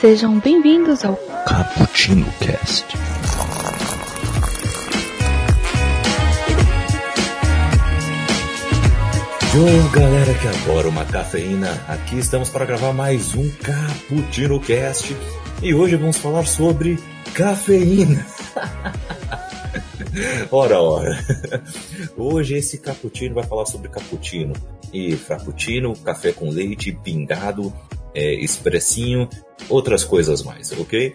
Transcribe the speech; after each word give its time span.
Sejam 0.00 0.38
bem-vindos 0.38 1.04
ao 1.04 1.16
Cappuccino 1.16 2.24
Cast. 2.38 2.86
Yo, 9.52 9.90
galera 9.90 10.34
que 10.34 10.46
adora 10.46 10.88
uma 10.88 11.04
cafeína, 11.04 11.72
aqui 11.88 12.16
estamos 12.16 12.48
para 12.48 12.64
gravar 12.64 12.92
mais 12.92 13.34
um 13.34 13.50
Cappuccino 13.56 14.60
Cast 14.60 15.16
e 15.60 15.74
hoje 15.74 15.96
vamos 15.96 16.18
falar 16.18 16.46
sobre 16.46 16.96
cafeína. 17.34 18.24
ora, 20.52 20.80
ora. 20.80 21.18
Hoje 22.16 22.54
esse 22.54 22.78
cappuccino 22.78 23.34
vai 23.34 23.44
falar 23.44 23.66
sobre 23.66 23.88
cappuccino 23.88 24.52
e 24.92 25.16
frappuccino, 25.16 25.96
café 25.96 26.30
com 26.32 26.50
leite, 26.50 26.92
pingado, 26.92 27.72
é, 28.14 28.34
expressinho, 28.34 29.28
outras 29.68 30.04
coisas 30.04 30.42
mais, 30.42 30.72
ok? 30.72 31.14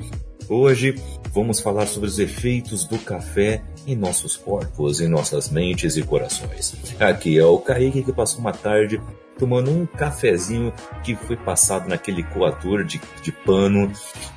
Hoje 0.50 0.96
vamos 1.34 1.60
falar 1.60 1.88
sobre 1.88 2.10
os 2.10 2.20
efeitos 2.20 2.86
do 2.86 2.98
café 3.00 3.62
em 3.88 3.96
nossos 3.96 4.36
corpos, 4.36 5.00
em 5.00 5.08
nossas 5.08 5.50
mentes 5.50 5.98
e 5.98 6.04
corações. 6.04 6.76
Aqui 7.00 7.38
é 7.38 7.46
o 7.46 7.58
Kaique 7.58 8.04
que 8.04 8.12
passou 8.12 8.40
uma 8.40 8.52
tarde 8.52 9.02
tomando 9.38 9.72
um 9.72 9.86
cafezinho 9.86 10.72
que 11.04 11.16
foi 11.16 11.36
passado 11.36 11.88
naquele 11.88 12.24
coador 12.24 12.84
de, 12.84 13.02
de 13.22 13.32
pano 13.32 13.92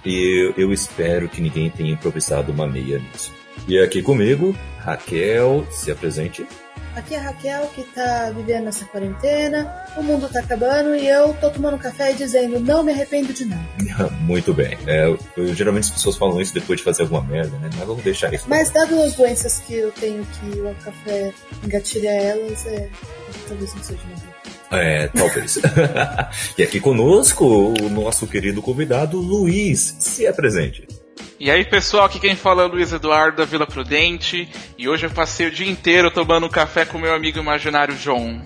e 0.05 0.52
eu, 0.56 0.64
eu 0.69 0.73
espero 0.73 1.28
que 1.28 1.41
ninguém 1.41 1.70
tenha 1.70 1.92
improvisado 1.92 2.52
uma 2.52 2.66
meia 2.66 2.98
nisso. 2.98 3.33
E 3.69 3.78
aqui 3.78 4.02
comigo, 4.02 4.55
Raquel, 4.78 5.66
se 5.70 5.91
apresente. 5.91 6.47
Aqui 6.96 7.14
é 7.14 7.18
a 7.18 7.23
Raquel 7.24 7.70
que 7.74 7.82
tá 7.84 8.32
vivendo 8.34 8.68
essa 8.68 8.86
quarentena, 8.86 9.70
o 9.98 10.02
mundo 10.02 10.30
tá 10.30 10.41
acabando 10.41 10.96
e 10.96 11.06
eu 11.06 11.34
tô 11.34 11.50
tomando 11.50 11.77
café 11.77 12.12
e 12.12 12.14
dizendo 12.14 12.58
não 12.58 12.83
me 12.83 12.91
arrependo 12.91 13.34
de 13.34 13.44
nada. 13.44 13.62
Muito 14.22 14.55
bem. 14.55 14.78
É, 14.86 15.05
eu, 15.36 15.55
geralmente 15.55 15.84
as 15.84 15.91
pessoas 15.91 16.17
falam 16.17 16.41
isso 16.41 16.55
depois 16.55 16.78
de 16.78 16.84
fazer 16.84 17.02
alguma 17.02 17.20
merda, 17.20 17.58
né? 17.58 17.69
Mas 17.77 17.86
vamos 17.86 18.02
deixar 18.02 18.33
isso. 18.33 18.47
Mas 18.48 18.70
dado 18.70 18.98
as 19.02 19.14
doenças 19.14 19.58
que 19.67 19.74
eu 19.74 19.92
tenho 19.92 20.24
que 20.24 20.58
o 20.58 20.74
café 20.83 21.34
engatilha 21.62 22.08
elas, 22.08 22.64
é, 22.64 22.89
talvez 23.47 23.74
não 23.74 23.83
seja 23.83 24.00
uma 24.70 24.80
É, 24.80 25.08
talvez. 25.08 25.58
e 26.56 26.62
aqui 26.62 26.80
conosco 26.80 27.44
o 27.44 27.91
nosso 27.91 28.27
querido 28.27 28.62
convidado 28.62 29.19
Luiz. 29.19 29.97
Se 30.00 30.27
apresente. 30.27 30.89
E 31.39 31.50
aí 31.50 31.64
pessoal, 31.64 32.05
aqui 32.05 32.19
quem 32.19 32.34
fala 32.34 32.62
é 32.62 32.64
o 32.67 32.69
Luiz 32.69 32.92
Eduardo 32.92 33.39
da 33.39 33.45
Vila 33.45 33.67
Prudente 33.67 34.48
e 34.78 34.89
hoje 34.89 35.06
eu 35.06 35.11
passei 35.11 35.47
o 35.47 35.50
dia 35.50 35.70
inteiro 35.70 36.11
tomando 36.11 36.48
café 36.48 36.84
com 36.84 36.98
meu 36.98 37.14
amigo 37.14 37.39
imaginário 37.39 37.97
João. 37.97 38.42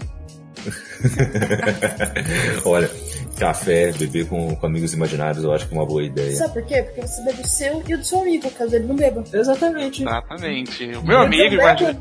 Olha, 2.64 2.90
café, 3.36 3.92
beber 3.92 4.28
com, 4.28 4.54
com, 4.54 4.66
amigos 4.66 4.92
imaginários, 4.92 5.42
eu 5.42 5.52
acho 5.52 5.66
que 5.66 5.74
é 5.74 5.78
uma 5.78 5.86
boa 5.86 6.02
ideia. 6.02 6.36
Sabe 6.36 6.54
por 6.54 6.64
quê? 6.64 6.82
Porque 6.82 7.02
você 7.02 7.22
bebe 7.22 7.40
o 7.40 7.46
seu 7.46 7.82
e 7.86 7.94
o 7.94 7.98
do 7.98 8.04
seu 8.04 8.20
amigo, 8.20 8.50
caso 8.50 8.76
ele 8.76 8.86
não 8.86 8.96
beba. 8.96 9.24
Exatamente. 9.32 10.02
Exatamente. 10.02 10.84
O 10.96 11.02
meu 11.02 11.20
amigo 11.20 11.54
imaginário. 11.54 12.00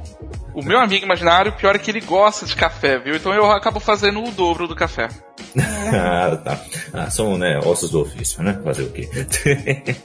O 0.53 0.63
meu 0.63 0.79
amigo 0.79 1.05
imaginário, 1.05 1.53
pior 1.53 1.75
é 1.75 1.79
que 1.79 1.91
ele 1.91 2.01
gosta 2.01 2.45
de 2.45 2.55
café, 2.55 2.97
viu? 2.97 3.15
Então 3.15 3.33
eu 3.33 3.49
acabo 3.51 3.79
fazendo 3.79 4.23
o 4.23 4.31
dobro 4.31 4.67
do 4.67 4.75
café. 4.75 5.07
ah, 5.93 6.37
tá. 6.43 6.59
Ah, 6.91 7.09
são, 7.09 7.37
né, 7.37 7.59
ossos 7.59 7.91
do 7.91 8.01
ofício, 8.01 8.43
né? 8.43 8.59
Fazer 8.63 8.83
o 8.83 8.91
quê? 8.91 9.07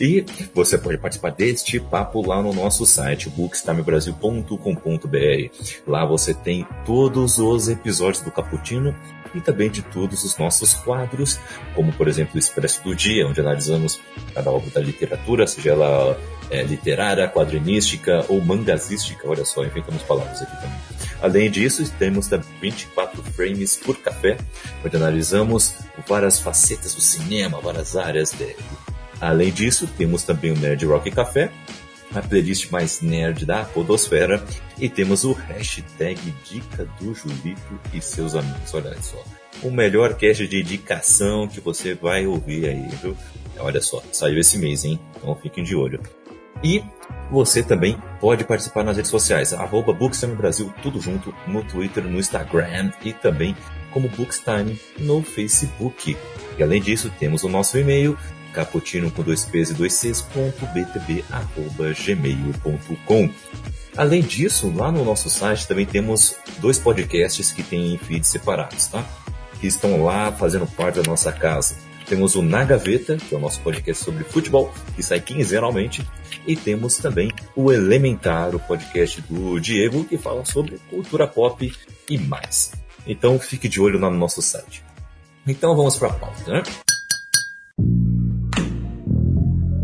e 0.00 0.24
você 0.54 0.76
pode 0.76 0.98
participar 0.98 1.30
deste 1.30 1.80
papo 1.80 2.26
lá 2.26 2.42
no 2.42 2.52
nosso 2.52 2.84
site, 2.84 3.30
bookstimebrasil.com.br. 3.30 5.86
Lá 5.86 6.04
você 6.04 6.34
tem 6.34 6.66
todos 6.84 7.38
os 7.38 7.68
episódios 7.68 8.22
do 8.22 8.30
Caputino 8.30 8.94
e 9.34 9.40
também 9.40 9.70
de 9.70 9.82
todos 9.82 10.24
os 10.24 10.36
nossos 10.38 10.74
quadros, 10.74 11.38
como 11.74 11.92
por 11.92 12.08
exemplo 12.08 12.36
o 12.36 12.38
Expresso 12.38 12.82
do 12.82 12.94
Dia, 12.94 13.26
onde 13.26 13.40
analisamos 13.40 14.00
cada 14.34 14.50
obra 14.50 14.70
da 14.70 14.80
literatura, 14.80 15.46
seja 15.46 15.70
ela 15.70 16.18
é, 16.50 16.62
literária, 16.62 17.28
quadrinística 17.28 18.24
ou 18.28 18.40
mangazística, 18.40 19.28
olha 19.28 19.44
só, 19.44 19.64
inventamos 19.64 20.02
palavras 20.02 20.42
aqui 20.42 20.56
também. 20.56 20.78
Além 21.20 21.50
disso, 21.50 21.90
temos 21.98 22.28
também 22.28 22.48
24 22.60 23.22
frames 23.22 23.76
por 23.76 23.96
café, 23.98 24.38
onde 24.84 24.96
analisamos 24.96 25.74
várias 26.06 26.40
facetas 26.40 26.94
do 26.94 27.00
cinema, 27.00 27.60
várias 27.60 27.96
áreas 27.96 28.30
dele. 28.32 28.56
Além 29.20 29.52
disso, 29.52 29.88
temos 29.98 30.22
também 30.22 30.52
o 30.52 30.56
Nerd 30.56 30.84
Rock 30.86 31.10
Café, 31.10 31.50
a 32.14 32.22
playlist 32.22 32.70
mais 32.70 33.00
nerd 33.00 33.44
da 33.44 33.64
podosfera 33.64 34.42
e 34.78 34.88
temos 34.88 35.24
o 35.24 35.32
hashtag 35.32 36.18
Dica 36.44 36.86
do 37.00 37.14
Julito 37.14 37.78
e 37.92 38.00
seus 38.00 38.34
amigos. 38.34 38.72
Olha 38.74 38.96
só, 39.02 39.22
o 39.62 39.70
melhor 39.70 40.14
cast 40.14 40.46
de 40.46 40.60
indicação 40.60 41.48
que 41.48 41.60
você 41.60 41.94
vai 41.94 42.26
ouvir 42.26 42.68
aí, 42.68 42.88
viu? 43.02 43.16
Olha 43.58 43.80
só, 43.80 44.02
saiu 44.12 44.38
esse 44.38 44.58
mês, 44.58 44.84
hein? 44.84 44.98
Então 45.16 45.34
fiquem 45.34 45.64
de 45.64 45.74
olho. 45.74 46.00
E 46.62 46.82
você 47.30 47.62
também 47.62 47.96
pode 48.20 48.44
participar 48.44 48.82
nas 48.82 48.96
redes 48.96 49.10
sociais, 49.10 49.52
arroba 49.52 49.92
Bookstime 49.92 50.34
Brasil, 50.34 50.72
tudo 50.82 51.00
junto, 51.00 51.34
no 51.46 51.62
Twitter, 51.62 52.02
no 52.04 52.18
Instagram 52.18 52.90
e 53.04 53.12
também 53.12 53.54
como 53.92 54.08
Bookstime 54.08 54.78
no 54.98 55.22
Facebook. 55.22 56.16
E 56.58 56.62
além 56.62 56.80
disso, 56.80 57.12
temos 57.18 57.44
o 57.44 57.48
nosso 57.48 57.78
e-mail, 57.78 58.18
caputino 58.58 59.08
com 59.08 59.22
dois 59.22 59.44
p's 59.44 59.70
e 59.70 59.74
dois 59.74 59.94
c's, 59.94 60.20
ponto 60.20 60.66
btb, 60.66 61.24
arroba, 61.30 61.92
gmail.com. 61.92 63.30
Além 63.96 64.20
disso, 64.20 64.72
lá 64.74 64.90
no 64.90 65.04
nosso 65.04 65.30
site 65.30 65.68
também 65.68 65.86
temos 65.86 66.34
dois 66.58 66.76
podcasts 66.76 67.52
que 67.52 67.62
têm 67.62 67.96
feeds 67.98 68.28
separados, 68.28 68.88
tá? 68.88 69.04
Que 69.60 69.68
estão 69.68 70.02
lá 70.02 70.32
fazendo 70.32 70.66
parte 70.66 70.96
da 70.96 71.08
nossa 71.08 71.30
casa. 71.30 71.76
Temos 72.06 72.34
o 72.34 72.42
Na 72.42 72.64
Gaveta, 72.64 73.16
que 73.16 73.32
é 73.32 73.38
o 73.38 73.40
nosso 73.40 73.60
podcast 73.60 74.04
sobre 74.04 74.24
futebol, 74.24 74.72
que 74.96 75.02
sai 75.02 75.20
quinzenalmente. 75.20 76.04
E 76.46 76.56
temos 76.56 76.96
também 76.96 77.30
o 77.54 77.70
Elementar, 77.70 78.54
o 78.56 78.58
podcast 78.58 79.20
do 79.22 79.60
Diego, 79.60 80.04
que 80.04 80.18
fala 80.18 80.44
sobre 80.44 80.80
cultura 80.90 81.28
pop 81.28 81.72
e 82.08 82.18
mais. 82.18 82.72
Então 83.06 83.38
fique 83.38 83.68
de 83.68 83.80
olho 83.80 84.00
lá 84.00 84.10
no 84.10 84.16
nosso 84.16 84.42
site. 84.42 84.82
Então 85.46 85.76
vamos 85.76 85.96
para 85.96 86.08
a 86.08 86.14
pauta, 86.14 86.52
né? 86.52 86.62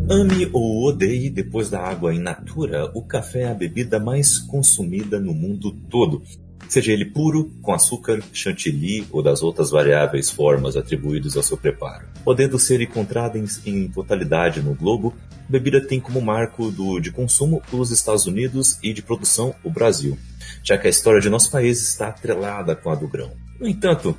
Ame 0.09 0.51
ou 0.53 0.85
odeie, 0.85 1.31
depois 1.31 1.71
da 1.71 1.81
água 1.81 2.15
in 2.15 2.19
natura, 2.19 2.91
o 2.95 3.03
café 3.03 3.43
é 3.43 3.51
a 3.51 3.55
bebida 3.55 3.99
mais 3.99 4.39
consumida 4.39 5.19
no 5.19 5.33
mundo 5.33 5.73
todo. 5.89 6.23
Seja 6.69 6.93
ele 6.93 7.07
puro, 7.07 7.51
com 7.63 7.73
açúcar, 7.73 8.23
chantilly 8.31 9.07
ou 9.11 9.23
das 9.23 9.43
outras 9.43 9.71
variáveis 9.71 10.31
formas 10.31 10.77
atribuídas 10.77 11.39
ao 11.39 11.43
seu 11.43 11.57
preparo. 11.57 12.07
Podendo 12.23 12.59
ser 12.59 12.83
encontrada 12.83 13.39
em, 13.39 13.47
em 13.65 13.89
totalidade 13.89 14.61
no 14.61 14.75
globo, 14.75 15.15
a 15.49 15.51
bebida 15.51 15.81
tem 15.81 15.99
como 15.99 16.21
marco 16.21 16.71
do, 16.71 17.01
de 17.01 17.11
consumo 17.11 17.63
os 17.73 17.91
Estados 17.91 18.27
Unidos 18.27 18.79
e 18.83 18.93
de 18.93 19.01
produção 19.01 19.55
o 19.65 19.71
Brasil, 19.71 20.19
já 20.63 20.77
que 20.77 20.87
a 20.87 20.91
história 20.91 21.21
de 21.21 21.31
nosso 21.31 21.51
país 21.51 21.81
está 21.81 22.09
atrelada 22.09 22.77
com 22.77 22.91
a 22.91 22.95
do 22.95 23.09
grão. 23.09 23.33
No 23.59 23.67
entanto, 23.67 24.15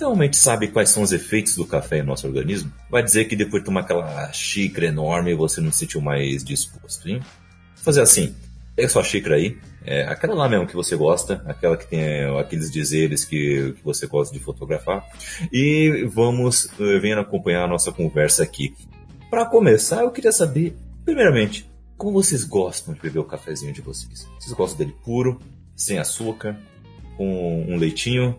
realmente 0.00 0.36
sabe 0.36 0.68
quais 0.68 0.90
são 0.90 1.02
os 1.02 1.12
efeitos 1.12 1.54
do 1.54 1.64
café 1.64 1.98
em 1.98 2.02
nosso 2.02 2.26
organismo? 2.26 2.72
Vai 2.90 3.02
dizer 3.02 3.26
que 3.26 3.36
depois 3.36 3.62
de 3.62 3.66
tomar 3.66 3.82
aquela 3.82 4.32
xícara 4.32 4.86
enorme 4.86 5.34
você 5.34 5.60
não 5.60 5.70
se 5.70 5.80
sentiu 5.80 6.00
mais 6.00 6.42
disposto, 6.42 7.08
hein? 7.08 7.20
Vou 7.20 7.84
fazer 7.84 8.00
assim, 8.00 8.34
pega 8.74 8.88
sua 8.88 9.04
xícara 9.04 9.36
aí, 9.36 9.56
é, 9.84 10.02
aquela 10.04 10.34
lá 10.34 10.48
mesmo 10.48 10.66
que 10.66 10.74
você 10.74 10.96
gosta, 10.96 11.42
aquela 11.46 11.76
que 11.76 11.86
tem 11.86 12.00
é, 12.00 12.40
aqueles 12.40 12.70
dizeres 12.70 13.24
que, 13.24 13.74
que 13.76 13.84
você 13.84 14.06
gosta 14.06 14.32
de 14.32 14.42
fotografar, 14.42 15.06
e 15.52 16.06
vamos, 16.12 16.64
uh, 16.78 17.00
venha 17.00 17.18
acompanhar 17.20 17.64
a 17.64 17.68
nossa 17.68 17.92
conversa 17.92 18.42
aqui. 18.42 18.74
Para 19.30 19.46
começar, 19.46 20.02
eu 20.02 20.10
queria 20.10 20.32
saber, 20.32 20.76
primeiramente, 21.04 21.70
como 21.96 22.12
vocês 22.12 22.44
gostam 22.44 22.94
de 22.94 23.00
beber 23.00 23.20
o 23.20 23.24
cafezinho 23.24 23.72
de 23.72 23.80
vocês? 23.80 24.26
Vocês 24.38 24.52
gostam 24.52 24.78
dele 24.78 24.96
puro, 25.04 25.38
sem 25.76 25.98
açúcar, 25.98 26.58
com 27.16 27.64
um 27.68 27.76
leitinho, 27.76 28.38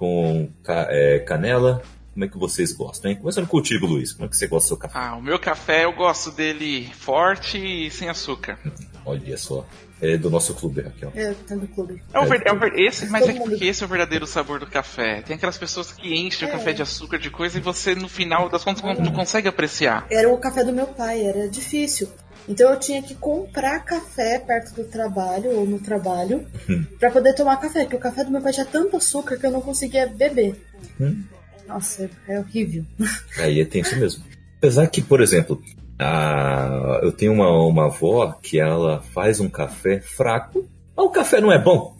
com 0.00 0.48
é, 0.66 1.18
canela. 1.18 1.82
Como 2.14 2.24
é 2.24 2.28
que 2.28 2.38
vocês 2.38 2.72
gostam, 2.72 3.10
hein? 3.10 3.18
Começando 3.18 3.46
contigo, 3.46 3.86
Luiz. 3.86 4.12
Como 4.12 4.24
é 4.24 4.28
que 4.28 4.36
você 4.36 4.46
gosta 4.46 4.64
do 4.64 4.68
seu 4.68 4.76
café? 4.78 4.98
Ah, 4.98 5.14
o 5.14 5.22
meu 5.22 5.38
café 5.38 5.84
eu 5.84 5.92
gosto 5.92 6.32
dele 6.32 6.90
forte 6.94 7.58
e 7.58 7.90
sem 7.90 8.08
açúcar. 8.08 8.58
Olha 9.04 9.36
só. 9.36 9.64
É 10.02 10.16
do 10.16 10.30
nosso 10.30 10.54
clube, 10.54 10.80
Raquel. 10.80 11.12
É, 11.14 11.34
tá 11.46 11.54
do 11.54 11.68
clube. 11.68 12.02
É, 12.12 12.18
o 12.18 12.24
ver, 12.24 12.42
é 12.46 12.52
o 12.52 12.80
esse, 12.80 13.06
mas 13.10 13.28
é 13.28 13.34
porque 13.34 13.66
esse 13.66 13.82
é 13.82 13.86
o 13.86 13.88
verdadeiro 13.88 14.26
sabor 14.26 14.58
do 14.58 14.66
café. 14.66 15.20
Tem 15.20 15.36
aquelas 15.36 15.58
pessoas 15.58 15.92
que 15.92 16.14
enchem 16.14 16.48
é. 16.48 16.50
o 16.50 16.56
café 16.56 16.72
de 16.72 16.80
açúcar 16.80 17.18
de 17.18 17.30
coisa 17.30 17.58
e 17.58 17.60
você, 17.60 17.94
no 17.94 18.08
final 18.08 18.48
das 18.48 18.64
contas, 18.64 18.82
não 18.98 19.12
consegue 19.12 19.46
apreciar. 19.46 20.06
Era 20.10 20.30
o 20.30 20.38
café 20.38 20.64
do 20.64 20.72
meu 20.72 20.86
pai, 20.86 21.22
era 21.22 21.46
difícil. 21.46 22.08
Então 22.48 22.70
eu 22.70 22.78
tinha 22.78 23.02
que 23.02 23.14
comprar 23.14 23.84
café 23.84 24.38
perto 24.38 24.74
do 24.74 24.84
trabalho 24.84 25.50
ou 25.58 25.66
no 25.66 25.78
trabalho 25.78 26.46
hum. 26.68 26.84
para 26.98 27.10
poder 27.10 27.34
tomar 27.34 27.56
café, 27.58 27.82
porque 27.82 27.96
o 27.96 28.00
café 28.00 28.24
do 28.24 28.30
meu 28.30 28.40
pai 28.40 28.52
tinha 28.52 28.66
tanto 28.66 28.96
açúcar 28.96 29.36
que 29.36 29.46
eu 29.46 29.50
não 29.50 29.60
conseguia 29.60 30.06
beber. 30.06 30.56
Hum. 31.00 31.22
Nossa, 31.66 32.10
é 32.26 32.38
horrível. 32.38 32.84
Aí 33.38 33.60
é 33.60 33.64
tenso 33.64 33.96
mesmo. 33.96 34.24
Apesar 34.58 34.86
que, 34.88 35.00
por 35.00 35.20
exemplo, 35.20 35.62
a... 35.98 37.00
eu 37.02 37.12
tenho 37.12 37.32
uma, 37.32 37.50
uma 37.66 37.86
avó 37.86 38.32
que 38.42 38.58
ela 38.58 39.00
faz 39.00 39.38
um 39.40 39.48
café 39.48 40.00
fraco, 40.00 40.68
mas 40.96 41.06
o 41.06 41.10
café 41.10 41.40
não 41.40 41.52
é 41.52 41.58
bom. 41.58 41.96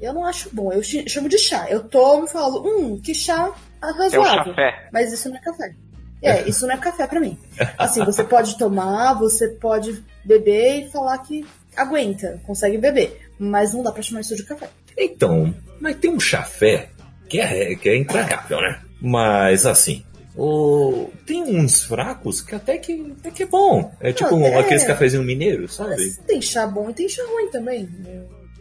Eu 0.00 0.12
não 0.12 0.24
acho 0.24 0.50
bom, 0.52 0.72
eu 0.72 0.82
chamo 0.82 1.28
de 1.28 1.38
chá. 1.38 1.70
Eu 1.70 1.84
tomo 1.84 2.24
e 2.24 2.28
falo, 2.28 2.66
hum, 2.66 3.00
que 3.00 3.14
chá 3.14 3.52
razoável. 3.80 4.20
É 4.20 4.40
o 4.40 4.44
chafé. 4.44 4.88
Mas 4.92 5.12
isso 5.12 5.28
não 5.28 5.36
é 5.36 5.40
café. 5.40 5.74
É, 6.22 6.48
isso 6.48 6.66
não 6.66 6.74
é 6.74 6.78
café 6.78 7.06
para 7.06 7.20
mim. 7.20 7.36
Assim, 7.76 8.04
você 8.04 8.22
pode 8.22 8.56
tomar, 8.56 9.14
você 9.14 9.48
pode 9.48 10.02
beber 10.24 10.86
e 10.86 10.90
falar 10.90 11.18
que 11.18 11.44
aguenta, 11.76 12.40
consegue 12.46 12.78
beber, 12.78 13.28
mas 13.38 13.74
não 13.74 13.82
dá 13.82 13.90
para 13.90 14.02
chamar 14.02 14.20
isso 14.20 14.36
de 14.36 14.44
café. 14.44 14.68
Então, 14.96 15.54
mas 15.80 15.96
tem 15.96 16.10
um 16.10 16.20
chafé 16.20 16.90
que 17.28 17.40
é, 17.40 17.74
que 17.74 17.88
é 17.88 17.96
intragável, 17.96 18.60
né? 18.60 18.80
Mas 19.00 19.66
assim, 19.66 20.04
o... 20.36 21.10
tem 21.26 21.42
uns 21.42 21.82
fracos 21.82 22.40
que 22.40 22.54
até 22.54 22.78
que, 22.78 23.14
até 23.18 23.30
que 23.30 23.42
é 23.42 23.46
bom. 23.46 23.92
É 24.00 24.12
tipo 24.12 24.30
não, 24.36 24.46
é... 24.46 24.60
aqueles 24.60 24.84
cafezinhos 24.84 25.26
mineiros, 25.26 25.74
sabe? 25.74 26.14
tem 26.26 26.40
chá 26.40 26.66
bom 26.66 26.90
e 26.90 26.94
tem 26.94 27.08
chá 27.08 27.22
ruim 27.26 27.50
também. 27.50 27.88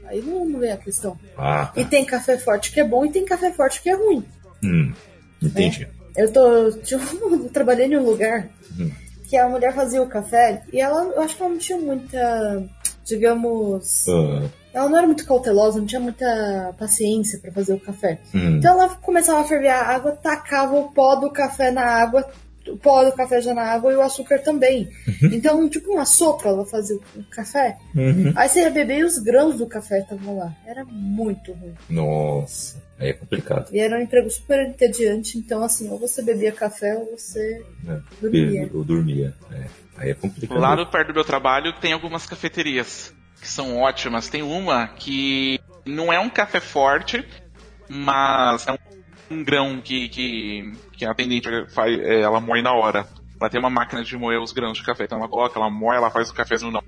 Aí 0.08 0.22
não, 0.22 0.46
não 0.46 0.60
vem 0.60 0.72
a 0.72 0.78
questão. 0.78 1.18
Ah, 1.38 1.68
tá. 1.68 1.80
E 1.80 1.86
tem 1.86 2.04
café 2.04 2.38
forte 2.38 2.72
que 2.72 2.80
é 2.80 2.84
bom 2.84 3.06
e 3.06 3.12
tem 3.12 3.24
café 3.24 3.52
forte 3.52 3.82
que 3.82 3.90
é 3.90 3.94
ruim. 3.94 4.26
Hum, 4.64 4.94
entendi. 5.42 5.84
É. 5.84 6.01
Eu 6.16 6.32
tô. 6.32 6.48
Eu 6.48 7.50
trabalhei 7.54 7.88
em 7.88 7.98
um 7.98 8.06
lugar 8.06 8.50
hum. 8.80 8.92
que 9.28 9.38
a 9.38 9.48
mulher 9.48 9.74
fazia 9.74 10.02
o 10.02 10.08
café 10.08 10.64
e 10.72 10.80
ela, 10.80 11.04
eu 11.04 11.22
acho 11.22 11.36
que 11.36 11.42
ela 11.42 11.52
não 11.52 11.58
tinha 11.58 11.78
muita, 11.78 12.64
digamos. 13.04 14.08
Uh. 14.08 14.50
Ela 14.74 14.88
não 14.88 14.98
era 14.98 15.08
muito 15.08 15.26
cautelosa, 15.26 15.80
não 15.80 15.86
tinha 15.86 16.00
muita 16.00 16.74
paciência 16.80 17.40
para 17.40 17.52
fazer 17.52 17.74
o 17.74 17.80
café. 17.80 18.20
Hum. 18.34 18.58
Então 18.58 18.80
ela 18.80 18.90
começava 18.96 19.42
a 19.42 19.44
ferver 19.44 19.68
a 19.68 19.82
água, 19.82 20.14
tacava 20.14 20.76
o 20.76 20.92
pó 20.92 21.16
do 21.16 21.30
café 21.30 21.72
na 21.72 21.84
água, 21.84 22.26
o 22.68 22.78
pó 22.78 23.04
do 23.04 23.12
café 23.12 23.42
já 23.42 23.54
na 23.54 23.64
água 23.64 23.92
e 23.92 23.96
o 23.96 24.02
açúcar 24.02 24.40
também. 24.40 24.90
Uhum. 25.08 25.30
Então, 25.34 25.70
tipo 25.70 25.92
uma 25.92 26.06
sopa, 26.06 26.50
ela 26.50 26.66
fazia 26.66 26.96
o 26.96 27.24
café. 27.30 27.78
Uhum. 27.96 28.34
Aí 28.36 28.48
você 28.48 28.62
ia 28.62 28.70
beber 28.70 29.00
e 29.00 29.04
os 29.04 29.18
grãos 29.18 29.58
do 29.58 29.66
café 29.66 30.00
estavam 30.00 30.38
lá. 30.38 30.56
Era 30.66 30.86
muito 30.86 31.54
ruim. 31.54 31.74
Nossa, 31.90 32.78
aí 33.02 33.10
é 33.10 33.14
complicado. 33.14 33.68
E 33.72 33.80
era 33.80 33.98
um 33.98 34.02
emprego 34.02 34.30
super 34.30 34.68
entediante, 34.68 35.38
então 35.38 35.64
assim, 35.64 35.90
ou 35.90 36.00
você 36.00 36.22
bebia 36.22 36.52
café 36.52 36.96
ou 36.96 37.18
você 37.18 37.66
é. 37.88 38.00
dormia. 38.22 38.70
Eu 38.72 38.84
dormia, 38.84 39.34
é. 39.52 39.66
Aí 39.98 40.10
é 40.12 40.14
complicado. 40.14 40.60
Lá 40.60 40.76
no 40.76 40.86
perto 40.86 41.08
do 41.08 41.14
meu 41.14 41.24
trabalho 41.24 41.74
tem 41.74 41.94
algumas 41.94 42.26
cafeterias 42.26 43.14
que 43.40 43.48
são 43.48 43.78
ótimas. 43.78 44.30
Tem 44.30 44.44
uma 44.44 44.88
que 44.88 45.60
não 45.86 46.14
é 46.14 46.20
um 46.20 46.30
café 46.30 46.60
forte, 46.60 47.26
mas 47.90 48.68
é 48.68 48.78
um 49.30 49.44
grão 49.44 49.82
que, 49.82 50.08
que, 50.10 50.74
que 50.94 51.06
a 51.06 51.12
atendente 51.12 51.50
faz, 51.70 52.00
é, 52.00 52.22
ela 52.22 52.40
moe 52.40 52.62
na 52.62 52.74
hora. 52.74 53.08
Ela 53.40 53.50
tem 53.50 53.60
uma 53.60 53.70
máquina 53.70 54.04
de 54.04 54.16
moer 54.16 54.40
os 54.40 54.52
grãos 54.52 54.78
de 54.78 54.84
café. 54.84 55.06
Então 55.06 55.18
ela 55.18 55.28
coloca, 55.28 55.58
ela 55.58 55.70
moe, 55.70 55.96
ela 55.96 56.12
faz 56.12 56.30
o 56.30 56.34
cafezinho 56.34 56.72
na 56.72 56.82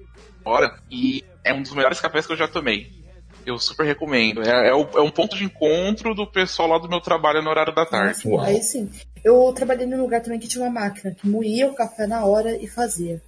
hora. 0.45 0.77
E 0.92 1.24
é 1.44 1.54
um 1.54 1.62
dos 1.62 1.74
melhores 1.74 2.00
cafés 2.00 2.27
que 2.27 2.33
eu 2.33 2.38
já 2.38 2.48
tomei. 2.48 3.03
Eu 3.45 3.60
super 3.60 3.86
recomendo. 3.86 4.42
É, 4.44 4.69
é, 4.69 4.74
o, 4.74 4.88
é 4.95 5.01
um 5.01 5.12
ponto 5.12 5.36
de 5.36 5.44
encontro 5.44 6.13
do 6.13 6.25
pessoal 6.25 6.68
lá 6.69 6.78
do 6.78 6.90
meu 6.90 7.01
trabalho 7.01 7.42
no 7.42 7.50
horário 7.50 7.74
da 7.74 7.86
tarde. 7.86 8.22
Aí 8.42 8.62
sim. 8.62 8.90
Eu 9.24 9.54
trabalhei 9.54 9.86
num 9.86 10.01
lugar 10.01 10.22
também 10.22 10.40
que 10.40 10.48
tinha 10.48 10.63
uma 10.63 10.72
máquina 10.72 11.13
que 11.13 11.28
moía 11.28 11.68
o 11.68 11.74
café 11.74 12.06
na 12.06 12.25
hora 12.25 12.57
e 12.57 12.68
fazia. 12.68 13.22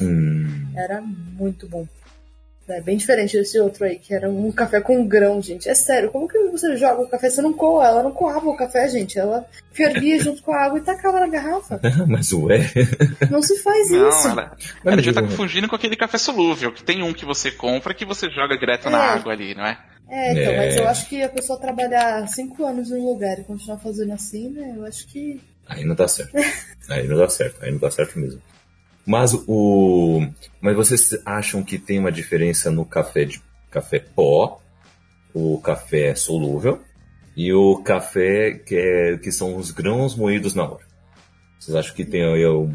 Hum. 0.00 0.72
Era 0.76 1.00
muito 1.00 1.66
bom. 1.66 1.86
É 2.76 2.80
bem 2.80 2.96
diferente 2.96 3.36
desse 3.36 3.58
outro 3.58 3.84
aí, 3.84 3.98
que 3.98 4.14
era 4.14 4.28
um 4.28 4.50
café 4.50 4.80
com 4.80 5.06
grão, 5.06 5.40
gente. 5.40 5.68
É 5.68 5.74
sério, 5.74 6.10
como 6.10 6.28
que 6.28 6.38
você 6.50 6.76
joga 6.76 7.02
o 7.02 7.08
café? 7.08 7.30
Você 7.30 7.42
não 7.42 7.52
coa, 7.52 7.86
ela 7.86 8.02
não 8.02 8.12
coava 8.12 8.48
o 8.48 8.56
café, 8.56 8.88
gente. 8.88 9.18
Ela 9.18 9.46
fervia 9.72 10.18
junto 10.18 10.42
com 10.42 10.52
a 10.52 10.64
água 10.64 10.78
e 10.78 10.82
tacava 10.82 11.20
na 11.20 11.28
garrafa. 11.28 11.80
Mas 12.06 12.32
ué. 12.32 12.70
Não 13.30 13.42
se 13.42 13.58
faz 13.62 13.90
não, 13.90 14.08
isso. 14.08 14.28
Ela, 14.28 14.56
ela 14.84 15.02
já 15.02 15.10
estar 15.10 15.22
tá 15.22 15.28
confundindo 15.28 15.68
com 15.68 15.76
aquele 15.76 15.96
café 15.96 16.18
solúvel, 16.18 16.72
que 16.72 16.82
tem 16.82 17.02
um 17.02 17.12
que 17.12 17.24
você 17.24 17.50
compra 17.50 17.94
que 17.94 18.04
você 18.04 18.30
joga 18.30 18.56
direto 18.56 18.88
é. 18.88 18.90
na 18.90 18.98
água 18.98 19.32
ali, 19.32 19.54
não 19.54 19.66
é? 19.66 19.78
É, 20.08 20.32
então, 20.32 20.52
é. 20.52 20.56
mas 20.66 20.76
eu 20.76 20.88
acho 20.88 21.08
que 21.08 21.22
a 21.22 21.28
pessoa 21.28 21.58
trabalhar 21.58 22.26
cinco 22.28 22.66
anos 22.66 22.90
em 22.90 22.96
um 22.96 23.06
lugar 23.06 23.38
e 23.38 23.44
continuar 23.44 23.78
fazendo 23.78 24.12
assim, 24.12 24.50
né? 24.50 24.74
Eu 24.76 24.84
acho 24.84 25.06
que. 25.06 25.40
Aí 25.66 25.84
não 25.84 25.94
dá 25.94 26.06
certo. 26.06 26.36
aí 26.90 27.08
não 27.08 27.16
dá 27.16 27.28
certo, 27.28 27.64
aí 27.64 27.70
não 27.70 27.78
dá 27.78 27.90
certo 27.90 28.18
mesmo. 28.18 28.42
Mas 29.06 29.34
o. 29.34 30.26
Mas 30.60 30.76
vocês 30.76 31.20
acham 31.24 31.62
que 31.62 31.78
tem 31.78 31.98
uma 31.98 32.12
diferença 32.12 32.70
no 32.70 32.84
café 32.84 33.24
de 33.24 33.42
café 33.70 33.98
pó, 33.98 34.60
o 35.34 35.58
café 35.60 36.14
solúvel 36.14 36.80
e 37.36 37.52
o 37.52 37.82
café 37.82 38.52
que, 38.52 38.76
é, 38.76 39.16
que 39.16 39.32
são 39.32 39.56
os 39.56 39.70
grãos 39.70 40.14
moídos 40.14 40.54
na 40.54 40.64
hora? 40.64 40.92
Vocês 41.62 41.76
acham 41.76 41.94
que 41.94 42.04
tem 42.04 42.22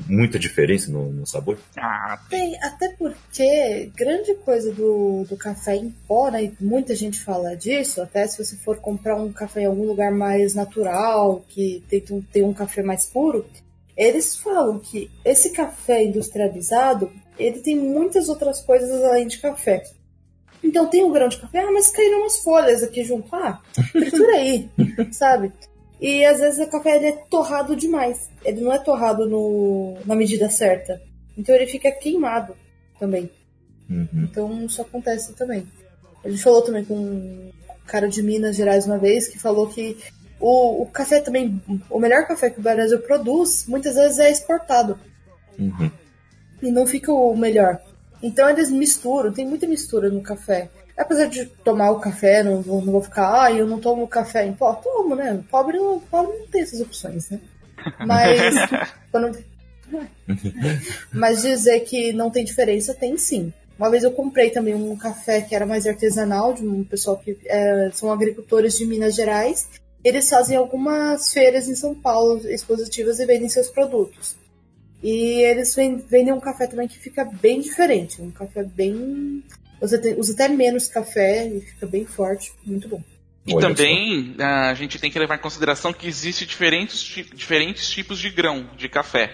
muita 0.08 0.40
diferença 0.40 0.90
no, 0.90 1.12
no, 1.12 1.28
sabor? 1.28 1.58
Ah, 1.78 2.18
tem, 2.30 2.58
até 2.64 2.88
porque 2.98 3.92
grande 3.94 4.34
coisa 4.36 4.72
do, 4.72 5.26
do 5.30 5.36
café 5.36 5.76
em 5.76 5.94
pó, 6.08 6.32
né? 6.32 6.54
Muita 6.58 6.96
gente 6.96 7.20
fala 7.20 7.54
disso, 7.54 8.02
até 8.02 8.26
se 8.26 8.42
você 8.42 8.56
for 8.56 8.78
comprar 8.78 9.18
um 9.18 9.30
café 9.34 9.64
em 9.64 9.66
algum 9.66 9.86
lugar 9.86 10.14
mais 10.14 10.56
natural, 10.56 11.44
que 11.50 11.84
tem, 11.90 12.02
tem 12.32 12.44
um 12.44 12.54
café 12.54 12.82
mais 12.82 13.06
puro, 13.06 13.46
eles 13.98 14.38
falam 14.38 14.80
que 14.80 15.10
esse 15.26 15.50
café 15.50 16.04
industrializado, 16.04 17.12
ele 17.38 17.60
tem 17.60 17.76
muitas 17.76 18.30
outras 18.30 18.62
coisas 18.62 19.04
além 19.04 19.28
de 19.28 19.40
café. 19.40 19.84
Então 20.64 20.88
tem 20.88 21.04
um 21.04 21.12
grão 21.12 21.28
de 21.28 21.38
café, 21.38 21.60
ah, 21.60 21.72
mas 21.72 21.90
caíram 21.90 22.20
umas 22.20 22.38
folhas 22.38 22.84
aqui 22.84 23.04
junto. 23.04 23.28
Ah, 23.36 23.60
tritura 23.92 24.34
aí, 24.34 24.70
sabe? 25.12 25.52
E 26.00 26.24
às 26.24 26.40
vezes 26.40 26.66
o 26.66 26.70
café 26.70 26.96
ele 26.98 27.08
é 27.08 27.12
torrado 27.12 27.76
demais. 27.76 28.30
Ele 28.46 28.62
não 28.62 28.72
é 28.72 28.78
torrado 28.78 29.28
no, 29.28 29.98
na 30.06 30.16
medida 30.16 30.50
certa. 30.50 31.02
Então 31.36 31.56
ele 31.56 31.66
fica 31.66 31.92
queimado 31.92 32.56
também. 33.00 33.30
Uhum. 33.90 34.08
Então 34.14 34.66
isso 34.66 34.82
acontece 34.82 35.34
também. 35.34 35.66
Gente 36.26 36.44
falou 36.44 36.62
também 36.62 36.84
com 36.84 36.96
um 36.96 37.52
cara 37.86 38.08
de 38.08 38.22
Minas 38.22 38.56
Gerais 38.56 38.86
uma 38.86 38.98
vez 38.98 39.28
que 39.28 39.40
falou 39.40 39.68
que 39.68 39.98
o, 40.40 40.84
o 40.84 40.86
café 40.88 41.22
também, 41.22 41.62
o 41.90 42.00
melhor 42.00 42.28
café 42.28 42.50
que 42.50 42.60
o 42.60 42.64
Brasil 42.64 43.00
produz, 43.00 43.66
muitas 43.68 43.96
vezes 43.96 44.20
é 44.20 44.32
exportado. 44.32 45.00
Uhum. 45.58 45.92
E 46.62 46.72
não 46.72 46.86
fica 46.86 47.12
o 47.12 47.36
melhor. 47.36 47.80
Então 48.22 48.50
eles 48.50 48.70
misturam, 48.70 49.32
tem 49.32 49.48
muita 49.48 49.68
mistura 49.68 50.10
no 50.10 50.22
café. 50.22 50.70
Apesar 50.98 51.28
de 51.28 51.46
tomar 51.46 51.92
o 51.92 52.00
café, 52.00 52.44
não, 52.44 52.62
não 52.64 52.92
vou 52.92 53.02
ficar, 53.02 53.44
ah, 53.44 53.52
eu 53.52 53.68
não 53.68 53.80
tomo 53.80 54.08
café 54.08 54.46
em 54.46 54.54
pó. 54.54 54.74
Tomo, 54.74 55.16
né? 55.16 55.44
Pobre 55.50 55.78
não, 55.78 56.00
pobre 56.00 56.40
não 56.40 56.48
tem 56.48 56.64
essas 56.64 56.82
opções, 56.82 57.30
né? 57.30 57.40
Mas. 58.06 58.56
quando... 59.12 59.38
Mas 61.14 61.44
dizer 61.44 61.82
que 61.82 62.12
não 62.14 62.32
tem 62.32 62.44
diferença, 62.44 62.96
tem 62.96 63.16
sim. 63.16 63.54
Uma 63.78 63.92
vez 63.92 64.04
eu 64.04 64.12
comprei 64.12 64.50
também 64.50 64.74
um 64.74 64.96
café 64.98 65.40
que 65.42 65.56
era 65.56 65.66
mais 65.66 65.86
artesanal, 65.86 66.54
de 66.54 66.68
um 66.68 66.84
pessoal 66.84 67.16
que 67.18 67.38
é, 67.46 67.92
são 67.94 68.12
agricultores 68.12 68.76
de 68.76 68.86
Minas 68.86 69.16
Gerais. 69.16 69.70
Eles 70.04 70.30
fazem 70.30 70.58
algumas 70.58 71.34
feiras 71.34 71.68
em 71.68 71.76
São 71.76 71.94
Paulo, 71.96 72.40
expositivas, 72.50 73.20
e 73.20 73.26
vendem 73.26 73.50
seus 73.50 73.68
produtos. 73.70 74.36
E 75.02 75.44
eles 75.44 75.76
vendem 75.76 76.34
um 76.34 76.40
café 76.40 76.68
também 76.68 76.88
que 76.88 76.98
fica 76.98 77.24
bem 77.26 77.62
diferente. 77.62 78.22
Um 78.22 78.32
café 78.32 78.64
bem. 78.64 79.44
Você 79.80 80.00
tem, 80.00 80.20
usa 80.20 80.34
até 80.34 80.48
menos 80.48 80.88
café 80.88 81.48
e 81.48 81.62
fica 81.62 81.86
bem 81.86 82.06
forte. 82.06 82.52
Muito 82.66 82.88
bom. 82.88 83.02
E 83.46 83.54
Olha 83.54 83.68
também 83.68 84.36
só. 84.38 84.44
a 84.44 84.74
gente 84.74 85.00
tem 85.00 85.12
que 85.12 85.20
levar 85.20 85.36
em 85.36 85.42
consideração 85.42 85.94
que 85.94 86.08
existem 86.08 86.48
diferentes, 86.48 87.00
diferentes 87.34 87.90
tipos 87.90 88.20
de 88.20 88.30
grão 88.30 88.70
de 88.76 88.90
café. 88.90 89.34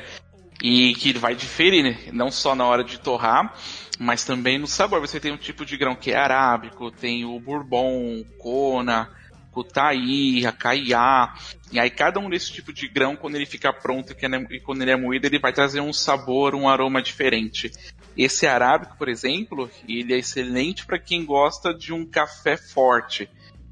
E 0.62 0.94
que 0.96 1.12
vai 1.14 1.36
diferir, 1.36 1.84
né? 1.84 1.98
não 2.14 2.32
só 2.32 2.56
na 2.56 2.66
hora 2.66 2.84
de 2.84 2.98
torrar, 3.00 3.54
mas 4.00 4.24
também 4.24 4.58
no 4.58 4.68
sabor. 4.68 5.02
Você 5.02 5.20
tem 5.20 5.32
um 5.32 5.38
tipo 5.38 5.66
de 5.66 5.76
grão 5.76 5.96
que 5.96 6.12
é 6.12 6.16
arábico, 6.16 6.92
tem 6.92 7.26
o 7.26 7.40
bourbon, 7.40 8.22
o 8.22 8.26
kona, 8.38 9.10
cutaí, 9.54 10.46
acaiá. 10.46 11.34
E 11.72 11.80
aí 11.80 11.90
cada 11.90 12.20
um 12.20 12.30
desse 12.30 12.52
tipo 12.52 12.74
de 12.74 12.88
grão, 12.88 13.16
quando 13.16 13.36
ele 13.36 13.46
fica 13.46 13.72
pronto 13.72 14.12
e 14.12 14.60
quando 14.60 14.82
ele 14.82 14.92
é 14.92 14.98
moído, 14.98 15.28
ele 15.28 15.40
vai 15.40 15.54
trazer 15.54 15.80
um 15.80 15.94
sabor, 15.94 16.56
um 16.56 16.68
aroma 16.68 17.02
diferente. 17.02 17.72
Esse 18.18 18.46
arábico, 18.46 18.98
por 18.98 19.08
exemplo, 19.08 19.70
ele 19.88 20.14
é 20.14 20.18
excelente 20.18 20.86
para 20.86 21.00
quem 21.00 21.26
gosta 21.26 21.74
de 21.74 21.94
um 21.94 22.06
café 22.06 22.58
forte. 22.58 23.30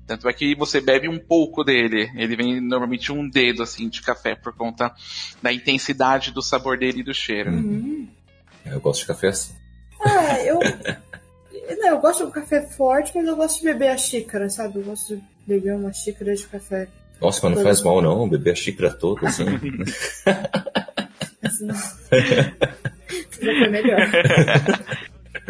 Tanto 0.08 0.28
é 0.28 0.34
que 0.34 0.56
você 0.56 0.82
bebe 0.82 1.08
um 1.08 1.20
pouco 1.20 1.64
dele. 1.64 2.12
Ele 2.16 2.36
vem 2.36 2.60
normalmente 2.60 3.12
um 3.12 3.30
dedo 3.30 3.64
assim 3.64 3.88
de 3.88 4.02
café 4.02 4.36
por 4.36 4.54
conta 4.54 4.94
da 5.42 5.54
intensidade 5.54 6.32
do 6.32 6.42
sabor 6.42 6.78
dele 6.78 7.00
e 7.00 7.04
do 7.04 7.14
cheiro. 7.14 7.52
Uhum. 7.52 8.08
Eu 8.66 8.80
gosto 8.82 9.02
de 9.02 9.08
café 9.08 9.28
assim. 9.30 9.54
Ah, 10.04 10.40
eu. 10.42 10.60
Não, 11.78 11.88
eu 11.88 12.00
gosto 12.00 12.24
de 12.24 12.30
um 12.30 12.32
café 12.32 12.62
forte, 12.62 13.12
mas 13.16 13.26
eu 13.26 13.36
gosto 13.36 13.60
de 13.60 13.66
beber 13.66 13.90
a 13.90 13.98
xícara, 13.98 14.50
sabe? 14.50 14.80
Eu 14.80 14.84
gosto 14.84 15.16
de 15.16 15.24
beber 15.46 15.76
uma 15.76 15.92
xícara 15.94 16.36
de 16.36 16.46
café. 16.48 16.88
Nossa, 17.20 17.48
mas 17.48 17.58
não 17.58 17.64
faz 17.64 17.82
mal 17.82 18.02
não, 18.02 18.28
beber 18.28 18.52
a 18.52 18.56
xícara 18.56 18.92
toda, 18.92 19.28
assim. 19.28 19.46
assim. 21.44 21.68
Já 23.42 23.54
foi 23.60 23.70
melhor. 23.70 24.00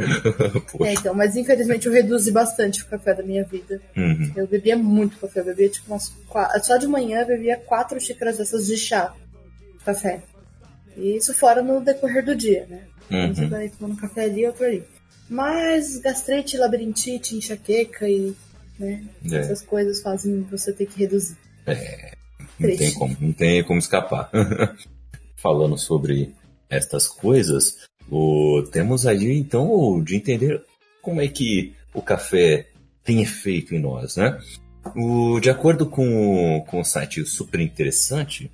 é, 0.86 0.93
então, 0.93 1.13
mas 1.13 1.36
infelizmente 1.36 1.88
eu 1.88 1.93
reduzi 1.93 2.31
bastante 2.31 2.81
o 2.83 2.88
café 2.88 3.13
da 3.13 3.24
minha 3.24 3.43
vida. 3.43 3.81
Uhum. 3.95 4.31
Eu 4.36 4.48
bebia 4.48 4.77
muito 4.77 5.17
café, 5.17 5.41
eu 5.41 5.45
bebia 5.45 5.69
tipo 5.69 5.91
umas 5.91 6.10
quatro, 6.27 6.63
só 6.65 6.77
de 6.77 6.88
manhã 6.88 7.21
eu 7.21 7.27
bebia 7.27 7.57
quatro 7.57 8.00
xícaras 8.00 8.38
dessas 8.38 8.67
de 8.67 8.77
chá, 8.77 9.13
café. 9.86 10.21
E 10.98 11.15
isso 11.15 11.33
fora 11.33 11.62
no 11.62 11.81
decorrer 11.81 12.24
do 12.25 12.36
dia, 12.36 12.65
né? 12.69 12.81
Uhum. 13.10 13.25
Então, 13.25 13.36
você 13.36 13.45
vai 13.48 13.69
tomando 13.69 14.00
café 14.00 14.25
ali, 14.25 14.45
outro 14.45 14.65
ali. 14.65 14.83
Mas 15.29 15.98
gastrite, 16.00 16.57
labirintite, 16.57 17.36
enxaqueca 17.36 18.07
e 18.07 18.36
né? 18.81 19.03
É. 19.31 19.38
Essas 19.38 19.61
coisas 19.61 20.01
fazem 20.01 20.41
você 20.50 20.73
ter 20.73 20.88
que 20.88 21.00
reduzir. 21.00 21.38
É, 21.65 22.13
não 22.59 22.75
tem 22.75 22.93
como, 22.93 23.17
não 23.19 23.31
tem 23.31 23.63
como 23.63 23.79
escapar. 23.79 24.29
falando 25.41 25.77
sobre 25.77 26.33
estas 26.69 27.07
coisas, 27.07 27.77
o, 28.09 28.63
temos 28.71 29.05
aí 29.05 29.38
então 29.38 30.01
de 30.03 30.15
entender 30.15 30.63
como 31.01 31.19
é 31.19 31.27
que 31.27 31.73
o 31.93 32.01
café 32.01 32.67
tem 33.03 33.21
efeito 33.21 33.73
em 33.73 33.79
nós, 33.79 34.15
né? 34.15 34.39
O, 34.95 35.39
de 35.39 35.50
acordo 35.50 35.85
com, 35.85 36.63
com 36.67 36.79
o 36.79 36.85
site 36.85 37.25
super 37.25 37.59
interessante, 37.59 38.51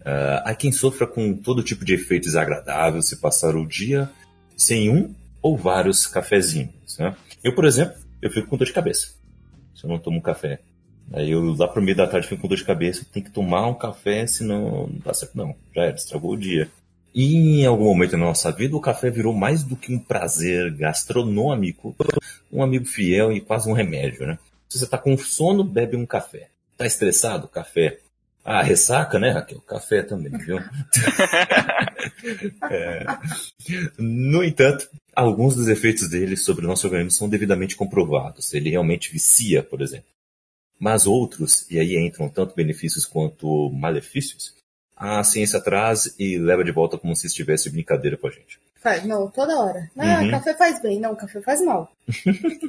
uh, 0.00 0.42
há 0.44 0.54
quem 0.54 0.72
sofra 0.72 1.06
com 1.06 1.34
todo 1.34 1.62
tipo 1.62 1.84
de 1.84 1.94
efeito 1.94 2.24
desagradável 2.24 3.00
se 3.02 3.16
passar 3.16 3.54
o 3.54 3.66
dia 3.66 4.10
sem 4.56 4.90
um 4.90 5.14
ou 5.40 5.56
vários 5.56 6.06
cafezinhos. 6.06 6.98
Né? 6.98 7.14
Eu, 7.42 7.54
por 7.54 7.64
exemplo, 7.64 7.94
eu 8.20 8.30
fico 8.30 8.48
com 8.48 8.56
dor 8.56 8.66
de 8.66 8.72
cabeça 8.72 9.19
se 9.80 9.86
eu 9.86 9.90
não 9.90 9.98
tomo 9.98 10.20
café. 10.20 10.60
Aí 11.12 11.30
eu 11.30 11.54
lá 11.54 11.66
pro 11.66 11.82
meio 11.82 11.96
da 11.96 12.06
tarde 12.06 12.28
fico 12.28 12.42
com 12.42 12.48
dor 12.48 12.56
de 12.56 12.64
cabeça, 12.64 13.06
tem 13.10 13.22
que 13.22 13.30
tomar 13.30 13.66
um 13.66 13.74
café, 13.74 14.26
senão 14.26 14.86
não 14.86 15.00
dá 15.04 15.14
certo 15.14 15.36
não. 15.36 15.54
Já 15.74 15.84
era, 15.84 15.96
estragou 15.96 16.32
o 16.32 16.38
dia. 16.38 16.70
E 17.12 17.62
em 17.62 17.66
algum 17.66 17.86
momento 17.86 18.12
da 18.12 18.18
nossa 18.18 18.52
vida, 18.52 18.76
o 18.76 18.80
café 18.80 19.10
virou 19.10 19.34
mais 19.34 19.64
do 19.64 19.74
que 19.74 19.92
um 19.92 19.98
prazer 19.98 20.72
gastronômico, 20.72 21.96
um 22.52 22.62
amigo 22.62 22.84
fiel 22.84 23.32
e 23.32 23.40
quase 23.40 23.68
um 23.68 23.72
remédio, 23.72 24.26
né? 24.26 24.38
Se 24.68 24.78
você 24.78 24.84
está 24.84 24.96
com 24.96 25.18
sono, 25.18 25.64
bebe 25.64 25.96
um 25.96 26.06
café. 26.06 26.48
Está 26.72 26.86
estressado? 26.86 27.48
Café. 27.48 27.98
Ah, 28.44 28.62
ressaca, 28.62 29.18
né, 29.18 29.30
Raquel? 29.30 29.60
Café 29.62 30.02
também, 30.02 30.30
viu? 30.38 30.58
é. 32.70 33.04
No 33.98 34.44
entanto, 34.44 34.88
alguns 35.20 35.54
dos 35.54 35.68
efeitos 35.68 36.08
dele 36.08 36.36
sobre 36.36 36.64
o 36.64 36.68
nosso 36.68 36.86
organismo 36.86 37.10
são 37.10 37.28
devidamente 37.28 37.76
comprovados. 37.76 38.52
Ele 38.54 38.70
realmente 38.70 39.12
vicia, 39.12 39.62
por 39.62 39.80
exemplo. 39.80 40.08
Mas 40.78 41.06
outros, 41.06 41.66
e 41.70 41.78
aí 41.78 41.96
entram 41.96 42.28
tanto 42.28 42.54
benefícios 42.54 43.04
quanto 43.04 43.70
malefícios, 43.70 44.54
a 44.96 45.22
ciência 45.22 45.60
traz 45.60 46.14
e 46.18 46.38
leva 46.38 46.64
de 46.64 46.72
volta 46.72 46.98
como 46.98 47.14
se 47.14 47.26
estivesse 47.26 47.70
brincadeira 47.70 48.16
com 48.16 48.26
a 48.26 48.30
gente. 48.30 48.58
Faz, 48.80 49.04
não, 49.04 49.28
toda 49.28 49.58
hora. 49.58 49.90
Ah, 49.96 50.22
uhum. 50.22 50.30
café 50.30 50.54
faz 50.54 50.80
bem. 50.80 50.98
Não, 50.98 51.14
café 51.14 51.42
faz 51.42 51.60
mal. 51.60 51.92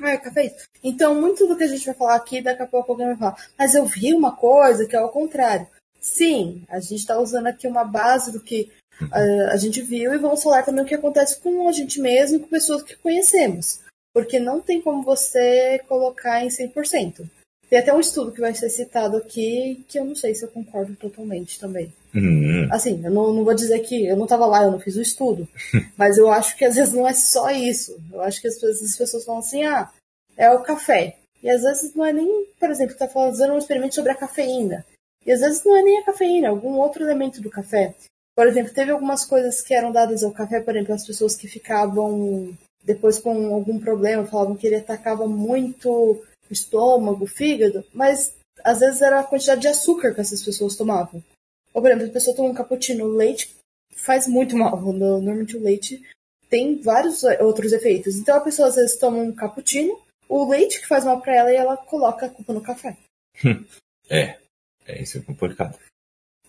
ah, 0.03 0.17
café 0.19 0.41
é 0.41 0.45
isso. 0.47 0.67
Então, 0.83 1.19
muito 1.19 1.47
do 1.47 1.55
que 1.55 1.63
a 1.63 1.67
gente 1.67 1.85
vai 1.85 1.95
falar 1.95 2.15
aqui, 2.15 2.41
daqui 2.41 2.61
a 2.61 2.67
pouco 2.67 2.91
alguém 2.91 3.07
vai 3.07 3.17
falar. 3.17 3.37
Mas 3.57 3.73
eu 3.73 3.85
vi 3.85 4.13
uma 4.13 4.35
coisa 4.35 4.85
que 4.85 4.95
é 4.95 5.01
o 5.01 5.09
contrário. 5.09 5.67
Sim, 6.01 6.63
a 6.67 6.79
gente 6.81 6.95
está 6.95 7.17
usando 7.17 7.47
aqui 7.47 7.65
uma 7.65 7.85
base 7.85 8.31
do 8.31 8.41
que 8.41 8.69
uh, 9.05 9.51
a 9.51 9.57
gente 9.57 9.81
viu 9.81 10.13
e 10.13 10.17
vamos 10.17 10.43
falar 10.43 10.63
também 10.63 10.83
o 10.83 10.87
que 10.87 10.95
acontece 10.95 11.39
com 11.39 11.67
a 11.67 11.71
gente 11.71 11.99
mesmo 11.99 12.37
e 12.37 12.39
com 12.39 12.47
pessoas 12.47 12.83
que 12.83 12.95
conhecemos. 12.95 13.79
Porque 14.13 14.39
não 14.39 14.59
tem 14.59 14.81
como 14.81 15.03
você 15.03 15.79
colocar 15.87 16.43
em 16.43 16.49
100%. 16.49 17.25
Tem 17.69 17.79
até 17.79 17.93
um 17.93 18.01
estudo 18.01 18.33
que 18.33 18.41
vai 18.41 18.53
ser 18.53 18.69
citado 18.69 19.15
aqui 19.15 19.85
que 19.87 19.97
eu 19.97 20.03
não 20.03 20.13
sei 20.13 20.35
se 20.35 20.43
eu 20.43 20.49
concordo 20.49 20.93
totalmente 20.95 21.57
também. 21.57 21.93
Uhum. 22.13 22.67
Assim, 22.69 23.01
eu 23.01 23.09
não, 23.09 23.33
não, 23.33 23.45
vou 23.45 23.53
dizer 23.53 23.79
que 23.79 24.05
eu 24.05 24.17
não 24.17 24.25
estava 24.25 24.45
lá, 24.45 24.63
eu 24.63 24.71
não 24.71 24.79
fiz 24.79 24.97
o 24.97 25.01
estudo. 25.01 25.47
mas 25.95 26.17
eu 26.17 26.29
acho 26.29 26.57
que 26.57 26.65
às 26.65 26.75
vezes 26.75 26.93
não 26.93 27.07
é 27.07 27.13
só 27.13 27.49
isso. 27.49 27.97
Eu 28.11 28.21
acho 28.21 28.41
que 28.41 28.47
as 28.49 28.55
pessoas, 28.55 28.81
as 28.81 28.97
pessoas 28.97 29.23
falam 29.23 29.39
assim, 29.39 29.63
ah, 29.63 29.89
é 30.35 30.49
o 30.51 30.63
café. 30.63 31.15
E 31.41 31.49
às 31.49 31.61
vezes 31.61 31.95
não 31.95 32.05
é 32.05 32.11
nem, 32.11 32.45
por 32.59 32.69
exemplo, 32.69 32.93
está 32.93 33.07
fazendo 33.07 33.53
um 33.53 33.57
experimento 33.57 33.95
sobre 33.95 34.11
a 34.11 34.15
cafeína. 34.15 34.85
E 35.25 35.31
às 35.31 35.39
vezes 35.39 35.63
não 35.63 35.75
é 35.75 35.81
nem 35.81 35.99
a 35.99 36.03
cafeína, 36.03 36.47
é 36.47 36.49
algum 36.49 36.73
outro 36.73 37.03
elemento 37.03 37.41
do 37.41 37.49
café. 37.49 37.95
Por 38.41 38.47
exemplo, 38.47 38.73
teve 38.73 38.89
algumas 38.89 39.23
coisas 39.23 39.61
que 39.61 39.71
eram 39.71 39.91
dadas 39.91 40.23
ao 40.23 40.31
café, 40.31 40.59
por 40.59 40.75
exemplo, 40.75 40.95
as 40.95 41.05
pessoas 41.05 41.35
que 41.35 41.47
ficavam 41.47 42.57
depois 42.83 43.19
com 43.19 43.53
algum 43.53 43.79
problema, 43.79 44.25
falavam 44.25 44.57
que 44.57 44.65
ele 44.65 44.77
atacava 44.77 45.27
muito 45.27 45.87
o 45.87 46.23
estômago, 46.49 47.25
o 47.25 47.27
fígado, 47.27 47.85
mas 47.93 48.33
às 48.63 48.79
vezes 48.79 48.99
era 49.03 49.19
a 49.19 49.23
quantidade 49.23 49.61
de 49.61 49.67
açúcar 49.67 50.15
que 50.15 50.21
essas 50.21 50.41
pessoas 50.41 50.75
tomavam. 50.75 51.23
Ou, 51.71 51.83
por 51.83 51.91
exemplo, 51.91 52.07
a 52.07 52.13
pessoa 52.13 52.35
toma 52.35 52.49
um 52.49 52.53
cappuccino, 52.55 53.05
leite 53.05 53.55
faz 53.95 54.25
muito 54.25 54.57
mal. 54.57 54.81
Normalmente 54.91 55.55
o 55.55 55.61
leite 55.61 56.03
tem 56.49 56.81
vários 56.81 57.21
outros 57.41 57.71
efeitos. 57.71 58.15
Então 58.15 58.35
a 58.35 58.41
pessoa 58.41 58.69
às 58.69 58.75
vezes 58.75 58.97
toma 58.97 59.19
um 59.19 59.31
cappuccino, 59.31 60.01
o 60.27 60.49
leite 60.49 60.81
que 60.81 60.87
faz 60.87 61.05
mal 61.05 61.21
para 61.21 61.35
ela 61.35 61.53
e 61.53 61.57
ela 61.57 61.77
coloca 61.77 62.25
a 62.25 62.29
culpa 62.29 62.53
no 62.53 62.61
café. 62.61 62.97
é, 64.09 64.39
é 64.87 64.99
isso 64.99 65.19
é 65.19 65.21
complicado. 65.21 65.77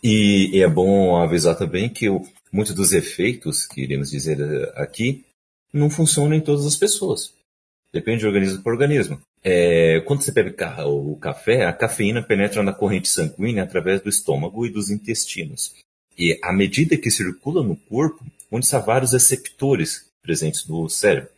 E, 0.03 0.61
é 0.61 0.69
bom 0.69 1.17
avisar 1.17 1.57
também 1.57 1.89
que 1.89 2.07
muitos 2.53 2.75
dos 2.75 2.93
efeitos 2.93 3.67
que 3.67 3.83
iremos 3.83 4.11
dizer 4.11 4.41
eh, 4.41 4.73
aqui 4.75 5.25
não 5.73 5.89
funcionam 5.89 6.35
em 6.35 6.41
todas 6.41 6.67
as 6.67 6.77
pessoas. 6.77 7.33
Depende 7.93 8.21
de 8.21 8.27
organismo 8.27 8.63
para 8.63 8.73
organismo. 8.73 9.21
É, 9.45 10.01
quando 10.01 10.23
você 10.23 10.33
bebe 10.33 10.55
o 10.87 11.17
café, 11.17 11.67
a 11.67 11.73
cafeína 11.73 12.23
penetra 12.23 12.63
na 12.63 12.73
corrente 12.73 13.09
sanguínea 13.09 13.63
através 13.63 14.01
do 14.01 14.09
estômago 14.09 14.67
e 14.67 14.71
dos 14.71 14.91
intestinos. 14.91 15.75
E 16.19 16.39
à 16.43 16.53
medida 16.53 16.97
que 16.97 17.11
circula 17.11 17.63
no 17.63 17.77
corpo, 17.77 18.25
onde 18.51 18.75
há 18.75 18.79
vários 18.79 19.13
receptores 19.13 20.07
presentes 20.23 20.67
no 20.67 20.89
cérebro. 20.89 21.31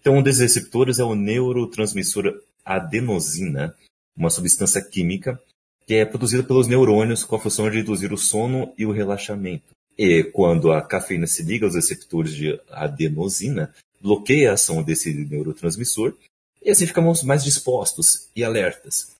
Então, 0.00 0.16
um 0.16 0.22
desses 0.22 0.40
receptores 0.40 0.98
é 0.98 1.04
o 1.04 1.14
neurotransmissor 1.14 2.40
adenosina, 2.64 3.74
uma 4.16 4.30
substância 4.30 4.80
química 4.80 5.40
que 5.86 5.94
é 5.94 6.04
produzida 6.04 6.42
pelos 6.42 6.66
neurônios 6.66 7.22
com 7.22 7.36
a 7.36 7.40
função 7.40 7.70
de 7.70 7.78
induzir 7.78 8.12
o 8.12 8.18
sono 8.18 8.72
e 8.76 8.84
o 8.84 8.92
relaxamento. 8.92 9.74
E 9.96 10.24
quando 10.24 10.72
a 10.72 10.82
cafeína 10.82 11.26
se 11.26 11.42
liga 11.42 11.64
aos 11.64 11.74
receptores 11.74 12.34
de 12.34 12.60
adenosina, 12.70 13.72
bloqueia 14.00 14.50
a 14.50 14.54
ação 14.54 14.82
desse 14.82 15.14
neurotransmissor 15.14 16.14
e 16.62 16.70
assim 16.70 16.86
ficamos 16.86 17.22
mais 17.22 17.44
dispostos 17.44 18.28
e 18.34 18.44
alertas. 18.44 19.14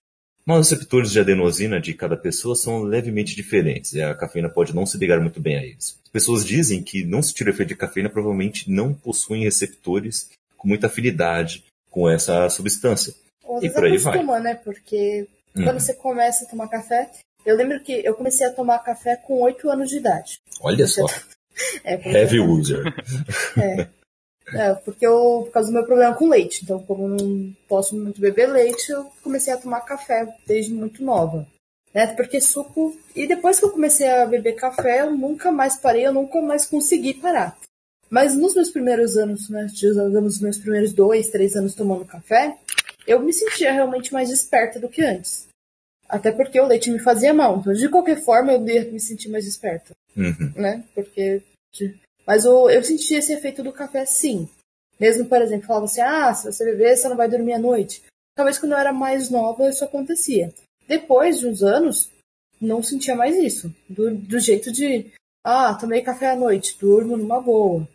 Mas 0.45 0.61
os 0.61 0.71
receptores 0.71 1.11
de 1.11 1.19
adenosina 1.19 1.81
de 1.81 1.95
cada 1.95 2.17
pessoa 2.17 2.55
são 2.55 2.83
levemente 2.83 3.35
diferentes 3.35 3.95
e 3.95 4.03
a 4.03 4.15
cafeína 4.15 4.49
pode 4.49 4.75
não 4.75 4.87
se 4.87 4.99
ligar 4.99 5.21
muito 5.21 5.41
bem 5.41 5.57
a 5.57 5.65
eles. 5.65 5.99
As 6.05 6.11
pessoas 6.11 6.45
dizem 6.45 6.83
que 6.83 7.05
não 7.05 7.23
se 7.23 7.35
tira 7.35 7.51
efeito 7.51 7.71
de 7.71 7.77
cafeína 7.77 8.11
provavelmente 8.11 8.71
não 8.71 8.93
possuem 8.93 9.43
receptores 9.43 10.31
com 10.57 10.69
muita 10.69 10.87
afinidade 10.89 11.65
com 11.91 12.09
essa 12.09 12.49
substância. 12.51 13.15
Ou 13.43 13.65
e 13.65 13.71
por 13.71 13.85
aí 13.85 13.97
vai. 13.99 14.23
né? 14.41 14.55
Porque 14.55 15.27
hum. 15.57 15.65
quando 15.65 15.81
você 15.81 15.95
começa 15.95 16.45
a 16.45 16.49
tomar 16.49 16.69
café, 16.69 17.11
eu 17.45 17.57
lembro 17.57 17.81
que 17.81 17.93
eu 18.05 18.15
comecei 18.15 18.47
a 18.47 18.53
tomar 18.53 18.79
café 18.81 19.17
com 19.17 19.41
8 19.41 19.71
anos 19.71 19.91
de 19.91 19.99
idade. 19.99 20.39
Olha 20.61 20.87
só. 20.87 21.05
É, 21.83 21.95
Heavy 21.95 22.39
user. 22.39 22.83
É. 23.57 23.89
É, 24.55 24.75
porque 24.75 25.07
eu, 25.07 25.43
por 25.45 25.51
causa 25.51 25.71
do 25.71 25.75
meu 25.75 25.85
problema 25.85 26.15
com 26.15 26.29
leite. 26.29 26.61
Então, 26.63 26.79
como 26.81 27.05
eu 27.05 27.17
não 27.17 27.57
posso 27.67 27.97
muito 27.97 28.21
beber 28.21 28.47
leite, 28.47 28.91
eu 28.91 29.11
comecei 29.23 29.53
a 29.53 29.57
tomar 29.57 29.81
café 29.81 30.29
desde 30.47 30.73
muito 30.73 31.03
nova. 31.03 31.47
Né? 31.93 32.07
Porque 32.09 32.41
suco. 32.41 32.97
E 33.15 33.27
depois 33.27 33.59
que 33.59 33.65
eu 33.65 33.71
comecei 33.71 34.07
a 34.09 34.27
beber 34.27 34.55
café, 34.55 35.01
eu 35.01 35.11
nunca 35.11 35.51
mais 35.51 35.79
parei, 35.79 36.07
eu 36.07 36.13
nunca 36.13 36.41
mais 36.41 36.67
consegui 36.67 37.15
parar. 37.15 37.57
Mas 38.09 38.37
nos 38.37 38.55
meus 38.55 38.71
primeiros 38.71 39.17
anos, 39.17 39.49
né, 39.49 39.67
digamos, 39.73 40.41
meus 40.41 40.59
primeiros 40.59 40.93
dois, 40.93 41.29
três 41.29 41.57
anos 41.57 41.75
tomando 41.75 42.05
café, 42.05 42.57
eu 43.07 43.19
me 43.21 43.33
sentia 43.33 43.73
realmente 43.73 44.13
mais 44.13 44.31
esperta 44.31 44.79
do 44.79 44.89
que 44.89 45.03
antes. 45.03 45.46
Até 46.09 46.31
porque 46.31 46.61
o 46.61 46.67
leite 46.67 46.91
me 46.91 46.99
fazia 46.99 47.35
mal. 47.35 47.59
Então, 47.59 47.73
de 47.73 47.89
qualquer 47.89 48.23
forma, 48.23 48.53
eu 48.53 48.67
ia 48.69 48.91
me 48.91 49.01
sentir 49.01 49.29
mais 49.29 49.47
esperta. 49.47 49.93
Uhum. 50.17 50.53
Né? 50.55 50.85
Porque 50.95 51.43
mas 52.27 52.45
eu, 52.45 52.69
eu 52.69 52.83
senti 52.83 53.15
esse 53.15 53.33
efeito 53.33 53.63
do 53.63 53.73
café 53.73 54.05
sim. 54.05 54.49
Mesmo, 54.99 55.27
por 55.27 55.41
exemplo, 55.41 55.67
falava 55.67 55.85
assim, 55.85 56.01
ah, 56.01 56.35
se 56.35 56.51
você 56.51 56.65
beber, 56.65 56.97
você 56.97 57.09
não 57.09 57.17
vai 57.17 57.29
dormir 57.29 57.53
à 57.53 57.59
noite. 57.59 58.03
Talvez 58.35 58.59
quando 58.59 58.73
eu 58.73 58.79
era 58.79 58.93
mais 58.93 59.31
nova 59.31 59.69
isso 59.69 59.85
acontecia. 59.85 60.53
Depois 60.89 61.39
de 61.39 61.47
uns 61.47 61.63
anos, 61.63 62.11
não 62.61 62.83
sentia 62.83 63.15
mais 63.15 63.37
isso. 63.37 63.73
Do, 63.89 64.15
do 64.15 64.41
jeito 64.41 64.73
de, 64.73 65.07
ah, 65.45 65.75
tomei 65.75 66.03
café 66.03 66.31
à 66.31 66.37
noite, 66.37 66.77
durmo 66.81 67.17
numa 67.17 67.41
boa. 67.41 67.87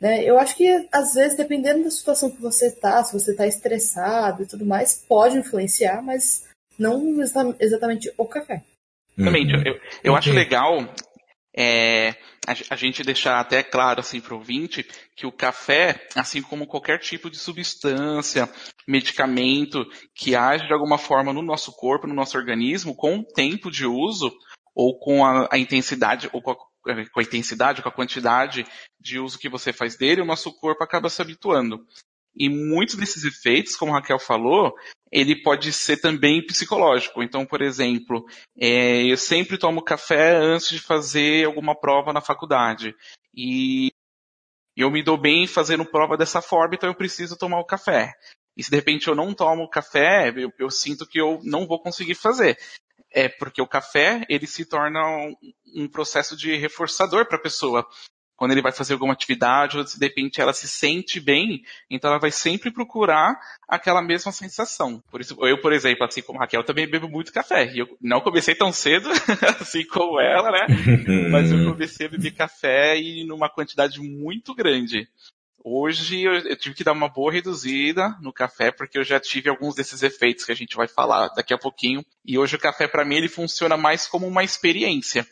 Né? 0.00 0.24
Eu 0.24 0.38
acho 0.38 0.56
que, 0.56 0.88
às 0.90 1.14
vezes, 1.14 1.36
dependendo 1.36 1.84
da 1.84 1.90
situação 1.90 2.30
que 2.30 2.40
você 2.40 2.70
tá, 2.70 3.02
se 3.04 3.12
você 3.12 3.34
tá 3.34 3.46
estressado 3.46 4.42
e 4.42 4.46
tudo 4.46 4.66
mais, 4.66 5.04
pode 5.08 5.38
influenciar, 5.38 6.02
mas 6.02 6.44
não 6.78 7.20
exatamente 7.60 8.12
o 8.16 8.26
café. 8.26 8.64
Também, 9.16 9.46
uhum. 9.46 9.62
eu, 9.64 9.80
eu 10.04 10.16
acho 10.16 10.30
legal 10.30 10.78
é, 11.56 12.10
a, 12.46 12.74
a, 12.74 12.76
gente 12.76 13.02
deixar 13.02 13.40
até 13.40 13.62
claro 13.62 14.00
assim 14.00 14.20
para 14.20 14.34
o 14.34 14.36
ouvinte 14.36 14.86
que 15.16 15.26
o 15.26 15.32
café, 15.32 16.06
assim 16.14 16.42
como 16.42 16.66
qualquer 16.66 16.98
tipo 16.98 17.30
de 17.30 17.38
substância, 17.38 18.48
medicamento 18.86 19.86
que 20.14 20.36
age 20.36 20.66
de 20.66 20.72
alguma 20.74 20.98
forma 20.98 21.32
no 21.32 21.40
nosso 21.40 21.72
corpo, 21.72 22.06
no 22.06 22.14
nosso 22.14 22.36
organismo, 22.36 22.94
com 22.94 23.18
o 23.18 23.24
tempo 23.24 23.70
de 23.70 23.86
uso 23.86 24.30
ou 24.74 24.98
com 24.98 25.24
a, 25.24 25.48
a 25.50 25.58
intensidade 25.58 26.28
ou 26.30 26.42
com 26.42 26.50
a, 26.50 26.56
com 27.10 27.20
a 27.20 27.22
intensidade, 27.22 27.80
com 27.80 27.88
a 27.88 27.92
quantidade 27.92 28.66
de 29.00 29.18
uso 29.18 29.38
que 29.38 29.48
você 29.48 29.72
faz 29.72 29.96
dele, 29.96 30.20
o 30.20 30.26
nosso 30.26 30.52
corpo 30.52 30.84
acaba 30.84 31.08
se 31.08 31.22
habituando. 31.22 31.86
E 32.36 32.48
muitos 32.48 32.96
desses 32.96 33.24
efeitos, 33.24 33.76
como 33.76 33.92
a 33.92 33.96
Raquel 33.96 34.18
falou, 34.18 34.74
ele 35.10 35.40
pode 35.42 35.72
ser 35.72 35.98
também 35.98 36.44
psicológico. 36.44 37.22
Então, 37.22 37.46
por 37.46 37.62
exemplo, 37.62 38.24
é, 38.58 39.04
eu 39.04 39.16
sempre 39.16 39.56
tomo 39.56 39.82
café 39.82 40.36
antes 40.36 40.68
de 40.68 40.78
fazer 40.78 41.46
alguma 41.46 41.74
prova 41.74 42.12
na 42.12 42.20
faculdade. 42.20 42.94
E 43.34 43.90
eu 44.76 44.90
me 44.90 45.02
dou 45.02 45.16
bem 45.16 45.46
fazendo 45.46 45.86
prova 45.86 46.16
dessa 46.16 46.42
forma, 46.42 46.74
então 46.74 46.90
eu 46.90 46.94
preciso 46.94 47.38
tomar 47.38 47.58
o 47.58 47.64
café. 47.64 48.12
E 48.56 48.62
se 48.62 48.70
de 48.70 48.76
repente 48.76 49.08
eu 49.08 49.14
não 49.14 49.34
tomo 49.34 49.68
café, 49.70 50.32
eu, 50.36 50.52
eu 50.58 50.70
sinto 50.70 51.06
que 51.06 51.20
eu 51.20 51.40
não 51.42 51.66
vou 51.66 51.80
conseguir 51.80 52.14
fazer. 52.14 52.58
é 53.10 53.28
porque 53.28 53.62
o 53.62 53.68
café 53.68 54.26
ele 54.28 54.46
se 54.46 54.66
torna 54.66 55.00
um, 55.06 55.34
um 55.76 55.88
processo 55.88 56.36
de 56.36 56.54
reforçador 56.56 57.26
para 57.26 57.38
a 57.38 57.42
pessoa 57.42 57.86
quando 58.36 58.52
ele 58.52 58.62
vai 58.62 58.72
fazer 58.72 58.92
alguma 58.92 59.12
atividade, 59.12 59.78
ou 59.78 59.86
se 59.86 59.98
de 59.98 60.06
repente 60.06 60.40
ela 60.40 60.52
se 60.52 60.68
sente 60.68 61.18
bem, 61.18 61.62
então 61.90 62.10
ela 62.10 62.20
vai 62.20 62.30
sempre 62.30 62.70
procurar 62.70 63.38
aquela 63.66 64.02
mesma 64.02 64.30
sensação. 64.30 65.02
Por 65.10 65.20
isso, 65.20 65.36
eu, 65.40 65.60
por 65.60 65.72
exemplo, 65.72 66.04
assim 66.04 66.22
como 66.22 66.38
Raquel, 66.38 66.62
também 66.62 66.88
bebo 66.88 67.08
muito 67.08 67.32
café. 67.32 67.72
E 67.72 67.78
eu 67.78 67.88
não 68.00 68.20
comecei 68.20 68.54
tão 68.54 68.72
cedo, 68.72 69.08
assim 69.60 69.84
como 69.86 70.20
ela, 70.20 70.50
né? 70.50 70.66
Mas 71.32 71.50
eu 71.50 71.64
comecei 71.64 72.06
a 72.06 72.10
beber 72.10 72.32
café 72.32 72.98
e 72.98 73.24
numa 73.24 73.48
quantidade 73.48 74.00
muito 74.00 74.54
grande. 74.54 75.08
Hoje 75.68 76.22
eu, 76.22 76.32
eu, 76.32 76.56
tive 76.56 76.76
que 76.76 76.84
dar 76.84 76.92
uma 76.92 77.08
boa 77.08 77.32
reduzida 77.32 78.16
no 78.20 78.32
café 78.32 78.70
porque 78.70 78.96
eu 78.96 79.02
já 79.02 79.18
tive 79.18 79.50
alguns 79.50 79.74
desses 79.74 80.00
efeitos 80.04 80.44
que 80.44 80.52
a 80.52 80.54
gente 80.54 80.76
vai 80.76 80.86
falar 80.86 81.26
daqui 81.30 81.52
a 81.52 81.58
pouquinho. 81.58 82.04
E 82.24 82.38
hoje 82.38 82.54
o 82.54 82.60
café 82.60 82.86
para 82.86 83.04
mim 83.04 83.16
ele 83.16 83.28
funciona 83.28 83.76
mais 83.76 84.06
como 84.06 84.28
uma 84.28 84.44
experiência. 84.44 85.26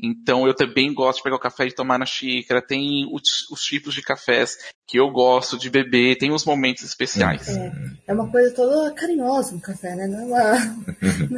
Então 0.00 0.46
eu 0.46 0.54
também 0.54 0.92
gosto 0.92 1.18
de 1.18 1.22
pegar 1.24 1.36
o 1.36 1.40
café 1.40 1.66
e 1.66 1.74
tomar 1.74 1.98
na 1.98 2.06
xícara. 2.06 2.60
Tem 2.60 3.08
os, 3.12 3.48
os, 3.50 3.62
tipos 3.62 3.94
de 3.94 4.02
cafés 4.02 4.58
que 4.86 4.98
eu 4.98 5.10
gosto 5.10 5.58
de 5.58 5.70
beber, 5.70 6.18
tem 6.18 6.32
os 6.32 6.44
momentos 6.44 6.82
especiais. 6.82 7.48
É, 7.48 7.72
é 8.08 8.12
uma 8.12 8.30
coisa 8.30 8.54
toda 8.54 8.92
carinhosa 8.92 9.54
o 9.54 9.60
café, 9.60 9.94
né? 9.94 10.06
Não 10.06 10.20
é 10.20 10.24
uma... 10.24 10.76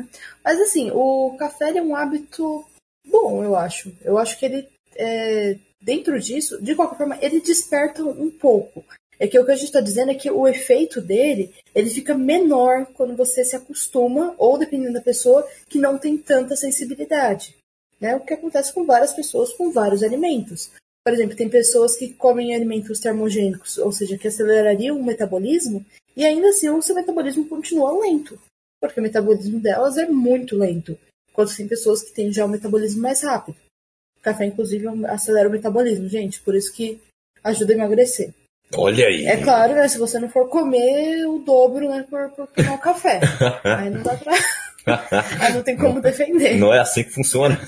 Mas 0.45 0.61
assim, 0.61 0.91
o 0.93 1.37
café 1.39 1.77
é 1.77 1.83
um 1.83 1.95
hábito 1.95 2.65
bom, 3.07 3.45
eu 3.45 3.55
acho. 3.55 3.93
Eu 4.03 4.19
acho 4.19 4.39
que 4.39 4.47
ele, 4.47 4.69
é, 4.97 5.59
dentro 5.81 6.19
disso, 6.19 6.61
de 6.63 6.75
qualquer 6.75 6.97
forma, 6.97 7.19
ele 7.21 7.41
desperta 7.41 8.03
um 8.03 8.31
pouco. 8.31 8.85
É 9.19 9.27
que 9.27 9.39
o 9.39 9.47
que 9.47 9.53
a 9.53 9.57
gente 9.57 9.67
está 9.67 9.81
dizendo 9.81 10.11
é 10.11 10.15
que 10.15 10.31
o 10.31 10.47
efeito 10.47 11.01
dele 11.01 11.55
ele 11.75 11.89
fica 11.89 12.15
menor 12.15 12.87
quando 12.93 13.17
você 13.17 13.45
se 13.45 13.57
acostuma, 13.57 14.35
ou 14.37 14.59
dependendo 14.59 14.93
da 14.93 15.01
pessoa, 15.01 15.47
que 15.69 15.79
não 15.79 15.97
tem 15.97 16.19
tanta 16.19 16.55
sensibilidade. 16.55 17.56
Né? 18.01 18.15
O 18.15 18.21
que 18.21 18.35
acontece 18.35 18.73
com 18.73 18.85
várias 18.85 19.13
pessoas 19.13 19.53
com 19.53 19.71
vários 19.71 20.03
alimentos. 20.03 20.71
Por 21.05 21.13
exemplo, 21.13 21.37
tem 21.37 21.49
pessoas 21.49 21.95
que 21.97 22.13
comem 22.15 22.55
alimentos 22.55 22.99
termogênicos, 22.99 23.79
ou 23.79 23.93
seja, 23.93 24.19
que 24.19 24.27
acelerariam 24.27 24.99
o 24.99 25.05
metabolismo, 25.05 25.85
e 26.17 26.25
ainda 26.25 26.49
assim 26.49 26.69
o 26.69 26.83
seu 26.83 26.97
metabolismo 26.97 27.49
continua 27.49 28.01
lento, 28.01 28.37
porque 28.81 28.99
o 28.99 29.03
metabolismo 29.03 29.61
delas 29.61 29.97
é 29.97 30.07
muito 30.07 30.57
lento. 30.57 30.99
Enquanto 31.31 31.57
tem 31.57 31.69
pessoas 31.69 32.03
que 32.03 32.13
têm 32.13 32.33
já 32.33 32.45
o 32.45 32.49
metabolismo 32.49 33.03
mais 33.03 33.23
rápido. 33.23 33.57
O 34.19 34.23
café, 34.23 34.47
inclusive, 34.47 34.89
acelera 35.07 35.49
o 35.49 35.53
metabolismo, 35.53 36.09
gente, 36.09 36.41
por 36.41 36.57
isso 36.57 36.73
que 36.73 37.01
ajuda 37.45 37.73
a 37.73 37.77
emagrecer. 37.77 38.35
Olha 38.75 39.07
aí. 39.07 39.27
É 39.27 39.37
claro, 39.37 39.75
né? 39.75 39.87
Se 39.87 39.99
você 39.99 40.19
não 40.19 40.29
for 40.29 40.49
comer 40.49 41.25
o 41.27 41.39
dobro, 41.39 41.89
né, 41.89 42.05
por, 42.11 42.31
por 42.31 42.47
tomar 42.49 42.75
o 42.75 42.79
café. 42.79 43.21
aí 43.63 43.91
não 43.91 44.03
dá 44.03 44.17
pra. 44.17 44.35
Não 45.53 45.63
tem 45.63 45.77
como 45.77 46.01
defender. 46.01 46.57
Não 46.59 46.73
é 46.73 46.81
assim 46.81 47.03
que 47.03 47.11
funciona. 47.11 47.61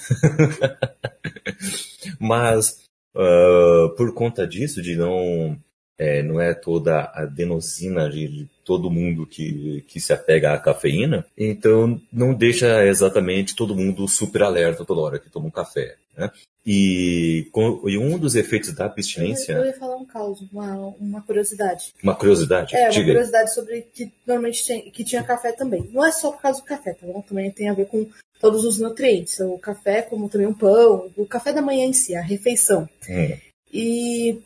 Mas 2.18 2.84
uh, 3.14 3.94
por 3.96 4.14
conta 4.14 4.46
disso, 4.46 4.80
de 4.80 4.96
não 4.96 5.58
é, 5.98 6.22
não 6.22 6.40
é 6.40 6.54
toda 6.54 7.00
a 7.00 7.22
adenosina 7.22 8.08
de 8.08 8.48
todo 8.64 8.90
mundo 8.90 9.26
que, 9.26 9.84
que 9.88 9.98
se 9.98 10.12
apega 10.12 10.52
à 10.52 10.58
cafeína, 10.58 11.26
então 11.36 12.00
não 12.12 12.32
deixa 12.32 12.86
exatamente 12.86 13.56
todo 13.56 13.74
mundo 13.74 14.06
super 14.06 14.42
alerta 14.42 14.84
toda 14.84 15.00
hora 15.00 15.18
que 15.18 15.30
toma 15.30 15.48
um 15.48 15.50
café. 15.50 15.96
Né? 16.16 16.30
E, 16.66 17.48
com, 17.50 17.88
e 17.88 17.96
um 17.96 18.18
dos 18.18 18.36
efeitos 18.36 18.72
da 18.74 18.84
abstinência. 18.84 19.54
Eu, 19.54 19.64
ia 19.64 19.72
falar 19.72 19.96
um 19.96 20.04
caso, 20.04 20.48
uma, 20.52 20.74
uma 21.00 21.22
curiosidade. 21.22 21.94
Uma 22.02 22.14
curiosidade? 22.14 22.76
É, 22.76 22.90
uma 22.90 23.04
curiosidade 23.04 23.54
sobre 23.54 23.82
que 23.82 24.12
normalmente 24.26 24.66
tem, 24.66 24.90
que 24.90 25.02
tinha 25.02 25.22
café 25.22 25.52
também. 25.52 25.88
Não 25.90 26.04
é 26.04 26.12
só 26.12 26.30
por 26.30 26.42
causa 26.42 26.60
do 26.60 26.66
café, 26.66 26.92
tá 26.92 27.06
bom? 27.06 27.22
Também 27.22 27.50
tem 27.50 27.70
a 27.70 27.74
ver 27.74 27.86
com 27.86 28.06
todos 28.38 28.64
os 28.64 28.78
nutrientes. 28.78 29.40
O 29.40 29.58
café, 29.58 30.02
como 30.02 30.28
também 30.28 30.46
um 30.46 30.52
pão, 30.52 31.10
o 31.16 31.24
café 31.24 31.52
da 31.52 31.62
manhã 31.62 31.86
em 31.86 31.94
si, 31.94 32.14
a 32.14 32.20
refeição. 32.20 32.86
Hum. 33.08 33.36
E 33.72 34.42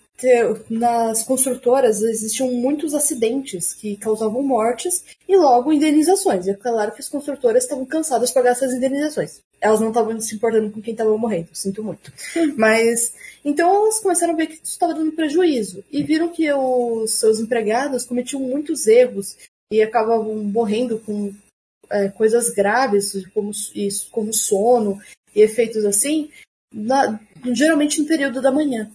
nas 0.68 1.22
construtoras 1.22 2.02
existiam 2.02 2.50
muitos 2.52 2.94
acidentes 2.94 3.72
que 3.74 3.96
causavam 3.96 4.42
mortes 4.42 5.04
e 5.28 5.36
logo 5.36 5.72
indenizações. 5.72 6.46
E 6.46 6.50
é 6.50 6.54
claro 6.54 6.92
que 6.92 7.00
as 7.00 7.08
construtoras 7.08 7.64
estavam 7.64 7.84
cansadas 7.84 8.28
de 8.28 8.34
pagar 8.34 8.50
essas 8.50 8.72
indenizações. 8.72 9.40
Elas 9.60 9.80
não 9.80 9.88
estavam 9.88 10.20
se 10.20 10.34
importando 10.34 10.70
com 10.70 10.82
quem 10.82 10.92
estava 10.92 11.16
morrendo, 11.16 11.48
sinto 11.52 11.84
muito. 11.84 12.12
Mas 12.56 13.14
então 13.44 13.84
elas 13.84 14.00
começaram 14.00 14.34
a 14.34 14.36
ver 14.36 14.46
que 14.46 14.54
isso 14.54 14.64
estava 14.64 14.94
dando 14.94 15.12
prejuízo 15.12 15.84
e 15.90 16.02
viram 16.02 16.28
que 16.28 16.52
os 16.52 17.12
seus 17.12 17.40
empregados 17.40 18.04
cometiam 18.04 18.40
muitos 18.40 18.86
erros 18.86 19.36
e 19.72 19.82
acabavam 19.82 20.34
morrendo 20.36 20.98
com 20.98 21.32
é, 21.90 22.08
coisas 22.08 22.50
graves, 22.50 23.26
como, 23.32 23.50
isso, 23.74 24.08
como 24.10 24.32
sono 24.32 24.98
e 25.34 25.40
efeitos 25.40 25.84
assim, 25.84 26.30
na, 26.72 27.20
geralmente 27.52 28.00
no 28.00 28.06
período 28.06 28.40
da 28.40 28.50
manhã. 28.50 28.90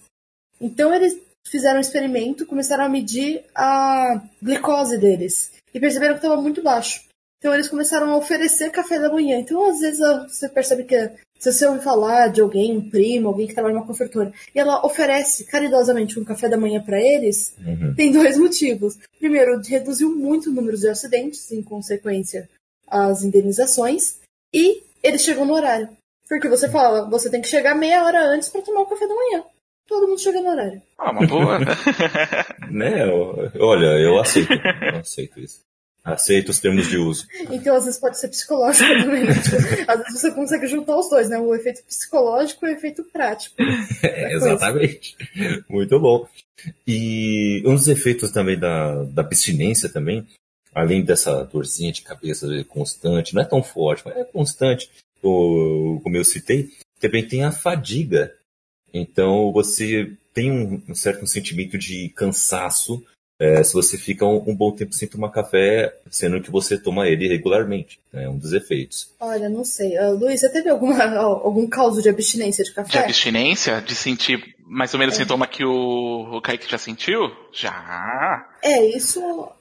Então 0.60 0.92
eles 0.92 1.16
fizeram 1.48 1.78
um 1.78 1.80
experimento, 1.80 2.46
começaram 2.46 2.84
a 2.84 2.88
medir 2.88 3.44
a 3.54 4.22
glicose 4.42 4.98
deles 4.98 5.52
e 5.72 5.80
perceberam 5.80 6.14
que 6.14 6.18
estava 6.18 6.40
muito 6.40 6.62
baixo. 6.62 7.02
Então 7.38 7.54
eles 7.54 7.68
começaram 7.68 8.10
a 8.10 8.16
oferecer 8.16 8.70
café 8.70 8.98
da 8.98 9.12
manhã. 9.12 9.38
Então 9.38 9.64
às 9.68 9.80
vezes 9.80 10.00
você 10.28 10.48
percebe 10.48 10.84
que 10.84 11.10
se 11.38 11.52
você 11.52 11.66
ouvir 11.66 11.82
falar 11.82 12.28
de 12.28 12.40
alguém, 12.40 12.76
um 12.76 12.90
primo, 12.90 13.28
alguém 13.28 13.46
que 13.46 13.54
trabalha 13.54 13.74
numa 13.76 13.86
consultora, 13.86 14.32
e 14.52 14.58
ela 14.58 14.84
oferece 14.84 15.44
caridosamente 15.44 16.18
um 16.18 16.24
café 16.24 16.48
da 16.48 16.56
manhã 16.56 16.82
para 16.82 17.00
eles, 17.00 17.54
uhum. 17.64 17.94
tem 17.94 18.10
dois 18.10 18.36
motivos. 18.38 18.98
Primeiro, 19.20 19.60
reduziu 19.60 20.14
muito 20.16 20.50
o 20.50 20.52
número 20.52 20.76
de 20.76 20.88
acidentes, 20.88 21.52
em 21.52 21.62
consequência, 21.62 22.50
as 22.88 23.22
indenizações, 23.22 24.18
e 24.52 24.82
eles 25.00 25.22
chegam 25.22 25.44
no 25.44 25.54
horário. 25.54 25.88
Porque 26.28 26.48
você 26.48 26.68
fala, 26.68 27.08
você 27.08 27.30
tem 27.30 27.40
que 27.40 27.46
chegar 27.46 27.76
meia 27.76 28.04
hora 28.04 28.20
antes 28.20 28.48
para 28.48 28.60
tomar 28.60 28.80
o 28.80 28.86
café 28.86 29.06
da 29.06 29.14
manhã 29.14 29.44
todo 29.88 30.06
mundo 30.06 30.20
chega 30.20 30.40
no 30.40 30.50
horário. 30.50 30.82
Ah, 30.98 31.10
uma 31.10 31.26
boa. 31.26 31.58
né? 32.70 33.06
Olha, 33.58 33.98
eu 33.98 34.20
aceito. 34.20 34.52
Eu 34.52 35.00
aceito 35.00 35.40
isso. 35.40 35.66
Aceito 36.04 36.50
os 36.50 36.60
termos 36.60 36.86
de 36.86 36.96
uso. 36.96 37.26
Então, 37.50 37.76
às 37.76 37.84
vezes 37.84 38.00
pode 38.00 38.18
ser 38.18 38.28
psicológico 38.28 38.88
também. 38.88 39.24
Né? 39.24 39.34
Tipo, 39.34 39.90
às 39.90 39.98
vezes 39.98 40.20
você 40.20 40.30
consegue 40.30 40.66
juntar 40.66 40.96
os 40.96 41.10
dois, 41.10 41.28
né? 41.28 41.38
O 41.38 41.54
efeito 41.54 41.82
psicológico 41.84 42.66
e 42.66 42.70
o 42.70 42.72
efeito 42.72 43.02
prático. 43.04 43.56
É, 44.00 44.34
exatamente. 44.34 45.16
Muito 45.68 45.98
bom. 45.98 46.28
E 46.86 47.62
um 47.66 47.74
dos 47.74 47.88
efeitos 47.88 48.30
também 48.30 48.58
da, 48.58 49.02
da 49.04 49.22
abstinência 49.22 49.88
também, 49.88 50.26
além 50.72 51.04
dessa 51.04 51.42
dorzinha 51.44 51.92
de 51.92 52.02
cabeça 52.02 52.46
constante, 52.68 53.34
não 53.34 53.42
é 53.42 53.44
tão 53.44 53.62
forte, 53.62 54.02
mas 54.04 54.16
é 54.16 54.24
constante, 54.24 54.88
como 55.20 56.16
eu 56.16 56.24
citei, 56.24 56.68
também 57.00 57.26
tem 57.26 57.44
a 57.44 57.50
fadiga 57.50 58.32
então 58.92 59.52
você 59.52 60.12
tem 60.32 60.50
um, 60.50 60.82
um 60.88 60.94
certo 60.94 61.26
sentimento 61.26 61.76
de 61.76 62.08
cansaço 62.10 63.02
é, 63.40 63.62
se 63.62 63.72
você 63.72 63.96
fica 63.96 64.26
um, 64.26 64.42
um, 64.48 64.54
bom 64.54 64.72
tempo 64.72 64.92
sem 64.92 65.06
tomar 65.06 65.30
café, 65.30 65.94
sendo 66.10 66.40
que 66.40 66.50
você 66.50 66.76
toma 66.76 67.06
ele 67.06 67.28
regularmente. 67.28 68.00
Né, 68.12 68.24
é 68.24 68.28
um 68.28 68.36
dos 68.36 68.52
efeitos. 68.52 69.14
Olha, 69.20 69.48
não 69.48 69.64
sei. 69.64 69.96
Uh, 69.96 70.14
Luiz, 70.14 70.40
você 70.40 70.50
teve 70.50 70.68
alguma, 70.68 71.04
algum 71.16 71.66
caso 71.68 72.02
de 72.02 72.08
abstinência 72.08 72.64
de 72.64 72.74
café? 72.74 72.90
De 72.90 72.98
abstinência? 72.98 73.80
De 73.80 73.94
sentir 73.94 74.56
mais 74.66 74.92
ou 74.92 74.98
menos 74.98 75.14
o 75.14 75.18
é. 75.18 75.22
sintoma 75.22 75.46
que 75.46 75.64
o, 75.64 76.36
o 76.36 76.42
Kaique 76.42 76.68
já 76.68 76.78
sentiu? 76.78 77.30
Já. 77.52 78.48
É, 78.60 78.84
isso. 78.84 79.20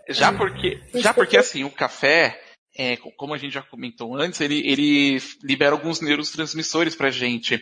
Já 0.10 0.34
porque, 0.34 0.80
já 0.96 1.14
porque 1.14 1.38
assim, 1.38 1.64
o 1.64 1.70
café, 1.70 2.42
é, 2.78 2.96
como 2.96 3.34
a 3.34 3.38
gente 3.38 3.54
já 3.54 3.64
comentou 3.64 4.16
antes, 4.16 4.40
ele, 4.40 4.60
ele 4.68 5.20
libera 5.44 5.72
alguns 5.72 6.00
neurotransmissores 6.00 6.96
pra 6.96 7.10
gente. 7.10 7.62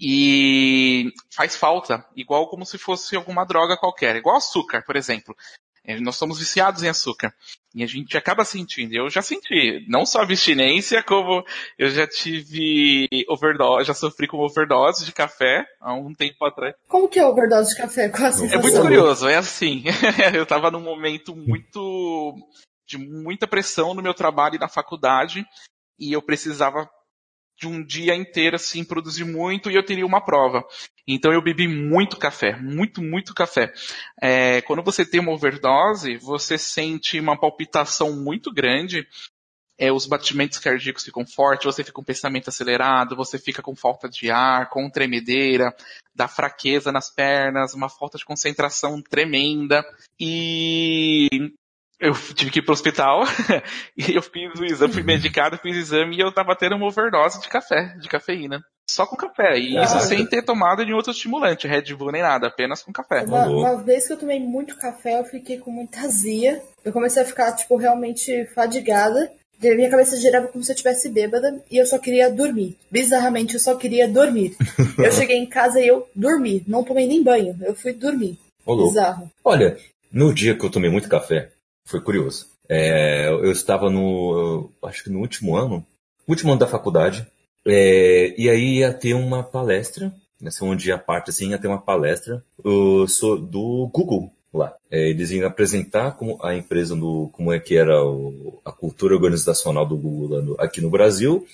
E 0.00 1.12
faz 1.30 1.54
falta, 1.54 2.04
igual 2.16 2.48
como 2.48 2.64
se 2.64 2.78
fosse 2.78 3.14
alguma 3.14 3.44
droga 3.44 3.76
qualquer, 3.76 4.16
igual 4.16 4.36
açúcar, 4.36 4.82
por 4.82 4.96
exemplo. 4.96 5.36
É, 5.84 6.00
nós 6.00 6.16
somos 6.16 6.38
viciados 6.38 6.82
em 6.82 6.88
açúcar. 6.88 7.32
E 7.72 7.84
a 7.84 7.86
gente 7.86 8.16
acaba 8.16 8.44
sentindo. 8.44 8.94
Eu 8.94 9.08
já 9.08 9.22
senti, 9.22 9.84
não 9.86 10.04
só 10.04 10.22
abstinência, 10.22 11.02
como 11.02 11.44
eu 11.78 11.90
já 11.90 12.06
tive 12.08 13.06
overdose, 13.28 13.86
já 13.86 13.94
sofri 13.94 14.26
com 14.26 14.38
overdose 14.38 15.04
de 15.04 15.12
café 15.12 15.64
há 15.78 15.94
um 15.94 16.12
tempo 16.12 16.44
atrás. 16.44 16.74
Como 16.88 17.08
que 17.08 17.20
é 17.20 17.26
overdose 17.26 17.70
de 17.70 17.76
café? 17.76 18.08
Qual 18.08 18.24
a 18.24 18.30
É 18.30 18.58
muito 18.58 18.80
curioso, 18.80 19.28
é 19.28 19.36
assim. 19.36 19.84
eu 20.34 20.44
tava 20.46 20.70
num 20.70 20.80
momento 20.80 21.36
muito 21.36 22.34
de 22.86 22.98
muita 22.98 23.46
pressão 23.46 23.94
no 23.94 24.02
meu 24.02 24.14
trabalho 24.14 24.56
e 24.56 24.60
na 24.60 24.68
faculdade, 24.68 25.44
e 25.98 26.12
eu 26.12 26.22
precisava 26.22 26.88
de 27.58 27.66
um 27.66 27.82
dia 27.82 28.14
inteiro 28.14 28.56
assim 28.56 28.84
produzir 28.84 29.24
muito 29.24 29.70
e 29.70 29.74
eu 29.74 29.84
teria 29.84 30.04
uma 30.04 30.20
prova. 30.20 30.62
Então 31.08 31.32
eu 31.32 31.42
bebi 31.42 31.66
muito 31.66 32.18
café, 32.18 32.54
muito, 32.56 33.02
muito 33.02 33.34
café. 33.34 33.72
É, 34.20 34.60
quando 34.62 34.82
você 34.82 35.04
tem 35.06 35.20
uma 35.20 35.32
overdose, 35.32 36.16
você 36.18 36.58
sente 36.58 37.18
uma 37.18 37.38
palpitação 37.38 38.14
muito 38.14 38.52
grande, 38.52 39.06
é, 39.78 39.92
os 39.92 40.06
batimentos 40.06 40.58
cardíacos 40.58 41.04
ficam 41.04 41.26
fortes, 41.26 41.66
você 41.66 41.82
fica 41.84 41.94
com 41.94 42.04
pensamento 42.04 42.48
acelerado, 42.48 43.16
você 43.16 43.38
fica 43.38 43.62
com 43.62 43.76
falta 43.76 44.08
de 44.08 44.30
ar, 44.30 44.70
com 44.70 44.90
tremedeira, 44.90 45.74
dá 46.14 46.26
fraqueza 46.26 46.90
nas 46.90 47.10
pernas, 47.10 47.74
uma 47.74 47.88
falta 47.88 48.16
de 48.16 48.24
concentração 48.24 49.02
tremenda. 49.02 49.84
E 50.18 51.28
eu 52.00 52.12
tive 52.34 52.50
que 52.50 52.58
ir 52.58 52.62
pro 52.62 52.72
hospital 52.72 53.22
e 53.96 54.14
eu 54.14 54.22
fiz 54.22 54.58
o 54.58 54.64
exame, 54.64 54.92
fui 54.92 55.02
medicado, 55.02 55.58
fiz 55.58 55.76
o 55.76 55.80
exame 55.80 56.16
e 56.16 56.20
eu 56.20 56.32
tava 56.32 56.54
tendo 56.54 56.76
uma 56.76 56.86
overdose 56.86 57.40
de 57.40 57.48
café, 57.48 57.94
de 57.98 58.08
cafeína. 58.08 58.62
Só 58.88 59.04
com 59.04 59.16
café. 59.16 59.58
E 59.58 59.76
isso 59.76 59.98
sem 60.00 60.24
ter 60.26 60.42
tomado 60.42 60.84
nenhum 60.84 60.96
outro 60.96 61.10
estimulante, 61.10 61.66
Red 61.66 61.94
Bull 61.94 62.12
nem 62.12 62.22
nada, 62.22 62.46
apenas 62.46 62.82
com 62.82 62.92
café. 62.92 63.22
Uma, 63.22 63.46
uma, 63.46 63.76
vez 63.82 64.06
que 64.06 64.12
eu 64.12 64.16
tomei 64.16 64.38
muito 64.38 64.76
café, 64.76 65.18
eu 65.18 65.24
fiquei 65.24 65.58
com 65.58 65.70
muita 65.70 66.00
azia. 66.00 66.62
Eu 66.84 66.92
comecei 66.92 67.22
a 67.22 67.26
ficar, 67.26 67.52
tipo, 67.52 67.76
realmente 67.76 68.46
fadigada. 68.54 69.30
Minha 69.60 69.90
cabeça 69.90 70.16
girava 70.16 70.48
como 70.48 70.62
se 70.62 70.70
eu 70.70 70.74
estivesse 70.74 71.08
bêbada 71.08 71.62
e 71.70 71.78
eu 71.78 71.86
só 71.86 71.98
queria 71.98 72.30
dormir. 72.30 72.76
Bizarramente, 72.90 73.54
eu 73.54 73.60
só 73.60 73.74
queria 73.74 74.06
dormir. 74.06 74.54
eu 74.98 75.10
cheguei 75.10 75.38
em 75.38 75.46
casa 75.46 75.80
e 75.80 75.88
eu 75.88 76.06
dormi. 76.14 76.62
Não 76.68 76.84
tomei 76.84 77.06
nem 77.06 77.22
banho. 77.22 77.56
Eu 77.62 77.74
fui 77.74 77.92
dormir. 77.92 78.38
Olô. 78.64 78.86
Bizarro. 78.86 79.30
Olha, 79.42 79.76
no 80.12 80.32
dia 80.32 80.54
que 80.56 80.64
eu 80.64 80.70
tomei 80.70 80.90
muito 80.90 81.08
café, 81.08 81.50
foi 81.86 82.00
curioso. 82.00 82.46
É, 82.68 83.28
eu 83.28 83.50
estava 83.50 83.88
no, 83.88 84.70
acho 84.82 85.04
que 85.04 85.10
no 85.10 85.20
último 85.20 85.56
ano, 85.56 85.86
último 86.28 86.50
ano 86.50 86.60
da 86.60 86.66
faculdade, 86.66 87.26
é, 87.64 88.34
e 88.36 88.50
aí 88.50 88.78
ia 88.78 88.92
ter 88.92 89.14
uma 89.14 89.42
palestra, 89.42 90.12
nessa 90.40 90.64
um 90.64 90.76
dia 90.76 90.98
parte 90.98 91.30
assim, 91.30 91.50
ia 91.50 91.58
ter 91.58 91.68
uma 91.68 91.80
palestra 91.80 92.44
do 92.62 93.88
Google 93.92 94.30
lá. 94.52 94.74
É, 94.90 95.08
eles 95.08 95.30
iam 95.30 95.46
apresentar 95.46 96.12
como 96.16 96.38
a 96.42 96.54
empresa 96.54 96.96
do, 96.96 97.30
como 97.32 97.52
é 97.52 97.60
que 97.60 97.76
era 97.76 98.04
o, 98.04 98.60
a 98.64 98.72
cultura 98.72 99.14
organizacional 99.14 99.86
do 99.86 99.96
Google 99.96 100.42
no, 100.42 100.56
aqui 100.58 100.80
no 100.80 100.90
Brasil, 100.90 101.46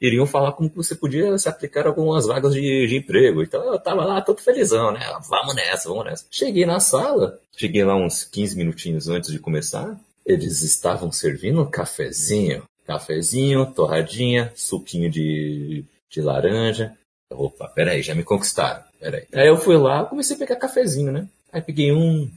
iriam 0.00 0.26
falar 0.26 0.52
como 0.52 0.70
você 0.74 0.94
podia 0.94 1.36
se 1.38 1.48
aplicar 1.48 1.84
a 1.84 1.88
algumas 1.88 2.26
vagas 2.26 2.54
de, 2.54 2.86
de, 2.86 2.96
emprego. 2.96 3.42
Então 3.42 3.62
eu 3.72 3.78
tava 3.78 4.04
lá 4.04 4.20
todo 4.22 4.40
felizão, 4.40 4.92
né? 4.92 5.00
Vamos 5.28 5.54
nessa, 5.54 5.88
vamos 5.88 6.04
nessa. 6.04 6.26
Cheguei 6.30 6.64
na 6.64 6.80
sala, 6.80 7.38
cheguei 7.56 7.84
lá 7.84 7.94
uns 7.94 8.24
15 8.24 8.56
minutinhos 8.56 9.08
antes 9.08 9.30
de 9.30 9.38
começar, 9.38 10.00
eles 10.24 10.62
estavam 10.62 11.12
servindo 11.12 11.60
um 11.62 11.70
cafezinho. 11.70 12.64
Cafezinho, 12.86 13.66
torradinha, 13.72 14.52
suquinho 14.56 15.10
de, 15.10 15.84
de 16.08 16.20
laranja. 16.20 16.96
Opa, 17.30 17.68
peraí, 17.68 18.02
já 18.02 18.14
me 18.14 18.24
conquistaram. 18.24 18.82
Peraí. 18.98 19.26
Aí 19.32 19.46
eu 19.46 19.56
fui 19.56 19.76
lá, 19.76 20.04
comecei 20.04 20.34
a 20.34 20.38
pegar 20.38 20.56
cafezinho, 20.56 21.12
né? 21.12 21.28
Aí 21.52 21.62
peguei 21.62 21.92
um, 21.92 22.28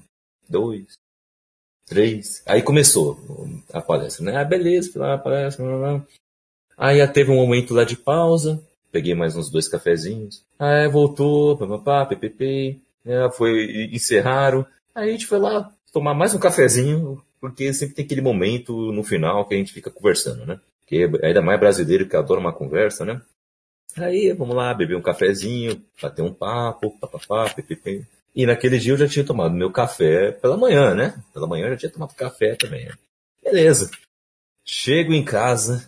dois, 0.48 0.94
três. 1.86 2.44
Aí 2.46 2.62
começou 2.62 3.20
a 3.72 3.82
palestra, 3.82 4.26
né? 4.26 4.38
Ah, 4.38 4.46
beleza, 4.46 4.92
fui 4.92 5.02
lá, 5.02 5.18
palestra, 5.18 5.66
blá, 5.66 5.78
blá. 5.78 6.06
Aí 6.78 7.06
teve 7.08 7.32
um 7.32 7.36
momento 7.36 7.74
lá 7.74 7.84
de 7.84 7.96
pausa, 7.96 8.62
peguei 8.92 9.16
mais 9.16 9.36
uns 9.36 9.50
dois 9.50 9.68
cafezinhos. 9.68 10.44
Aí 10.58 10.88
voltou, 10.88 11.58
papapá, 11.58 12.06
ppp, 12.06 12.80
né, 13.04 13.30
foi, 13.32 13.90
encerraram. 13.92 14.66
Aí 14.94 15.10
a 15.10 15.12
gente 15.12 15.26
foi 15.26 15.40
lá 15.40 15.72
tomar 15.92 16.14
mais 16.14 16.34
um 16.34 16.40
cafezinho, 16.40 17.22
porque 17.40 17.74
sempre 17.74 17.96
tem 17.96 18.06
aquele 18.06 18.22
momento 18.22 18.92
no 18.92 19.04
final 19.04 19.46
que 19.46 19.54
a 19.54 19.58
gente 19.58 19.74
fica 19.74 19.92
conversando, 19.92 20.46
né? 20.46 20.60
Que 20.86 21.04
é 21.04 21.28
ainda 21.28 21.42
mais 21.42 21.60
brasileiro 21.60 22.08
que 22.08 22.16
adora 22.16 22.40
uma 22.40 22.54
conversa, 22.54 23.06
né? 23.06 23.22
Aí, 23.98 24.34
vamos 24.34 24.56
lá, 24.56 24.74
beber 24.74 24.98
um 24.98 25.02
cafezinho, 25.02 25.84
bater 26.02 26.24
um 26.24 26.34
papo, 26.34 26.98
papapá, 27.00 27.50
ppp. 27.50 28.06
E 28.36 28.46
naquele 28.46 28.80
dia 28.80 28.94
eu 28.94 28.98
já 28.98 29.08
tinha 29.08 29.26
tomado 29.26 29.54
meu 29.54 29.72
café 29.72 30.32
pela 30.32 30.58
manhã, 30.58 30.96
né? 30.96 31.22
Pela 31.32 31.48
manhã 31.48 31.66
eu 31.66 31.72
já 31.72 31.78
tinha 31.78 31.92
tomado 31.92 32.16
café 32.16 32.56
também. 32.56 32.90
Beleza. 33.44 33.92
Chego 34.66 35.14
em 35.14 35.24
casa, 35.24 35.88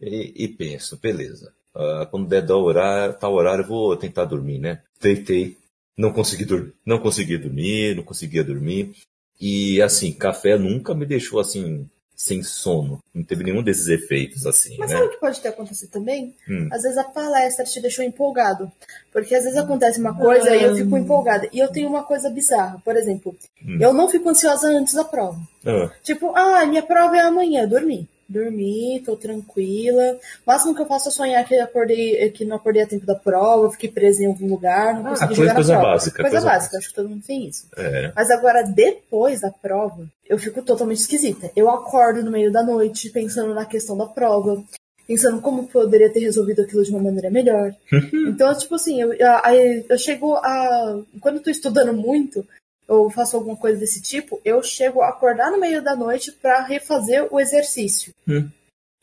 e, 0.00 0.44
e 0.44 0.48
penso, 0.48 0.96
beleza, 0.96 1.52
uh, 1.74 2.06
quando 2.10 2.28
der 2.28 2.48
o 2.50 2.62
horário, 2.62 3.14
tal 3.18 3.34
horário, 3.34 3.64
eu 3.64 3.68
vou 3.68 3.96
tentar 3.96 4.24
dormir, 4.24 4.58
né? 4.58 4.80
Deitei, 5.00 5.56
não 5.96 6.12
consegui 6.12 6.44
dormir, 6.44 6.72
não 6.86 6.98
consegui 6.98 7.36
dormir, 7.36 7.96
não 7.96 8.02
conseguia 8.02 8.44
dormir. 8.44 8.94
E 9.40 9.80
assim, 9.82 10.12
café 10.12 10.56
nunca 10.58 10.94
me 10.94 11.06
deixou 11.06 11.40
assim 11.40 11.88
sem 12.16 12.42
sono. 12.42 12.98
Não 13.14 13.22
teve 13.22 13.44
nenhum 13.44 13.62
desses 13.62 13.86
efeitos, 13.86 14.44
assim. 14.44 14.76
Mas 14.76 14.90
né? 14.90 14.96
sabe 14.96 15.08
o 15.08 15.10
que 15.10 15.20
pode 15.20 15.40
ter 15.40 15.48
acontecido 15.48 15.90
também? 15.90 16.34
Hum. 16.48 16.68
Às 16.72 16.82
vezes 16.82 16.98
a 16.98 17.04
palestra 17.04 17.64
te 17.64 17.80
deixou 17.80 18.04
empolgado. 18.04 18.70
Porque 19.12 19.36
às 19.36 19.44
vezes 19.44 19.56
acontece 19.56 20.00
uma 20.00 20.16
coisa 20.16 20.54
e 20.56 20.64
eu 20.64 20.74
fico 20.74 20.96
hum. 20.96 20.98
empolgada. 20.98 21.48
E 21.52 21.60
eu 21.60 21.68
tenho 21.68 21.88
uma 21.88 22.02
coisa 22.02 22.28
bizarra. 22.28 22.82
Por 22.84 22.96
exemplo, 22.96 23.36
hum. 23.64 23.78
eu 23.80 23.92
não 23.92 24.08
fico 24.08 24.28
ansiosa 24.28 24.66
antes 24.66 24.94
da 24.94 25.04
prova. 25.04 25.38
Ah. 25.64 25.92
Tipo, 26.02 26.34
ah, 26.34 26.66
minha 26.66 26.82
prova 26.82 27.16
é 27.16 27.20
amanhã, 27.20 27.68
dormir 27.68 28.08
dormi, 28.28 29.02
tô 29.04 29.16
tranquila. 29.16 30.18
O 30.46 30.50
máximo 30.50 30.74
que 30.74 30.82
eu 30.82 30.86
faço 30.86 31.08
é 31.08 31.12
sonhar 31.12 31.44
que, 31.46 31.54
acordei, 31.56 32.30
que 32.30 32.44
não 32.44 32.56
acordei 32.56 32.82
a 32.82 32.86
tempo 32.86 33.06
da 33.06 33.14
prova, 33.14 33.70
fiquei 33.70 33.90
presa 33.90 34.22
em 34.22 34.26
algum 34.26 34.46
lugar, 34.46 34.94
não 34.94 35.06
ah, 35.06 35.08
consegui 35.10 35.34
jogar 35.34 35.54
coisa 35.54 35.72
prova. 35.72 35.92
Básica, 35.92 36.22
coisa, 36.22 36.30
coisa 36.30 36.46
básica, 36.46 36.78
acho 36.78 36.88
que 36.88 36.94
todo 36.94 37.08
mundo 37.08 37.24
tem 37.26 37.48
isso. 37.48 37.68
É. 37.76 38.12
Mas 38.14 38.30
agora, 38.30 38.62
depois 38.62 39.40
da 39.40 39.50
prova, 39.50 40.06
eu 40.28 40.38
fico 40.38 40.62
totalmente 40.62 40.98
esquisita. 40.98 41.50
Eu 41.56 41.70
acordo 41.70 42.22
no 42.22 42.30
meio 42.30 42.52
da 42.52 42.62
noite 42.62 43.08
pensando 43.10 43.54
na 43.54 43.64
questão 43.64 43.96
da 43.96 44.06
prova, 44.06 44.62
pensando 45.06 45.40
como 45.40 45.66
poderia 45.66 46.12
ter 46.12 46.20
resolvido 46.20 46.60
aquilo 46.60 46.84
de 46.84 46.90
uma 46.90 47.00
maneira 47.00 47.30
melhor. 47.30 47.74
então, 48.28 48.54
tipo 48.56 48.74
assim, 48.74 49.00
eu, 49.00 49.14
eu, 49.14 49.84
eu 49.88 49.98
chego 49.98 50.34
a. 50.34 51.00
Quando 51.20 51.36
eu 51.36 51.42
tô 51.42 51.50
estudando 51.50 51.94
muito, 51.94 52.46
ou 52.88 53.10
faço 53.10 53.36
alguma 53.36 53.56
coisa 53.56 53.78
desse 53.78 54.00
tipo, 54.00 54.40
eu 54.44 54.62
chego 54.62 55.02
a 55.02 55.10
acordar 55.10 55.52
no 55.52 55.60
meio 55.60 55.82
da 55.82 55.94
noite 55.94 56.32
para 56.32 56.64
refazer 56.64 57.28
o 57.30 57.38
exercício. 57.38 58.14
Hum. 58.26 58.48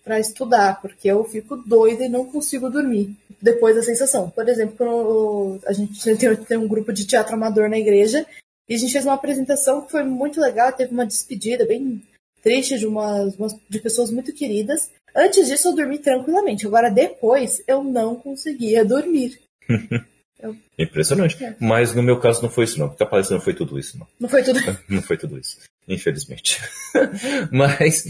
Para 0.03 0.19
estudar, 0.19 0.81
porque 0.81 1.07
eu 1.07 1.23
fico 1.23 1.55
doida 1.55 2.05
e 2.05 2.09
não 2.09 2.25
consigo 2.25 2.69
dormir 2.69 3.15
depois 3.41 3.75
da 3.75 3.83
sensação. 3.83 4.29
Por 4.29 4.47
exemplo, 4.49 4.75
quando 4.75 5.59
a 5.65 5.73
gente 5.73 6.03
tem, 6.17 6.35
tem 6.35 6.57
um 6.57 6.67
grupo 6.67 6.91
de 6.91 7.05
teatro 7.05 7.35
amador 7.35 7.69
na 7.69 7.77
igreja 7.77 8.25
e 8.67 8.73
a 8.73 8.77
gente 8.77 8.91
fez 8.91 9.05
uma 9.05 9.13
apresentação 9.13 9.81
que 9.81 9.91
foi 9.91 10.03
muito 10.03 10.41
legal, 10.41 10.71
teve 10.71 10.91
uma 10.91 11.05
despedida 11.05 11.65
bem 11.65 12.01
triste 12.41 12.77
de, 12.77 12.85
umas 12.85 13.35
de 13.69 13.79
pessoas 13.79 14.11
muito 14.11 14.33
queridas. 14.33 14.89
Antes 15.15 15.47
disso, 15.47 15.69
eu 15.69 15.75
dormi 15.75 15.99
tranquilamente. 15.99 16.65
Agora, 16.67 16.89
depois, 16.89 17.63
eu 17.67 17.83
não 17.83 18.15
conseguia 18.15 18.83
dormir. 18.83 19.39
Eu... 20.39 20.55
Impressionante. 20.77 21.43
É. 21.43 21.55
Mas 21.59 21.93
no 21.93 22.03
meu 22.03 22.19
caso 22.19 22.41
não 22.41 22.49
foi 22.49 22.65
isso, 22.65 22.79
não. 22.79 22.89
Porque 22.89 23.03
a 23.03 23.07
palestra 23.07 23.37
não 23.37 23.43
foi 23.43 23.53
tudo 23.53 23.79
isso, 23.79 23.97
não. 23.97 24.07
Não 24.19 24.29
foi 24.29 24.43
tudo 24.43 24.59
Não 24.89 25.01
foi 25.01 25.17
tudo 25.17 25.37
isso. 25.39 25.57
Infelizmente. 25.87 26.61
Mas 27.51 28.05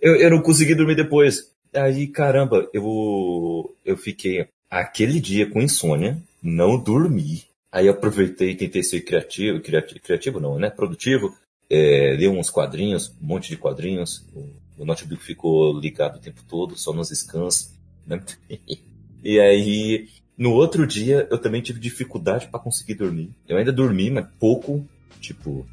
eu, 0.00 0.16
eu 0.16 0.30
não 0.30 0.42
consegui 0.42 0.74
dormir 0.74 0.96
depois. 0.96 1.50
Aí, 1.72 2.06
caramba, 2.08 2.68
eu, 2.72 3.74
eu 3.84 3.96
fiquei 3.96 4.48
aquele 4.68 5.20
dia 5.20 5.48
com 5.48 5.60
insônia, 5.60 6.18
não 6.42 6.78
dormi. 6.78 7.44
Aí 7.72 7.88
aproveitei 7.88 8.50
e 8.50 8.56
tentei 8.56 8.82
ser 8.82 9.00
criativo, 9.02 9.60
criativo, 9.60 10.00
criativo 10.00 10.40
não, 10.40 10.58
né? 10.58 10.70
Produtivo. 10.70 11.36
É, 11.68 12.14
li 12.16 12.26
uns 12.26 12.50
quadrinhos, 12.50 13.14
um 13.22 13.26
monte 13.26 13.48
de 13.48 13.56
quadrinhos. 13.56 14.26
O, 14.34 14.48
o 14.78 14.84
notebook 14.84 15.22
ficou 15.22 15.78
ligado 15.78 16.16
o 16.16 16.20
tempo 16.20 16.42
todo, 16.48 16.76
só 16.76 16.92
nos 16.92 17.10
scans. 17.10 17.72
Né? 18.04 18.20
e 19.22 19.38
aí 19.38 20.08
no 20.40 20.54
outro 20.54 20.86
dia, 20.86 21.28
eu 21.30 21.36
também 21.36 21.60
tive 21.60 21.78
dificuldade 21.78 22.48
para 22.48 22.58
conseguir 22.58 22.94
dormir. 22.94 23.30
Eu 23.46 23.58
ainda 23.58 23.70
dormi, 23.70 24.10
mas 24.10 24.26
pouco, 24.38 24.88
tipo, 25.20 25.68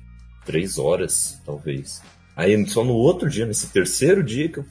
três 0.45 0.77
horas, 0.77 1.41
talvez. 1.45 2.03
Aí 2.35 2.67
só 2.67 2.83
no 2.83 2.93
outro 2.93 3.29
dia, 3.29 3.45
nesse 3.45 3.67
terceiro 3.69 4.21
dia, 4.21 4.49
que 4.49 4.57
eu 4.57 4.65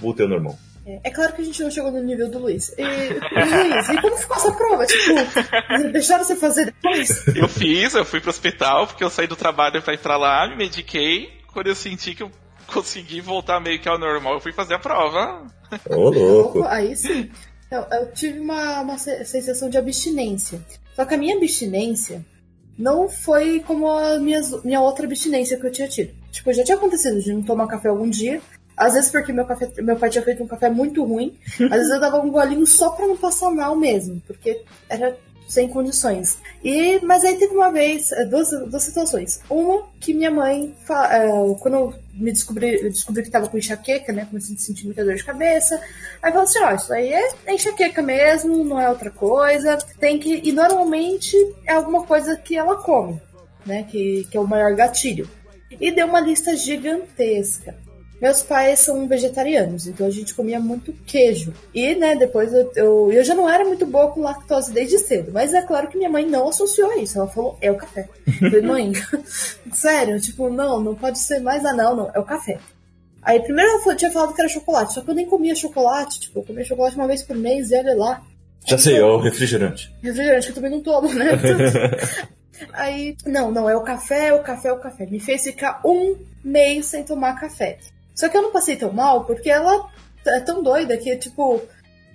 voltei 0.00 0.24
ao 0.24 0.30
normal. 0.30 0.58
É, 0.86 0.98
é 1.04 1.10
claro 1.10 1.34
que 1.34 1.42
a 1.42 1.44
gente 1.44 1.62
não 1.62 1.70
chegou 1.70 1.92
no 1.92 2.02
nível 2.02 2.30
do 2.30 2.38
Luiz. 2.38 2.74
E, 2.78 2.82
Luiz, 2.82 3.88
e 3.90 4.00
como 4.00 4.16
ficou 4.16 4.36
essa 4.38 4.50
prova? 4.50 4.86
Tipo, 4.86 5.92
deixaram 5.92 6.24
você 6.24 6.36
fazer 6.36 6.64
depois? 6.64 7.26
Eu 7.36 7.46
fiz, 7.46 7.94
eu 7.94 8.04
fui 8.06 8.22
pro 8.22 8.30
hospital, 8.30 8.86
porque 8.86 9.04
eu 9.04 9.10
saí 9.10 9.26
do 9.26 9.36
trabalho 9.36 9.82
pra 9.82 9.92
ir 9.92 9.98
pra 9.98 10.16
lá, 10.16 10.48
me 10.48 10.56
mediquei. 10.56 11.28
Quando 11.52 11.66
eu 11.66 11.74
senti 11.74 12.14
que 12.14 12.22
eu 12.22 12.30
consegui 12.66 13.20
voltar 13.20 13.60
meio 13.60 13.78
que 13.78 13.90
ao 13.90 13.98
normal, 13.98 14.34
eu 14.34 14.40
fui 14.40 14.52
fazer 14.52 14.72
a 14.72 14.78
prova. 14.78 15.46
Ô, 15.90 16.08
louco. 16.08 16.64
Aí 16.64 16.96
sim. 16.96 17.30
Eu, 17.70 17.80
eu 17.90 18.12
tive 18.12 18.40
uma, 18.40 18.80
uma 18.80 18.98
sensação 18.98 19.68
de 19.68 19.78
abstinência. 19.78 20.60
Só 20.94 21.04
que 21.04 21.14
a 21.14 21.18
minha 21.18 21.36
abstinência 21.36 22.24
não 22.78 23.08
foi 23.08 23.60
como 23.60 23.88
a 23.88 24.18
minha, 24.18 24.40
minha 24.64 24.80
outra 24.80 25.06
abstinência 25.06 25.58
que 25.58 25.66
eu 25.66 25.72
tinha 25.72 25.88
tido. 25.88 26.14
Tipo, 26.30 26.52
já 26.52 26.64
tinha 26.64 26.76
acontecido 26.76 27.20
de 27.20 27.32
não 27.32 27.42
tomar 27.42 27.66
café 27.66 27.88
algum 27.88 28.08
dia. 28.08 28.40
Às 28.76 28.94
vezes 28.94 29.10
porque 29.10 29.32
meu, 29.32 29.44
café, 29.44 29.70
meu 29.82 29.96
pai 29.96 30.10
tinha 30.10 30.24
feito 30.24 30.42
um 30.42 30.48
café 30.48 30.68
muito 30.68 31.04
ruim. 31.04 31.36
Às 31.70 31.78
vezes 31.78 31.90
eu 31.90 32.00
dava 32.00 32.20
um 32.20 32.30
golinho 32.30 32.66
só 32.66 32.90
pra 32.90 33.06
não 33.06 33.16
passar 33.16 33.50
mal 33.50 33.76
mesmo. 33.76 34.20
Porque 34.26 34.62
era 34.88 35.16
sem 35.48 35.68
condições. 35.68 36.38
E, 36.62 36.98
mas 37.04 37.24
aí 37.24 37.36
teve 37.36 37.54
uma 37.54 37.70
vez, 37.70 38.10
é, 38.12 38.24
duas, 38.24 38.50
duas 38.50 38.82
situações. 38.82 39.40
Uma 39.48 39.86
que 40.00 40.14
minha 40.14 40.30
mãe, 40.30 40.74
é, 41.10 41.54
quando 41.60 41.74
eu 41.74 42.03
me 42.16 42.32
descobri, 42.32 42.88
descobri 42.88 43.22
que 43.22 43.28
estava 43.28 43.48
com 43.48 43.58
enxaqueca, 43.58 44.12
né? 44.12 44.26
Comecei 44.26 44.54
a 44.54 44.58
sentir 44.58 44.86
muita 44.86 45.04
dor 45.04 45.14
de 45.14 45.24
cabeça. 45.24 45.80
Aí 46.22 46.30
falou 46.30 46.44
assim: 46.44 46.58
ó, 46.60 46.74
isso 46.74 46.92
aí 46.92 47.12
é 47.12 47.52
enxaqueca 47.52 48.02
mesmo, 48.02 48.64
não 48.64 48.80
é 48.80 48.88
outra 48.88 49.10
coisa. 49.10 49.78
Tem 49.98 50.18
que. 50.18 50.40
E 50.44 50.52
normalmente 50.52 51.36
é 51.66 51.72
alguma 51.72 52.04
coisa 52.04 52.36
que 52.36 52.56
ela 52.56 52.76
come, 52.76 53.20
né? 53.66 53.84
Que, 53.84 54.26
que 54.30 54.36
é 54.36 54.40
o 54.40 54.46
maior 54.46 54.74
gatilho. 54.74 55.28
E 55.80 55.90
deu 55.90 56.06
uma 56.06 56.20
lista 56.20 56.56
gigantesca. 56.56 57.76
Meus 58.24 58.42
pais 58.42 58.78
são 58.78 59.06
vegetarianos, 59.06 59.86
então 59.86 60.06
a 60.06 60.10
gente 60.10 60.32
comia 60.32 60.58
muito 60.58 60.94
queijo. 61.04 61.52
E, 61.74 61.94
né, 61.94 62.16
depois 62.16 62.54
eu, 62.54 62.72
eu, 62.74 63.12
eu 63.12 63.22
já 63.22 63.34
não 63.34 63.46
era 63.46 63.66
muito 63.66 63.84
boa 63.84 64.10
com 64.10 64.22
lactose 64.22 64.72
desde 64.72 64.98
cedo. 64.98 65.30
Mas 65.30 65.52
é 65.52 65.60
claro 65.60 65.88
que 65.88 65.98
minha 65.98 66.08
mãe 66.08 66.24
não 66.24 66.48
associou 66.48 66.90
a 66.92 66.96
isso. 66.96 67.18
Ela 67.18 67.28
falou, 67.28 67.58
é 67.60 67.70
o 67.70 67.76
café. 67.76 68.08
Eu 68.26 68.32
falei, 68.32 68.62
mãe, 68.62 68.92
sério, 69.74 70.18
tipo, 70.18 70.48
não, 70.48 70.80
não 70.80 70.94
pode 70.94 71.18
ser 71.18 71.40
mais 71.40 71.66
anal, 71.66 71.94
não, 71.94 72.10
é 72.14 72.18
o 72.18 72.24
café. 72.24 72.58
Aí 73.20 73.40
primeiro 73.40 73.70
ela 73.84 73.94
tinha 73.94 74.10
falado 74.10 74.32
que 74.32 74.40
era 74.40 74.48
chocolate, 74.48 74.94
só 74.94 75.02
que 75.02 75.10
eu 75.10 75.14
nem 75.14 75.26
comia 75.26 75.54
chocolate, 75.54 76.18
tipo, 76.18 76.38
eu 76.38 76.44
comia 76.44 76.64
chocolate 76.64 76.96
uma 76.96 77.06
vez 77.06 77.22
por 77.22 77.36
mês 77.36 77.70
e 77.70 77.76
olha 77.76 77.94
lá. 77.94 78.22
Já 78.64 78.78
sei, 78.78 78.96
é 78.96 79.04
o 79.04 79.20
refrigerante. 79.20 79.94
Refrigerante 80.02 80.46
que 80.46 80.52
eu 80.52 80.54
também 80.54 80.70
não 80.70 80.80
tomo, 80.80 81.12
né? 81.12 81.32
Aí, 82.72 83.16
não, 83.26 83.50
não, 83.50 83.68
é 83.68 83.76
o 83.76 83.82
café, 83.82 84.28
é 84.28 84.32
o 84.32 84.42
café, 84.42 84.68
é 84.68 84.72
o 84.72 84.78
café. 84.78 85.04
Me 85.04 85.20
fez 85.20 85.42
ficar 85.42 85.82
um 85.84 86.16
mês 86.42 86.86
sem 86.86 87.04
tomar 87.04 87.38
café. 87.38 87.78
Só 88.14 88.28
que 88.28 88.36
eu 88.36 88.42
não 88.42 88.52
passei 88.52 88.76
tão 88.76 88.92
mal 88.92 89.24
porque 89.24 89.50
ela 89.50 89.88
é 90.26 90.40
tão 90.40 90.62
doida 90.62 90.96
que, 90.96 91.14
tipo, 91.16 91.60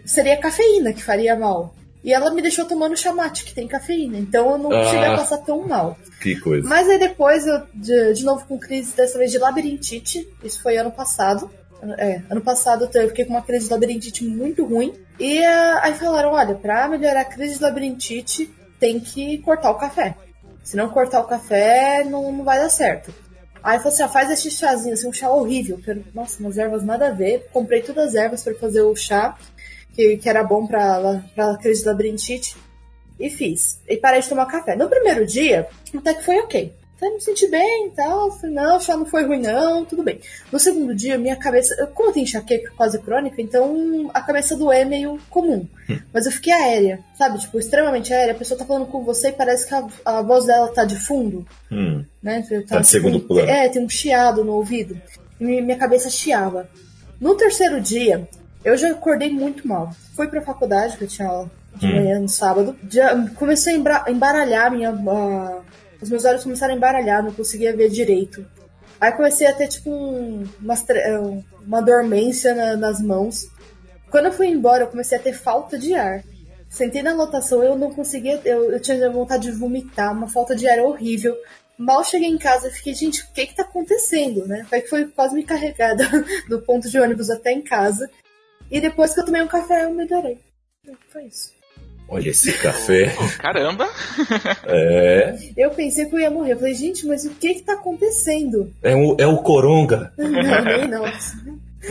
seria 0.06 0.38
cafeína 0.38 0.94
que 0.94 1.04
faria 1.04 1.36
mal. 1.36 1.76
E 2.04 2.14
ela 2.14 2.32
me 2.32 2.42
deixou 2.42 2.66
tomando 2.66 2.96
chamate, 2.96 3.44
que 3.44 3.54
tem 3.54 3.68
cafeína. 3.68 4.18
Então 4.18 4.52
eu 4.52 4.58
não 4.58 4.72
ah, 4.72 4.86
cheguei 4.86 5.06
a 5.06 5.18
passar 5.18 5.40
tão 5.40 5.68
mal. 5.68 5.98
Que 6.22 6.40
coisa. 6.40 6.68
Mas 6.68 6.88
aí 6.90 6.98
depois, 6.98 7.46
eu, 7.46 7.62
de, 7.74 8.14
de 8.14 8.24
novo 8.24 8.46
com 8.48 8.58
crise, 8.58 8.96
dessa 8.96 9.18
vez 9.18 9.32
de 9.32 9.38
labirintite. 9.38 10.28
Isso 10.44 10.62
foi 10.62 10.78
ano 10.78 10.92
passado. 10.92 11.52
É, 11.98 12.22
ano 12.30 12.42
passado 12.42 12.90
eu 12.94 13.08
fiquei 13.10 13.26
com 13.26 13.32
uma 13.32 13.42
crise 13.42 13.66
de 13.66 13.72
labirintite 13.72 14.24
muito 14.24 14.66
ruim. 14.66 14.94
E 15.20 15.40
uh, 15.40 15.80
aí 15.82 15.94
falaram: 15.96 16.32
olha, 16.32 16.56
pra 16.56 16.88
melhorar 16.88 17.22
a 17.22 17.26
crise 17.26 17.56
de 17.56 17.62
labirintite, 17.62 18.50
tem 18.80 19.00
que 19.00 19.38
cortar 19.40 19.72
o 19.72 19.78
café. 19.78 20.16
Se 20.64 20.78
não 20.78 20.90
cortar 20.90 21.20
o 21.20 21.28
café, 21.28 22.06
não, 22.06 22.32
não 22.32 22.44
vai 22.46 22.60
dar 22.60 22.70
certo. 22.70 23.14
Aí 23.64 23.78
falou 23.78 23.94
assim: 23.94 24.04
ah, 24.04 24.10
faz 24.10 24.30
esse 24.32 24.50
chazinho, 24.52 24.94
assim, 24.94 25.08
um 25.08 25.14
chá 25.14 25.30
horrível. 25.30 25.80
Eu, 25.86 26.04
nossa, 26.14 26.40
umas 26.40 26.58
ervas 26.58 26.84
nada 26.84 27.08
a 27.08 27.12
ver. 27.12 27.48
Comprei 27.52 27.82
todas 27.82 28.10
as 28.10 28.16
ervas 28.16 28.44
para 28.44 28.56
fazer 28.56 28.82
o 28.82 28.96
chá, 28.96 29.38
que, 29.94 30.18
que 30.18 30.30
era 30.30 30.44
bom 30.44 30.66
pra, 30.66 31.24
pra 31.36 31.58
crise 31.58 31.82
de 31.82 31.88
labirintite. 31.88 32.56
E 33.20 33.30
fiz. 33.30 33.82
E 33.88 33.98
parei 33.98 34.22
de 34.22 34.30
tomar 34.30 34.46
café. 34.46 34.76
No 34.76 34.90
primeiro 34.90 35.26
dia, 35.26 35.68
até 35.96 36.14
que 36.14 36.24
foi 36.24 36.40
ok. 36.40 36.74
Então, 37.00 37.14
me 37.14 37.22
senti 37.22 37.48
bem 37.48 37.88
e 37.88 37.92
tal. 37.92 38.30
Falei, 38.30 38.54
não, 38.54 38.78
chá 38.78 38.98
não 38.98 39.06
foi 39.06 39.26
ruim, 39.26 39.40
não, 39.40 39.86
tudo 39.86 40.04
bem. 40.04 40.20
No 40.52 40.60
segundo 40.60 40.94
dia, 40.94 41.18
minha 41.18 41.38
cabeça. 41.38 41.88
Como 41.94 42.10
eu 42.10 42.14
tenho 42.14 42.26
enxaqueca 42.26 42.74
quase 42.76 43.00
crônica, 43.00 43.42
então 43.42 44.12
a 44.14 44.22
cabeça 44.22 44.58
do 44.58 44.70
é 44.70 44.84
meio 44.84 45.18
comum. 45.30 45.66
Hum. 45.90 45.98
Mas 46.14 46.26
eu 46.26 46.32
fiquei 46.34 46.52
aérea, 46.52 47.00
sabe? 47.18 47.40
Tipo, 47.40 47.58
extremamente 47.58 48.14
aérea. 48.14 48.34
A 48.34 48.38
pessoa 48.38 48.58
tá 48.58 48.66
falando 48.66 48.86
com 48.86 49.02
você 49.02 49.30
e 49.30 49.32
parece 49.32 49.66
que 49.66 49.74
a, 49.74 49.88
a 50.04 50.22
voz 50.22 50.46
dela 50.46 50.68
tá 50.68 50.84
de 50.84 50.98
fundo. 50.98 51.48
Hum. 51.72 52.04
Né? 52.22 52.46
Tá, 52.50 52.76
tá 52.76 52.80
de 52.82 52.88
segundo 52.88 53.22
plano. 53.22 53.50
É, 53.50 53.70
tem 53.70 53.84
um 53.84 53.90
chiado 53.90 54.44
no 54.44 54.56
ouvido. 54.56 55.02
E 55.40 55.62
minha 55.62 55.78
cabeça 55.78 56.10
chiava. 56.10 56.70
No 57.18 57.36
terceiro 57.36 57.80
dia, 57.80 58.28
eu 58.62 58.76
já 58.76 58.92
acordei 58.92 59.32
muito 59.32 59.66
mal. 59.66 59.92
Fui 60.18 60.28
pra 60.28 60.42
faculdade, 60.42 60.98
que 60.98 61.06
eu 61.06 61.08
tinha 61.08 61.30
aula 61.30 61.50
de 61.78 61.88
hum. 61.88 61.96
manhã 61.96 62.20
no 62.20 62.28
sábado. 62.28 62.76
Já 62.90 63.26
comecei 63.36 63.82
a 64.06 64.12
embaralhar 64.12 64.70
minha. 64.70 64.92
Uh, 64.92 65.69
os 66.02 66.10
meus 66.10 66.26
olhos 66.26 66.44
começaram 66.44 66.74
a 66.74 66.78
embaralhar, 66.78 67.24
não 67.24 67.34
conseguia 67.34 67.76
ver 67.76 67.90
direito. 67.90 68.46
Aí 69.00 69.12
comecei 69.12 69.48
a 69.48 69.54
ter, 69.54 69.68
tipo, 69.68 69.90
um, 69.90 70.46
uma, 70.60 70.76
uma 71.66 71.82
dormência 71.82 72.54
na, 72.54 72.76
nas 72.76 73.02
mãos. 73.02 73.48
Quando 74.10 74.26
eu 74.26 74.32
fui 74.32 74.48
embora, 74.48 74.84
eu 74.84 74.88
comecei 74.88 75.18
a 75.18 75.22
ter 75.22 75.34
falta 75.34 75.78
de 75.78 75.94
ar. 75.94 76.24
Sentei 76.70 77.02
na 77.02 77.14
lotação, 77.14 77.64
eu 77.64 77.76
não 77.76 77.92
conseguia, 77.92 78.40
eu, 78.46 78.72
eu 78.72 78.80
tinha 78.80 79.10
vontade 79.10 79.44
de 79.44 79.58
vomitar, 79.58 80.12
uma 80.12 80.28
falta 80.28 80.56
de 80.56 80.68
ar 80.68 80.80
horrível. 80.80 81.36
Mal 81.78 82.04
cheguei 82.04 82.30
em 82.30 82.38
casa, 82.38 82.68
e 82.68 82.72
fiquei, 82.72 82.94
gente, 82.94 83.24
o 83.24 83.32
que 83.34 83.48
que 83.48 83.56
tá 83.56 83.64
acontecendo, 83.64 84.46
né? 84.46 84.66
Foi 84.70 84.82
que 84.82 84.90
foi 84.90 85.06
quase 85.08 85.34
me 85.34 85.44
carregada 85.44 86.06
do 86.48 86.62
ponto 86.62 86.90
de 86.90 87.00
ônibus 87.00 87.30
até 87.30 87.52
em 87.52 87.62
casa. 87.62 88.10
E 88.70 88.82
depois 88.82 89.14
que 89.14 89.20
eu 89.22 89.26
tomei 89.26 89.42
um 89.42 89.48
café, 89.48 89.86
eu 89.86 89.94
melhorei. 89.94 90.38
Foi 91.10 91.24
isso. 91.24 91.59
Olha 92.10 92.30
esse 92.30 92.52
café. 92.54 93.16
Caramba! 93.40 93.88
É. 94.72 95.38
Eu 95.58 95.72
pensei 95.72 96.06
que 96.06 96.16
eu 96.16 96.20
ia 96.20 96.30
morrer. 96.30 96.54
Eu 96.54 96.58
falei, 96.58 96.74
gente, 96.74 97.06
mas 97.06 97.26
o 97.26 97.32
que 97.32 97.56
que 97.56 97.62
tá 97.62 97.74
acontecendo? 97.74 98.72
É, 98.84 98.96
um, 98.96 99.16
é 99.18 99.26
o 99.26 99.38
Coronga. 99.38 100.12
Não, 100.18 100.30
nem 100.30 100.88
não. 100.88 101.04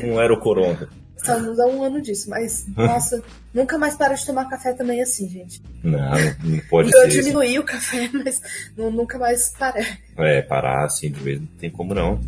Não 0.03 0.21
era 0.21 0.33
o 0.33 0.39
Coronga. 0.39 0.89
Estamos 1.17 1.59
há 1.59 1.67
um 1.67 1.83
ano 1.83 2.01
disso, 2.01 2.31
mas, 2.31 2.65
nossa, 2.77 3.23
nunca 3.53 3.77
mais 3.77 3.97
paro 3.97 4.15
de 4.15 4.25
tomar 4.25 4.49
café 4.49 4.73
também 4.73 5.03
assim, 5.03 5.29
gente. 5.29 5.61
Não, 5.83 5.99
não 6.45 6.59
pode 6.71 6.91
eu 6.93 7.01
ser. 7.01 7.05
Eu 7.07 7.23
diminuí 7.23 7.53
isso. 7.53 7.61
o 7.61 7.65
café, 7.65 8.09
mas 8.15 8.41
não, 8.77 8.91
nunca 8.91 9.19
mais 9.19 9.53
parei. 9.59 9.87
É, 10.17 10.43
parar 10.43 10.85
assim 10.85 11.11
de 11.11 11.21
vez 11.21 11.41
não 11.41 11.49
tem 11.59 11.71
como 11.71 11.95
não. 11.95 12.21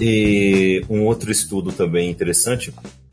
E 0.00 0.84
um 0.90 1.04
outro 1.04 1.30
estudo 1.30 1.72
também 1.72 2.10
interessante 2.10 2.72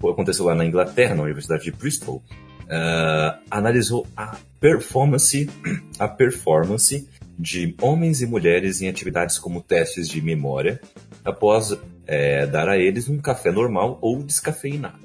aconteceu 0.09 0.45
lá 0.45 0.55
na 0.55 0.65
Inglaterra, 0.65 1.13
na 1.13 1.23
Universidade 1.23 1.63
de 1.63 1.71
Bristol, 1.71 2.23
uh, 2.63 3.39
analisou 3.49 4.07
a 4.17 4.37
performance, 4.59 5.49
a 5.99 6.07
performance 6.07 7.07
de 7.37 7.75
homens 7.81 8.21
e 8.21 8.25
mulheres 8.25 8.81
em 8.81 8.87
atividades 8.87 9.37
como 9.37 9.61
testes 9.61 10.07
de 10.07 10.21
memória 10.21 10.79
após 11.23 11.77
é, 12.05 12.45
dar 12.45 12.67
a 12.67 12.77
eles 12.77 13.07
um 13.07 13.19
café 13.19 13.51
normal 13.51 13.97
ou 14.01 14.21
descafeinado. 14.23 14.99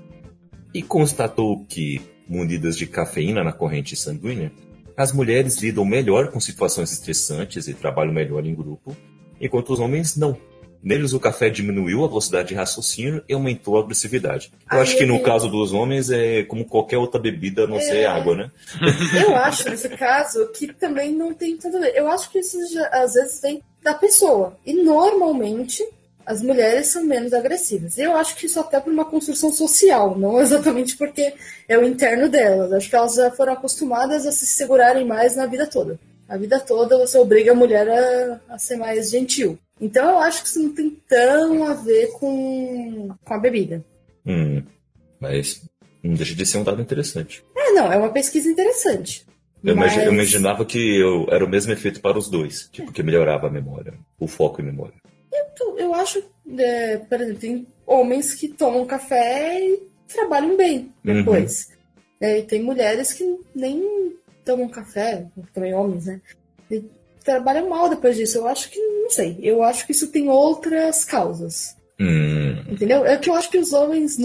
E 0.72 0.82
constatou 0.82 1.64
que, 1.64 2.00
munidas 2.28 2.76
de 2.76 2.86
cafeína 2.86 3.42
na 3.42 3.52
corrente 3.52 3.96
sanguínea, 3.96 4.52
as 4.96 5.12
mulheres 5.12 5.58
lidam 5.58 5.84
melhor 5.84 6.30
com 6.30 6.40
situações 6.40 6.90
estressantes 6.92 7.68
e 7.68 7.74
trabalham 7.74 8.12
melhor 8.12 8.44
em 8.44 8.54
grupo, 8.54 8.96
enquanto 9.40 9.72
os 9.72 9.80
homens 9.80 10.16
não. 10.16 10.36
Neles, 10.86 11.12
o 11.12 11.18
café 11.18 11.50
diminuiu 11.50 12.04
a 12.04 12.06
velocidade 12.06 12.50
de 12.50 12.54
raciocínio 12.54 13.20
e 13.28 13.34
aumentou 13.34 13.76
a 13.76 13.80
agressividade. 13.80 14.52
Eu 14.70 14.78
Aí, 14.78 14.82
acho 14.84 14.96
que 14.96 15.04
no 15.04 15.20
caso 15.20 15.48
dos 15.48 15.72
homens 15.72 16.12
é 16.12 16.44
como 16.44 16.64
qualquer 16.64 16.96
outra 16.96 17.20
bebida, 17.20 17.64
a 17.64 17.66
não 17.66 17.76
é... 17.76 17.80
ser 17.80 18.06
água, 18.06 18.36
né? 18.36 18.50
Eu 19.20 19.34
acho, 19.34 19.68
nesse 19.68 19.88
caso, 19.88 20.46
que 20.52 20.72
também 20.72 21.12
não 21.12 21.34
tem 21.34 21.58
ver. 21.58 21.92
Eu 21.96 22.06
acho 22.06 22.30
que 22.30 22.38
isso 22.38 22.56
já, 22.72 22.86
às 22.92 23.14
vezes 23.14 23.40
vem 23.42 23.60
da 23.82 23.94
pessoa. 23.94 24.56
E 24.64 24.74
normalmente 24.74 25.84
as 26.24 26.40
mulheres 26.40 26.86
são 26.86 27.02
menos 27.02 27.32
agressivas. 27.32 27.98
Eu 27.98 28.16
acho 28.16 28.36
que 28.36 28.46
isso 28.46 28.60
até 28.60 28.78
por 28.78 28.92
uma 28.92 29.06
construção 29.06 29.50
social, 29.50 30.16
não 30.16 30.38
exatamente 30.40 30.96
porque 30.96 31.34
é 31.66 31.76
o 31.76 31.84
interno 31.84 32.28
delas. 32.28 32.72
Acho 32.72 32.88
que 32.88 32.94
elas 32.94 33.16
já 33.16 33.28
foram 33.32 33.54
acostumadas 33.54 34.24
a 34.24 34.30
se 34.30 34.46
segurarem 34.46 35.04
mais 35.04 35.34
na 35.34 35.46
vida 35.46 35.66
toda. 35.66 35.98
A 36.28 36.36
vida 36.36 36.60
toda 36.60 36.96
você 36.96 37.18
obriga 37.18 37.50
a 37.50 37.56
mulher 37.56 37.88
a, 37.88 38.54
a 38.54 38.56
ser 38.56 38.76
mais 38.76 39.10
gentil. 39.10 39.58
Então 39.80 40.08
eu 40.08 40.18
acho 40.18 40.42
que 40.42 40.48
isso 40.48 40.62
não 40.62 40.74
tem 40.74 40.90
tão 41.08 41.64
a 41.64 41.74
ver 41.74 42.12
com, 42.12 43.08
com 43.24 43.34
a 43.34 43.38
bebida. 43.38 43.84
Hum, 44.24 44.62
mas 45.20 45.62
não 46.02 46.14
deixa 46.14 46.34
de 46.34 46.46
ser 46.46 46.58
um 46.58 46.64
dado 46.64 46.80
interessante. 46.80 47.44
É, 47.54 47.72
não, 47.72 47.92
é 47.92 47.96
uma 47.96 48.10
pesquisa 48.10 48.48
interessante. 48.48 49.26
Eu, 49.62 49.76
mas... 49.76 49.96
eu 49.96 50.12
imaginava 50.12 50.64
que 50.64 50.78
eu, 50.78 51.26
era 51.30 51.44
o 51.44 51.48
mesmo 51.48 51.72
efeito 51.72 52.00
para 52.00 52.18
os 52.18 52.30
dois, 52.30 52.68
tipo, 52.72 52.92
que 52.92 53.02
melhorava 53.02 53.48
a 53.48 53.50
memória, 53.50 53.94
o 54.18 54.26
foco 54.26 54.60
em 54.60 54.64
memória. 54.64 54.94
Eu, 55.60 55.78
eu 55.78 55.94
acho, 55.94 56.22
é, 56.58 56.98
por 56.98 57.20
exemplo, 57.20 57.40
tem 57.40 57.66
homens 57.86 58.34
que 58.34 58.48
tomam 58.48 58.86
café 58.86 59.60
e 59.60 59.82
trabalham 60.06 60.56
bem 60.56 60.92
depois. 61.02 61.68
Uhum. 61.68 61.76
É, 62.20 62.38
e 62.38 62.42
tem 62.42 62.62
mulheres 62.62 63.12
que 63.12 63.24
nem 63.54 64.16
tomam 64.44 64.68
café, 64.68 65.26
também 65.52 65.74
homens, 65.74 66.06
né? 66.06 66.20
E 66.70 66.82
trabalham 67.26 67.68
mal 67.68 67.90
depois 67.90 68.16
disso. 68.16 68.38
Eu 68.38 68.46
acho 68.46 68.70
que, 68.70 68.78
não 68.78 69.10
sei, 69.10 69.38
eu 69.42 69.62
acho 69.62 69.84
que 69.84 69.92
isso 69.92 70.08
tem 70.08 70.28
outras 70.28 71.04
causas. 71.04 71.76
Hum. 72.00 72.62
Entendeu? 72.70 73.04
É 73.04 73.16
que 73.16 73.28
eu 73.28 73.34
acho 73.34 73.50
que 73.50 73.58
os 73.58 73.72
homens, 73.72 74.16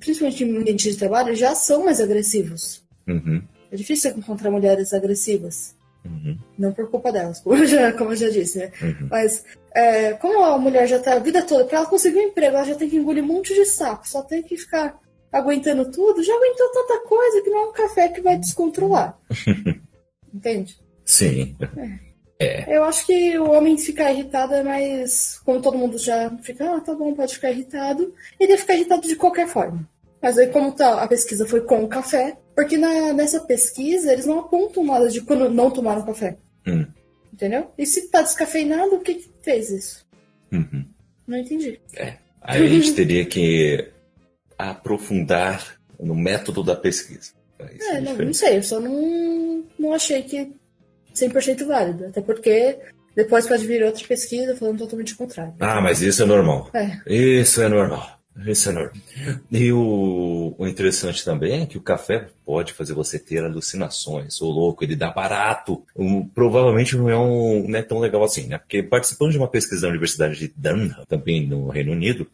principalmente 0.00 0.44
em 0.44 0.56
ambiente 0.56 0.90
de 0.90 0.96
trabalho, 0.96 1.34
já 1.34 1.54
são 1.54 1.84
mais 1.84 2.00
agressivos. 2.00 2.82
Uhum. 3.06 3.42
É 3.70 3.76
difícil 3.76 4.10
encontrar 4.10 4.50
mulheres 4.50 4.92
agressivas. 4.92 5.74
Uhum. 6.04 6.36
Não 6.58 6.72
por 6.72 6.90
culpa 6.90 7.10
delas, 7.10 7.40
como 7.40 7.56
eu 7.56 7.66
já, 7.66 7.92
como 7.92 8.12
eu 8.12 8.16
já 8.16 8.28
disse, 8.28 8.58
né? 8.58 8.72
Uhum. 8.82 9.08
Mas 9.10 9.44
é, 9.74 10.12
como 10.14 10.44
a 10.44 10.58
mulher 10.58 10.86
já 10.86 10.98
tá 10.98 11.14
a 11.14 11.18
vida 11.18 11.42
toda, 11.42 11.64
para 11.64 11.78
ela 11.78 11.86
conseguir 11.86 12.18
um 12.18 12.28
emprego, 12.28 12.56
ela 12.56 12.66
já 12.66 12.74
tem 12.74 12.90
que 12.90 12.96
engolir 12.96 13.24
um 13.24 13.26
monte 13.26 13.54
de 13.54 13.64
saco, 13.64 14.06
só 14.06 14.22
tem 14.22 14.42
que 14.42 14.56
ficar 14.56 14.98
aguentando 15.32 15.90
tudo, 15.90 16.22
já 16.22 16.34
aguentou 16.34 16.68
tanta 16.72 17.00
coisa 17.08 17.42
que 17.42 17.50
não 17.50 17.58
é 17.58 17.66
um 17.68 17.72
café 17.72 18.08
que 18.08 18.20
vai 18.20 18.36
descontrolar. 18.38 19.18
Entende? 20.32 20.78
Sim. 21.04 21.56
É. 21.76 22.13
É. 22.38 22.76
Eu 22.76 22.84
acho 22.84 23.06
que 23.06 23.38
o 23.38 23.50
homem 23.50 23.78
ficar 23.78 24.12
irritado 24.12 24.54
é 24.54 24.62
mais. 24.62 25.38
Como 25.44 25.62
todo 25.62 25.78
mundo 25.78 25.98
já 25.98 26.30
fica, 26.42 26.76
ah, 26.76 26.80
tá 26.80 26.94
bom, 26.94 27.14
pode 27.14 27.34
ficar 27.34 27.50
irritado. 27.50 28.12
Ele 28.38 28.52
ia 28.52 28.58
ficar 28.58 28.74
irritado 28.74 29.06
de 29.06 29.16
qualquer 29.16 29.46
forma. 29.46 29.88
Mas 30.20 30.38
aí, 30.38 30.48
como 30.48 30.72
tá, 30.72 31.02
a 31.02 31.06
pesquisa 31.06 31.46
foi 31.46 31.60
com 31.60 31.84
o 31.84 31.88
café, 31.88 32.36
porque 32.54 32.78
na, 32.78 33.12
nessa 33.12 33.40
pesquisa 33.40 34.12
eles 34.12 34.26
não 34.26 34.40
apontam 34.40 34.84
nada 34.84 35.08
de 35.08 35.20
quando 35.20 35.50
não 35.50 35.70
tomaram 35.70 36.04
café. 36.04 36.38
Hum. 36.66 36.86
Entendeu? 37.32 37.70
E 37.76 37.84
se 37.84 38.08
tá 38.08 38.22
descafeinado, 38.22 38.94
o 38.94 39.00
que, 39.00 39.14
que 39.14 39.30
fez 39.42 39.70
isso? 39.70 40.06
Uhum. 40.52 40.86
Não 41.26 41.36
entendi. 41.36 41.80
É. 41.94 42.14
Aí 42.40 42.62
a 42.62 42.68
gente 42.68 42.94
teria 42.94 43.24
que 43.24 43.88
aprofundar 44.56 45.78
no 46.00 46.14
método 46.14 46.62
da 46.62 46.76
pesquisa. 46.76 47.32
É, 47.58 48.00
não, 48.00 48.16
não 48.16 48.34
sei, 48.34 48.58
eu 48.58 48.62
só 48.62 48.80
não, 48.80 49.64
não 49.78 49.92
achei 49.92 50.22
que 50.22 50.52
100% 51.14 51.66
válido. 51.66 52.06
Até 52.06 52.20
porque 52.20 52.78
depois 53.14 53.46
pode 53.46 53.66
vir 53.66 53.82
outra 53.84 54.06
pesquisa 54.06 54.56
falando 54.56 54.78
totalmente 54.78 55.14
o 55.14 55.16
contrário. 55.16 55.54
Ah, 55.60 55.80
mas 55.80 56.02
isso 56.02 56.22
é 56.22 56.26
normal. 56.26 56.70
É. 56.74 56.98
Isso 57.06 57.62
é 57.62 57.68
normal. 57.68 58.18
Isso 58.46 58.68
é 58.68 58.72
normal. 58.72 58.92
E 59.50 59.72
o, 59.72 60.54
o 60.58 60.66
interessante 60.66 61.24
também 61.24 61.62
é 61.62 61.66
que 61.66 61.78
o 61.78 61.82
café 61.82 62.26
pode 62.44 62.72
fazer 62.72 62.92
você 62.92 63.16
ter 63.18 63.44
alucinações. 63.44 64.40
O 64.40 64.46
louco, 64.46 64.82
ele 64.82 64.96
dá 64.96 65.10
barato. 65.10 65.84
Um, 65.96 66.26
provavelmente 66.26 66.96
não 66.96 67.08
é, 67.08 67.16
um, 67.16 67.68
não 67.68 67.78
é 67.78 67.82
tão 67.82 68.00
legal 68.00 68.24
assim, 68.24 68.48
né? 68.48 68.58
Porque 68.58 68.82
participando 68.82 69.30
de 69.30 69.38
uma 69.38 69.48
pesquisa 69.48 69.82
da 69.82 69.88
Universidade 69.88 70.36
de 70.36 70.52
Durham, 70.56 71.04
também 71.06 71.46
no 71.46 71.68
Reino 71.68 71.92
Unido, 71.92 72.26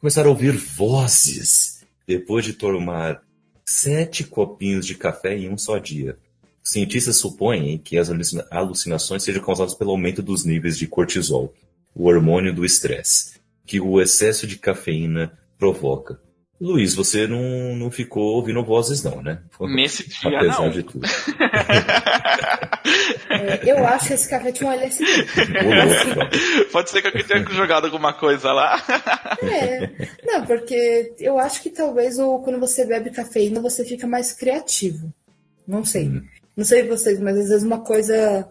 começaram 0.00 0.30
a 0.30 0.32
ouvir 0.32 0.52
vozes 0.52 1.84
depois 2.06 2.44
de 2.46 2.54
tomar 2.54 3.22
sete 3.64 4.24
copinhos 4.24 4.86
de 4.86 4.94
café 4.94 5.36
em 5.36 5.50
um 5.50 5.58
só 5.58 5.76
dia. 5.76 6.16
Cientistas 6.62 7.16
supõem 7.16 7.78
que 7.78 7.98
as 7.98 8.08
alucinações 8.50 9.22
sejam 9.22 9.42
causadas 9.42 9.74
pelo 9.74 9.90
aumento 9.90 10.22
dos 10.22 10.44
níveis 10.44 10.78
de 10.78 10.86
cortisol, 10.86 11.52
o 11.94 12.06
hormônio 12.06 12.54
do 12.54 12.64
estresse, 12.64 13.40
que 13.66 13.80
o 13.80 14.00
excesso 14.00 14.46
de 14.46 14.56
cafeína 14.56 15.36
provoca. 15.58 16.20
Luiz, 16.62 16.94
você 16.94 17.26
não, 17.26 17.74
não 17.74 17.90
ficou 17.90 18.36
ouvindo 18.36 18.62
vozes, 18.62 19.02
não, 19.02 19.20
né? 19.20 19.40
Nesse 19.62 20.06
dia, 20.20 20.38
Apesar 20.38 20.60
não. 20.60 20.70
de 20.70 20.82
tudo. 20.84 21.06
É, 23.30 23.70
eu 23.70 23.86
acho 23.86 24.08
que 24.08 24.12
esse 24.12 24.28
café 24.28 24.52
tinha 24.52 24.68
um 24.68 24.72
LSD. 24.72 25.04
Louco, 25.06 26.70
Pode 26.70 26.90
ser 26.90 27.00
que 27.00 27.16
eu 27.16 27.26
tenha 27.26 27.44
jogado 27.50 27.86
alguma 27.86 28.12
coisa 28.12 28.52
lá. 28.52 28.80
É. 29.42 29.90
Não, 30.24 30.44
porque 30.44 31.14
eu 31.18 31.38
acho 31.38 31.62
que 31.62 31.70
talvez 31.70 32.18
o, 32.18 32.38
quando 32.40 32.60
você 32.60 32.84
bebe 32.84 33.10
cafeína 33.10 33.60
você 33.60 33.84
fica 33.84 34.06
mais 34.06 34.32
criativo. 34.32 35.12
Não 35.66 35.84
sei. 35.84 36.08
Hum. 36.08 36.22
Não 36.56 36.64
sei 36.64 36.86
vocês, 36.86 37.18
mas 37.18 37.36
às 37.38 37.48
vezes 37.48 37.62
uma 37.62 37.80
coisa. 37.80 38.48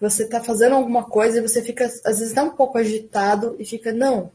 Você 0.00 0.26
tá 0.26 0.42
fazendo 0.42 0.74
alguma 0.74 1.04
coisa 1.04 1.38
e 1.38 1.42
você 1.42 1.62
fica, 1.62 1.84
às 1.84 2.18
vezes, 2.18 2.32
tá 2.32 2.42
um 2.42 2.56
pouco 2.56 2.76
agitado 2.76 3.54
e 3.58 3.64
fica, 3.64 3.92
não, 3.92 4.32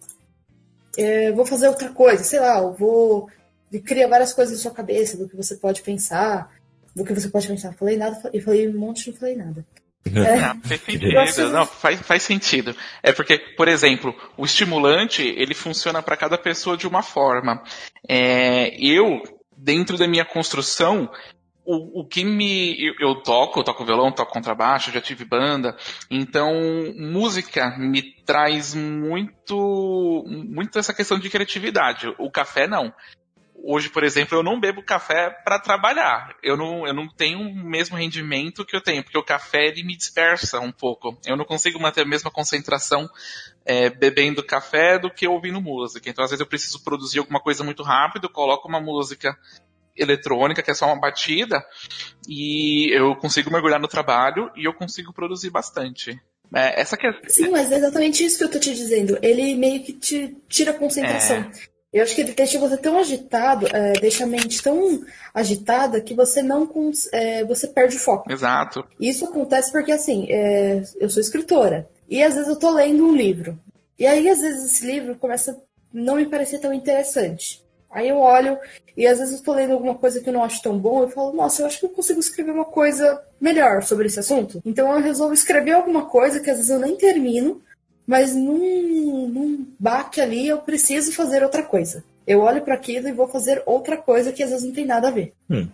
é, 0.97 1.31
vou 1.31 1.45
fazer 1.45 1.67
outra 1.67 1.89
coisa, 1.89 2.23
sei 2.23 2.39
lá, 2.39 2.59
eu 2.59 2.73
vou. 2.73 3.29
E 3.71 3.79
cria 3.79 4.07
várias 4.07 4.33
coisas 4.33 4.55
na 4.55 4.61
sua 4.61 4.71
cabeça 4.71 5.17
do 5.17 5.27
que 5.27 5.35
você 5.35 5.55
pode 5.55 5.81
pensar, 5.81 6.49
do 6.95 7.03
que 7.03 7.13
você 7.13 7.29
pode 7.29 7.47
pensar. 7.47 7.73
Falei 7.73 7.97
nada, 7.97 8.17
e 8.33 8.41
falei 8.41 8.67
um 8.67 8.77
monte 8.77 9.07
e 9.07 9.11
não 9.11 9.17
falei 9.17 9.35
nada. 9.35 9.65
Ah, 10.15 10.55
sentido. 10.65 11.11
Nossa. 11.11 11.49
Não, 11.49 11.65
faz, 11.65 11.99
faz 11.99 12.23
sentido. 12.23 12.73
É 13.03 13.11
porque, 13.11 13.37
por 13.57 13.67
exemplo, 13.67 14.15
o 14.37 14.45
estimulante, 14.45 15.21
ele 15.21 15.53
funciona 15.53 16.01
para 16.01 16.15
cada 16.15 16.37
pessoa 16.37 16.77
de 16.77 16.87
uma 16.87 17.03
forma. 17.03 17.61
É, 18.07 18.73
eu, 18.79 19.21
dentro 19.57 19.97
da 19.97 20.07
minha 20.07 20.23
construção, 20.23 21.09
o, 21.67 21.99
o 21.99 22.05
que 22.05 22.23
me. 22.23 22.81
Eu, 22.81 22.95
eu 22.99 23.15
toco, 23.15 23.59
eu 23.59 23.63
toco 23.63 23.83
violão, 23.83 24.09
toco 24.09 24.31
contrabaixo, 24.31 24.89
já 24.89 25.01
tive 25.01 25.25
banda. 25.25 25.75
Então, 26.09 26.53
música 26.95 27.77
me 27.77 28.01
traz 28.23 28.73
muito, 28.73 30.23
muito 30.25 30.79
essa 30.79 30.93
questão 30.93 31.19
de 31.19 31.29
criatividade. 31.29 32.07
O 32.17 32.31
café 32.31 32.67
não. 32.67 32.93
Hoje, 33.69 33.89
por 33.89 34.03
exemplo, 34.03 34.37
eu 34.37 34.43
não 34.43 34.59
bebo 34.61 34.81
café 34.81 35.29
para 35.43 35.59
trabalhar. 35.59 36.33
Eu 36.41 36.55
não, 36.55 36.87
eu 36.87 36.93
não 36.93 37.09
tenho 37.09 37.41
o 37.41 37.53
mesmo 37.53 37.97
rendimento 37.97 38.63
que 38.63 38.75
eu 38.75 38.81
tenho, 38.81 39.03
porque 39.03 39.17
o 39.17 39.23
café 39.23 39.67
ele 39.67 39.83
me 39.83 39.97
dispersa 39.97 40.61
um 40.61 40.71
pouco. 40.71 41.19
Eu 41.25 41.35
não 41.35 41.43
consigo 41.43 41.81
manter 41.81 42.03
a 42.03 42.07
mesma 42.07 42.31
concentração 42.31 43.09
é, 43.65 43.89
bebendo 43.89 44.41
café 44.41 44.97
do 44.97 45.11
que 45.11 45.27
ouvindo 45.27 45.59
música. 45.59 46.09
Então, 46.09 46.23
às 46.23 46.29
vezes, 46.29 46.39
eu 46.39 46.47
preciso 46.47 46.81
produzir 46.81 47.19
alguma 47.19 47.41
coisa 47.41 47.61
muito 47.61 47.83
rápido, 47.83 48.29
coloco 48.29 48.69
uma 48.69 48.79
música 48.79 49.37
eletrônica, 49.97 50.61
que 50.61 50.71
é 50.71 50.73
só 50.73 50.85
uma 50.85 50.99
batida, 50.99 51.63
e 52.27 52.89
eu 52.91 53.15
consigo 53.15 53.51
mergulhar 53.51 53.79
no 53.79 53.87
trabalho 53.87 54.51
e 54.55 54.65
eu 54.65 54.73
consigo 54.73 55.13
produzir 55.13 55.49
bastante. 55.49 56.19
É, 56.55 56.79
essa 56.79 56.95
que 56.95 57.07
é, 57.07 57.13
Sim, 57.27 57.49
mas 57.49 57.71
é 57.71 57.75
exatamente 57.75 58.23
isso 58.23 58.37
que 58.37 58.43
eu 58.43 58.51
tô 58.51 58.59
te 58.59 58.73
dizendo. 58.73 59.17
Ele 59.21 59.55
meio 59.55 59.83
que 59.83 59.93
te 59.93 60.37
tira 60.47 60.71
a 60.71 60.73
concentração. 60.73 61.49
Eu 61.91 62.03
acho 62.03 62.13
que 62.13 62.21
ele 62.21 62.33
deixa 62.33 62.59
você 62.59 62.77
tão 62.77 62.97
agitado, 62.97 63.65
é, 63.73 63.93
deixa 63.93 64.23
a 64.23 64.27
mente 64.27 64.61
tão 64.61 65.03
agitada 65.33 66.01
que 66.01 66.13
você 66.13 66.41
não 66.41 66.69
é, 67.13 67.43
você 67.45 67.67
perde 67.67 67.95
o 67.95 67.99
foco. 67.99 68.31
Exato. 68.31 68.85
Isso 68.99 69.25
acontece 69.25 69.71
porque 69.71 69.91
assim, 69.91 70.27
é, 70.29 70.83
eu 70.99 71.09
sou 71.09 71.21
escritora 71.21 71.87
e 72.09 72.21
às 72.21 72.35
vezes 72.35 72.49
eu 72.49 72.59
tô 72.59 72.69
lendo 72.71 73.05
um 73.05 73.15
livro 73.15 73.57
e 73.97 74.05
aí 74.05 74.29
às 74.29 74.41
vezes 74.41 74.65
esse 74.65 74.85
livro 74.85 75.15
começa 75.15 75.51
a 75.51 75.55
não 75.93 76.17
me 76.17 76.25
parecer 76.25 76.59
tão 76.59 76.73
interessante. 76.73 77.63
Aí 77.89 78.09
eu 78.09 78.17
olho 78.17 78.57
e 78.95 79.07
às 79.07 79.19
vezes 79.19 79.37
eu 79.39 79.43
tô 79.43 79.53
lendo 79.53 79.73
alguma 79.73 79.95
coisa 79.95 80.21
que 80.21 80.29
eu 80.29 80.33
não 80.33 80.43
acho 80.43 80.61
tão 80.61 80.77
bom 80.77 81.05
e 81.05 81.11
falo, 81.11 81.33
nossa, 81.33 81.61
eu 81.61 81.67
acho 81.67 81.79
que 81.79 81.85
eu 81.85 81.89
consigo 81.89 82.19
escrever 82.19 82.51
uma 82.51 82.65
coisa 82.65 83.23
melhor 83.39 83.83
sobre 83.83 84.07
esse 84.07 84.19
assunto. 84.19 84.61
Então 84.65 84.91
eu 84.91 85.01
resolvo 85.01 85.33
escrever 85.33 85.71
alguma 85.71 86.05
coisa 86.05 86.39
que 86.39 86.49
às 86.49 86.57
vezes 86.57 86.71
eu 86.71 86.79
nem 86.79 86.95
termino, 86.95 87.61
mas 88.05 88.35
num, 88.35 89.27
num 89.27 89.67
baque 89.79 90.19
ali 90.19 90.47
eu 90.47 90.59
preciso 90.59 91.11
fazer 91.13 91.43
outra 91.43 91.63
coisa. 91.63 92.03
Eu 92.25 92.41
olho 92.41 92.61
para 92.61 92.75
aquilo 92.75 93.07
e 93.07 93.13
vou 93.13 93.27
fazer 93.27 93.63
outra 93.65 93.95
coisa 93.95 94.33
que 94.33 94.43
às 94.43 94.49
vezes 94.49 94.65
não 94.65 94.73
tem 94.73 94.85
nada 94.85 95.07
a 95.07 95.11
ver. 95.11 95.33
Hum. 95.49 95.69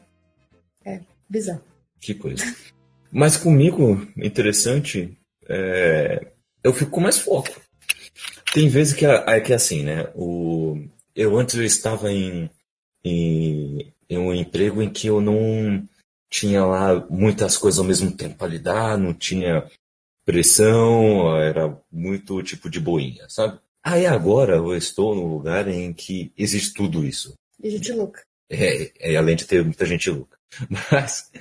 É, 0.85 0.99
bizarro. 1.27 1.63
Que 1.99 2.13
coisa. 2.13 2.43
Mas 3.11 3.37
comigo, 3.37 4.07
interessante, 4.17 5.17
é, 5.47 6.27
eu 6.63 6.73
fico 6.73 6.91
com 6.91 7.01
mais 7.01 7.17
foco. 7.17 7.61
Tem 8.53 8.67
vezes 8.67 8.93
que 8.93 9.05
é, 9.05 9.23
é 9.27 9.39
que 9.39 9.51
é 9.51 9.55
assim, 9.55 9.83
né? 9.83 10.09
O, 10.13 10.77
eu 11.15 11.37
antes 11.37 11.55
eu 11.55 11.63
estava 11.63 12.11
em, 12.11 12.49
em, 13.03 13.93
em 14.09 14.17
um 14.17 14.33
emprego 14.33 14.81
em 14.81 14.89
que 14.89 15.07
eu 15.07 15.21
não 15.21 15.87
tinha 16.29 16.65
lá 16.65 17.05
muitas 17.09 17.57
coisas 17.57 17.79
ao 17.79 17.85
mesmo 17.85 18.11
tempo 18.11 18.43
a 18.43 18.47
lidar, 18.47 18.97
não 18.97 19.13
tinha 19.13 19.69
pressão, 20.25 21.37
era 21.37 21.77
muito 21.91 22.41
tipo 22.41 22.69
de 22.69 22.79
boinha, 22.79 23.27
sabe? 23.29 23.59
Aí 23.83 24.05
agora 24.05 24.55
eu 24.55 24.75
estou 24.75 25.13
num 25.13 25.27
lugar 25.27 25.67
em 25.67 25.93
que 25.93 26.31
existe 26.37 26.73
tudo 26.73 27.05
isso. 27.05 27.33
E 27.61 27.69
gente 27.69 27.91
louca. 27.91 28.23
É, 28.49 29.11
é, 29.11 29.15
além 29.15 29.35
de 29.35 29.45
ter 29.45 29.63
muita 29.63 29.85
gente 29.85 30.09
louca. 30.09 30.37
Mas 30.91 31.31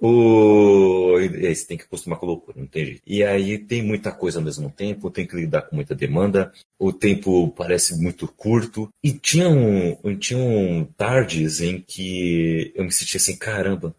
o. 0.00 1.18
Você 1.18 1.66
tem 1.66 1.76
que 1.76 1.84
acostumar 1.84 2.18
com 2.18 2.26
a 2.26 2.28
loucura, 2.28 2.60
não 2.60 2.66
tem 2.66 2.86
jeito. 2.86 3.02
E 3.06 3.22
aí 3.22 3.58
tem 3.58 3.82
muita 3.82 4.12
coisa 4.12 4.38
ao 4.38 4.44
mesmo 4.44 4.70
tempo, 4.70 5.10
tem 5.10 5.26
que 5.26 5.36
lidar 5.36 5.62
com 5.62 5.76
muita 5.76 5.94
demanda, 5.94 6.52
o 6.78 6.92
tempo 6.92 7.50
parece 7.52 8.00
muito 8.00 8.26
curto. 8.28 8.88
E 9.02 9.12
tinham, 9.12 9.98
tinham 10.18 10.84
tardes 10.96 11.60
em 11.60 11.80
que 11.80 12.72
eu 12.74 12.84
me 12.84 12.92
sentia 12.92 13.18
assim, 13.18 13.36
caramba, 13.36 13.94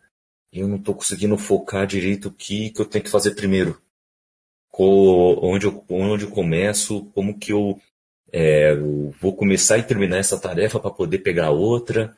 eu 0.51 0.67
não 0.67 0.79
tô 0.79 0.93
conseguindo 0.93 1.37
focar 1.37 1.87
direito 1.87 2.27
o 2.27 2.33
que, 2.33 2.69
que 2.69 2.81
eu 2.81 2.85
tenho 2.85 3.03
que 3.03 3.11
fazer 3.11 3.35
primeiro. 3.35 3.81
Onde, 4.75 5.67
eu, 5.67 5.85
onde 5.89 6.25
eu 6.25 6.31
começo, 6.31 7.05
como 7.13 7.37
que 7.37 7.53
eu, 7.53 7.79
é, 8.31 8.71
eu 8.71 9.11
vou 9.21 9.35
começar 9.35 9.77
e 9.77 9.83
terminar 9.83 10.17
essa 10.17 10.39
tarefa 10.39 10.79
para 10.79 10.89
poder 10.89 11.19
pegar 11.19 11.51
outra. 11.51 12.17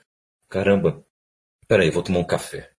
Caramba, 0.49 1.05
peraí, 1.67 1.89
vou 1.89 2.03
tomar 2.03 2.19
um 2.19 2.27
café. 2.27 2.71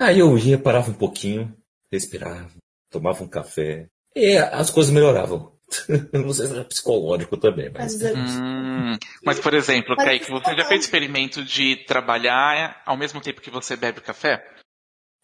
Aí 0.00 0.20
eu 0.20 0.36
ia, 0.38 0.58
parava 0.58 0.90
um 0.90 0.94
pouquinho, 0.94 1.56
respirava, 1.90 2.50
tomava 2.90 3.22
um 3.22 3.28
café. 3.28 3.88
E 4.14 4.36
as 4.36 4.70
coisas 4.70 4.92
melhoravam. 4.92 5.56
Não 6.12 6.32
sei 6.32 6.46
se 6.46 6.52
era 6.54 6.64
psicológico 6.64 7.36
também, 7.36 7.70
mas. 7.70 8.00
Hum, 8.00 8.96
mas, 9.22 9.38
por 9.38 9.52
exemplo, 9.54 9.94
Mas 9.96 10.06
Kaique, 10.06 10.30
você 10.30 10.54
já 10.54 10.64
fez 10.64 10.84
experimento 10.84 11.44
de 11.44 11.76
trabalhar 11.84 12.82
ao 12.86 12.96
mesmo 12.96 13.20
tempo 13.20 13.40
que 13.40 13.50
você 13.50 13.76
bebe 13.76 14.00
café? 14.00 14.42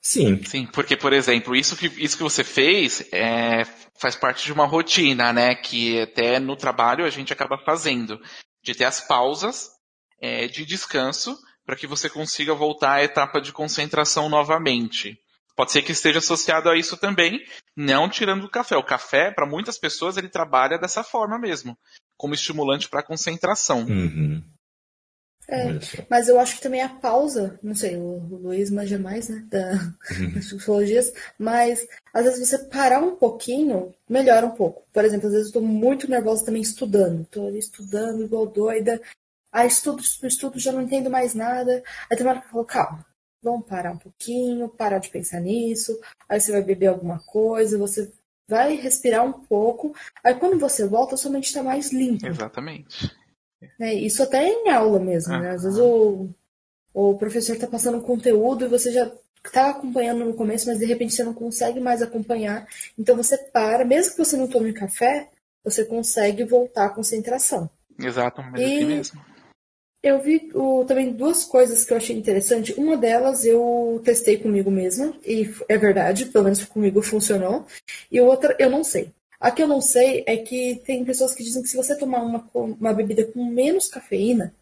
Sim. 0.03 0.43
Sim, 0.45 0.67
porque, 0.67 0.99
por 0.99 1.15
exemplo, 1.15 1.57
isso 1.57 1.77
que, 1.77 1.87
isso 1.87 2.19
que 2.19 2.23
você 2.23 2.45
fez 2.45 3.09
é, 3.11 3.65
faz 3.99 4.15
parte 4.15 4.45
de 4.45 4.53
uma 4.53 4.67
rotina, 4.67 5.33
né? 5.33 5.55
Que 5.55 6.03
até 6.03 6.39
no 6.39 6.57
trabalho 6.57 7.07
a 7.07 7.11
gente 7.11 7.33
acaba 7.33 7.57
fazendo. 7.65 8.21
De 8.63 8.75
ter 8.75 8.85
as 8.85 9.01
pausas 9.01 9.71
é, 10.21 10.47
de 10.47 10.67
descanso 10.67 11.35
para 11.64 11.77
que 11.77 11.87
você 11.87 12.09
consiga 12.09 12.55
voltar 12.55 12.94
à 12.94 13.05
etapa 13.05 13.40
de 13.40 13.53
concentração 13.53 14.29
novamente. 14.29 15.18
Pode 15.57 15.70
ser 15.70 15.83
que 15.83 15.92
esteja 15.92 16.18
associado 16.18 16.68
a 16.68 16.77
isso 16.77 16.96
também, 16.96 17.40
não 17.77 18.09
tirando 18.09 18.44
o 18.44 18.50
café. 18.50 18.77
O 18.77 18.85
café, 18.85 19.31
para 19.31 19.46
muitas 19.46 19.79
pessoas, 19.79 20.16
ele 20.16 20.29
trabalha 20.29 20.79
dessa 20.79 21.05
forma 21.05 21.38
mesmo, 21.38 21.79
como 22.16 22.35
estimulante 22.35 22.88
para 22.88 23.05
concentração. 23.05 23.85
Uhum. 23.85 24.42
É, 25.46 25.79
mas 26.09 26.27
eu 26.27 26.40
acho 26.40 26.57
que 26.57 26.62
também 26.62 26.81
a 26.81 26.88
pausa, 26.88 27.59
não 27.62 27.74
sei, 27.74 27.96
o 27.96 28.18
Luiz 28.42 28.71
manja 28.71 28.98
mais, 28.98 29.29
né, 29.29 29.44
da, 29.50 29.73
das 30.35 30.46
psicologias, 30.46 31.12
mas 31.38 31.87
às 32.15 32.25
vezes 32.25 32.48
você 32.48 32.58
parar 32.58 33.00
um 33.00 33.15
pouquinho, 33.15 33.94
melhora 34.08 34.46
um 34.46 34.52
pouco. 34.52 34.87
Por 34.90 35.04
exemplo, 35.04 35.27
às 35.27 35.35
vezes 35.35 35.48
eu 35.48 35.60
tô 35.60 35.60
muito 35.60 36.08
nervosa 36.08 36.46
também 36.46 36.62
estudando, 36.62 37.27
tô 37.27 37.46
ali 37.46 37.58
estudando 37.58 38.25
igual 38.25 38.46
doida, 38.46 39.00
aí 39.55 39.69
estudo, 39.69 40.02
estudo, 40.02 40.27
estudo, 40.27 40.59
já 40.59 40.73
não 40.73 40.83
entendo 40.83 41.09
mais 41.09 41.33
nada, 41.33 41.81
aí 42.11 42.17
tem 42.17 42.27
uma 42.27 42.33
hora 42.33 42.40
que 42.40 42.46
eu 42.48 42.50
falo, 42.50 42.65
calma, 42.65 43.07
vamos 43.40 43.67
parar 43.67 43.92
um 43.92 43.98
pouquinho, 43.98 44.69
parar 44.69 44.98
de 44.98 45.11
pensar 45.11 45.38
nisso, 45.38 45.96
aí 46.29 46.40
você 46.40 46.50
vai 46.50 46.61
beber 46.61 46.88
alguma 46.88 47.21
coisa, 47.21 47.79
você 47.79 48.13
vai 48.48 48.75
respirar 48.75 49.25
um 49.25 49.33
pouco, 49.33 49.94
aí 50.25 50.35
quando 50.35 50.59
você 50.59 50.85
volta, 50.87 51.17
sua 51.17 51.31
mente 51.31 51.55
tá 51.55 51.63
mais 51.63 51.92
limpa. 51.92 52.27
Exatamente. 52.27 53.17
né? 53.79 53.94
Isso 53.94 54.25
até 54.25 54.44
em 54.44 54.69
aula 54.71 54.98
mesmo, 54.98 55.38
né? 55.38 55.50
Às 55.50 55.63
vezes 55.63 55.79
o, 55.79 56.29
o 56.92 57.15
professor 57.17 57.55
está 57.55 57.69
passando 57.69 57.98
um 57.98 58.02
conteúdo 58.02 58.65
e 58.65 58.69
você 58.69 58.90
já 58.90 59.11
estava 59.44 59.71
acompanhando 59.71 60.25
no 60.25 60.35
começo, 60.35 60.67
mas 60.67 60.79
de 60.79 60.85
repente 60.85 61.15
você 61.15 61.23
não 61.23 61.33
consegue 61.33 61.79
mais 61.79 62.02
acompanhar. 62.02 62.67
Então 62.98 63.17
você 63.17 63.38
para, 63.38 63.85
mesmo 63.85 64.13
que 64.13 64.19
você 64.19 64.37
não 64.37 64.48
tome 64.48 64.73
café, 64.73 65.31
você 65.63 65.85
consegue 65.85 66.44
voltar 66.44 66.87
à 66.87 66.90
concentração. 66.90 67.71
Exato, 67.98 68.42
mas 68.42 68.61
e 68.61 68.65
aqui 68.65 68.85
mesmo. 68.85 69.34
Eu 70.05 70.21
vi 70.21 70.50
o, 70.52 70.85
também 70.85 71.11
duas 71.11 71.44
coisas 71.44 71.83
que 71.83 71.90
eu 71.90 71.96
achei 71.96 72.15
interessante. 72.15 72.75
Uma 72.75 72.94
delas 72.94 73.42
eu 73.46 74.02
testei 74.05 74.37
comigo 74.37 74.71
mesma, 74.71 75.15
e 75.25 75.50
é 75.67 75.79
verdade, 75.79 76.27
pelo 76.27 76.44
menos 76.44 76.63
comigo 76.63 77.00
funcionou. 77.00 77.65
E 78.13 78.21
outra, 78.21 78.55
eu 78.59 78.69
não 78.69 78.85
sei. 78.85 79.11
A 79.40 79.50
que 79.50 79.63
eu 79.63 79.67
não 79.67 79.81
sei 79.81 80.23
é 80.27 80.37
que 80.37 80.83
tem 80.85 81.07
pessoas 81.07 81.35
que 81.35 81.42
dizem 81.42 81.63
que 81.63 81.71
se 81.71 81.77
você 81.79 81.96
tomar 81.96 82.21
uma, 82.21 82.46
uma 82.52 82.92
bebida 82.92 83.25
com 83.25 83.46
menos 83.46 83.88
cafeína, 83.88 84.55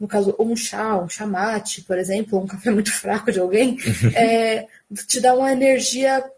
no 0.00 0.08
caso, 0.08 0.34
um 0.36 0.56
chá, 0.56 1.00
um 1.00 1.08
chamate, 1.08 1.82
por 1.82 1.96
exemplo, 1.96 2.36
um 2.36 2.46
café 2.48 2.70
muito 2.74 2.92
fraco 2.92 3.30
de 3.30 3.38
alguém, 3.38 3.78
é, 4.16 4.66
te 5.06 5.20
dá 5.20 5.32
uma 5.32 5.52
energia 5.52 6.28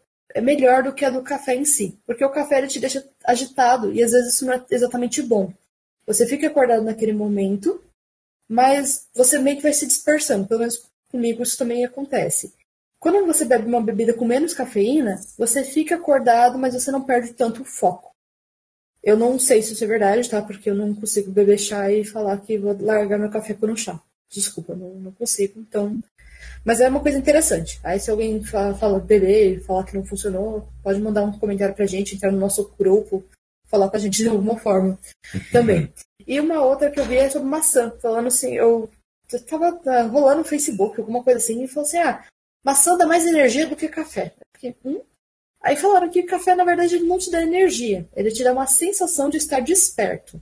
melhor 0.42 0.82
do 0.82 0.92
que 0.92 1.06
a 1.06 1.08
do 1.08 1.22
café 1.22 1.54
em 1.54 1.64
si. 1.64 1.98
Porque 2.06 2.22
o 2.22 2.30
café 2.30 2.58
ele 2.58 2.68
te 2.68 2.78
deixa 2.78 3.02
agitado 3.24 3.90
e 3.90 4.02
às 4.02 4.12
vezes 4.12 4.34
isso 4.34 4.44
não 4.44 4.52
é 4.52 4.62
exatamente 4.70 5.22
bom. 5.22 5.50
Você 6.06 6.26
fica 6.26 6.46
acordado 6.46 6.84
naquele 6.84 7.14
momento, 7.14 7.82
mas 8.50 9.06
você 9.14 9.38
meio 9.38 9.58
que 9.58 9.62
vai 9.62 9.72
se 9.72 9.86
dispersando. 9.86 10.48
Pelo 10.48 10.58
menos 10.58 10.82
comigo 11.08 11.40
isso 11.44 11.56
também 11.56 11.84
acontece. 11.84 12.52
Quando 12.98 13.24
você 13.24 13.44
bebe 13.44 13.68
uma 13.68 13.80
bebida 13.80 14.12
com 14.12 14.24
menos 14.24 14.52
cafeína, 14.52 15.20
você 15.38 15.62
fica 15.62 15.94
acordado, 15.94 16.58
mas 16.58 16.74
você 16.74 16.90
não 16.90 17.04
perde 17.04 17.32
tanto 17.32 17.62
o 17.62 17.64
foco. 17.64 18.10
Eu 19.02 19.16
não 19.16 19.38
sei 19.38 19.62
se 19.62 19.72
isso 19.72 19.84
é 19.84 19.86
verdade, 19.86 20.28
tá? 20.28 20.42
Porque 20.42 20.68
eu 20.68 20.74
não 20.74 20.92
consigo 20.92 21.30
beber 21.30 21.58
chá 21.58 21.90
e 21.92 22.04
falar 22.04 22.38
que 22.38 22.58
vou 22.58 22.76
largar 22.78 23.18
meu 23.18 23.30
café 23.30 23.54
por 23.54 23.70
um 23.70 23.76
chá. 23.76 24.02
Desculpa, 24.28 24.74
não, 24.74 24.94
não 24.96 25.12
consigo. 25.12 25.60
Então, 25.60 25.98
mas 26.64 26.80
é 26.80 26.88
uma 26.88 27.00
coisa 27.00 27.16
interessante. 27.16 27.80
Aí 27.84 28.00
se 28.00 28.10
alguém 28.10 28.42
fala, 28.42 28.74
fala 28.74 28.98
beber, 28.98 29.62
falar 29.62 29.84
que 29.84 29.94
não 29.94 30.04
funcionou, 30.04 30.68
pode 30.82 31.00
mandar 31.00 31.22
um 31.22 31.38
comentário 31.38 31.74
pra 31.74 31.86
gente, 31.86 32.16
entrar 32.16 32.32
no 32.32 32.38
nosso 32.38 32.68
grupo, 32.76 33.24
falar 33.70 33.88
com 33.88 33.96
a 33.96 34.00
gente 34.00 34.22
de 34.22 34.28
alguma 34.28 34.58
forma 34.58 34.98
também. 35.52 35.92
E 36.26 36.38
uma 36.38 36.62
outra 36.62 36.90
que 36.90 37.00
eu 37.00 37.04
vi 37.04 37.16
é 37.16 37.28
sobre 37.28 37.48
maçã, 37.48 37.92
falando 38.00 38.28
assim, 38.28 38.52
eu, 38.52 38.88
eu 39.32 39.46
tava 39.46 39.72
tá, 39.72 40.02
rolando 40.02 40.38
no 40.38 40.44
Facebook, 40.44 41.00
alguma 41.00 41.24
coisa 41.24 41.38
assim, 41.38 41.64
e 41.64 41.66
falou 41.66 41.88
assim, 41.88 41.98
ah, 41.98 42.24
maçã 42.62 42.96
dá 42.96 43.04
mais 43.04 43.26
energia 43.26 43.66
do 43.66 43.74
que 43.74 43.88
café. 43.88 44.32
Fiquei, 44.54 44.76
hum? 44.84 45.00
Aí 45.62 45.76
falaram 45.76 46.08
que 46.08 46.22
café, 46.22 46.54
na 46.54 46.64
verdade, 46.64 46.94
ele 46.94 47.06
não 47.06 47.18
te 47.18 47.30
dá 47.30 47.42
energia, 47.42 48.08
ele 48.14 48.30
te 48.30 48.44
dá 48.44 48.52
uma 48.52 48.66
sensação 48.66 49.28
de 49.28 49.38
estar 49.38 49.60
desperto. 49.60 50.40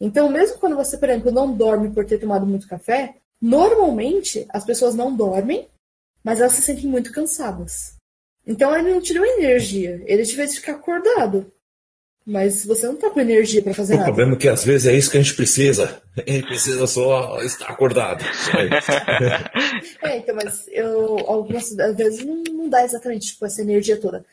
Então, 0.00 0.28
mesmo 0.28 0.58
quando 0.58 0.76
você, 0.76 0.98
por 0.98 1.08
exemplo, 1.08 1.32
não 1.32 1.56
dorme 1.56 1.90
por 1.90 2.04
ter 2.04 2.18
tomado 2.18 2.46
muito 2.46 2.68
café, 2.68 3.16
normalmente 3.40 4.46
as 4.50 4.64
pessoas 4.64 4.94
não 4.94 5.14
dormem, 5.14 5.68
mas 6.22 6.40
elas 6.40 6.52
se 6.52 6.62
sentem 6.62 6.86
muito 6.86 7.12
cansadas. 7.12 7.96
Então, 8.46 8.76
ele 8.76 8.92
não 8.92 9.00
te 9.00 9.14
deu 9.14 9.24
energia, 9.24 10.02
ele 10.04 10.24
te 10.24 10.36
fez 10.36 10.56
ficar 10.56 10.72
acordado. 10.72 11.52
Mas 12.24 12.64
você 12.64 12.86
não 12.86 12.96
tá 12.96 13.10
com 13.10 13.20
energia 13.20 13.62
para 13.62 13.74
fazer 13.74 13.94
o 13.94 13.96
nada. 13.96 14.10
O 14.10 14.14
problema 14.14 14.36
é 14.36 14.38
que 14.38 14.48
às 14.48 14.64
vezes 14.64 14.86
é 14.86 14.96
isso 14.96 15.10
que 15.10 15.18
a 15.18 15.22
gente 15.22 15.34
precisa. 15.34 16.00
A 16.14 16.30
gente 16.30 16.46
precisa 16.46 16.86
só 16.86 17.40
estar 17.42 17.68
acordado. 17.68 18.22
é, 20.02 20.18
então, 20.18 20.36
mas 20.36 20.68
eu 20.68 21.18
algumas 21.26 21.74
vezes 21.96 22.22
não, 22.22 22.42
não 22.52 22.68
dá 22.68 22.84
exatamente 22.84 23.28
tipo, 23.28 23.46
essa 23.46 23.62
energia 23.62 23.98
toda. 23.98 24.24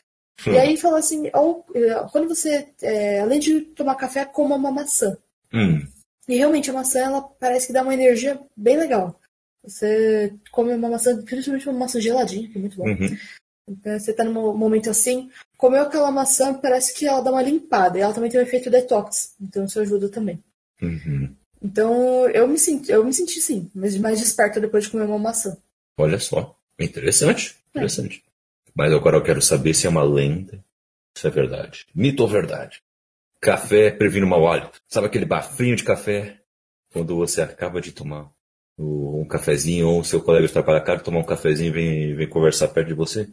Hum. 0.46 0.52
E 0.52 0.58
aí 0.58 0.76
falou 0.76 0.98
assim, 0.98 1.30
ou, 1.32 1.64
eh, 1.74 2.06
quando 2.12 2.28
você, 2.28 2.68
é, 2.82 3.20
além 3.20 3.40
de 3.40 3.62
tomar 3.62 3.94
café, 3.94 4.26
coma 4.26 4.56
uma 4.56 4.70
maçã. 4.70 5.16
Hum. 5.52 5.86
E 6.28 6.36
realmente 6.36 6.70
a 6.70 6.74
maçã, 6.74 7.00
ela 7.00 7.22
parece 7.22 7.68
que 7.68 7.72
dá 7.72 7.82
uma 7.82 7.94
energia 7.94 8.38
bem 8.54 8.76
legal. 8.76 9.18
Você 9.64 10.34
come 10.50 10.74
uma 10.74 10.88
maçã, 10.88 11.20
principalmente 11.22 11.68
uma 11.68 11.78
maçã 11.78 12.00
geladinha, 12.00 12.48
que 12.48 12.56
é 12.56 12.60
muito 12.60 12.76
bom. 12.76 12.86
Uhum. 12.86 13.16
Então, 13.68 13.98
você 13.98 14.12
tá 14.12 14.24
num 14.24 14.56
momento 14.56 14.90
assim, 14.90 15.30
comeu 15.60 15.82
aquela 15.82 16.10
maçã, 16.10 16.54
parece 16.54 16.94
que 16.94 17.06
ela 17.06 17.20
dá 17.20 17.30
uma 17.30 17.42
limpada. 17.42 17.98
E 17.98 18.00
ela 18.00 18.14
também 18.14 18.30
tem 18.30 18.40
um 18.40 18.42
efeito 18.42 18.70
detox. 18.70 19.34
Então 19.38 19.66
isso 19.66 19.78
ajuda 19.78 20.08
também. 20.08 20.42
Uhum. 20.80 21.36
Então 21.62 22.28
eu 22.30 22.48
me 22.48 22.58
senti, 22.58 22.90
eu 22.90 23.04
me 23.04 23.12
senti 23.12 23.40
sim, 23.42 23.70
mas 23.74 23.96
mais 23.98 24.18
desperta 24.18 24.58
depois 24.58 24.84
de 24.84 24.90
comer 24.90 25.04
uma 25.04 25.18
maçã. 25.18 25.56
Olha 25.98 26.18
só. 26.18 26.56
Interessante. 26.78 27.54
Interessante. 27.76 28.24
É. 28.26 28.70
Mas 28.74 28.90
agora 28.90 29.18
eu 29.18 29.22
quero 29.22 29.42
saber 29.42 29.74
se 29.74 29.86
é 29.86 29.90
uma 29.90 30.02
lenda. 30.02 30.64
Se 31.14 31.26
é 31.26 31.30
verdade. 31.30 31.86
Mito 31.94 32.22
ou 32.22 32.28
verdade? 32.28 32.82
Café 33.38 33.90
previne 33.90 34.24
o 34.24 34.28
mau 34.28 34.50
hálito. 34.50 34.80
Sabe 34.88 35.08
aquele 35.08 35.26
bafinho 35.26 35.76
de 35.76 35.84
café? 35.84 36.40
Quando 36.90 37.16
você 37.16 37.42
acaba 37.42 37.80
de 37.80 37.92
tomar 37.92 38.30
um 38.78 39.26
cafezinho 39.26 39.88
ou 39.88 40.02
seu 40.02 40.22
colega 40.22 40.48
trabalho 40.48 40.78
acaba 40.78 40.98
de 40.98 41.04
tomar 41.04 41.18
um 41.18 41.24
cafezinho 41.24 41.68
e 41.68 41.72
vem, 41.72 42.14
vem 42.14 42.28
conversar 42.28 42.68
perto 42.68 42.88
de 42.88 42.94
você? 42.94 43.28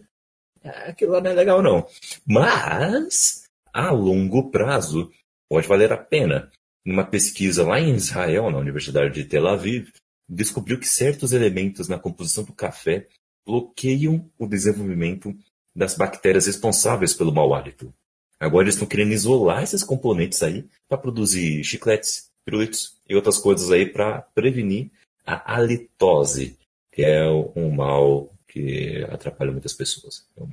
É, 0.64 0.90
aquilo 0.90 1.14
lá 1.14 1.22
não 1.22 1.32
é 1.32 1.34
legal 1.34 1.62
não. 1.62 1.88
Mas, 2.26 3.44
a 3.74 3.92
longo 3.92 4.50
prazo, 4.50 5.12
pode 5.50 5.68
valer 5.68 5.92
a 5.92 5.98
pena. 5.98 6.52
Uma 6.86 7.06
pesquisa 7.06 7.66
lá 7.66 7.80
em 7.80 7.96
Israel, 7.96 8.50
na 8.50 8.58
Universidade 8.58 9.14
de 9.14 9.26
Tel 9.26 9.48
Aviv, 9.48 9.90
descobriu 10.28 10.80
que 10.80 10.88
certos 10.88 11.34
elementos 11.34 11.88
na 11.88 12.00
composição 12.00 12.44
do 12.44 12.54
café 12.54 13.08
bloqueiam 13.46 14.30
o 14.38 14.48
desenvolvimento 14.48 15.36
das 15.76 15.96
bactérias 15.96 16.48
responsáveis 16.48 17.14
pelo 17.14 17.34
mau 17.34 17.54
hálito. 17.54 17.94
Agora 18.40 18.66
eles 18.66 18.76
estão 18.76 18.88
querendo 18.88 19.14
isolar 19.14 19.64
esses 19.64 19.84
componentes 19.84 20.44
aí 20.44 20.66
para 20.88 20.98
produzir 20.98 21.64
chicletes, 21.64 22.30
pirulitos 22.46 22.98
e 23.08 23.16
outras 23.16 23.38
coisas 23.38 23.72
aí 23.72 23.86
para 23.86 24.22
prevenir 24.34 24.92
a 25.26 25.56
halitose, 25.56 26.58
que 26.92 27.04
é 27.04 27.28
um 27.56 27.72
mal 27.72 28.32
que 28.58 29.06
atrapalha 29.10 29.52
muitas 29.52 29.74
pessoas. 29.74 30.26
Então, 30.32 30.50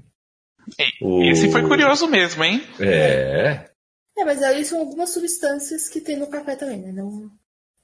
o... 1.01 1.23
Esse 1.25 1.51
foi 1.51 1.63
curioso 1.63 2.07
mesmo, 2.09 2.43
hein? 2.45 2.63
É. 2.81 3.71
É, 4.17 4.25
mas 4.25 4.43
aí 4.43 4.65
são 4.65 4.79
algumas 4.79 5.11
substâncias 5.11 5.89
que 5.89 6.01
tem 6.01 6.17
no 6.17 6.29
café 6.29 6.55
também, 6.55 6.79
né? 6.79 6.93
Não, 6.93 7.31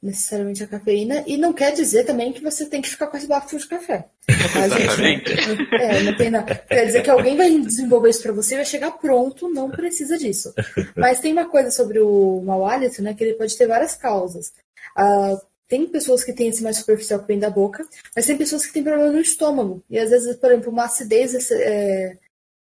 necessariamente 0.03 0.63
a 0.63 0.67
cafeína, 0.67 1.23
e 1.27 1.37
não 1.37 1.53
quer 1.53 1.73
dizer 1.73 2.05
também 2.05 2.33
que 2.33 2.43
você 2.43 2.65
tem 2.65 2.81
que 2.81 2.89
ficar 2.89 3.09
com 3.09 3.17
esse 3.17 3.27
bafo 3.27 3.59
de 3.59 3.67
café. 3.67 4.07
Exatamente. 4.29 5.37
Gente, 5.37 5.75
é, 5.75 6.03
não 6.03 6.17
tem 6.17 6.31
nada. 6.31 6.55
Quer 6.55 6.87
dizer 6.87 7.03
que 7.03 7.11
alguém 7.11 7.37
vai 7.37 7.51
desenvolver 7.59 8.11
isso 8.11 8.23
para 8.23 8.33
você 8.33 8.55
e 8.55 8.59
vai 8.59 8.65
chegar 8.65 8.93
pronto, 8.93 9.49
não 9.49 9.71
precisa 9.71 10.17
disso. 10.17 10.55
Mas 10.97 11.21
tem 11.21 11.33
uma 11.33 11.49
coisa 11.49 11.71
sobre 11.71 12.01
o 12.01 12.41
mau 12.43 12.65
hálito, 12.65 13.03
né, 13.03 13.13
que 13.13 13.25
ele 13.25 13.35
pode 13.35 13.57
ter 13.57 13.67
várias 13.67 13.95
causas. 13.95 14.53
Ah, 14.97 15.37
tem 15.71 15.87
pessoas 15.87 16.25
que 16.25 16.33
têm 16.33 16.49
esse 16.49 16.65
mais 16.65 16.79
superficial 16.79 17.21
que 17.21 17.29
vem 17.29 17.39
da 17.39 17.49
boca, 17.49 17.87
mas 18.15 18.27
tem 18.27 18.37
pessoas 18.37 18.67
que 18.67 18.73
têm 18.73 18.83
problema 18.83 19.13
no 19.13 19.21
estômago. 19.21 19.85
E 19.89 20.01
às 20.01 20.11
vezes, 20.11 20.35
por 20.35 20.51
exemplo, 20.51 20.73
uma 20.73 20.87
acidez 20.87 21.49
é, 21.53 22.19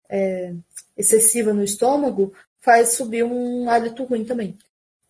é, 0.08 0.54
excessiva 0.96 1.52
no 1.52 1.64
estômago 1.64 2.32
faz 2.60 2.92
subir 2.92 3.24
um 3.24 3.68
hálito 3.68 4.04
ruim 4.04 4.24
também. 4.24 4.56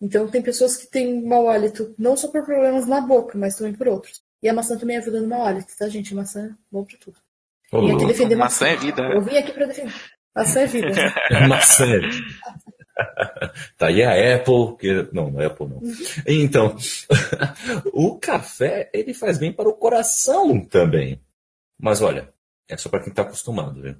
Então, 0.01 0.27
tem 0.27 0.41
pessoas 0.41 0.75
que 0.75 0.87
têm 0.87 1.23
mau 1.23 1.47
hálito 1.47 1.93
não 1.95 2.17
só 2.17 2.29
por 2.29 2.43
problemas 2.43 2.87
na 2.87 2.99
boca, 2.99 3.37
mas 3.37 3.55
também 3.55 3.73
por 3.73 3.87
outros. 3.87 4.23
E 4.41 4.49
a 4.49 4.53
maçã 4.53 4.75
também 4.75 4.97
ajuda 4.97 5.21
no 5.21 5.27
mau 5.27 5.45
hálito, 5.45 5.71
tá, 5.77 5.87
gente? 5.87 6.13
A 6.13 6.17
maçã 6.17 6.47
é 6.47 6.49
bom 6.71 6.83
pra 6.83 6.97
tudo. 6.97 7.17
Vim 7.71 7.91
aqui 7.95 8.07
defender 8.07 8.35
maçã. 8.35 8.65
maçã 8.65 8.73
é 8.73 8.75
vida. 8.75 9.03
Eu 9.03 9.21
vim 9.21 9.37
aqui 9.37 9.51
pra 9.51 9.67
defender. 9.67 9.93
Maçã 10.35 10.61
é 10.61 10.65
vida. 10.65 11.15
maçã 11.47 11.85
é 11.85 11.99
vida. 11.99 12.25
tá 13.77 13.87
aí 13.87 14.03
a 14.03 14.35
Apple, 14.35 14.77
que 14.79 15.09
não, 15.13 15.31
não 15.31 15.41
é 15.41 15.45
Apple 15.45 15.67
não. 15.67 15.81
Então, 16.27 16.75
o 17.93 18.17
café, 18.17 18.89
ele 18.93 19.13
faz 19.13 19.37
bem 19.37 19.51
para 19.51 19.69
o 19.69 19.73
coração 19.73 20.63
também. 20.63 21.19
Mas 21.79 22.01
olha, 22.01 22.33
é 22.67 22.77
só 22.77 22.89
para 22.89 23.01
quem 23.01 23.09
está 23.09 23.23
acostumado, 23.23 23.81
viu? 23.81 23.95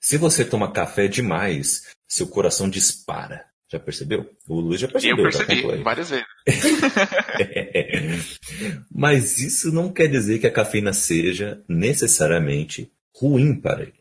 Se 0.00 0.16
você 0.16 0.44
toma 0.44 0.72
café 0.72 1.08
demais, 1.08 1.88
seu 2.06 2.28
coração 2.28 2.68
dispara. 2.68 3.46
Já 3.70 3.78
percebeu? 3.78 4.30
O 4.48 4.60
Luiz 4.60 4.80
já 4.80 4.88
percebeu. 4.88 5.26
Eu 5.26 5.30
percebi, 5.30 5.62
tá 5.62 5.82
várias 5.82 6.08
vezes. 6.08 6.26
Mas 8.90 9.38
isso 9.38 9.70
não 9.70 9.92
quer 9.92 10.08
dizer 10.08 10.38
que 10.38 10.46
a 10.46 10.52
cafeína 10.52 10.94
seja 10.94 11.62
necessariamente 11.68 12.90
ruim 13.14 13.54
para 13.54 13.82
ele. 13.82 14.00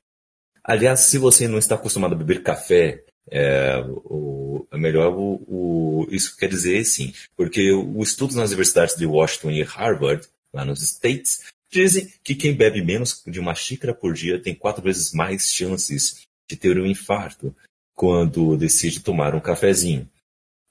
Aliás, 0.64 1.02
se 1.02 1.18
você 1.18 1.48
não 1.48 1.58
está 1.58 1.76
acostumado 1.76 2.14
a 2.14 2.18
beber 2.18 2.44
café, 2.44 3.04
é, 3.30 3.84
o, 3.88 4.66
é 4.72 4.78
melhor 4.78 5.14
o, 5.14 5.44
o, 5.48 6.08
isso 6.10 6.36
quer 6.38 6.50
dizer 6.50 6.84
sim, 6.86 7.14
porque 7.36 7.72
os 7.72 8.10
estudos 8.10 8.36
nas 8.36 8.50
universidades 8.50 8.96
de 8.96 9.06
Washington 9.06 9.52
e 9.52 9.64
Harvard, 9.64 10.28
lá 10.54 10.64
nos 10.64 10.82
States, 10.82 11.44
dizem 11.70 12.12
que 12.24 12.36
quem 12.36 12.56
bebe 12.56 12.82
menos 12.82 13.22
de 13.26 13.40
uma 13.40 13.54
xícara 13.54 13.94
por 13.94 14.14
dia 14.14 14.42
tem 14.42 14.56
quatro 14.56 14.82
vezes 14.82 15.12
mais 15.12 15.54
chances 15.54 16.22
de 16.50 16.56
ter 16.56 16.80
um 16.80 16.86
infarto 16.86 17.56
quando 17.94 18.56
decide 18.56 19.02
tomar 19.02 19.36
um 19.36 19.40
cafezinho. 19.40 20.10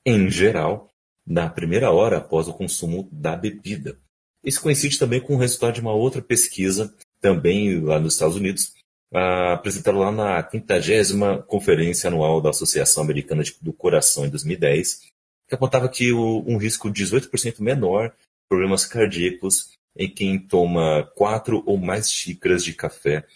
Em 0.05 0.31
geral, 0.31 0.89
na 1.27 1.51
primeira 1.51 1.91
hora 1.91 2.19
após 2.19 2.49
o 2.49 2.55
consumo 2.55 3.09
da 3.11 3.37
bebida. 3.37 3.99
Isso 4.45 4.63
coincide 4.63 4.99
também 4.99 5.21
com 5.21 5.35
o 5.35 5.39
resultado 5.39 5.75
de 5.75 5.81
uma 5.81 5.93
outra 5.93 6.23
pesquisa, 6.23 6.95
também 7.21 7.81
lá 7.81 7.99
nos 7.99 8.15
Estados 8.15 8.37
Unidos, 8.37 8.76
uh, 9.13 9.53
apresentada 9.53 9.97
lá 9.97 10.11
na 10.11 10.49
50 10.49 11.43
Conferência 11.43 12.09
Anual 12.09 12.41
da 12.41 12.51
Associação 12.51 13.03
Americana 13.03 13.43
do 13.61 13.73
Coração 13.73 14.27
em 14.27 14.31
2010, 14.31 15.09
que 15.49 15.55
apontava 15.55 15.89
que 15.89 16.13
o, 16.13 16.45
um 16.47 16.57
risco 16.57 16.89
18% 16.89 17.61
menor 17.61 18.11
de 18.11 18.15
problemas 18.49 18.85
cardíacos 18.85 19.77
em 19.97 20.09
quem 20.09 20.39
toma 20.39 21.11
quatro 21.15 21.63
ou 21.67 21.79
mais 21.79 22.11
xícaras 22.11 22.63
de 22.63 22.75
café 22.75 23.27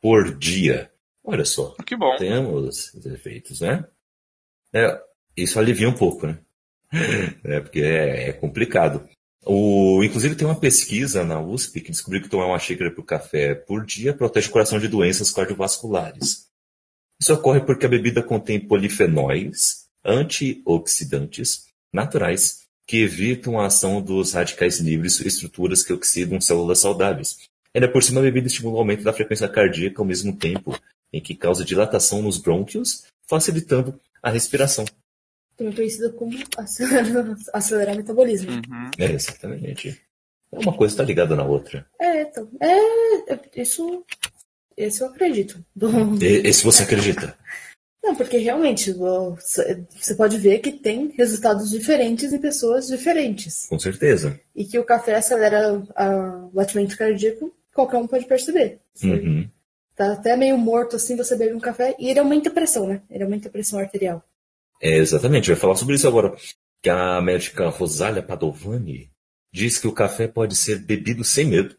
por 0.00 0.36
dia. 0.36 0.90
Olha 1.22 1.44
só. 1.44 1.74
Que 1.86 1.96
bom. 1.96 2.16
Temos 2.16 2.94
os 2.94 3.06
efeitos, 3.06 3.60
né? 3.60 3.86
É, 4.72 5.00
isso 5.36 5.58
alivia 5.58 5.88
um 5.88 5.94
pouco, 5.94 6.26
né? 6.26 6.38
É, 7.44 7.60
porque 7.60 7.80
é, 7.80 8.28
é 8.28 8.32
complicado. 8.32 9.08
O, 9.44 10.02
inclusive 10.04 10.34
tem 10.34 10.46
uma 10.46 10.58
pesquisa 10.58 11.24
na 11.24 11.40
USP 11.40 11.80
que 11.80 11.90
descobriu 11.90 12.22
que 12.22 12.28
tomar 12.28 12.46
uma 12.46 12.58
xícara 12.58 12.90
por 12.90 13.04
café 13.04 13.54
por 13.54 13.84
dia 13.86 14.12
protege 14.12 14.48
o 14.48 14.52
coração 14.52 14.78
de 14.78 14.88
doenças 14.88 15.30
cardiovasculares. 15.30 16.46
Isso 17.20 17.32
ocorre 17.34 17.60
porque 17.60 17.86
a 17.86 17.88
bebida 17.88 18.22
contém 18.22 18.60
polifenóis, 18.60 19.86
antioxidantes 20.04 21.66
naturais 21.92 22.60
que 22.86 23.02
evitam 23.02 23.60
a 23.60 23.66
ação 23.66 24.02
dos 24.02 24.32
radicais 24.32 24.78
livres 24.80 25.20
estruturas 25.20 25.82
que 25.82 25.92
oxidam 25.92 26.40
células 26.40 26.80
saudáveis. 26.80 27.36
Ainda 27.74 27.88
por 27.88 28.02
cima, 28.02 28.20
a 28.20 28.24
bebida 28.24 28.48
estimula 28.48 28.76
o 28.76 28.78
aumento 28.78 29.04
da 29.04 29.12
frequência 29.12 29.48
cardíaca 29.48 30.02
ao 30.02 30.06
mesmo 30.06 30.36
tempo 30.36 30.78
em 31.12 31.20
que 31.20 31.34
causa 31.34 31.64
dilatação 31.64 32.22
nos 32.22 32.38
brônquios, 32.38 33.04
facilitando 33.28 33.98
a 34.22 34.30
respiração 34.30 34.84
também 35.60 35.74
conhecida 35.74 36.10
como 36.10 36.32
acelerar, 36.56 37.36
acelerar 37.52 37.94
o 37.94 37.98
metabolismo. 37.98 38.50
Uhum. 38.50 38.90
É, 38.98 39.12
exatamente. 39.12 40.00
É 40.52 40.58
uma 40.58 40.76
coisa 40.76 40.94
está 40.94 41.04
ligada 41.04 41.36
na 41.36 41.44
outra. 41.44 41.86
É, 42.00 42.22
então. 42.22 42.48
É, 42.60 43.60
isso, 43.60 44.04
isso 44.76 45.04
eu 45.04 45.08
acredito. 45.08 45.62
Esse 46.20 46.64
você 46.64 46.82
acredita? 46.82 47.36
Não, 48.02 48.16
porque 48.16 48.38
realmente 48.38 48.92
você 48.92 50.14
pode 50.16 50.38
ver 50.38 50.60
que 50.60 50.72
tem 50.72 51.12
resultados 51.16 51.68
diferentes 51.70 52.32
em 52.32 52.38
pessoas 52.38 52.86
diferentes. 52.86 53.66
Com 53.68 53.78
certeza. 53.78 54.40
E 54.56 54.64
que 54.64 54.78
o 54.78 54.84
café 54.84 55.16
acelera 55.16 55.74
o 55.74 56.50
batimento 56.50 56.96
cardíaco, 56.96 57.54
qualquer 57.74 57.98
um 57.98 58.06
pode 58.06 58.24
perceber. 58.24 58.80
Uhum. 59.04 59.48
Tá 59.94 60.14
até 60.14 60.34
meio 60.34 60.56
morto 60.56 60.96
assim, 60.96 61.14
você 61.14 61.36
bebe 61.36 61.52
um 61.52 61.60
café 61.60 61.94
e 61.98 62.08
ele 62.08 62.18
aumenta 62.18 62.48
a 62.48 62.52
pressão, 62.52 62.86
né? 62.86 63.02
Ele 63.10 63.22
aumenta 63.22 63.48
a 63.48 63.52
pressão 63.52 63.78
arterial. 63.78 64.24
É, 64.80 64.96
exatamente, 64.96 65.48
vai 65.48 65.56
falar 65.56 65.76
sobre 65.76 65.94
isso 65.94 66.08
agora. 66.08 66.34
Que 66.82 66.88
a 66.88 67.20
médica 67.20 67.68
Rosália 67.68 68.22
Padovani 68.22 69.10
diz 69.52 69.78
que 69.78 69.86
o 69.86 69.92
café 69.92 70.26
pode 70.26 70.56
ser 70.56 70.78
bebido 70.78 71.22
sem 71.22 71.46
medo. 71.46 71.76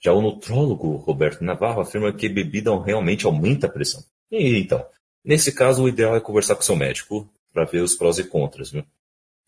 Já 0.00 0.12
o 0.12 0.20
nutrólogo 0.20 0.96
Roberto 0.96 1.44
Navarro 1.44 1.80
afirma 1.80 2.12
que 2.12 2.28
bebida 2.28 2.70
realmente 2.82 3.24
aumenta 3.24 3.66
a 3.66 3.70
pressão. 3.70 4.04
E 4.30 4.58
então, 4.58 4.84
nesse 5.24 5.52
caso, 5.52 5.84
o 5.84 5.88
ideal 5.88 6.16
é 6.16 6.20
conversar 6.20 6.56
com 6.56 6.62
seu 6.62 6.76
médico 6.76 7.32
para 7.52 7.64
ver 7.64 7.80
os 7.80 7.94
prós 7.94 8.18
e 8.18 8.24
contras, 8.24 8.70
viu? 8.70 8.84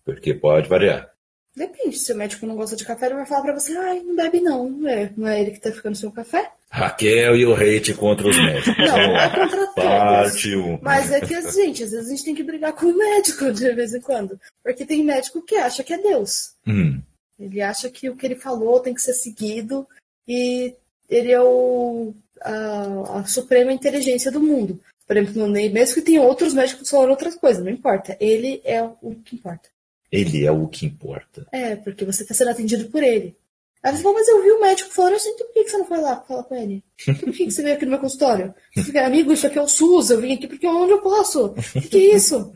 Porque 0.04 0.32
pode 0.32 0.68
variar. 0.68 1.12
Depende, 1.56 1.96
se 1.96 2.12
o 2.12 2.16
médico 2.16 2.46
não 2.46 2.56
gosta 2.56 2.76
de 2.76 2.84
café, 2.84 3.06
ele 3.06 3.14
vai 3.14 3.26
falar 3.26 3.42
pra 3.42 3.58
você, 3.58 3.76
ai, 3.76 4.00
não 4.00 4.16
bebe 4.16 4.40
não, 4.40 4.68
não 4.68 4.88
é, 4.88 5.12
não 5.16 5.28
é 5.28 5.40
ele 5.40 5.52
que 5.52 5.60
tá 5.60 5.70
ficando 5.70 5.96
sem 5.96 6.08
o 6.08 6.12
café. 6.12 6.52
Raquel 6.74 7.36
e 7.36 7.46
o 7.46 7.54
hate 7.54 7.94
contra 7.94 8.28
os 8.28 8.36
médicos. 8.36 8.76
Não, 8.76 9.16
é 9.16 9.30
contra 9.30 9.66
Parte 9.68 10.50
todos. 10.50 10.66
Um. 10.66 10.78
Mas 10.82 11.12
é 11.12 11.20
que, 11.20 11.40
gente, 11.52 11.84
às 11.84 11.92
vezes 11.92 12.08
a 12.08 12.10
gente 12.10 12.24
tem 12.24 12.34
que 12.34 12.42
brigar 12.42 12.72
com 12.72 12.86
o 12.86 12.98
médico 12.98 13.52
de 13.52 13.72
vez 13.72 13.94
em 13.94 14.00
quando. 14.00 14.40
Porque 14.60 14.84
tem 14.84 15.04
médico 15.04 15.40
que 15.40 15.54
acha 15.54 15.84
que 15.84 15.92
é 15.92 16.02
Deus. 16.02 16.54
Hum. 16.66 17.00
Ele 17.38 17.60
acha 17.60 17.88
que 17.88 18.10
o 18.10 18.16
que 18.16 18.26
ele 18.26 18.34
falou 18.34 18.80
tem 18.80 18.92
que 18.92 19.02
ser 19.02 19.14
seguido 19.14 19.86
e 20.26 20.74
ele 21.08 21.30
é 21.30 21.40
o, 21.40 22.12
a, 22.40 23.20
a 23.20 23.24
suprema 23.24 23.72
inteligência 23.72 24.32
do 24.32 24.40
mundo. 24.40 24.80
Por 25.06 25.16
exemplo, 25.16 25.46
mesmo 25.46 25.94
que 25.94 26.02
tenha 26.02 26.22
outros 26.22 26.54
médicos 26.54 26.90
falando 26.90 27.10
outras 27.10 27.36
coisas, 27.36 27.62
não 27.62 27.70
importa. 27.70 28.16
Ele 28.18 28.60
é 28.64 28.82
o 28.82 29.14
que 29.24 29.36
importa. 29.36 29.68
Ele 30.10 30.44
é 30.44 30.50
o 30.50 30.66
que 30.66 30.86
importa. 30.86 31.46
É, 31.52 31.76
porque 31.76 32.04
você 32.04 32.22
está 32.22 32.34
sendo 32.34 32.50
atendido 32.50 32.86
por 32.86 33.04
ele. 33.04 33.36
Aí 33.84 33.94
você 33.94 34.02
falou, 34.02 34.16
mas 34.16 34.28
eu 34.28 34.42
vi 34.42 34.50
o 34.50 34.60
médico 34.62 34.90
falando 34.90 35.16
assim, 35.16 35.28
então 35.28 35.46
por 35.46 35.52
que 35.52 35.68
você 35.68 35.76
não 35.76 35.84
foi 35.84 36.00
lá 36.00 36.16
falar 36.22 36.44
com 36.44 36.54
ele? 36.54 36.82
Então, 37.02 37.14
por 37.16 37.32
que 37.34 37.50
você 37.50 37.62
veio 37.62 37.74
aqui 37.74 37.84
no 37.84 37.90
meu 37.90 38.00
consultório? 38.00 38.54
Você 38.74 38.98
amigo, 38.98 39.30
isso 39.30 39.46
aqui 39.46 39.58
é 39.58 39.62
o 39.62 39.68
SUS, 39.68 40.08
eu 40.08 40.22
vim 40.22 40.32
aqui 40.32 40.46
porque 40.46 40.66
onde 40.66 40.92
eu 40.92 41.02
posso? 41.02 41.48
O 41.48 41.54
que, 41.54 41.88
que 41.88 41.96
é 41.98 42.16
isso? 42.16 42.50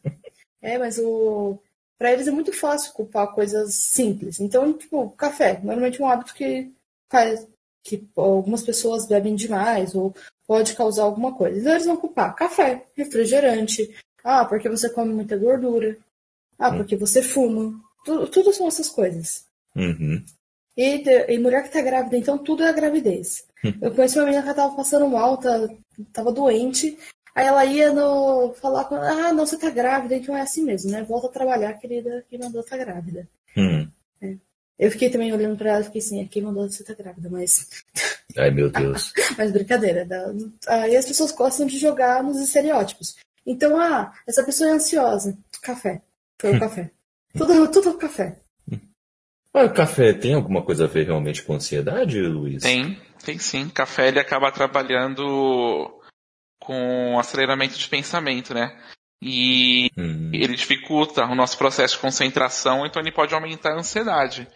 é, 0.62 0.78
mas 0.78 0.98
o. 0.98 1.58
Pra 1.98 2.10
eles 2.10 2.26
é 2.26 2.30
muito 2.30 2.54
fácil 2.54 2.94
culpar 2.94 3.34
coisas 3.34 3.74
simples. 3.74 4.40
Então, 4.40 4.72
tipo, 4.72 5.10
café, 5.10 5.60
normalmente 5.62 6.00
é 6.00 6.04
um 6.04 6.08
hábito 6.08 6.34
que 6.34 6.72
faz 7.10 7.46
que 7.84 8.08
algumas 8.16 8.62
pessoas 8.62 9.06
bebem 9.06 9.34
demais 9.34 9.94
ou 9.94 10.14
pode 10.46 10.74
causar 10.74 11.02
alguma 11.02 11.34
coisa. 11.34 11.60
Então 11.60 11.72
eles 11.72 11.84
vão 11.84 11.98
culpar 11.98 12.34
café, 12.34 12.86
refrigerante, 12.96 13.94
ah, 14.24 14.46
porque 14.46 14.70
você 14.70 14.88
come 14.88 15.12
muita 15.12 15.36
gordura, 15.36 15.98
ah, 16.58 16.70
hum. 16.70 16.78
porque 16.78 16.96
você 16.96 17.20
fuma. 17.20 17.78
Tudo, 18.06 18.26
tudo 18.28 18.52
são 18.54 18.66
essas 18.66 18.88
coisas. 18.88 19.44
Uhum. 19.76 20.24
E, 20.76 21.02
e, 21.28 21.38
mulher 21.38 21.62
que 21.62 21.70
tá 21.70 21.82
grávida, 21.82 22.16
então 22.16 22.38
tudo 22.38 22.62
é 22.62 22.72
gravidez. 22.72 23.44
Hum. 23.64 23.74
Eu 23.80 23.94
conheci 23.94 24.18
uma 24.18 24.24
menina 24.24 24.42
que 24.42 24.54
tava 24.54 24.74
passando 24.74 25.08
mal, 25.08 25.36
tá, 25.36 25.68
tava 26.12 26.32
doente. 26.32 26.98
Aí 27.34 27.46
ela 27.46 27.64
ia 27.64 27.92
no, 27.92 28.52
falar 28.54 28.84
com 28.84 28.94
ah, 28.96 29.32
não, 29.32 29.46
você 29.46 29.58
tá 29.58 29.70
grávida, 29.70 30.14
então 30.14 30.36
é 30.36 30.42
assim 30.42 30.64
mesmo, 30.64 30.90
né? 30.90 31.02
Volta 31.02 31.26
a 31.26 31.30
trabalhar, 31.30 31.74
querida, 31.74 32.24
quem 32.28 32.38
mandou 32.38 32.62
tá 32.62 32.76
grávida. 32.76 33.28
Hum. 33.56 33.88
É. 34.20 34.36
Eu 34.78 34.90
fiquei 34.90 35.10
também 35.10 35.32
olhando 35.32 35.56
pra 35.56 35.70
ela 35.70 35.80
e 35.80 35.84
fiquei 35.84 36.00
assim, 36.00 36.20
é 36.22 36.26
quem 36.26 36.42
mandou 36.42 36.68
você 36.68 36.82
tá 36.82 36.94
grávida, 36.94 37.28
mas. 37.30 37.84
Ai, 38.36 38.50
meu 38.50 38.70
Deus. 38.70 39.12
mas 39.36 39.52
brincadeira. 39.52 40.06
Aí 40.66 40.96
as 40.96 41.06
pessoas 41.06 41.32
gostam 41.32 41.66
de 41.66 41.78
jogar 41.78 42.22
nos 42.22 42.38
estereótipos. 42.40 43.16
Então, 43.46 43.78
ah, 43.80 44.12
essa 44.26 44.42
pessoa 44.42 44.70
é 44.70 44.72
ansiosa. 44.74 45.36
Café. 45.62 46.02
Foi 46.38 46.56
o 46.56 46.58
café. 46.60 46.90
Tudo, 47.36 47.70
tudo 47.70 47.94
café. 47.94 48.41
Mas 49.54 49.70
o 49.70 49.74
café 49.74 50.12
tem 50.14 50.34
alguma 50.34 50.62
coisa 50.62 50.84
a 50.84 50.88
ver 50.88 51.06
realmente 51.06 51.42
com 51.42 51.54
ansiedade, 51.54 52.20
Luiz? 52.22 52.62
Tem, 52.62 52.98
tem 53.24 53.38
sim. 53.38 53.68
Café 53.68 54.08
ele 54.08 54.18
acaba 54.18 54.50
trabalhando 54.50 56.00
com 56.58 57.18
aceleramento 57.18 57.76
de 57.76 57.88
pensamento, 57.88 58.54
né? 58.54 58.74
E 59.20 59.90
hum. 59.96 60.30
ele 60.32 60.56
dificulta 60.56 61.24
o 61.24 61.34
nosso 61.34 61.58
processo 61.58 61.94
de 61.94 62.00
concentração, 62.00 62.86
então 62.86 63.00
ele 63.00 63.12
pode 63.12 63.34
aumentar 63.34 63.72
a 63.72 63.78
ansiedade. 63.78 64.48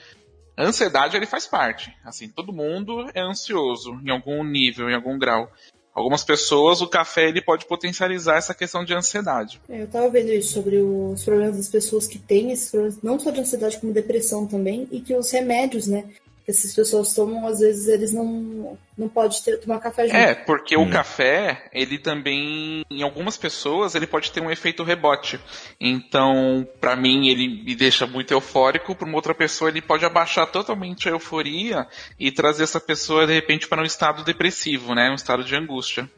A 0.56 0.64
ansiedade 0.64 1.16
ele 1.16 1.26
faz 1.26 1.46
parte. 1.46 1.94
Assim, 2.04 2.28
todo 2.28 2.52
mundo 2.52 3.08
é 3.14 3.20
ansioso 3.20 4.00
em 4.02 4.10
algum 4.10 4.42
nível, 4.42 4.88
em 4.88 4.94
algum 4.94 5.18
grau 5.18 5.52
algumas 5.96 6.22
pessoas, 6.22 6.82
o 6.82 6.86
café 6.86 7.26
ele 7.26 7.40
pode 7.40 7.64
potencializar 7.64 8.36
essa 8.36 8.52
questão 8.52 8.84
de 8.84 8.92
ansiedade. 8.92 9.58
É, 9.66 9.80
eu 9.80 9.84
estava 9.86 10.10
vendo 10.10 10.30
isso 10.30 10.52
sobre 10.52 10.76
os 10.76 11.24
problemas 11.24 11.56
das 11.56 11.68
pessoas 11.68 12.06
que 12.06 12.18
têm 12.18 12.52
esses 12.52 12.70
problemas, 12.70 12.98
não 13.02 13.18
só 13.18 13.30
de 13.30 13.40
ansiedade, 13.40 13.78
como 13.78 13.94
depressão 13.94 14.46
também, 14.46 14.86
e 14.92 15.00
que 15.00 15.14
os 15.14 15.30
remédios, 15.30 15.86
né, 15.86 16.04
que 16.46 16.52
essas 16.52 16.72
pessoas 16.72 17.12
tomam, 17.12 17.44
às 17.44 17.58
vezes 17.58 17.88
eles 17.88 18.12
não, 18.12 18.78
não 18.96 19.08
podem 19.08 19.36
ter, 19.42 19.58
tomar 19.58 19.80
café 19.80 20.04
junto. 20.04 20.16
É, 20.16 20.32
porque 20.32 20.76
hum. 20.76 20.84
o 20.84 20.90
café, 20.90 21.68
ele 21.72 21.98
também, 21.98 22.84
em 22.88 23.02
algumas 23.02 23.36
pessoas, 23.36 23.96
ele 23.96 24.06
pode 24.06 24.30
ter 24.30 24.40
um 24.40 24.48
efeito 24.48 24.84
rebote. 24.84 25.40
Então, 25.80 26.66
para 26.80 26.94
mim, 26.94 27.26
ele 27.26 27.64
me 27.64 27.74
deixa 27.74 28.06
muito 28.06 28.32
eufórico, 28.32 28.94
para 28.94 29.08
uma 29.08 29.16
outra 29.16 29.34
pessoa, 29.34 29.70
ele 29.70 29.82
pode 29.82 30.04
abaixar 30.04 30.46
totalmente 30.46 31.08
a 31.08 31.12
euforia 31.12 31.84
e 32.16 32.30
trazer 32.30 32.62
essa 32.62 32.78
pessoa, 32.78 33.26
de 33.26 33.34
repente, 33.34 33.66
para 33.66 33.82
um 33.82 33.86
estado 33.86 34.22
depressivo, 34.22 34.94
né? 34.94 35.10
Um 35.10 35.16
estado 35.16 35.42
de 35.42 35.56
angústia. 35.56 36.08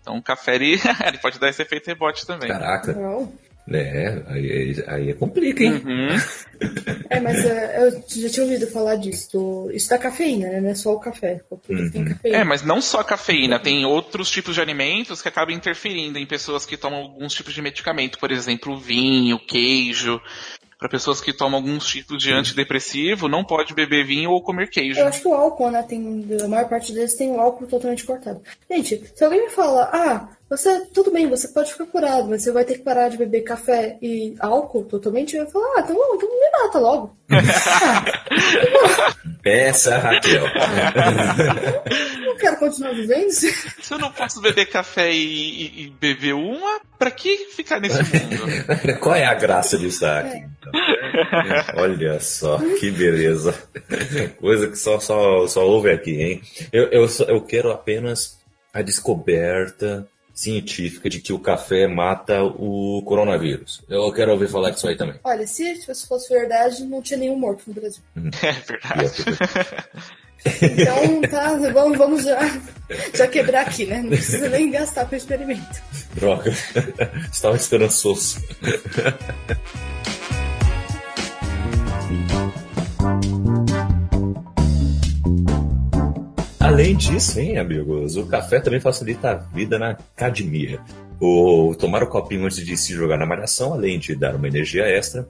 Então, 0.00 0.16
o 0.18 0.22
café, 0.22 0.54
ele, 0.54 0.78
ele 1.04 1.18
pode 1.18 1.40
dar 1.40 1.48
esse 1.48 1.62
efeito 1.62 1.88
rebote 1.88 2.24
também. 2.24 2.48
Caraca. 2.48 2.92
Não. 2.92 3.32
É, 3.70 4.22
aí, 4.26 4.84
aí 4.86 5.10
é 5.10 5.14
complica, 5.14 5.64
hein? 5.64 5.82
Uhum. 5.84 6.08
é, 7.08 7.18
mas 7.20 7.44
é, 7.44 7.86
eu 7.86 7.90
já 7.92 8.28
tinha 8.28 8.44
ouvido 8.44 8.66
falar 8.66 8.96
disso. 8.96 9.32
Do, 9.32 9.70
isso 9.72 9.88
da 9.88 9.96
cafeína, 9.96 10.48
né? 10.48 10.60
Não 10.60 10.68
é 10.68 10.74
só 10.74 10.92
o 10.92 11.00
café. 11.00 11.40
Uhum. 11.50 12.14
É, 12.22 12.44
mas 12.44 12.62
não 12.62 12.82
só 12.82 13.00
a 13.00 13.04
cafeína. 13.04 13.58
Tem 13.58 13.86
outros 13.86 14.30
tipos 14.30 14.54
de 14.54 14.60
alimentos 14.60 15.22
que 15.22 15.28
acabam 15.28 15.54
interferindo 15.54 16.18
em 16.18 16.26
pessoas 16.26 16.66
que 16.66 16.76
tomam 16.76 17.00
alguns 17.00 17.32
tipos 17.32 17.54
de 17.54 17.62
medicamento. 17.62 18.18
Por 18.18 18.30
exemplo, 18.30 18.78
vinho, 18.78 19.38
queijo 19.38 20.20
para 20.78 20.88
pessoas 20.90 21.18
que 21.18 21.32
tomam 21.32 21.60
alguns 21.60 21.86
tipos 21.86 22.22
de 22.22 22.30
antidepressivo, 22.30 23.26
não 23.26 23.42
pode 23.42 23.72
beber 23.72 24.04
vinho 24.04 24.30
ou 24.30 24.42
comer 24.42 24.68
queijo. 24.68 25.00
Eu 25.00 25.06
acho 25.06 25.22
que 25.22 25.28
o 25.28 25.32
álcool, 25.32 25.70
né, 25.70 25.82
tem, 25.82 26.26
a 26.42 26.46
maior 26.46 26.68
parte 26.68 26.92
deles 26.92 27.14
tem 27.14 27.30
o 27.30 27.40
álcool 27.40 27.66
totalmente 27.66 28.04
cortado. 28.04 28.42
Gente, 28.70 29.02
se 29.14 29.24
alguém 29.24 29.44
me 29.44 29.50
fala, 29.50 29.88
ah, 29.90 30.28
você, 30.56 30.86
tudo 30.86 31.10
bem, 31.10 31.28
você 31.28 31.48
pode 31.48 31.72
ficar 31.72 31.86
curado, 31.86 32.28
mas 32.28 32.42
você 32.42 32.52
vai 32.52 32.64
ter 32.64 32.74
que 32.74 32.82
parar 32.82 33.08
de 33.08 33.16
beber 33.16 33.42
café 33.42 33.96
e 34.00 34.34
álcool 34.38 34.84
totalmente, 34.84 35.36
eu 35.36 35.44
vou 35.44 35.52
falar, 35.52 35.76
ah, 35.76 35.80
então, 35.80 35.96
então 36.14 36.28
me 36.28 36.62
mata 36.62 36.78
logo. 36.78 37.16
Peça, 39.42 39.98
Raquel. 39.98 40.44
não 42.24 42.36
quero 42.36 42.56
continuar 42.56 42.94
vivendo. 42.94 43.30
Se 43.30 43.52
eu 43.90 43.98
não 43.98 44.10
posso 44.10 44.40
beber 44.40 44.66
café 44.66 45.12
e, 45.12 45.16
e, 45.16 45.84
e 45.84 45.90
beber 45.90 46.34
uma, 46.34 46.80
pra 46.98 47.10
que 47.10 47.36
ficar 47.54 47.80
nesse 47.80 48.02
mundo? 48.02 48.38
Qual 49.00 49.14
é 49.14 49.26
a 49.26 49.34
graça 49.34 49.76
disso 49.76 50.06
aqui? 50.06 50.36
É. 50.36 50.46
Então? 50.58 50.72
Olha 51.76 52.18
só, 52.20 52.58
que 52.78 52.90
beleza. 52.90 53.54
Coisa 54.38 54.68
que 54.68 54.76
só, 54.76 54.98
só, 54.98 55.46
só 55.46 55.66
houve 55.66 55.90
aqui, 55.90 56.22
hein? 56.22 56.42
Eu, 56.72 56.84
eu, 56.90 57.06
eu 57.28 57.40
quero 57.42 57.70
apenas 57.70 58.38
a 58.72 58.82
descoberta 58.82 60.06
científica 60.34 61.08
de 61.08 61.20
que 61.20 61.32
o 61.32 61.38
café 61.38 61.86
mata 61.86 62.42
o 62.42 63.00
coronavírus. 63.06 63.82
Eu 63.88 64.12
quero 64.12 64.32
ouvir 64.32 64.48
falar 64.48 64.70
disso 64.70 64.88
aí 64.88 64.96
também. 64.96 65.14
Olha, 65.22 65.46
se 65.46 65.62
isso 65.72 66.06
fosse 66.08 66.34
verdade, 66.34 66.84
não 66.84 67.00
tinha 67.00 67.18
nenhum 67.18 67.38
morto 67.38 67.62
no 67.68 67.74
Brasil. 67.74 68.02
É 68.42 68.52
verdade. 68.52 69.24
Então, 70.44 71.22
tá, 71.22 71.54
vamos, 71.72 71.96
vamos 71.96 72.22
já, 72.24 72.38
já 73.14 73.26
quebrar 73.26 73.62
aqui, 73.62 73.86
né? 73.86 74.02
Não 74.02 74.10
precisa 74.10 74.46
nem 74.50 74.70
gastar 74.70 75.06
para 75.06 75.14
o 75.14 75.16
experimento. 75.16 75.82
Droga. 76.14 76.52
Estava 77.32 77.56
esperançoso. 77.56 78.42
Além 86.64 86.96
disso, 86.96 87.38
hein, 87.38 87.58
amigos, 87.58 88.16
o 88.16 88.24
café 88.24 88.58
também 88.58 88.80
facilita 88.80 89.32
a 89.32 89.34
vida 89.34 89.78
na 89.78 89.90
academia. 89.90 90.80
O 91.20 91.74
tomar 91.78 92.02
o 92.02 92.08
copinho 92.08 92.46
antes 92.46 92.64
de 92.64 92.74
se 92.74 92.94
jogar 92.94 93.18
na 93.18 93.26
malhação, 93.26 93.74
além 93.74 93.98
de 93.98 94.16
dar 94.16 94.34
uma 94.34 94.48
energia 94.48 94.84
extra, 94.84 95.28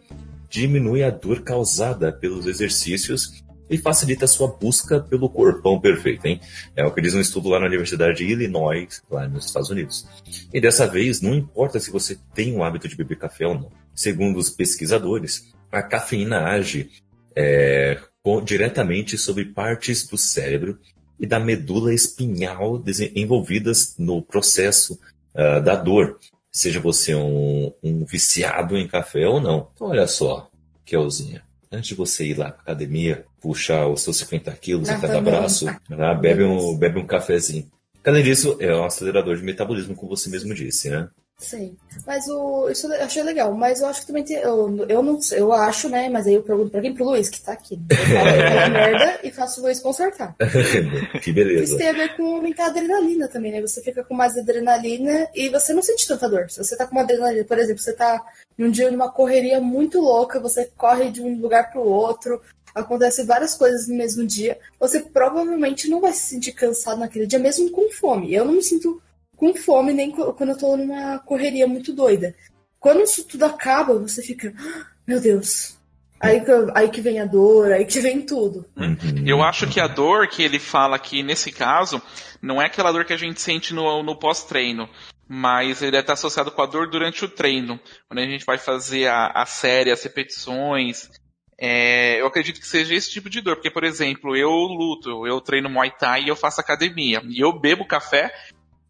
diminui 0.49 1.03
a 1.03 1.11
dor 1.11 1.43
causada 1.43 2.13
pelos 2.13 2.47
exercícios 2.47 3.43
e 3.69 3.77
facilita 3.77 4.27
a 4.27 4.29
sua 4.29 4.47
busca 4.47 5.01
pelo 5.01 5.29
corpão 5.29 5.81
perfeito, 5.81 6.25
hein? 6.25 6.41
É 6.77 6.87
o 6.87 6.93
que 6.93 7.01
diz 7.01 7.15
um 7.15 7.21
estudo 7.21 7.49
lá 7.49 7.59
na 7.59 7.67
Universidade 7.67 8.19
de 8.19 8.27
Illinois, 8.27 9.03
lá 9.11 9.27
nos 9.27 9.47
Estados 9.47 9.71
Unidos. 9.71 10.07
E 10.53 10.61
dessa 10.61 10.87
vez, 10.87 11.21
não 11.21 11.35
importa 11.35 11.81
se 11.81 11.91
você 11.91 12.17
tem 12.33 12.57
o 12.57 12.63
hábito 12.63 12.87
de 12.87 12.95
beber 12.95 13.19
café 13.19 13.45
ou 13.45 13.55
não. 13.55 13.73
Segundo 13.93 14.39
os 14.39 14.51
pesquisadores, 14.51 15.53
a 15.73 15.83
cafeína 15.83 16.45
age 16.45 16.91
é, 17.35 17.99
diretamente 18.45 19.19
sobre 19.19 19.47
partes 19.47 20.07
do 20.07 20.17
cérebro 20.17 20.79
e 21.19 21.27
da 21.27 21.39
medula 21.39 21.93
espinhal 21.93 22.83
envolvidas 23.15 23.95
no 23.99 24.23
processo 24.23 24.99
uh, 25.35 25.63
da 25.63 25.75
dor, 25.75 26.19
seja 26.51 26.81
você 26.81 27.15
um, 27.15 27.73
um, 27.83 28.05
viciado 28.05 28.77
em 28.77 28.87
café 28.87 29.27
ou 29.27 29.41
não. 29.41 29.69
Então, 29.75 29.89
olha 29.89 30.07
só, 30.07 30.49
Kelzinha, 30.85 31.43
antes 31.71 31.89
de 31.89 31.95
você 31.95 32.27
ir 32.27 32.39
lá 32.39 32.51
para 32.51 32.63
academia, 32.63 33.25
puxar 33.41 33.87
os 33.89 34.03
seus 34.03 34.17
50 34.19 34.53
quilos 34.53 34.89
em 34.89 35.01
cada 35.01 35.21
braço, 35.21 35.67
né, 35.89 36.15
bebe, 36.15 36.45
um, 36.45 36.77
bebe 36.77 36.99
um 36.99 37.07
cafezinho. 37.07 37.71
Além 38.05 38.23
disso, 38.23 38.57
é 38.61 38.75
um 38.75 38.85
acelerador 38.85 39.37
de 39.37 39.43
metabolismo, 39.43 39.95
como 39.95 40.15
você 40.15 40.29
mesmo 40.29 40.55
disse, 40.55 40.91
né? 40.91 41.09
Sim. 41.39 41.77
Mas 42.07 42.27
o, 42.29 42.69
isso 42.71 42.87
eu 42.93 43.05
achei 43.05 43.23
legal. 43.23 43.53
Mas 43.55 43.81
eu 43.81 43.89
acho 43.89 44.01
que 44.01 44.07
também 44.07 44.25
tem. 44.25 44.37
Eu, 44.37 44.87
eu 44.89 45.03
não 45.03 45.19
eu 45.33 45.53
acho, 45.53 45.89
né? 45.89 46.09
Mas 46.09 46.27
aí 46.27 46.35
eu 46.35 46.43
pergunto 46.43 46.71
pra 46.71 46.81
quem? 46.81 46.95
Pro 46.95 47.05
Luiz, 47.05 47.29
que 47.29 47.41
tá 47.41 47.53
aqui. 47.53 47.79
Eu 47.91 47.97
falo 47.97 48.71
merda 48.73 49.21
e 49.23 49.31
faço 49.31 49.61
o 49.61 49.65
Luiz 49.65 49.81
consertar. 49.81 50.35
que 51.23 51.33
beleza. 51.33 51.65
Isso 51.65 51.77
tem 51.77 51.89
a 51.89 51.93
ver 51.93 52.17
com 52.17 52.37
aumentar 52.37 52.65
a 52.65 52.69
adrenalina 52.69 53.29
também, 53.29 53.53
né? 53.53 53.61
Você 53.61 53.83
fica 53.83 54.05
com 54.05 54.15
mais 54.15 54.37
adrenalina 54.39 55.29
e 55.35 55.49
você 55.49 55.73
não 55.73 55.83
sente 55.83 56.07
tanta 56.07 56.29
dor. 56.29 56.51
Se 56.51 56.59
você 56.63 56.77
tá 56.77 56.87
com 56.87 56.93
uma 56.93 57.03
adrenalina, 57.03 57.45
por 57.45 57.59
exemplo, 57.59 57.83
você 57.83 57.93
tá 57.93 58.25
num 58.57 58.71
dia 58.71 58.91
numa 58.91 59.11
correria 59.11 59.61
muito 59.61 60.01
louca, 60.01 60.39
você 60.39 60.71
corre 60.77 61.11
de 61.11 61.21
um 61.21 61.41
lugar 61.41 61.71
pro 61.73 61.83
outro, 61.83 62.41
acontece 62.75 63.25
várias 63.25 63.55
coisas 63.55 63.89
no 63.89 63.97
mesmo 63.97 64.25
dia, 64.25 64.59
você 64.79 65.01
provavelmente 65.01 65.89
não 65.89 66.01
vai 66.01 66.13
se 66.13 66.29
sentir 66.29 66.53
cansado 66.53 67.01
naquele 67.01 67.27
dia, 67.27 67.39
mesmo 67.39 67.71
com 67.71 67.91
fome. 67.91 68.33
Eu 68.33 68.45
não 68.45 68.55
me 68.55 68.63
sinto 68.63 69.03
com 69.37 69.55
fome 69.55 69.93
nem 69.93 70.11
quando 70.11 70.51
eu 70.51 70.59
tô 70.59 70.77
numa 70.77 71.19
correria 71.21 71.67
muito 71.67 71.93
doida. 71.93 72.35
Quando 72.79 73.03
isso 73.03 73.25
tudo 73.25 73.45
acaba, 73.45 73.99
você 73.99 74.23
fica, 74.23 74.53
ah, 74.59 74.87
meu 75.07 75.21
Deus. 75.21 75.79
Aí 76.21 76.41
que, 76.41 76.51
aí 76.75 76.89
que 76.89 77.01
vem 77.01 77.21
a 77.21 77.27
dor, 77.27 77.73
aí 77.73 77.85
que 77.85 78.01
vem 78.01 78.23
tudo. 78.23 78.65
Uhum. 78.77 79.27
Eu 79.27 79.43
acho 79.43 79.67
que 79.67 79.79
a 79.79 79.87
dor 79.87 80.29
que 80.29 80.43
ele 80.43 80.59
fala 80.59 80.97
aqui 80.97 81.23
nesse 81.23 81.53
caso 81.53 82.01
não 82.41 82.63
é 82.63 82.67
aquela 82.67 82.93
dor 82.93 83.05
que 83.05 83.13
a 83.13 83.17
gente 83.19 83.41
sente 83.41 83.75
no, 83.75 84.03
no 84.03 84.19
pós-treino, 84.19 84.89
mas 85.29 85.83
ele 85.83 85.91
deve 85.91 86.03
estar 86.03 86.13
associado 86.15 86.51
com 86.51 86.63
a 86.63 86.67
dor 86.67 86.89
durante 86.89 87.25
o 87.25 87.29
treino, 87.29 87.81
quando 88.09 88.21
a 88.21 88.27
gente 88.27 88.45
vai 88.45 88.59
fazer 88.59 89.07
a, 89.07 89.29
a 89.35 89.47
série, 89.47 89.91
as 89.91 90.03
repetições. 90.03 91.11
É, 91.59 92.21
eu 92.21 92.27
acredito 92.27 92.61
que 92.61 92.67
seja 92.67 92.95
esse 92.95 93.11
tipo 93.11 93.31
de 93.31 93.41
dor, 93.41 93.57
porque, 93.57 93.71
por 93.71 93.85
exemplo, 93.85 94.37
eu 94.37 94.51
luto, 94.51 95.27
eu 95.27 95.41
treino 95.41 95.71
Muay 95.71 95.91
Thai 95.91 96.25
e 96.25 96.29
eu 96.29 96.37
faço 96.37 96.61
academia, 96.61 97.23
e 97.29 97.41
eu 97.43 97.59
bebo 97.59 97.87
café 97.87 98.33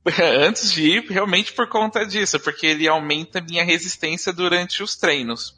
antes 0.21 0.73
de 0.73 0.83
ir 0.83 1.07
realmente 1.11 1.53
por 1.53 1.69
conta 1.69 2.05
disso, 2.05 2.39
porque 2.41 2.67
ele 2.67 2.87
aumenta 2.87 3.41
minha 3.41 3.65
resistência 3.65 4.33
durante 4.33 4.83
os 4.83 4.97
treinos. 4.97 5.55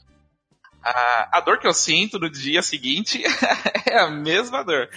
A, 0.83 1.39
a 1.39 1.41
dor 1.41 1.59
que 1.59 1.67
eu 1.67 1.75
sinto 1.75 2.17
no 2.17 2.31
dia 2.31 2.63
seguinte 2.63 3.21
é 3.87 3.99
a 3.99 4.09
mesma 4.09 4.63
dor. 4.63 4.89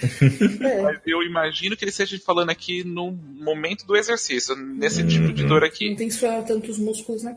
É. 0.62 0.82
Mas 0.84 1.00
eu 1.06 1.24
imagino 1.24 1.76
que 1.76 1.84
ele 1.84 1.90
esteja 1.90 2.20
falando 2.20 2.52
aqui 2.52 2.84
no 2.84 3.12
momento 3.12 3.88
do 3.88 3.98
exercício, 3.98 4.56
nesse 4.56 5.06
tipo 5.08 5.34
de 5.34 5.44
dor 5.46 5.64
aqui. 5.64 5.90
Não 5.90 5.96
tem 5.96 6.10
que 6.10 6.18
tanto 6.18 6.48
tantos 6.48 6.78
músculos, 6.78 7.24
né? 7.24 7.36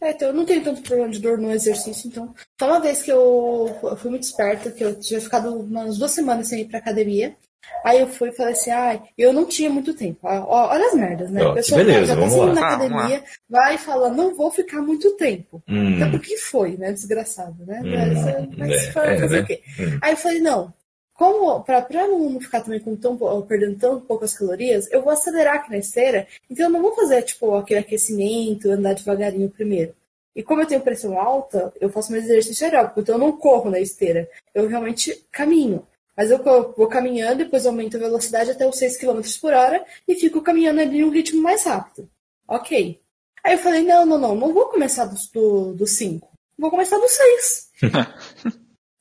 É, 0.00 0.10
então 0.10 0.28
eu 0.28 0.34
não 0.34 0.44
tenho 0.44 0.64
tanto 0.64 0.82
problema 0.82 1.12
de 1.12 1.20
dor 1.20 1.38
no 1.38 1.52
exercício, 1.52 2.08
então. 2.08 2.34
Só 2.58 2.66
uma 2.66 2.80
vez 2.80 3.02
que 3.02 3.12
eu, 3.12 3.78
eu 3.84 3.96
fui 3.96 4.10
muito 4.10 4.24
esperta, 4.24 4.72
que 4.72 4.82
eu 4.82 4.98
tinha 4.98 5.20
ficado 5.20 5.54
umas 5.54 5.96
duas 5.96 6.10
semanas 6.10 6.48
sem 6.48 6.62
ir 6.62 6.64
pra 6.64 6.80
academia. 6.80 7.36
Aí 7.84 8.00
eu 8.00 8.08
fui 8.08 8.28
e 8.28 8.32
falei 8.32 8.52
assim, 8.52 8.70
ai, 8.70 9.02
ah, 9.02 9.08
eu 9.16 9.32
não 9.32 9.44
tinha 9.44 9.70
muito 9.70 9.94
tempo. 9.94 10.18
Olha 10.22 10.86
as 10.86 10.94
merdas, 10.94 11.30
né? 11.30 11.42
a 11.44 11.52
pessoa 11.52 11.82
beleza, 11.82 12.06
já 12.06 12.14
tá 12.14 12.20
vamos 12.20 12.36
lá. 12.36 12.54
na 12.54 12.66
ah, 12.66 12.74
academia, 12.74 13.24
vai 13.48 13.78
falando, 13.78 14.16
não 14.16 14.34
vou 14.34 14.50
ficar 14.50 14.80
muito 14.80 15.16
tempo. 15.16 15.62
Hum. 15.68 15.96
Então, 15.96 16.14
o 16.14 16.20
que 16.20 16.36
foi, 16.36 16.76
né? 16.76 16.92
Desgraçado, 16.92 17.64
né? 17.66 17.80
Hum. 17.84 17.90
Mas, 17.90 18.56
mas 18.58 18.70
é, 18.70 18.92
fazer 18.92 19.24
é, 19.24 19.28
né? 19.28 19.40
o 19.40 19.46
quê? 19.46 19.62
Hum. 19.80 19.98
Aí 20.00 20.12
eu 20.12 20.16
falei, 20.16 20.40
não, 20.40 20.72
como 21.14 21.62
para 21.62 21.86
não 22.08 22.40
ficar 22.40 22.62
também 22.62 22.80
com 22.80 22.96
tão, 22.96 23.16
perdendo 23.42 23.78
tão 23.78 24.00
poucas 24.00 24.36
calorias, 24.36 24.90
eu 24.90 25.02
vou 25.02 25.12
acelerar 25.12 25.56
aqui 25.56 25.70
na 25.70 25.78
esteira, 25.78 26.26
então 26.50 26.66
eu 26.66 26.70
não 26.70 26.82
vou 26.82 26.94
fazer 26.94 27.22
tipo 27.22 27.54
aquele 27.54 27.80
aquecimento, 27.80 28.70
andar 28.70 28.94
devagarinho 28.94 29.50
primeiro. 29.50 29.94
E 30.34 30.42
como 30.42 30.62
eu 30.62 30.66
tenho 30.66 30.80
pressão 30.80 31.20
alta, 31.20 31.72
eu 31.80 31.90
faço 31.90 32.10
mais 32.10 32.24
exercício 32.24 32.66
aeróbico, 32.66 33.00
então 33.00 33.16
eu 33.16 33.18
não 33.18 33.36
corro 33.36 33.70
na 33.70 33.78
esteira, 33.78 34.28
eu 34.54 34.66
realmente 34.66 35.24
caminho. 35.30 35.86
Mas 36.16 36.30
eu 36.30 36.42
vou 36.42 36.86
caminhando, 36.88 37.38
depois 37.38 37.66
aumento 37.66 37.96
a 37.96 38.00
velocidade 38.00 38.50
até 38.50 38.66
os 38.66 38.76
6 38.76 38.98
km 38.98 39.20
por 39.40 39.52
hora 39.52 39.84
e 40.06 40.14
fico 40.14 40.42
caminhando 40.42 40.80
ali 40.80 40.98
em 40.98 41.04
um 41.04 41.10
ritmo 41.10 41.42
mais 41.42 41.64
rápido. 41.64 42.08
Ok. 42.46 43.00
Aí 43.44 43.54
eu 43.54 43.58
falei, 43.58 43.82
não, 43.82 44.04
não, 44.04 44.18
não, 44.18 44.34
não 44.34 44.52
vou 44.52 44.66
começar 44.66 45.06
do, 45.06 45.74
do 45.74 45.86
5. 45.86 46.28
Vou 46.58 46.70
começar 46.70 46.98
do 46.98 47.08
6. 47.08 47.70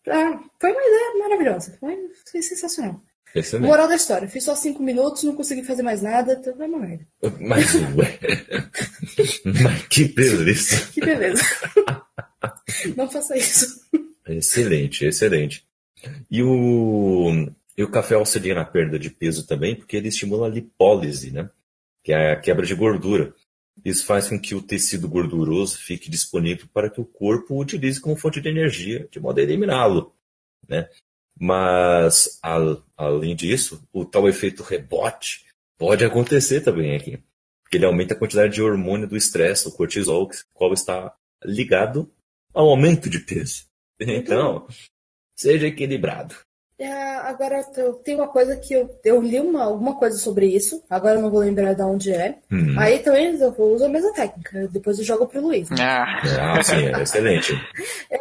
ah, 0.10 0.40
foi 0.60 0.72
uma 0.72 0.82
ideia 0.82 1.20
maravilhosa. 1.20 1.78
Foi, 1.80 1.98
foi 2.32 2.42
sensacional. 2.42 3.02
Excelente. 3.34 3.68
Moral 3.68 3.88
da 3.88 3.96
história, 3.96 4.28
fiz 4.28 4.44
só 4.44 4.56
5 4.56 4.82
minutos, 4.84 5.24
não 5.24 5.36
consegui 5.36 5.64
fazer 5.64 5.84
mais 5.84 6.02
nada, 6.02 6.34
então 6.34 6.56
foi 6.56 6.68
uma 6.68 6.80
merda. 6.80 7.08
Mas, 7.40 7.66
mas 9.46 9.88
que 9.88 10.06
beleza. 10.06 10.88
que 10.92 11.02
beleza. 11.02 11.44
não 12.98 13.10
faça 13.10 13.38
isso. 13.38 13.82
Excelente, 14.28 15.06
excelente. 15.06 15.66
E 16.30 16.42
o, 16.42 17.50
e 17.78 17.84
o 17.84 17.92
café 17.92 18.16
auxilia 18.16 18.56
na 18.56 18.66
perda 18.66 18.98
de 18.98 19.10
peso 19.10 19.46
também, 19.46 19.76
porque 19.76 19.98
ele 19.98 20.08
estimula 20.08 20.48
a 20.48 20.50
lipólise, 20.50 21.32
né? 21.32 21.50
que 22.04 22.12
é 22.12 22.32
a 22.32 22.40
quebra 22.40 22.66
de 22.66 22.76
gordura. 22.76 23.34
Isso 23.84 24.06
faz 24.06 24.28
com 24.28 24.40
que 24.40 24.54
o 24.54 24.62
tecido 24.62 25.08
gorduroso 25.08 25.78
fique 25.78 26.10
disponível 26.10 26.68
para 26.74 26.90
que 26.90 27.00
o 27.00 27.06
corpo 27.06 27.56
o 27.56 27.60
utilize 27.60 28.00
como 28.00 28.16
fonte 28.16 28.42
de 28.42 28.50
energia, 28.50 29.08
de 29.10 29.20
modo 29.20 29.40
a 29.40 29.44
eliminá-lo. 29.44 30.14
Né? 30.68 30.90
Mas, 31.40 32.40
além 32.98 33.36
disso, 33.36 33.84
o 33.92 34.06
tal 34.06 34.28
efeito 34.28 34.62
rebote 34.62 35.46
pode 35.78 36.04
acontecer 36.06 36.62
também 36.62 36.96
aqui. 36.96 37.18
Porque 37.64 37.78
ele 37.78 37.86
aumenta 37.86 38.14
a 38.14 38.18
quantidade 38.18 38.54
de 38.54 38.62
hormônio 38.62 39.08
do 39.08 39.18
estresse, 39.18 39.68
o 39.68 39.72
cortisol, 39.72 40.28
que 40.28 40.38
qual 40.54 40.74
está 40.74 41.16
ligado 41.44 42.12
ao 42.54 42.70
aumento 42.70 43.10
de 43.10 43.20
peso. 43.20 43.66
Então, 44.04 44.68
seja 45.42 45.68
equilibrado. 45.68 46.36
É, 46.78 46.92
agora 46.92 47.64
tem 48.04 48.16
uma 48.16 48.28
coisa 48.28 48.56
que 48.56 48.74
eu, 48.74 48.90
eu 49.04 49.22
li 49.22 49.40
uma, 49.40 49.66
alguma 49.66 49.96
coisa 49.96 50.18
sobre 50.18 50.48
isso, 50.48 50.84
agora 50.90 51.20
eu 51.20 51.22
não 51.22 51.30
vou 51.30 51.42
lembrar 51.42 51.74
de 51.74 51.84
onde 51.84 52.12
é. 52.12 52.40
Uhum. 52.52 52.76
Aí 52.80 53.00
também 53.00 53.36
eu 53.40 53.56
uso 53.56 53.86
a 53.86 53.90
mesma 53.90 54.12
técnica, 54.14 54.68
depois 54.68 54.98
eu 54.98 55.06
jogo 55.06 55.28
pro 55.28 55.42
Luiz. 55.42 55.70
Né? 55.70 55.78
Ah. 55.80 56.58
ah, 56.58 56.64
sim, 56.64 56.88
é 56.88 56.98
excelente. 57.04 57.54
É, 58.10 58.18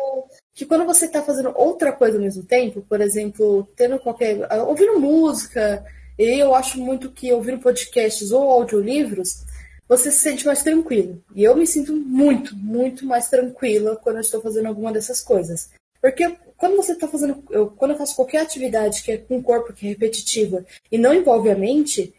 que 0.54 0.66
quando 0.66 0.84
você 0.84 1.06
está 1.06 1.22
fazendo 1.22 1.52
outra 1.54 1.90
coisa 1.90 2.18
ao 2.18 2.22
mesmo 2.22 2.42
tempo, 2.42 2.84
por 2.86 3.00
exemplo, 3.00 3.66
tendo 3.74 3.98
qualquer. 3.98 4.46
ouvindo 4.66 5.00
música, 5.00 5.82
e 6.18 6.38
eu 6.38 6.54
acho 6.54 6.78
muito 6.78 7.10
que 7.10 7.32
ouvindo 7.32 7.60
podcasts 7.60 8.30
ou 8.30 8.50
audiolivros, 8.50 9.42
você 9.88 10.12
se 10.12 10.18
sente 10.18 10.44
mais 10.44 10.62
tranquilo. 10.62 11.22
E 11.34 11.42
eu 11.42 11.56
me 11.56 11.66
sinto 11.66 11.94
muito, 11.94 12.54
muito 12.54 13.06
mais 13.06 13.28
tranquila 13.28 13.96
quando 13.96 14.16
eu 14.16 14.20
estou 14.20 14.42
fazendo 14.42 14.66
alguma 14.66 14.92
dessas 14.92 15.22
coisas. 15.22 15.70
Porque 16.00 16.36
quando 16.60 16.76
você 16.76 16.92
está 16.92 17.08
fazendo. 17.08 17.42
Eu, 17.50 17.68
quando 17.70 17.92
eu 17.92 17.96
faço 17.96 18.14
qualquer 18.14 18.42
atividade 18.42 19.02
que 19.02 19.10
é 19.10 19.16
com 19.16 19.38
o 19.38 19.42
corpo, 19.42 19.72
que 19.72 19.86
é 19.86 19.88
repetitiva, 19.88 20.62
e 20.92 20.98
não 20.98 21.14
envolve 21.14 21.50
a 21.50 21.56
mente, 21.56 22.14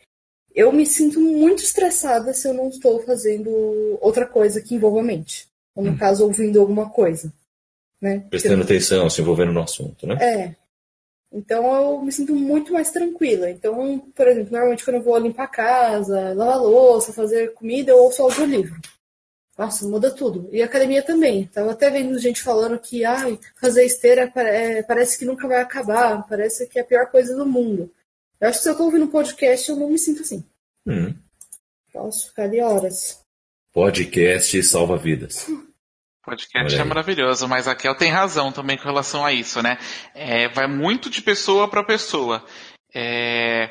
eu 0.54 0.74
me 0.74 0.84
sinto 0.84 1.20
muito 1.20 1.62
estressada 1.62 2.34
se 2.34 2.48
eu 2.48 2.54
não 2.54 2.68
estou 2.68 3.04
fazendo 3.04 3.50
outra 4.02 4.26
coisa 4.26 4.60
que 4.60 4.74
envolva 4.74 5.00
a 5.00 5.04
mente. 5.04 5.48
Ou 5.76 5.84
no 5.84 5.92
hum. 5.92 5.98
caso, 5.98 6.26
ouvindo 6.26 6.60
alguma 6.60 6.90
coisa. 6.90 7.32
Né? 8.02 8.26
Prestando 8.32 8.64
atenção, 8.64 9.08
se 9.12 9.22
envolvendo 9.22 9.54
no 9.54 9.62
assunto, 9.62 10.08
né? 10.08 10.18
É. 10.20 10.56
Então 11.32 11.74
eu 11.76 12.02
me 12.02 12.12
sinto 12.12 12.36
muito 12.36 12.74
mais 12.74 12.90
tranquila. 12.90 13.48
Então, 13.48 14.00
por 14.14 14.28
exemplo, 14.28 14.52
normalmente 14.52 14.84
quando 14.84 14.98
eu 14.98 15.04
vou 15.04 15.18
limpar 15.20 15.44
a 15.44 15.48
casa, 15.48 16.34
lavar 16.34 16.60
louça, 16.60 17.14
fazer 17.14 17.54
comida, 17.54 17.92
eu 17.92 17.98
ouço 18.00 18.24
audiolivro. 18.24 18.76
Nossa, 19.62 19.88
muda 19.88 20.10
tudo. 20.10 20.50
E 20.52 20.64
academia 20.64 21.04
também. 21.04 21.46
Tava 21.46 21.74
até 21.74 21.92
vendo 21.92 22.18
gente 22.18 22.42
falando 22.42 22.80
que 22.80 23.06
ai, 23.06 23.38
fazer 23.60 23.86
esteira 23.86 24.24
é, 24.38 24.82
parece 24.82 25.20
que 25.20 25.24
nunca 25.24 25.48
vai 25.48 25.62
acabar, 25.62 26.26
parece 26.28 26.68
que 26.68 26.80
é 26.80 26.82
a 26.82 26.86
pior 26.86 27.12
coisa 27.12 27.36
do 27.36 27.46
mundo. 27.46 27.88
Eu 28.40 28.50
acho 28.50 28.58
que 28.58 28.64
se 28.64 28.70
eu 28.72 28.76
tô 28.76 28.86
ouvindo 28.86 29.06
um 29.06 29.12
podcast, 29.12 29.70
eu 29.70 29.76
não 29.76 29.92
me 29.92 30.00
sinto 30.00 30.24
assim. 30.24 30.44
Hum. 30.88 31.14
Posso 31.94 32.30
ficar 32.30 32.46
ali 32.46 32.60
horas. 32.60 33.24
Podcast 33.72 34.64
salva 34.64 34.98
vidas. 34.98 35.46
Podcast 36.26 36.80
é 36.80 36.84
maravilhoso, 36.84 37.48
mas 37.48 37.68
a 37.68 37.76
Kel 37.76 37.94
tem 37.94 38.10
razão 38.10 38.52
também 38.52 38.78
com 38.78 38.86
relação 38.86 39.24
a 39.24 39.32
isso, 39.32 39.62
né? 39.62 39.78
É, 40.16 40.50
vai 40.50 40.66
muito 40.66 41.08
de 41.08 41.22
pessoa 41.22 41.68
para 41.68 41.84
pessoa. 41.84 42.44
É, 42.96 43.70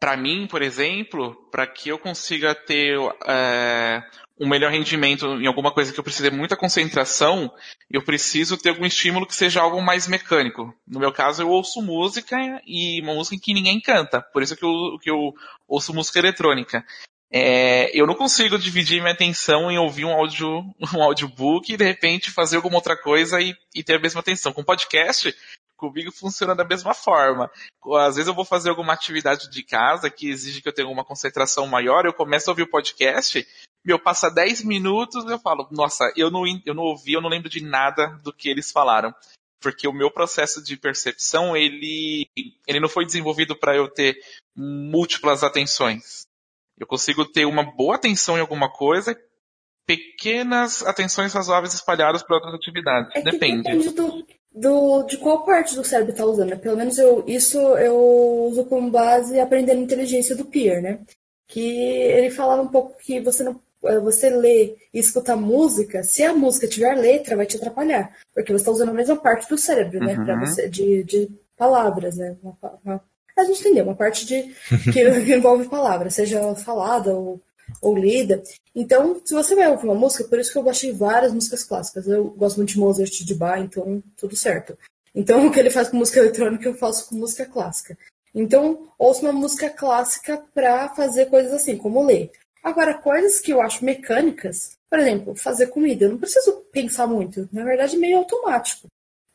para 0.00 0.16
mim, 0.16 0.48
por 0.48 0.62
exemplo, 0.62 1.48
para 1.52 1.64
que 1.64 1.90
eu 1.90 1.96
consiga 1.96 2.56
ter 2.56 2.98
é, 3.24 4.02
um 4.38 4.48
melhor 4.48 4.72
rendimento 4.72 5.26
em 5.40 5.46
alguma 5.46 5.72
coisa 5.72 5.92
que 5.92 6.00
eu 6.00 6.04
precise 6.04 6.30
de 6.30 6.36
muita 6.36 6.56
concentração, 6.56 7.52
eu 7.90 8.02
preciso 8.02 8.56
ter 8.56 8.70
algum 8.70 8.84
estímulo 8.84 9.26
que 9.26 9.34
seja 9.34 9.60
algo 9.60 9.80
mais 9.80 10.08
mecânico. 10.08 10.74
No 10.86 11.00
meu 11.00 11.12
caso, 11.12 11.42
eu 11.42 11.48
ouço 11.48 11.82
música 11.82 12.36
e 12.66 13.00
uma 13.02 13.14
música 13.14 13.40
que 13.42 13.54
ninguém 13.54 13.80
canta, 13.80 14.20
por 14.20 14.42
isso 14.42 14.56
que 14.56 14.64
eu, 14.64 14.98
que 15.00 15.10
eu 15.10 15.34
ouço 15.68 15.94
música 15.94 16.18
eletrônica. 16.18 16.84
É, 17.34 17.90
eu 17.98 18.06
não 18.06 18.14
consigo 18.14 18.58
dividir 18.58 19.00
minha 19.00 19.14
atenção 19.14 19.70
em 19.70 19.78
ouvir 19.78 20.04
um 20.04 20.12
áudio, 20.12 20.62
um 20.94 21.02
audiobook 21.02 21.72
e 21.72 21.76
de 21.78 21.84
repente 21.84 22.30
fazer 22.30 22.56
alguma 22.56 22.76
outra 22.76 22.94
coisa 22.94 23.40
e, 23.40 23.56
e 23.74 23.82
ter 23.82 23.96
a 23.96 23.98
mesma 23.98 24.20
atenção. 24.20 24.52
Com 24.52 24.62
podcast, 24.62 25.34
comigo 25.82 26.12
funciona 26.12 26.54
da 26.54 26.64
mesma 26.64 26.94
forma. 26.94 27.50
Às 27.98 28.14
vezes 28.14 28.28
eu 28.28 28.34
vou 28.34 28.44
fazer 28.44 28.70
alguma 28.70 28.92
atividade 28.92 29.50
de 29.50 29.62
casa 29.64 30.08
que 30.08 30.30
exige 30.30 30.62
que 30.62 30.68
eu 30.68 30.72
tenha 30.72 30.88
uma 30.88 31.04
concentração 31.04 31.66
maior, 31.66 32.06
eu 32.06 32.12
começo 32.12 32.48
a 32.48 32.52
ouvir 32.52 32.62
o 32.62 32.70
podcast, 32.70 33.44
meu, 33.84 33.98
passa 33.98 34.30
10 34.30 34.62
minutos 34.62 35.24
eu 35.24 35.40
falo, 35.40 35.66
nossa, 35.72 36.12
eu 36.16 36.30
não, 36.30 36.44
eu 36.64 36.74
não 36.74 36.84
ouvi, 36.84 37.14
eu 37.14 37.20
não 37.20 37.28
lembro 37.28 37.48
de 37.48 37.60
nada 37.60 38.06
do 38.22 38.32
que 38.32 38.48
eles 38.48 38.70
falaram. 38.70 39.12
Porque 39.60 39.86
o 39.88 39.92
meu 39.92 40.10
processo 40.10 40.62
de 40.62 40.76
percepção, 40.76 41.56
ele, 41.56 42.28
ele 42.66 42.80
não 42.80 42.88
foi 42.88 43.04
desenvolvido 43.04 43.56
para 43.56 43.76
eu 43.76 43.88
ter 43.88 44.16
múltiplas 44.56 45.42
atenções. 45.42 46.22
Eu 46.78 46.86
consigo 46.86 47.24
ter 47.24 47.44
uma 47.44 47.62
boa 47.62 47.96
atenção 47.96 48.36
em 48.36 48.40
alguma 48.40 48.72
coisa, 48.72 49.16
pequenas 49.86 50.82
atenções 50.82 51.32
razoáveis 51.32 51.74
espalhadas 51.74 52.22
para 52.22 52.36
outras 52.36 52.54
atividades. 52.54 53.14
É 53.14 53.22
depende. 53.22 53.62
depende 53.62 53.90
do, 53.94 54.26
do, 54.54 55.02
de 55.04 55.16
qual 55.16 55.44
parte 55.44 55.74
do 55.74 55.84
cérebro 55.84 56.12
está 56.12 56.24
usando. 56.24 56.50
Né? 56.50 56.56
Pelo 56.56 56.76
menos 56.76 56.98
eu, 56.98 57.24
isso 57.26 57.58
eu 57.58 57.96
uso 58.50 58.64
como 58.64 58.90
base 58.90 59.40
aprendendo 59.40 59.80
inteligência 59.80 60.36
do 60.36 60.44
Peer, 60.44 60.82
né? 60.82 61.00
Que 61.48 61.60
ele 61.60 62.30
falava 62.30 62.62
um 62.62 62.68
pouco 62.68 62.96
que 62.98 63.20
você 63.20 63.42
não 63.42 63.60
eh, 63.84 63.98
você 63.98 64.30
lê 64.30 64.76
e 64.92 64.98
escuta 64.98 65.34
música, 65.36 66.02
se 66.02 66.22
a 66.22 66.34
música 66.34 66.68
tiver 66.68 66.94
letra, 66.94 67.36
vai 67.36 67.46
te 67.46 67.56
atrapalhar. 67.56 68.16
Porque 68.34 68.52
você 68.52 68.62
está 68.62 68.70
usando 68.70 68.90
a 68.90 68.94
mesma 68.94 69.16
parte 69.16 69.48
do 69.48 69.58
cérebro, 69.58 70.00
né? 70.00 70.16
Uhum. 70.16 70.24
Pra 70.24 70.40
você, 70.40 70.68
de, 70.68 71.02
de 71.04 71.30
palavras, 71.56 72.16
né? 72.16 72.36
Uma, 72.42 72.56
uma, 72.84 73.04
a 73.36 73.44
gente 73.44 73.60
entendeu, 73.60 73.84
uma 73.84 73.94
parte 73.94 74.26
de, 74.26 74.54
que 74.92 75.02
envolve 75.34 75.68
palavras, 75.68 76.14
seja 76.14 76.54
falada 76.54 77.14
ou, 77.14 77.40
ou 77.80 77.96
lida. 77.96 78.42
Então, 78.74 79.20
se 79.24 79.34
você 79.34 79.54
vai 79.54 79.70
ouvir 79.70 79.84
uma 79.84 79.94
música, 79.94 80.24
por 80.24 80.38
isso 80.38 80.52
que 80.52 80.58
eu 80.58 80.62
baixei 80.62 80.92
várias 80.92 81.32
músicas 81.32 81.64
clássicas. 81.64 82.06
Eu 82.06 82.30
gosto 82.30 82.56
muito 82.56 82.70
de 82.70 82.78
Mozart 82.78 83.24
de 83.24 83.34
Bach, 83.34 83.60
então 83.60 84.02
tudo 84.16 84.36
certo. 84.36 84.76
Então, 85.14 85.46
o 85.46 85.52
que 85.52 85.58
ele 85.58 85.70
faz 85.70 85.88
com 85.88 85.96
música 85.96 86.20
eletrônica, 86.20 86.68
eu 86.68 86.74
faço 86.74 87.08
com 87.08 87.16
música 87.16 87.46
clássica. 87.46 87.96
Então, 88.34 88.88
ouço 88.98 89.22
uma 89.22 89.32
música 89.32 89.68
clássica 89.68 90.42
para 90.54 90.88
fazer 90.90 91.26
coisas 91.26 91.52
assim, 91.52 91.76
como 91.76 92.04
ler. 92.04 92.30
Agora, 92.62 92.94
coisas 92.94 93.40
que 93.40 93.52
eu 93.52 93.60
acho 93.60 93.84
mecânicas, 93.84 94.72
por 94.88 94.98
exemplo, 94.98 95.34
fazer 95.34 95.66
comida, 95.66 96.04
eu 96.04 96.10
não 96.10 96.18
preciso 96.18 96.62
pensar 96.72 97.06
muito. 97.06 97.48
Na 97.52 97.64
verdade, 97.64 97.96
é 97.96 97.98
meio 97.98 98.18
automático. 98.18 98.86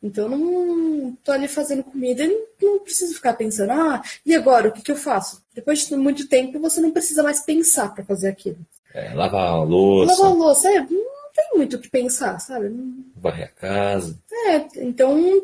Então, 0.07 0.31
eu 0.31 0.37
não 0.37 1.17
tô 1.23 1.31
ali 1.31 1.47
fazendo 1.47 1.83
comida 1.83 2.23
e 2.23 2.47
não 2.61 2.79
preciso 2.79 3.13
ficar 3.13 3.33
pensando, 3.33 3.71
ah, 3.71 4.01
e 4.25 4.33
agora, 4.33 4.69
o 4.69 4.71
que, 4.71 4.81
que 4.81 4.91
eu 4.91 4.95
faço? 4.95 5.43
Depois 5.53 5.85
de 5.85 5.95
muito 5.95 6.27
tempo, 6.27 6.59
você 6.59 6.79
não 6.79 6.91
precisa 6.91 7.21
mais 7.21 7.41
pensar 7.41 7.93
para 7.93 8.05
fazer 8.05 8.29
aquilo. 8.29 8.57
É, 8.93 9.13
lavar 9.13 9.49
a 9.49 9.63
louça. 9.63 10.13
Lavar 10.13 10.31
a 10.31 10.33
louça, 10.33 10.69
é, 10.69 10.79
não 10.79 10.87
tem 11.35 11.49
muito 11.55 11.75
o 11.75 11.79
que 11.79 11.89
pensar, 11.89 12.39
sabe? 12.39 12.73
Varrer 13.17 13.47
a 13.47 13.59
casa. 13.59 14.17
É, 14.31 14.65
então, 14.77 15.43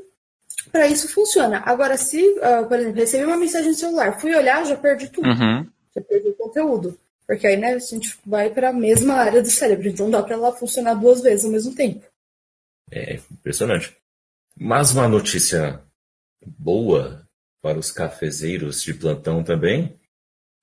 para 0.72 0.88
isso 0.88 1.12
funciona. 1.14 1.62
Agora, 1.66 1.98
se, 1.98 2.22
uh, 2.22 2.66
por 2.68 2.80
exemplo, 2.80 3.00
recebi 3.00 3.26
uma 3.26 3.38
mensagem 3.38 3.70
no 3.70 3.76
celular, 3.76 4.20
fui 4.20 4.34
olhar, 4.34 4.66
já 4.66 4.78
perdi 4.78 5.10
tudo. 5.10 5.28
Uhum. 5.28 5.68
Já 5.94 6.02
perdi 6.02 6.30
o 6.30 6.36
conteúdo. 6.36 6.98
Porque 7.28 7.48
aí, 7.48 7.58
né, 7.58 7.74
a 7.74 7.80
gente 7.80 8.18
vai 8.26 8.50
para 8.50 8.70
a 8.70 8.74
mesma 8.74 9.16
área 9.16 9.42
do 9.42 9.50
cérebro, 9.50 9.88
então 9.88 10.10
dá 10.10 10.24
para 10.24 10.36
ela 10.36 10.52
funcionar 10.52 10.94
duas 10.94 11.22
vezes 11.22 11.46
ao 11.46 11.52
mesmo 11.52 11.76
tempo. 11.76 12.06
É 12.92 13.20
impressionante. 13.32 13.96
Mas 14.58 14.92
uma 14.92 15.08
notícia 15.08 15.82
boa 16.46 17.28
para 17.62 17.80
os 17.80 17.92
cafezeiros 17.92 18.84
de 18.84 18.94
plantão 18.94 19.44
também 19.44 20.00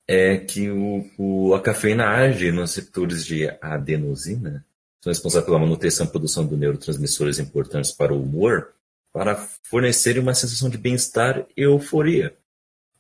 é 0.07 0.37
que 0.37 0.71
o, 0.71 1.09
o, 1.17 1.55
a 1.55 1.63
cafeína 1.63 2.09
age 2.09 2.51
nos 2.51 2.75
receptores 2.75 3.25
de 3.25 3.49
adenosina, 3.61 4.67
são 5.03 5.11
responsáveis 5.11 5.47
pela 5.47 5.59
manutenção 5.59 6.07
e 6.07 6.11
produção 6.11 6.47
de 6.47 6.57
neurotransmissores 6.57 7.39
importantes 7.39 7.93
para 7.93 8.13
o 8.13 8.23
humor, 8.23 8.75
para 9.13 9.37
fornecer 9.63 10.19
uma 10.19 10.35
sensação 10.35 10.69
de 10.69 10.77
bem-estar 10.77 11.47
e 11.57 11.63
euforia. 11.63 12.37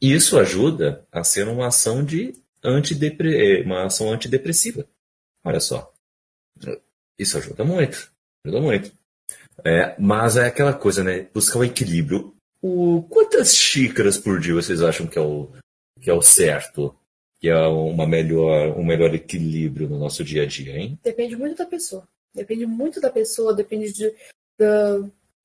Isso 0.00 0.38
ajuda 0.38 1.06
a 1.12 1.22
ser 1.22 1.46
uma 1.46 1.66
ação 1.66 2.04
de 2.04 2.34
antidepre... 2.64 3.62
uma 3.62 3.84
ação 3.84 4.12
antidepressiva. 4.12 4.86
Olha 5.44 5.60
só. 5.60 5.92
Isso 7.18 7.36
ajuda 7.36 7.64
muito. 7.64 8.10
Ajuda 8.44 8.60
muito. 8.62 8.99
É, 9.64 9.94
mas 9.98 10.36
é 10.36 10.46
aquela 10.46 10.72
coisa, 10.72 11.02
né? 11.04 11.26
Buscar 11.32 11.58
o 11.58 11.64
equilíbrio. 11.64 12.34
O, 12.62 13.02
quantas 13.08 13.54
xícaras 13.54 14.18
por 14.18 14.38
dia 14.38 14.54
vocês 14.54 14.82
acham 14.82 15.06
que 15.06 15.18
é 15.18 15.22
o, 15.22 15.48
que 16.00 16.10
é 16.10 16.14
o 16.14 16.22
certo? 16.22 16.94
Que 17.40 17.48
é 17.48 17.56
uma 17.56 18.06
melhor, 18.06 18.76
um 18.78 18.84
melhor 18.84 19.14
equilíbrio 19.14 19.88
no 19.88 19.98
nosso 19.98 20.22
dia 20.22 20.42
a 20.42 20.46
dia, 20.46 20.76
hein? 20.76 20.98
Depende 21.02 21.36
muito 21.36 21.56
da 21.56 21.66
pessoa. 21.66 22.06
Depende 22.34 22.66
muito 22.66 23.00
da 23.00 23.10
pessoa, 23.10 23.54
depende 23.54 23.92
de, 23.92 24.14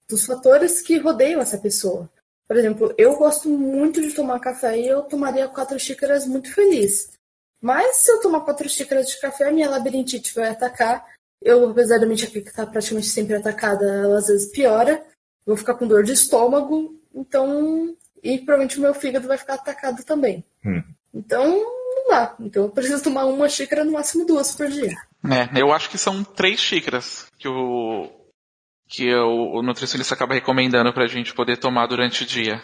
dos 0.09 0.25
fatores 0.25 0.81
que 0.81 0.97
rodeiam 0.97 1.41
essa 1.41 1.57
pessoa. 1.57 2.09
Por 2.47 2.57
exemplo, 2.57 2.93
eu 2.97 3.17
gosto 3.17 3.49
muito 3.49 4.01
de 4.01 4.13
tomar 4.13 4.39
café 4.39 4.77
e 4.79 4.87
eu 4.87 5.01
tomaria 5.03 5.47
quatro 5.47 5.79
xícaras 5.79 6.27
muito 6.27 6.53
feliz. 6.53 7.11
Mas 7.59 7.97
se 7.97 8.11
eu 8.11 8.21
tomar 8.21 8.41
quatro 8.41 8.69
xícaras 8.69 9.07
de 9.07 9.19
café, 9.19 9.51
minha 9.51 9.69
labirintite 9.69 10.33
vai 10.35 10.49
atacar 10.49 11.14
eu, 11.41 11.69
apesar 11.69 11.99
da 11.99 12.05
minha 12.05 12.15
enxaqueca 12.15 12.49
estar 12.49 12.65
praticamente 12.65 13.07
sempre 13.07 13.35
atacada, 13.35 13.85
ela 13.85 14.17
às 14.17 14.27
vezes 14.27 14.51
piora. 14.51 15.03
Vou 15.45 15.55
ficar 15.55 15.75
com 15.75 15.87
dor 15.87 16.03
de 16.03 16.13
estômago, 16.13 16.99
então. 17.13 17.95
E 18.23 18.39
provavelmente 18.39 18.79
o 18.79 18.81
meu 18.81 18.93
fígado 18.93 19.27
vai 19.27 19.37
ficar 19.37 19.55
atacado 19.55 20.03
também. 20.03 20.43
Hum. 20.65 20.81
Então, 21.13 21.47
não 21.47 22.09
dá. 22.09 22.35
Então 22.39 22.63
eu 22.63 22.69
preciso 22.69 23.03
tomar 23.03 23.25
uma 23.25 23.47
xícara, 23.47 23.83
no 23.83 23.91
máximo 23.91 24.25
duas 24.25 24.55
por 24.55 24.67
dia. 24.67 24.95
É, 25.23 25.61
eu 25.61 25.71
acho 25.71 25.89
que 25.89 25.97
são 25.97 26.23
três 26.23 26.59
xícaras 26.59 27.27
que 27.37 27.47
o, 27.47 28.09
que 28.87 29.13
o, 29.13 29.59
o 29.59 29.61
nutricionista 29.61 30.15
acaba 30.15 30.33
recomendando 30.33 30.91
pra 30.93 31.07
gente 31.07 31.33
poder 31.33 31.57
tomar 31.57 31.87
durante 31.87 32.23
o 32.23 32.25
dia. 32.25 32.61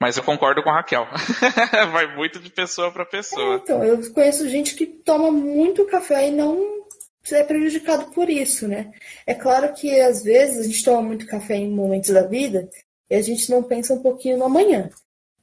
Mas 0.00 0.16
eu 0.16 0.22
concordo 0.22 0.62
com 0.62 0.70
a 0.70 0.74
Raquel. 0.74 1.06
Vai 1.92 2.14
muito 2.16 2.40
de 2.40 2.50
pessoa 2.50 2.90
para 2.90 3.06
pessoa. 3.06 3.54
É, 3.54 3.56
então, 3.58 3.84
eu 3.84 4.12
conheço 4.12 4.48
gente 4.48 4.74
que 4.74 4.84
toma 4.84 5.30
muito 5.30 5.86
café 5.86 6.28
e 6.28 6.32
não 6.32 6.81
é 7.30 7.44
prejudicado 7.44 8.10
por 8.10 8.28
isso, 8.28 8.66
né? 8.66 8.92
É 9.26 9.34
claro 9.34 9.72
que 9.72 10.00
às 10.00 10.22
vezes 10.22 10.58
a 10.58 10.62
gente 10.64 10.84
toma 10.84 11.02
muito 11.02 11.26
café 11.26 11.54
em 11.54 11.70
momentos 11.70 12.10
da 12.10 12.22
vida 12.22 12.68
e 13.08 13.14
a 13.14 13.22
gente 13.22 13.50
não 13.50 13.62
pensa 13.62 13.94
um 13.94 14.02
pouquinho 14.02 14.38
no 14.38 14.44
amanhã. 14.44 14.90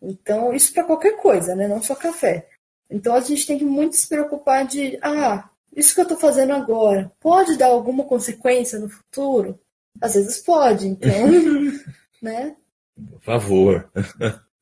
Então, 0.01 0.53
isso 0.53 0.73
para 0.73 0.83
qualquer 0.83 1.17
coisa, 1.17 1.55
né? 1.55 1.67
Não 1.67 1.81
só 1.81 1.95
café. 1.95 2.47
Então 2.89 3.13
a 3.13 3.21
gente 3.21 3.45
tem 3.45 3.57
que 3.57 3.65
muito 3.65 3.95
se 3.95 4.07
preocupar 4.07 4.65
de, 4.65 4.97
ah, 5.01 5.49
isso 5.75 5.93
que 5.93 6.01
eu 6.01 6.03
estou 6.03 6.17
fazendo 6.17 6.53
agora 6.53 7.11
pode 7.19 7.57
dar 7.57 7.67
alguma 7.67 8.03
consequência 8.03 8.79
no 8.79 8.89
futuro? 8.89 9.59
Às 10.01 10.15
vezes 10.15 10.39
pode, 10.39 10.87
então, 10.87 11.09
né? 12.21 12.55
Por 12.95 13.21
favor. 13.21 13.91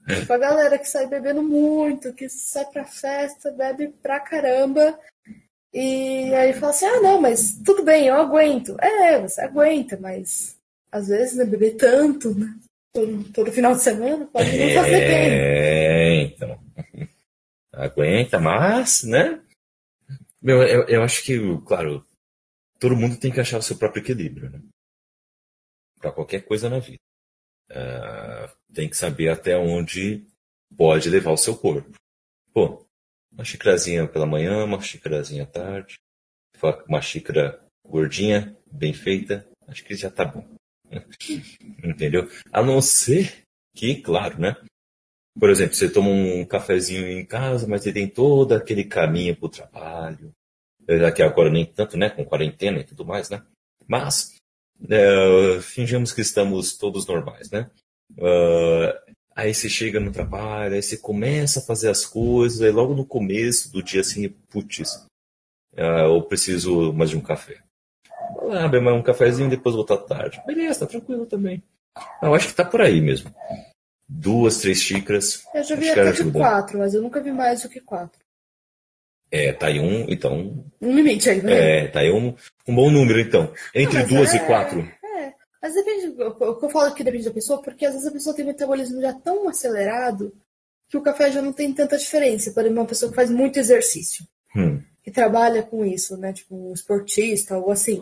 Tipo 0.08 0.34
a 0.34 0.38
galera 0.38 0.78
que 0.78 0.90
sai 0.90 1.08
bebendo 1.08 1.42
muito, 1.42 2.14
que 2.14 2.30
sai 2.30 2.66
pra 2.66 2.86
festa, 2.86 3.52
bebe 3.52 3.90
pra 4.02 4.20
caramba 4.20 4.98
e 5.74 6.34
aí 6.34 6.54
fala 6.54 6.72
assim: 6.72 6.86
ah, 6.86 7.02
não, 7.02 7.22
mas 7.22 7.58
tudo 7.64 7.84
bem, 7.84 8.08
eu 8.08 8.16
aguento. 8.16 8.76
É, 8.80 9.20
você 9.22 9.42
aguenta, 9.42 9.98
mas 9.98 10.58
às 10.92 11.08
vezes 11.08 11.38
né, 11.38 11.46
beber 11.46 11.76
tanto, 11.76 12.34
né? 12.34 12.54
Todo, 12.94 13.24
todo 13.32 13.52
final 13.52 13.74
de 13.74 13.82
semana 13.82 14.26
pode 14.26 14.58
não 14.58 14.74
fazer 14.74 15.08
bem. 15.08 15.30
É, 15.30 16.22
então. 16.24 16.60
Aguenta, 17.74 18.40
mas, 18.40 19.04
né? 19.04 19.40
Meu, 20.42 20.64
eu, 20.64 20.88
eu 20.88 21.04
acho 21.04 21.24
que, 21.24 21.38
claro, 21.66 22.06
todo 22.80 22.96
mundo 22.96 23.20
tem 23.20 23.32
que 23.32 23.40
achar 23.40 23.60
o 23.60 23.62
seu 23.62 23.78
próprio 23.78 24.02
equilíbrio, 24.02 24.50
né? 24.50 24.62
Para 26.00 26.12
qualquer 26.12 26.42
coisa 26.42 26.70
na 26.70 26.80
vida. 26.80 27.00
Uh, 27.70 28.74
tem 28.74 28.90
que 28.90 28.96
saber 28.96 29.30
até 29.30 29.58
onde 29.58 30.26
pode 30.76 31.10
levar 31.10 31.32
o 31.32 31.38
seu 31.38 31.56
corpo. 31.56 31.92
Pô, 32.54 32.87
uma 33.38 33.46
xícarazinha 33.46 34.08
pela 34.08 34.26
manhã, 34.26 34.66
uma 34.66 34.82
xícarazinha 34.82 35.44
à 35.44 35.46
tarde. 35.46 36.00
Uma 36.88 37.02
xícara 37.02 37.64
gordinha, 37.86 38.58
bem 38.72 38.94
feita. 38.94 39.48
Acho 39.68 39.84
que 39.84 39.96
já 39.96 40.10
tá 40.10 40.26
bom. 40.26 40.44
Entendeu? 41.84 42.28
A 42.52 42.64
não 42.64 42.82
ser 42.82 43.44
que, 43.76 44.02
claro, 44.02 44.42
né? 44.42 44.58
Por 45.40 45.52
exemplo, 45.52 45.76
você 45.76 45.88
toma 45.88 46.10
um 46.10 46.44
cafezinho 46.46 47.08
em 47.08 47.24
casa, 47.24 47.68
mas 47.68 47.84
você 47.84 47.94
tem 47.94 48.10
todo 48.10 48.54
aquele 48.54 48.84
caminho 48.84 49.36
para 49.36 49.46
o 49.46 49.50
trabalho. 49.50 50.32
Aqui 51.06 51.22
agora 51.22 51.52
nem 51.52 51.64
tanto, 51.66 51.96
né? 51.96 52.10
Com 52.10 52.26
quarentena 52.26 52.80
e 52.80 52.84
tudo 52.84 53.06
mais, 53.06 53.30
né? 53.30 53.46
Mas, 53.88 54.36
é, 54.90 55.62
fingimos 55.62 56.12
que 56.12 56.22
estamos 56.22 56.76
todos 56.76 57.06
normais, 57.06 57.52
né? 57.52 57.70
Uh, 58.14 59.07
aí 59.38 59.54
você 59.54 59.70
chega 59.70 60.00
no 60.00 60.12
trabalho, 60.12 60.74
aí 60.74 60.82
você 60.82 60.98
começa 60.98 61.60
a 61.60 61.64
fazer 61.64 61.90
as 61.90 62.04
coisas, 62.04 62.60
aí 62.62 62.72
logo 62.72 62.96
no 62.96 63.06
começo 63.06 63.72
do 63.72 63.84
dia 63.84 64.02
assim, 64.02 64.28
putz, 64.50 65.06
uh, 65.76 66.08
eu 66.08 66.24
preciso 66.24 66.92
mais 66.92 67.12
de 67.12 67.18
um 67.18 67.22
café. 67.22 67.60
Abre 68.60 68.80
mais 68.80 68.98
um 68.98 69.04
cafezinho, 69.04 69.50
depois 69.50 69.76
voltar 69.76 69.98
tarde. 69.98 70.42
Beleza, 70.46 70.80
tá 70.80 70.88
tranquilo 70.88 71.28
também. 71.28 71.62
Eu 72.22 72.34
acho 72.34 72.48
que 72.48 72.56
tá 72.56 72.66
por 72.66 72.82
aí 72.82 73.00
mesmo. 73.00 73.34
Duas, 74.10 74.58
três 74.58 74.82
xícaras. 74.82 75.44
Eu 75.54 75.64
já 75.64 75.76
vi 75.76 75.90
até 75.90 76.12
de 76.12 76.32
quatro, 76.32 76.80
mas 76.80 76.94
eu 76.94 77.02
nunca 77.02 77.22
vi 77.22 77.32
mais 77.32 77.62
do 77.62 77.70
que 77.70 77.80
quatro. 77.80 78.20
É, 79.30 79.52
tá 79.52 79.68
aí 79.68 79.80
um, 79.80 80.06
então. 80.10 80.66
Um 80.82 80.96
limite 80.96 81.30
aí, 81.30 81.42
né? 81.42 81.84
É, 81.84 81.88
tá 81.88 82.00
aí 82.00 82.12
um, 82.12 82.34
um 82.66 82.76
bom 82.76 82.90
número, 82.90 83.20
então. 83.20 83.52
Entre 83.76 84.00
Não, 84.00 84.08
duas 84.08 84.34
é, 84.34 84.38
e 84.38 84.40
quatro. 84.46 84.90
É, 85.62 85.68
mas 85.68 85.74
depende. 85.74 86.22
O 86.22 86.56
que 86.56 86.66
eu 86.66 86.70
falo 86.70 86.94
que 86.94 87.04
depende 87.04 87.26
da 87.26 87.32
pessoa, 87.32 87.62
porque 87.62 87.86
às 87.86 87.94
vezes 87.94 88.08
a 88.08 88.12
pessoa 88.12 88.36
tem 88.36 88.46
um 88.46 88.50
metabolismo 88.50 89.02
já 89.02 89.14
tão 89.14 89.48
acelerado 89.48 90.34
que 90.90 90.98
o 90.98 91.02
café 91.02 91.32
já 91.32 91.42
não 91.42 91.54
tem 91.54 91.74
tanta 91.74 91.98
diferença. 91.98 92.52
Por 92.52 92.62
exemplo, 92.62 92.80
uma 92.80 92.88
pessoa 92.88 93.10
que 93.10 93.16
faz 93.16 93.30
muito 93.30 93.60
exercício, 93.60 94.26
hum. 94.56 94.82
que 95.04 95.12
trabalha 95.12 95.64
com 95.64 95.86
isso, 95.86 96.18
né? 96.18 96.34
Tipo, 96.34 96.56
um 96.56 96.74
esportista, 96.74 97.58
ou 97.58 97.72
assim. 97.72 98.02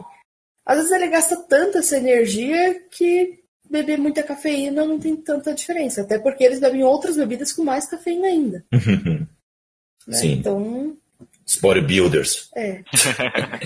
Às 0.66 0.78
vezes 0.78 0.92
ele 0.92 1.08
gasta 1.08 1.38
tanta 1.44 1.80
essa 1.80 1.98
energia 1.98 2.80
que 2.90 3.44
beber 3.70 3.98
muita 3.98 4.24
cafeína 4.24 4.86
não 4.86 5.00
tem 5.00 5.16
tanta 5.16 5.54
diferença. 5.54 6.02
Até 6.02 6.20
porque 6.20 6.44
eles 6.44 6.60
bebem 6.60 6.84
outras 6.84 7.18
bebidas 7.18 7.52
com 7.52 7.64
mais 7.64 7.86
cafeína 7.86 8.28
ainda. 8.28 8.66
né? 8.72 10.18
Sim. 10.18 10.34
Então. 10.34 10.98
Os 11.46 11.58
bodybuilders. 11.58 12.50
É. 12.56 12.82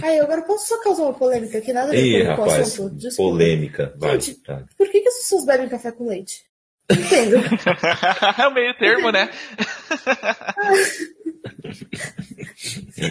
Aí, 0.03 0.19
agora 0.19 0.41
posso 0.41 0.67
só 0.67 0.81
causar 0.83 1.03
uma 1.03 1.13
polêmica 1.13 1.59
aqui, 1.59 1.71
nada 1.71 1.87
a 1.87 1.91
ver 1.91 2.21
Ih, 2.21 2.25
com 2.25 2.29
rapaz, 2.31 2.53
o 2.53 2.61
assunto. 2.61 2.95
Desculpa. 2.95 3.31
Polêmica, 3.31 3.93
vai. 3.97 4.19
Gente, 4.19 4.41
tá. 4.41 4.63
por 4.77 4.89
que, 4.89 4.99
que 4.99 5.07
as 5.07 5.15
pessoas 5.19 5.45
bebem 5.45 5.69
café 5.69 5.91
com 5.91 6.07
leite? 6.07 6.43
Entendo. 6.91 7.37
é 8.37 8.47
o 8.47 8.53
meio 8.53 8.73
termo, 8.77 9.11
né? 9.11 9.29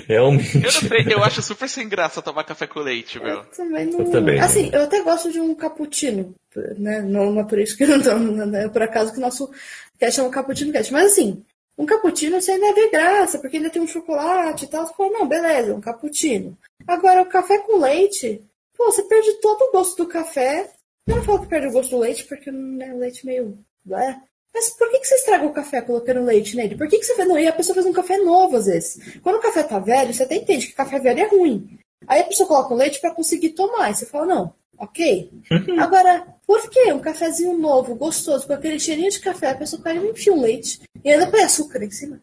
Realmente. 0.07 0.57
Eu 0.57 0.63
não 0.63 0.71
sei, 0.71 1.07
eu 1.09 1.25
acho 1.25 1.41
super 1.43 1.69
sem 1.69 1.89
graça 1.89 2.21
tomar 2.21 2.45
café 2.45 2.67
com 2.67 2.81
leite, 2.81 3.19
meu. 3.19 3.37
Eu 3.37 3.45
também 3.45 3.87
não. 3.87 4.01
Eu 4.01 4.11
também, 4.11 4.41
assim, 4.41 4.71
eu 4.73 4.83
até 4.83 5.03
gosto 5.03 5.33
de 5.33 5.41
um 5.41 5.55
cappuccino, 5.55 6.35
né? 6.77 7.01
Não 7.03 7.39
é 7.41 7.45
por 7.45 7.59
isso 7.59 7.77
que 7.77 7.85
eu 7.85 7.89
não 7.89 8.03
tomo, 8.03 8.33
né? 8.47 8.65
É 8.65 8.69
por 8.69 8.83
acaso 8.83 9.13
que 9.13 9.19
o 9.19 9.23
nosso 9.23 9.51
cast 9.99 10.21
é 10.21 10.23
um 10.23 10.31
cappuccino 10.31 10.73
cast. 10.73 10.93
Mas 10.93 11.13
assim, 11.13 11.43
um 11.79 11.87
cappuccino 11.87 12.41
você 12.41 12.53
ainda 12.53 12.75
vê 12.75 12.91
graça, 12.91 13.39
porque 13.39 13.57
ainda 13.57 13.71
tem 13.71 13.81
um 13.81 13.87
chocolate 13.87 14.65
e 14.65 14.69
tal. 14.69 14.85
Você 14.85 14.95
fala, 14.95 15.11
não, 15.11 15.29
beleza, 15.29 15.75
um 15.75 15.81
cappuccino. 15.81 16.59
Agora, 16.87 17.23
o 17.23 17.27
café 17.27 17.59
com 17.59 17.79
leite, 17.79 18.45
pô, 18.77 18.87
você 18.87 19.03
perde 19.05 19.35
todo 19.41 19.63
o 19.63 19.71
gosto 19.71 19.97
do 19.97 20.09
café. 20.09 20.71
Eu 21.07 21.17
não 21.17 21.25
falo 21.25 21.43
que 21.43 21.49
perde 21.49 21.69
o 21.69 21.73
gosto 21.73 21.91
do 21.91 21.99
leite, 21.99 22.25
porque 22.25 22.51
né, 22.51 22.93
o 22.93 22.99
leite 22.99 23.25
meio. 23.25 23.57
É, 23.93 24.17
mas 24.53 24.71
por 24.71 24.91
que, 24.91 24.99
que 24.99 25.07
você 25.07 25.15
estraga 25.15 25.47
o 25.47 25.53
café 25.53 25.81
colocando 25.81 26.25
leite 26.25 26.57
nele? 26.57 26.77
Por 26.77 26.89
que, 26.89 26.99
que 26.99 27.05
você. 27.05 27.25
Não, 27.25 27.39
e 27.39 27.47
a 27.47 27.53
pessoa 27.53 27.75
faz 27.75 27.87
um 27.87 27.93
café 27.93 28.17
novo 28.19 28.57
às 28.57 28.67
vezes. 28.67 29.21
Quando 29.23 29.37
o 29.37 29.41
café 29.41 29.63
tá 29.63 29.79
velho, 29.79 30.13
você 30.13 30.25
até 30.25 30.35
entende 30.35 30.67
que 30.67 30.73
café 30.73 30.99
velho 30.99 31.21
é 31.21 31.29
ruim. 31.29 31.79
Aí 32.07 32.21
a 32.21 32.25
pessoa 32.25 32.49
coloca 32.49 32.75
o 32.75 32.77
leite 32.77 33.01
para 33.01 33.15
conseguir 33.15 33.51
tomar. 33.51 33.91
E 33.91 33.95
você 33.95 34.07
fala, 34.07 34.27
não, 34.27 34.55
ok. 34.79 35.31
Agora, 35.79 36.27
por 36.47 36.69
que 36.71 36.93
um 36.93 37.01
cafezinho 37.01 37.57
novo, 37.57 37.95
gostoso, 37.95 38.47
com 38.47 38.53
aquele 38.53 38.81
cheirinho 38.81 39.11
de 39.11 39.21
café, 39.21 39.51
a 39.51 39.57
pessoa 39.57 39.83
pega 39.83 40.01
e 40.01 40.11
enfia 40.11 40.33
um 40.33 40.41
leite 40.41 40.81
e 41.05 41.11
ainda 41.11 41.31
põe 41.31 41.43
açúcar 41.43 41.83
em 41.83 41.91
cima? 41.91 42.21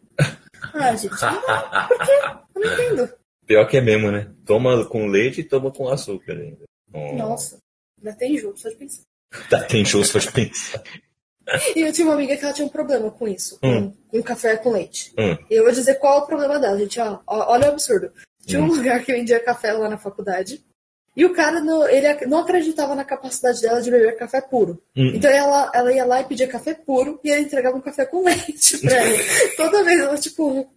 Ah, 0.72 0.94
gente, 0.94 1.14
não, 1.22 1.88
por 1.88 1.98
quê? 1.98 2.12
Eu 2.54 2.60
não 2.60 2.72
entendo. 2.72 3.14
Pior 3.46 3.66
que 3.66 3.76
é 3.76 3.80
mesmo, 3.80 4.10
né? 4.10 4.30
Toma 4.44 4.84
com 4.86 5.06
leite 5.06 5.40
e 5.40 5.44
toma 5.44 5.70
com 5.70 5.88
açúcar 5.88 6.32
ainda. 6.32 6.64
Oh. 6.92 7.14
Nossa, 7.14 7.58
ainda 7.98 8.16
tem 8.16 8.36
jogo, 8.36 8.56
só 8.56 8.68
de 8.68 8.76
pensar. 8.76 9.02
Tá, 9.48 9.62
tem 9.64 9.84
jogo 9.84 10.04
só 10.04 10.18
de 10.18 10.32
pensar. 10.32 10.82
E 11.76 11.80
eu 11.80 11.92
tinha 11.92 12.06
uma 12.06 12.14
amiga 12.14 12.36
que 12.36 12.44
ela 12.44 12.52
tinha 12.52 12.66
um 12.66 12.70
problema 12.70 13.10
com 13.10 13.28
isso, 13.28 13.58
hum. 13.62 13.90
com, 13.90 14.18
com 14.18 14.22
café 14.22 14.56
com 14.56 14.72
leite. 14.72 15.12
Hum. 15.16 15.36
E 15.48 15.54
eu 15.54 15.62
vou 15.62 15.72
dizer 15.72 15.94
qual 15.96 16.18
é 16.18 16.22
o 16.22 16.26
problema 16.26 16.58
dela, 16.58 16.76
gente. 16.78 16.98
Ó, 16.98 17.20
olha 17.26 17.68
o 17.68 17.72
absurdo. 17.72 18.10
Tinha 18.44 18.60
um 18.60 18.64
hum. 18.64 18.74
lugar 18.74 19.04
que 19.04 19.12
vendia 19.12 19.38
café 19.38 19.72
lá 19.72 19.88
na 19.88 19.98
faculdade. 19.98 20.64
E 21.16 21.24
o 21.24 21.32
cara 21.32 21.60
não, 21.60 21.88
ele 21.88 22.26
não 22.26 22.40
acreditava 22.40 22.94
na 22.94 23.04
capacidade 23.04 23.62
dela 23.62 23.80
de 23.80 23.90
beber 23.90 24.16
café 24.16 24.40
puro. 24.40 24.82
Hum. 24.94 25.12
Então 25.14 25.30
ela, 25.30 25.72
ela 25.74 25.92
ia 25.92 26.04
lá 26.04 26.20
e 26.20 26.24
pedia 26.24 26.46
café 26.46 26.74
puro 26.74 27.18
e 27.24 27.30
ele 27.30 27.42
entregava 27.42 27.76
um 27.76 27.80
café 27.80 28.04
com 28.04 28.22
leite 28.24 28.78
pra 28.78 28.94
ela. 28.94 29.18
Toda 29.56 29.82
vez 29.82 30.00
ela, 30.00 30.18
tipo. 30.18 30.70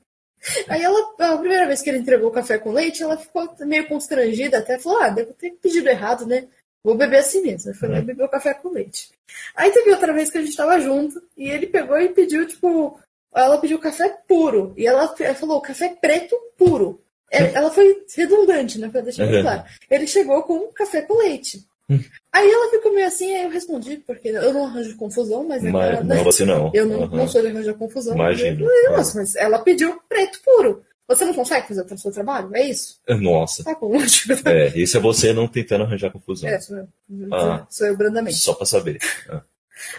Aí 0.70 0.82
ela, 0.82 0.98
a 1.20 1.38
primeira 1.38 1.68
vez 1.68 1.82
que 1.82 1.90
ele 1.90 2.00
entregou 2.00 2.30
o 2.30 2.34
café 2.34 2.58
com 2.58 2.72
leite, 2.72 3.04
ela 3.04 3.18
ficou 3.18 3.54
meio 3.60 3.86
constrangida, 3.90 4.60
até 4.60 4.80
falou: 4.80 5.02
ah, 5.02 5.10
devo 5.10 5.34
ter 5.34 5.52
pedido 5.62 5.90
errado, 5.90 6.26
né? 6.26 6.48
Vou 6.82 6.96
beber 6.96 7.18
assim 7.18 7.42
mesmo. 7.42 7.72
Eu 7.72 7.76
falei, 7.76 8.00
uhum. 8.00 8.06
bebeu 8.06 8.30
café 8.30 8.54
com 8.54 8.70
leite. 8.70 9.10
Aí 9.54 9.70
teve 9.72 9.92
outra 9.92 10.14
vez 10.14 10.30
que 10.30 10.38
a 10.38 10.42
gente 10.42 10.56
tava 10.56 10.80
junto 10.80 11.22
e 11.36 11.50
ele 11.50 11.68
pegou 11.68 12.00
e 12.00 12.08
pediu, 12.10 12.48
tipo, 12.48 12.98
ela 13.36 13.58
pediu 13.58 13.78
café 13.80 14.18
puro. 14.26 14.74
E 14.78 14.88
ela, 14.88 15.14
ela 15.20 15.36
falou 15.36 15.60
café 15.60 15.90
preto 15.90 16.36
puro. 16.58 17.02
É, 17.32 17.54
ela 17.54 17.70
foi 17.70 18.04
redundante, 18.16 18.80
né? 18.80 18.90
Pra 18.90 19.02
deixar 19.02 19.28
uhum. 19.28 19.42
claro. 19.42 19.64
Ele 19.90 20.08
chegou 20.08 20.42
com 20.44 20.56
um 20.56 20.72
café 20.72 21.02
com 21.02 21.18
leite. 21.18 21.66
Hum. 21.90 22.00
Aí 22.32 22.50
ela 22.50 22.70
ficou 22.70 22.94
meio 22.94 23.08
assim, 23.08 23.34
aí 23.36 23.44
eu 23.44 23.50
respondi, 23.50 23.98
porque 23.98 24.30
eu 24.30 24.54
não 24.54 24.66
arranjo 24.66 24.96
confusão, 24.96 25.48
mas, 25.48 25.64
mas 25.64 25.94
ela, 25.94 26.04
não, 26.04 26.24
você 26.24 26.46
não. 26.46 26.72
Eu 26.74 26.86
não, 26.86 27.00
uhum. 27.02 27.16
não 27.16 27.28
sou 27.28 27.42
de 27.42 27.48
arranjar 27.48 27.74
confusão. 27.74 28.14
Imagina. 28.14 28.68
Nossa, 28.92 29.20
mas 29.20 29.36
ela 29.36 29.60
pediu 29.60 30.00
preto 30.08 30.40
puro. 30.44 30.84
Você 31.08 31.26
não 31.26 31.34
consegue 31.34 31.68
fazer 31.68 31.82
o 31.82 31.98
seu 31.98 32.12
trabalho? 32.12 32.56
É 32.56 32.70
isso? 32.70 33.00
Nossa. 33.08 33.64
Tá 33.64 33.74
bom. 33.74 33.94
é, 34.46 34.68
isso 34.78 34.96
é 34.96 35.00
você 35.00 35.34
não 35.34 35.48
tentando 35.48 35.84
arranjar 35.84 36.12
confusão. 36.12 36.48
É, 36.48 36.60
sou 36.60 36.78
eu. 36.78 36.88
Ah, 37.34 37.66
sou 37.68 37.88
eu 37.88 37.98
brandamente. 37.98 38.38
Só 38.38 38.54
pra 38.54 38.68
saber. 38.68 39.00
Ah. 39.28 39.42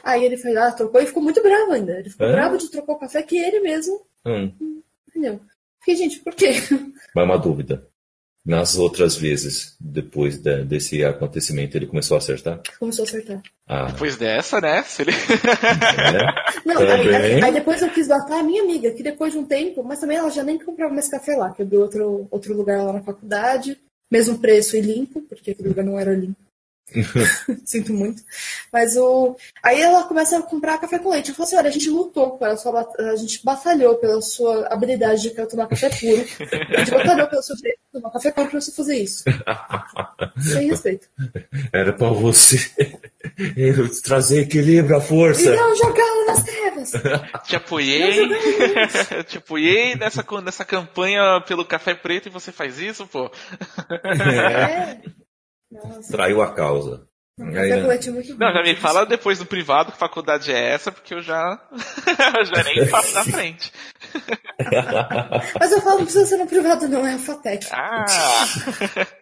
Aí 0.05 0.25
ele 0.25 0.37
foi 0.37 0.53
lá, 0.53 0.71
trocou 0.71 1.01
e 1.01 1.07
ficou 1.07 1.23
muito 1.23 1.43
bravo 1.43 1.73
ainda. 1.73 1.99
Ele 1.99 2.11
ficou 2.11 2.29
é? 2.29 2.33
bravo 2.33 2.59
de 2.59 2.71
trocar 2.71 2.93
o 2.93 2.99
café 2.99 3.23
que 3.23 3.37
ele 3.37 3.59
mesmo. 3.59 4.01
Hum. 4.25 4.53
Entendeu? 5.09 5.41
Fiquei, 5.81 5.97
gente, 5.97 6.21
por 6.21 6.35
quê? 6.35 6.53
Mas 7.15 7.25
uma 7.25 7.39
dúvida. 7.39 7.87
Nas 8.45 8.79
outras 8.79 9.17
vezes, 9.17 9.77
depois 9.79 10.39
de, 10.39 10.65
desse 10.65 11.05
acontecimento, 11.05 11.77
ele 11.77 11.87
começou 11.87 12.15
a 12.15 12.19
acertar? 12.19 12.63
Começou 12.79 13.05
a 13.05 13.09
acertar. 13.09 13.43
Ah. 13.67 13.93
Depois 13.93 14.17
dessa, 14.17 14.61
né? 14.61 14.83
Se 14.83 15.03
ele... 15.03 15.13
é, 15.13 16.65
Não, 16.65 16.81
aí, 16.81 17.15
aí, 17.15 17.45
aí, 17.45 17.53
depois 17.53 17.83
eu 17.83 17.91
quis 17.91 18.09
matar 18.09 18.41
a 18.41 18.43
minha 18.43 18.63
amiga, 18.63 18.93
que 18.93 19.03
depois 19.03 19.33
de 19.33 19.39
um 19.39 19.45
tempo, 19.45 19.85
mas 19.85 20.01
também 20.01 20.17
ela 20.17 20.31
já 20.31 20.43
nem 20.43 20.59
comprava 20.59 20.93
mais 20.93 21.09
café 21.09 21.37
lá, 21.37 21.53
que 21.53 21.61
eu 21.61 21.67
dei 21.67 21.79
outro, 21.79 22.27
outro 22.31 22.57
lugar 22.57 22.83
lá 22.83 22.95
na 22.95 23.03
faculdade, 23.03 23.79
mesmo 24.11 24.39
preço 24.39 24.75
e 24.75 24.81
limpo, 24.81 25.21
porque 25.23 25.51
aquele 25.51 25.69
lugar 25.69 25.85
não 25.85 25.99
era 25.99 26.15
limpo. 26.15 26.50
Sinto 27.65 27.93
muito. 27.93 28.23
Mas 28.73 28.97
o. 28.97 29.37
Aí 29.63 29.81
ela 29.81 30.05
começa 30.05 30.39
a 30.39 30.43
comprar 30.43 30.79
café 30.79 30.99
com 30.99 31.11
leite. 31.11 31.31
Eu 31.31 31.35
falo 31.35 31.47
assim: 31.47 31.57
olha, 31.57 31.69
a 31.69 31.73
gente 31.73 31.91
lutou 31.91 32.37
pela 32.37 32.57
sua. 32.57 32.89
A 32.99 33.17
gente 33.17 33.45
batalhou 33.45 33.97
pela 33.97 34.21
sua 34.21 34.67
habilidade 34.69 35.23
de 35.23 35.31
tomar 35.47 35.69
café 35.69 35.89
puro. 35.89 36.27
A 36.75 36.79
gente 36.81 36.91
batalhou 36.91 37.29
pelo 37.29 37.43
seu 37.43 37.57
direito 37.57 37.79
de 37.79 38.01
tomar 38.01 38.13
café 38.13 38.31
puro 38.33 38.51
pra 38.51 38.61
você 38.61 38.73
fazer 38.73 38.97
isso. 38.97 39.25
Sem 40.41 40.69
respeito. 40.69 41.09
Era 41.73 41.93
pra 41.93 42.09
você 42.09 42.59
trazer 44.03 44.43
equilíbrio 44.43 44.97
à 44.97 45.01
força. 45.01 45.43
E 45.43 45.57
não 45.57 45.77
jogá-lo 45.77 46.27
nas 46.27 46.43
trevas. 46.43 46.93
Te 47.45 47.57
apoiei. 47.57 48.29
Te 49.27 49.39
apoiei 49.39 49.95
nessa, 49.95 50.25
nessa 50.43 50.65
campanha 50.65 51.41
pelo 51.47 51.65
café 51.65 51.95
preto 51.95 52.27
e 52.27 52.33
você 52.33 52.51
faz 52.51 52.79
isso, 52.79 53.07
pô. 53.07 53.31
É. 54.05 54.99
Nossa. 55.71 56.13
Traiu 56.13 56.43
a 56.43 56.53
causa. 56.55 57.09
Não, 57.41 57.59
Aí, 57.59 57.71
né? 57.71 57.99
não, 58.39 58.53
já 58.53 58.63
me 58.63 58.77
fala 58.77 59.07
depois 59.07 59.39
do 59.39 59.47
privado 59.47 59.93
que 59.93 59.99
faculdade 59.99 60.53
é 60.53 60.73
essa, 60.73 60.93
porque 60.93 61.15
eu 61.15 61.23
já, 61.23 61.59
já 62.45 62.63
nem 62.65 62.87
passo 62.91 63.15
na 63.15 63.25
frente. 63.25 63.73
Mas 65.59 65.73
eu 65.73 65.81
falo, 65.81 65.99
não 65.99 66.05
precisa 66.05 66.27
ser 66.27 66.37
no 66.37 66.47
privado, 66.47 66.87
não, 66.87 67.07
é 67.07 67.15
a 67.15 67.19
FATEC. 67.19 67.67
Ah! 67.73 68.05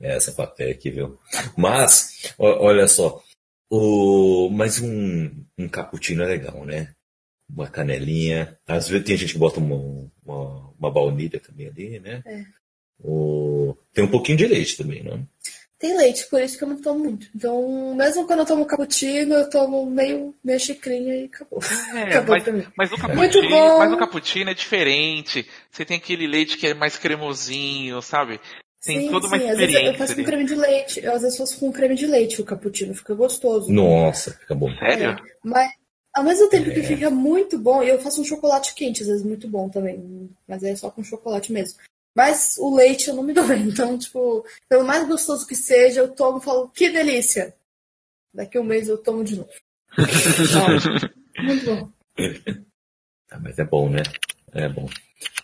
É 0.00 0.14
essa 0.14 0.30
FATEC, 0.30 0.88
viu? 0.88 1.18
Mas, 1.56 2.32
olha 2.38 2.86
só, 2.86 3.20
o, 3.68 4.48
mas 4.52 4.80
um, 4.80 5.44
um 5.58 5.68
cappuccino 5.68 6.22
é 6.22 6.26
legal, 6.26 6.64
né? 6.64 6.94
Uma 7.50 7.66
canelinha. 7.66 8.56
Às 8.68 8.88
vezes 8.88 9.04
tem 9.04 9.16
gente 9.16 9.32
que 9.32 9.40
bota 9.40 9.58
uma, 9.58 10.08
uma, 10.24 10.72
uma 10.78 10.90
baunilha 10.92 11.40
também 11.40 11.66
ali, 11.66 11.98
né? 11.98 12.22
É. 12.24 12.44
O... 13.04 13.76
Tem 13.92 14.04
um 14.04 14.10
pouquinho 14.10 14.38
de 14.38 14.46
leite 14.46 14.76
também, 14.76 15.02
não? 15.02 15.26
Tem 15.82 15.96
leite, 15.96 16.28
por 16.30 16.40
isso 16.40 16.56
que 16.56 16.62
eu 16.62 16.68
não 16.68 16.80
tomo 16.80 17.00
muito. 17.00 17.26
Então, 17.34 17.92
mesmo 17.96 18.24
quando 18.24 18.38
eu 18.38 18.46
tomo 18.46 18.64
cappuccino, 18.64 19.34
eu 19.34 19.50
tomo 19.50 19.84
meio, 19.84 20.32
meio 20.44 20.60
xicrinha 20.60 21.16
e 21.16 21.24
acabou. 21.24 21.58
É, 21.92 22.02
acabou 22.14 22.36
mas, 22.36 22.68
mas, 22.76 22.92
o 22.92 22.96
cappuccino, 22.96 23.78
mas 23.78 23.92
o 23.92 23.96
cappuccino 23.96 24.50
é 24.50 24.54
diferente. 24.54 25.44
Você 25.68 25.84
tem 25.84 25.96
aquele 25.96 26.28
leite 26.28 26.56
que 26.56 26.68
é 26.68 26.74
mais 26.74 26.96
cremosinho, 26.96 28.00
sabe? 28.00 28.40
Tem 28.80 29.00
sim, 29.00 29.10
toda 29.10 29.26
uma 29.26 29.36
sim. 29.36 29.48
experiência. 29.48 29.80
Às 29.80 29.82
vezes 29.82 29.92
eu 29.92 29.98
faço 29.98 30.14
com 30.14 30.22
creme 30.22 30.44
de 30.44 30.54
leite. 30.54 31.00
Eu 31.04 31.12
às 31.14 31.22
vezes 31.22 31.38
faço 31.38 31.58
com 31.58 31.72
creme 31.72 31.94
de 31.96 32.06
leite 32.06 32.40
o 32.40 32.44
cappuccino, 32.44 32.94
fica 32.94 33.14
gostoso. 33.14 33.72
Nossa, 33.72 34.32
fica 34.34 34.54
bom. 34.54 34.72
Sério? 34.76 35.10
É, 35.10 35.16
mas 35.42 35.68
Ao 36.14 36.22
mesmo 36.22 36.48
tempo 36.48 36.70
é. 36.70 36.74
que 36.74 36.82
fica 36.82 37.10
muito 37.10 37.58
bom, 37.58 37.82
e 37.82 37.88
eu 37.88 37.98
faço 37.98 38.20
um 38.20 38.24
chocolate 38.24 38.74
quente, 38.74 39.02
às 39.02 39.08
vezes 39.08 39.24
muito 39.24 39.48
bom 39.48 39.68
também, 39.68 40.30
mas 40.46 40.62
é 40.62 40.76
só 40.76 40.90
com 40.90 41.02
chocolate 41.02 41.52
mesmo. 41.52 41.80
Mas 42.14 42.56
o 42.58 42.74
leite 42.74 43.08
eu 43.08 43.14
não 43.14 43.22
me 43.22 43.32
dou 43.32 43.46
bem, 43.46 43.62
então, 43.62 43.98
tipo, 43.98 44.44
pelo 44.68 44.84
mais 44.84 45.06
gostoso 45.08 45.46
que 45.46 45.54
seja, 45.54 46.00
eu 46.00 46.14
tomo 46.14 46.38
e 46.38 46.42
falo, 46.42 46.68
que 46.68 46.90
delícia! 46.90 47.54
Daqui 48.34 48.58
a 48.58 48.60
um 48.60 48.64
mês 48.64 48.88
eu 48.88 48.98
tomo 48.98 49.24
de 49.24 49.36
novo. 49.36 49.50
muito 51.42 51.64
bom. 51.64 51.92
Ah, 53.30 53.38
mas 53.38 53.58
é 53.58 53.64
bom, 53.64 53.88
né? 53.88 54.02
É 54.52 54.68
bom. 54.68 54.88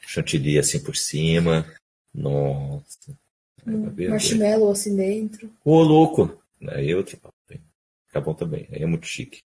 Chantilly 0.06 0.58
assim 0.58 0.82
por 0.82 0.96
cima. 0.96 1.66
Nossa. 2.14 3.16
Hum, 3.66 3.92
marshmallow 4.08 4.70
assim 4.70 4.96
dentro. 4.96 5.50
Ô, 5.64 5.82
louco! 5.82 6.42
Aí 6.68 6.90
eu, 6.90 7.02
tipo, 7.02 7.32
fica 8.06 8.20
bom 8.20 8.34
também. 8.34 8.68
Aí 8.72 8.82
é 8.82 8.86
muito 8.86 9.06
chique. 9.06 9.40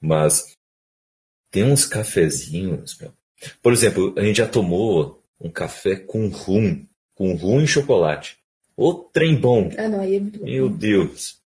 Mas 0.00 0.56
tem 1.50 1.64
uns 1.64 1.86
cafezinhos. 1.86 2.98
Por 3.62 3.72
exemplo, 3.72 4.14
a 4.18 4.22
gente 4.22 4.38
já 4.38 4.48
tomou 4.48 5.21
um 5.42 5.50
café 5.50 5.96
com 5.96 6.28
rum, 6.28 6.86
com 7.14 7.34
rum 7.34 7.60
e 7.60 7.66
chocolate. 7.66 8.38
O 8.76 8.94
trem 8.94 9.36
bom. 9.36 9.70
Ah, 9.76 9.88
não, 9.88 10.00
aí 10.00 10.16
é 10.16 10.20
muito 10.20 10.38
bom. 10.38 10.44
Meu 10.46 10.68
Deus. 10.68 11.36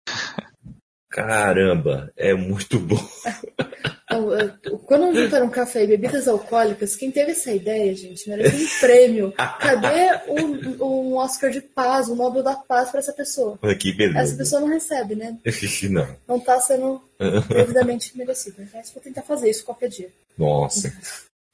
Caramba, 1.11 2.13
é 2.17 2.35
muito 2.35 2.79
bom. 2.79 3.01
Quando 4.87 5.15
juntaram 5.15 5.49
café 5.51 5.85
e 5.85 5.87
bebidas 5.87 6.29
alcoólicas, 6.29 6.95
quem 6.95 7.11
teve 7.11 7.33
essa 7.33 7.53
ideia, 7.53 7.95
gente, 7.95 8.29
merece 8.29 8.65
um 8.65 8.81
prêmio. 8.81 9.33
Cadê 9.33 10.21
um, 10.29 10.85
um 10.85 11.17
Oscar 11.17 11.51
de 11.51 11.61
paz, 11.61 12.09
um 12.09 12.15
Nobel 12.15 12.43
da 12.43 12.55
Paz 12.55 12.91
para 12.91 13.01
essa 13.01 13.13
pessoa? 13.13 13.59
Que 13.79 13.93
beleza. 13.93 14.21
Essa 14.21 14.37
pessoa 14.37 14.61
não 14.61 14.69
recebe, 14.69 15.17
né? 15.17 15.37
não. 15.91 16.17
Não 16.29 16.37
está 16.37 16.61
sendo 16.61 17.03
devidamente 17.49 18.17
merecido. 18.17 18.57
Mas 18.73 18.91
vou 18.93 19.03
tentar 19.03 19.23
fazer 19.23 19.51
isso 19.51 19.65
qualquer 19.65 19.89
dia. 19.89 20.09
Nossa. 20.39 20.93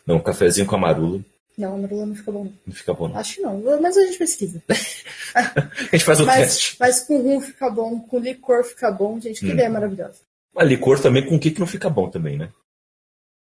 Não, 0.07 0.17
um 0.17 0.23
cafezinho 0.23 0.67
com 0.67 0.77
amarula. 0.77 1.21
Não, 1.57 1.75
amarula 1.75 2.07
não 2.07 2.15
fica 2.15 2.33
bom. 2.33 2.51
Não, 2.67 2.75
fica 2.75 2.95
bom, 2.95 3.09
não. 3.09 3.17
Acho 3.19 3.35
que 3.35 3.41
não, 3.43 3.81
mas 3.81 3.97
a 3.97 4.05
gente 4.07 4.19
pesquisa. 4.19 4.63
a 5.35 5.93
gente 5.93 6.05
faz 6.05 6.21
o 6.21 6.27
mas, 6.27 6.37
teste. 6.37 6.77
Mas 6.81 7.01
com 7.01 7.19
rum 7.19 7.41
fica 7.41 7.69
bom, 7.71 8.01
com 8.01 8.19
licor 8.19 8.65
fica 8.65 8.91
bom, 8.91 9.21
gente, 9.21 9.41
que 9.41 9.47
hum. 9.47 9.53
ideia 9.53 9.69
maravilhosa. 9.69 10.21
Mas 10.55 10.69
licor 10.69 11.01
também 11.01 11.27
com 11.27 11.37
o 11.37 11.41
que 11.41 11.51
que 11.51 11.61
não 11.61 11.67
fica 11.67 11.91
bom 11.91 12.11
também, 12.11 12.39
né? 12.39 12.51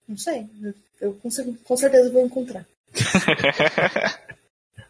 Não 0.08 0.16
sei. 0.16 0.46
Eu, 1.00 1.14
com, 1.14 1.28
com 1.64 1.76
certeza 1.76 2.10
vou 2.10 2.24
encontrar. 2.24 2.64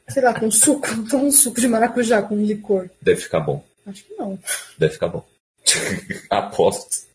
sei 0.09 0.23
lá, 0.23 0.39
com 0.39 0.51
suco. 0.51 0.87
Toma 1.09 1.25
um 1.25 1.33
suco 1.33 1.61
de 1.61 1.69
maracujá 1.69 2.23
com 2.23 2.37
licor. 2.37 2.89
Deve 3.01 3.21
ficar 3.21 3.41
bom. 3.41 3.65
Acho 3.87 4.05
que 4.05 4.15
não. 4.15 4.39
Deve 4.79 4.93
ficar 4.95 5.09
bom. 5.09 5.27
Aposto. 6.31 7.07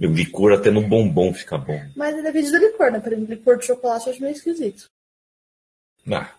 Meu 0.00 0.10
licor 0.10 0.54
até 0.54 0.70
no 0.70 0.80
bombom 0.80 1.34
fica 1.34 1.58
bom. 1.58 1.78
Mas 1.94 2.16
depende 2.22 2.50
do 2.50 2.56
licor, 2.56 2.90
né? 2.90 3.00
Por 3.00 3.12
exemplo, 3.12 3.34
licor 3.34 3.58
de 3.58 3.66
chocolate 3.66 4.06
eu 4.06 4.12
acho 4.14 4.22
meio 4.22 4.32
esquisito. 4.32 4.86
Ah, 6.10 6.32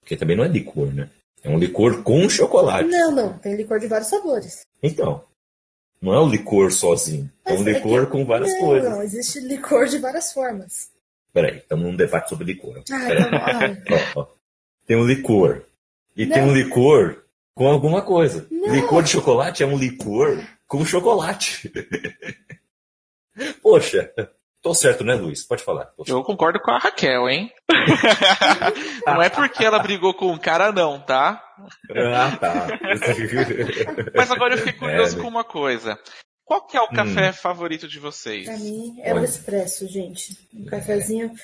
porque 0.00 0.16
também 0.16 0.34
não 0.34 0.44
é 0.44 0.48
licor, 0.48 0.90
né? 0.94 1.10
É 1.42 1.50
um 1.50 1.58
licor 1.58 2.02
com 2.02 2.26
chocolate. 2.30 2.88
Não, 2.88 3.10
não. 3.10 3.38
Tem 3.38 3.54
licor 3.54 3.78
de 3.78 3.86
vários 3.86 4.08
sabores. 4.08 4.62
Então. 4.82 5.22
Não 6.00 6.14
é 6.14 6.20
o 6.20 6.28
licor 6.28 6.72
sozinho. 6.72 7.30
Mas 7.44 7.54
é 7.54 7.58
um 7.58 7.64
licor 7.64 8.02
é 8.02 8.06
que... 8.06 8.12
com 8.12 8.24
várias 8.24 8.52
não, 8.54 8.60
coisas. 8.60 8.90
Não, 8.90 9.02
existe 9.02 9.40
licor 9.40 9.86
de 9.86 9.98
várias 9.98 10.32
formas. 10.32 10.90
Peraí, 11.34 11.58
estamos 11.58 11.84
num 11.84 11.96
debate 11.96 12.30
sobre 12.30 12.46
licor. 12.46 12.82
Ah, 12.90 13.66
então, 13.66 13.98
ó, 14.16 14.20
ó. 14.22 14.26
Tem 14.86 14.96
um 14.96 15.06
licor. 15.06 15.66
E 16.16 16.24
não. 16.24 16.34
tem 16.34 16.42
um 16.44 16.54
licor 16.54 17.24
com 17.54 17.68
alguma 17.68 18.00
coisa. 18.00 18.46
Não. 18.50 18.74
Licor 18.74 19.02
de 19.02 19.10
chocolate 19.10 19.62
é 19.62 19.66
um 19.66 19.76
licor 19.76 20.42
com 20.66 20.84
chocolate. 20.84 21.70
Poxa, 23.62 24.12
tô 24.62 24.74
certo, 24.74 25.04
né, 25.04 25.14
Luiz? 25.14 25.44
Pode 25.44 25.62
falar. 25.62 25.92
Eu 26.06 26.22
concordo 26.22 26.60
com 26.60 26.70
a 26.70 26.78
Raquel, 26.78 27.28
hein? 27.28 27.52
não 29.06 29.22
é 29.22 29.28
porque 29.28 29.64
ela 29.64 29.78
brigou 29.78 30.14
com 30.14 30.32
o 30.32 30.40
cara, 30.40 30.72
não, 30.72 31.00
tá? 31.00 31.42
Ah, 31.90 32.36
tá. 32.36 32.66
Mas 34.14 34.30
agora 34.30 34.54
eu 34.54 34.58
fiquei 34.58 34.72
curioso 34.72 35.18
é, 35.18 35.22
com 35.22 35.28
uma 35.28 35.44
coisa. 35.44 35.98
Qual 36.44 36.66
que 36.66 36.76
é 36.76 36.80
o 36.80 36.88
café 36.88 37.30
hum. 37.30 37.32
favorito 37.32 37.88
de 37.88 37.98
vocês? 37.98 38.46
Pra 38.46 38.56
mim 38.56 39.00
é 39.02 39.12
o 39.14 39.24
expresso, 39.24 39.86
gente. 39.88 40.38
Um 40.54 40.64
cafezinho 40.64 41.34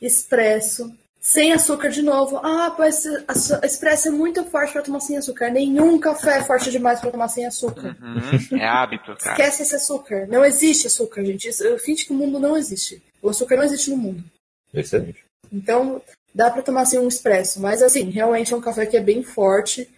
expresso, 0.00 0.92
sem 1.20 1.52
açúcar 1.52 1.90
de 1.90 2.02
novo. 2.02 2.38
Ah, 2.38 2.72
pois 2.76 3.04
a 3.26 3.66
expresso 3.66 4.08
é 4.08 4.10
muito 4.10 4.44
forte 4.44 4.72
para 4.72 4.82
tomar 4.82 5.00
sem 5.00 5.16
açúcar. 5.16 5.50
Nenhum 5.50 5.98
café 5.98 6.38
é 6.38 6.44
forte 6.44 6.70
demais 6.70 7.00
para 7.00 7.10
tomar 7.10 7.28
sem 7.28 7.46
açúcar. 7.46 7.96
Uhum. 8.00 8.58
É 8.58 8.66
hábito, 8.66 9.16
cara. 9.16 9.32
Esquece 9.32 9.62
esse 9.62 9.76
açúcar. 9.76 10.26
Não 10.28 10.44
existe 10.44 10.86
açúcar, 10.86 11.24
gente. 11.24 11.48
Eu 11.60 11.78
finge 11.78 12.04
que 12.06 12.12
o 12.12 12.16
mundo 12.16 12.38
não 12.38 12.56
existe. 12.56 13.02
O 13.20 13.28
açúcar 13.28 13.56
não 13.56 13.64
existe 13.64 13.90
no 13.90 13.96
mundo. 13.96 14.24
Excelente. 14.72 15.24
Então, 15.52 16.00
dá 16.34 16.50
para 16.50 16.62
tomar 16.62 16.82
assim 16.82 16.98
um 16.98 17.08
expresso. 17.08 17.60
Mas 17.60 17.82
assim, 17.82 18.10
realmente 18.10 18.52
é 18.52 18.56
um 18.56 18.60
café 18.60 18.86
que 18.86 18.96
é 18.96 19.00
bem 19.00 19.22
forte 19.22 19.88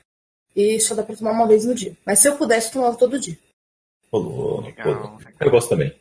e 0.55 0.81
só 0.81 0.95
dá 0.95 1.03
para 1.03 1.17
tomar 1.17 1.33
uma 1.33 1.47
vez 1.47 1.65
no 1.65 1.75
dia. 1.75 1.97
Mas 2.05 2.19
se 2.19 2.29
eu 2.29 2.37
pudesse, 2.37 2.69
eu 2.69 2.73
tomava 2.75 2.97
todo 2.97 3.21
dia. 3.21 3.39
Rolou, 4.13 4.65
Eu 5.39 5.51
gosto 5.51 5.69
também. 5.69 5.95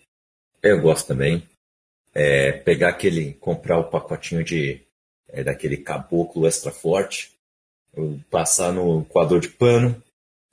Eu 0.64 0.82
gosto 0.82 1.08
também. 1.08 1.48
É, 2.14 2.52
pegar 2.52 2.90
aquele, 2.90 3.34
comprar 3.36 3.78
o 3.78 3.90
pacotinho 3.90 4.44
de 4.44 4.82
é, 5.32 5.44
daquele 5.44 5.78
caboclo 5.78 6.48
extra 6.48 6.72
forte, 6.72 7.32
passar 8.30 8.72
no 8.72 9.04
coador 9.06 9.40
de 9.40 9.50
pano, 9.50 10.02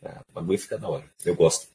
é, 0.02 0.10
o 0.30 0.32
bagulho 0.32 0.58
fica 0.58 0.78
da 0.78 0.88
hora. 0.88 1.04
Eu 1.24 1.34
gosto. 1.34 1.68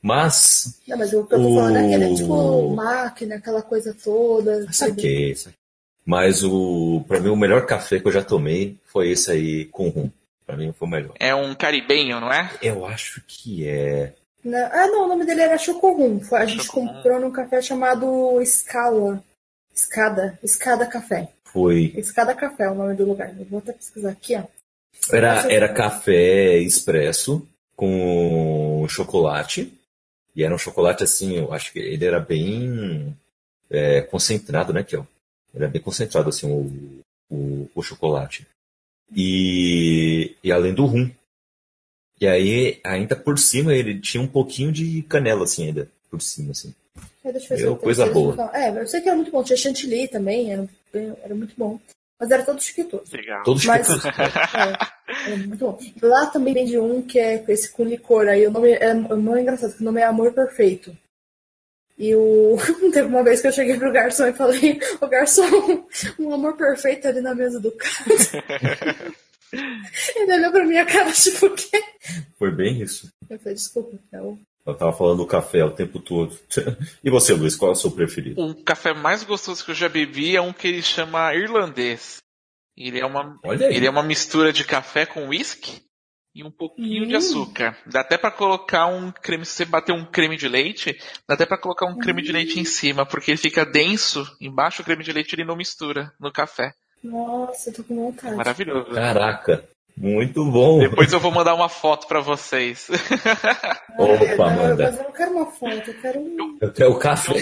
Mas. 0.00 0.80
Não, 0.86 0.96
mas 0.96 1.12
o 1.12 1.24
que 1.24 1.34
eu 1.34 1.38
tô 1.38 1.54
falando 1.54 1.76
é, 1.76 1.94
é 1.94 2.14
tipo 2.14 2.74
máquina, 2.74 3.36
aquela 3.36 3.62
coisa 3.62 3.94
toda. 3.94 4.70
Saquei, 4.72 5.34
saquei. 5.34 5.58
Mas 6.04 6.42
o. 6.42 7.04
Pra 7.06 7.20
mim, 7.20 7.28
o 7.28 7.36
melhor 7.36 7.66
café 7.66 7.98
que 8.00 8.06
eu 8.06 8.12
já 8.12 8.22
tomei 8.22 8.76
foi 8.84 9.10
esse 9.10 9.30
aí 9.30 9.64
com 9.66 9.88
rum. 9.88 10.10
Pra 10.46 10.56
mim 10.56 10.72
foi 10.72 10.88
o 10.88 10.90
melhor. 10.90 11.14
É 11.18 11.34
um 11.34 11.54
caribenho, 11.54 12.20
não 12.20 12.32
é? 12.32 12.50
Eu 12.62 12.86
acho 12.86 13.22
que 13.26 13.68
é. 13.68 14.14
Não, 14.42 14.66
ah, 14.72 14.86
não, 14.86 15.04
o 15.04 15.08
nome 15.08 15.26
dele 15.26 15.42
era 15.42 15.58
Chocorum. 15.58 16.20
A 16.32 16.46
gente 16.46 16.64
Chocorum. 16.64 16.86
comprou 16.88 17.20
num 17.20 17.30
café 17.30 17.60
chamado 17.60 18.40
Scala. 18.46 19.22
Escada. 19.78 20.36
Escada 20.42 20.86
Café. 20.86 21.32
Foi. 21.44 21.92
Escada 21.96 22.34
Café 22.34 22.64
é 22.64 22.70
o 22.70 22.74
nome 22.74 22.94
do 22.94 23.04
lugar. 23.04 23.32
Eu 23.38 23.44
vou 23.44 23.60
até 23.60 23.72
pesquisar 23.72 24.10
aqui, 24.10 24.34
ó. 24.34 24.42
Era, 25.12 25.50
era 25.52 25.72
café 25.72 26.58
expresso 26.58 27.46
com 27.76 28.84
chocolate. 28.88 29.72
E 30.34 30.42
era 30.42 30.52
um 30.52 30.58
chocolate 30.58 31.04
assim, 31.04 31.36
eu 31.36 31.52
acho 31.52 31.72
que 31.72 31.78
ele 31.78 32.04
era 32.04 32.18
bem 32.18 33.16
é, 33.70 34.00
concentrado, 34.02 34.72
né, 34.72 34.82
Kel? 34.82 35.06
Era 35.54 35.68
bem 35.68 35.80
concentrado, 35.80 36.28
assim, 36.28 36.50
o, 36.50 37.00
o, 37.30 37.70
o 37.74 37.82
chocolate. 37.82 38.46
E, 39.14 40.36
e 40.42 40.50
além 40.50 40.74
do 40.74 40.86
rum. 40.86 41.08
E 42.20 42.26
aí, 42.26 42.80
ainda 42.84 43.14
por 43.14 43.38
cima, 43.38 43.72
ele 43.72 44.00
tinha 44.00 44.22
um 44.22 44.28
pouquinho 44.28 44.72
de 44.72 45.02
canela, 45.02 45.44
assim, 45.44 45.66
ainda 45.66 45.88
por 46.10 46.20
cima, 46.20 46.50
assim. 46.50 46.74
É, 47.28 47.54
eu 47.54 47.58
eu, 47.58 47.76
coisa 47.76 48.06
boa. 48.06 48.50
É, 48.54 48.70
eu 48.70 48.86
sei 48.86 49.00
que 49.00 49.08
era 49.08 49.16
muito 49.16 49.30
bom. 49.30 49.42
Tinha 49.42 49.56
chantilly 49.56 50.08
também, 50.08 50.52
era, 50.52 50.68
era 51.22 51.34
muito 51.34 51.54
bom. 51.56 51.78
Mas 52.20 52.30
era 52.30 52.42
todo 52.42 52.60
chiquitoso. 52.60 53.16
Legal. 53.16 53.42
Todo 53.44 53.60
chiquitoso. 53.60 54.08
é, 54.08 55.32
é, 55.32 55.36
muito 55.36 55.64
bom. 55.64 55.78
Lá 56.02 56.26
também 56.26 56.54
vende 56.54 56.78
um 56.78 57.00
que 57.00 57.18
é 57.18 57.44
esse 57.48 57.70
com 57.70 57.84
licor. 57.84 58.26
Aí 58.26 58.46
o 58.46 58.50
nome 58.50 58.72
é, 58.72 58.92
o 58.92 59.16
nome 59.16 59.38
é 59.38 59.42
engraçado, 59.42 59.76
o 59.78 59.84
nome 59.84 60.00
é 60.00 60.04
Amor 60.04 60.32
Perfeito. 60.32 60.96
E 61.98 62.14
o... 62.14 62.56
teve 62.92 63.08
uma 63.08 63.24
vez 63.24 63.40
que 63.40 63.48
eu 63.48 63.52
cheguei 63.52 63.76
pro 63.76 63.92
garçom 63.92 64.28
e 64.28 64.32
falei, 64.32 64.80
o 65.00 65.06
garçom, 65.08 65.84
um 66.18 66.32
amor 66.32 66.56
perfeito 66.56 67.08
ali 67.08 67.20
na 67.20 67.34
mesa 67.34 67.58
do 67.58 67.72
cara. 67.72 67.92
Ele 70.14 70.32
olhou 70.34 70.52
pra 70.52 70.64
minha 70.64 70.84
cara, 70.84 71.10
tipo, 71.10 71.46
o 71.46 71.54
quê? 71.54 71.82
Foi 72.38 72.54
bem 72.54 72.82
isso. 72.82 73.08
Eu 73.28 73.38
falei, 73.38 73.54
desculpa, 73.54 73.98
não. 74.12 74.38
Eu 74.68 74.76
tava 74.76 74.92
falando 74.92 75.16
do 75.16 75.26
café 75.26 75.64
o 75.64 75.70
tempo 75.70 75.98
todo. 75.98 76.38
e 77.02 77.08
você, 77.08 77.32
Luiz, 77.32 77.56
qual 77.56 77.70
é 77.70 77.72
o 77.72 77.74
seu 77.74 77.90
preferido? 77.90 78.38
O 78.38 78.54
café 78.54 78.92
mais 78.92 79.24
gostoso 79.24 79.64
que 79.64 79.70
eu 79.70 79.74
já 79.74 79.88
bebi 79.88 80.36
é 80.36 80.42
um 80.42 80.52
que 80.52 80.68
ele 80.68 80.82
chama 80.82 81.34
irlandês. 81.34 82.18
Ele 82.76 83.00
é 83.00 83.06
uma, 83.06 83.40
ele 83.44 83.86
é 83.86 83.90
uma 83.90 84.02
mistura 84.02 84.52
de 84.52 84.64
café 84.64 85.06
com 85.06 85.28
whisky 85.28 85.82
e 86.34 86.44
um 86.44 86.50
pouquinho 86.50 87.04
hum. 87.04 87.08
de 87.08 87.16
açúcar. 87.16 87.78
Dá 87.86 88.00
até 88.00 88.18
para 88.18 88.30
colocar 88.30 88.86
um 88.88 89.10
creme, 89.10 89.46
se 89.46 89.52
você 89.52 89.64
bater 89.64 89.92
um 89.92 90.04
creme 90.04 90.36
de 90.36 90.46
leite, 90.46 90.96
dá 91.26 91.34
até 91.34 91.46
para 91.46 91.58
colocar 91.58 91.86
um 91.86 91.94
hum. 91.94 91.98
creme 91.98 92.20
de 92.20 92.30
leite 92.30 92.58
em 92.58 92.62
hum. 92.62 92.66
cima, 92.66 93.06
porque 93.06 93.30
ele 93.30 93.38
fica 93.38 93.64
denso, 93.64 94.22
embaixo 94.38 94.82
o 94.82 94.84
creme 94.84 95.02
de 95.02 95.12
leite 95.12 95.34
ele 95.34 95.46
não 95.46 95.56
mistura 95.56 96.12
no 96.20 96.30
café. 96.30 96.74
Nossa, 97.02 97.70
eu 97.70 97.74
tô 97.74 97.84
com 97.84 97.96
vontade. 97.96 98.36
Maravilhoso. 98.36 98.90
Caraca. 98.90 99.66
Muito 100.00 100.44
bom. 100.44 100.78
Depois 100.78 101.12
eu 101.12 101.18
vou 101.18 101.32
mandar 101.32 101.54
uma 101.54 101.68
foto 101.68 102.06
para 102.06 102.20
vocês. 102.20 102.88
Opa, 103.98 104.50
manda. 104.50 104.84
Mas 104.84 104.98
eu 104.98 105.04
não 105.04 105.12
quero 105.12 105.30
uma 105.32 105.46
foto, 105.46 105.90
eu 105.90 106.00
quero 106.00 106.20
um. 106.20 106.58
Eu 106.60 106.72
quero 106.72 106.92
o 106.92 106.98
café. 106.98 107.32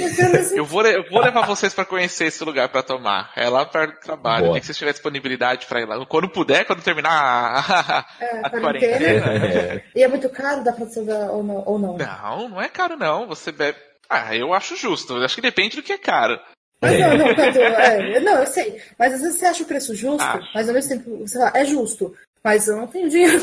Eu, 0.54 0.64
vou, 0.64 0.84
eu 0.86 1.04
vou 1.11 1.20
levar 1.20 1.46
vocês 1.46 1.74
para 1.74 1.84
conhecer 1.84 2.26
esse 2.26 2.42
lugar 2.42 2.70
para 2.70 2.82
tomar. 2.82 3.30
É 3.36 3.48
lá 3.48 3.66
perto 3.66 3.96
do 3.96 4.00
trabalho. 4.00 4.52
Tem 4.52 4.61
que 4.61 4.66
vocês 4.66 4.78
tiverem 4.78 4.94
disponibilidade 4.94 5.66
para 5.66 5.82
ir 5.82 5.86
lá. 5.86 6.07
Quando 6.07 6.30
puder, 6.30 6.64
quando 6.64 6.82
terminar 6.82 7.11
a, 7.11 8.07
é, 8.18 8.40
a 8.42 8.50
quarentena. 8.50 9.46
É. 9.46 9.84
E 9.94 10.02
é 10.02 10.09
muito 10.09 10.28
caro, 10.30 10.64
você 10.78 11.02
dar 11.02 11.30
ou 11.30 11.42
não, 11.42 11.62
ou 11.66 11.78
não? 11.78 11.98
Não, 11.98 12.48
não 12.48 12.62
é 12.62 12.68
caro 12.68 12.96
não. 12.96 13.26
Você 13.26 13.52
bebe 13.52 13.78
Ah, 14.09 14.34
eu 14.34 14.54
acho 14.54 14.76
justo. 14.76 15.16
Eu 15.16 15.24
acho 15.24 15.34
que 15.34 15.42
depende 15.42 15.76
do 15.76 15.82
que 15.82 15.92
é 15.92 15.98
caro. 15.98 16.40
Mas 16.80 16.98
não, 16.98 17.16
não, 17.18 17.26
é, 17.36 18.20
não, 18.20 18.38
eu 18.38 18.46
sei. 18.46 18.80
Mas 18.98 19.14
às 19.14 19.20
vezes 19.20 19.38
você 19.38 19.46
acha 19.46 19.62
o 19.62 19.66
preço 19.66 19.94
justo, 19.94 20.22
ah. 20.22 20.40
mas 20.54 20.68
ao 20.68 20.74
mesmo 20.74 20.90
tempo 20.90 21.18
você 21.26 21.38
fala, 21.38 21.52
é 21.54 21.64
justo. 21.64 22.14
Mas 22.47 22.68
eu 22.68 22.76
não 22.76 22.86
tenho 22.86 23.11
dinheiro. 23.11 23.42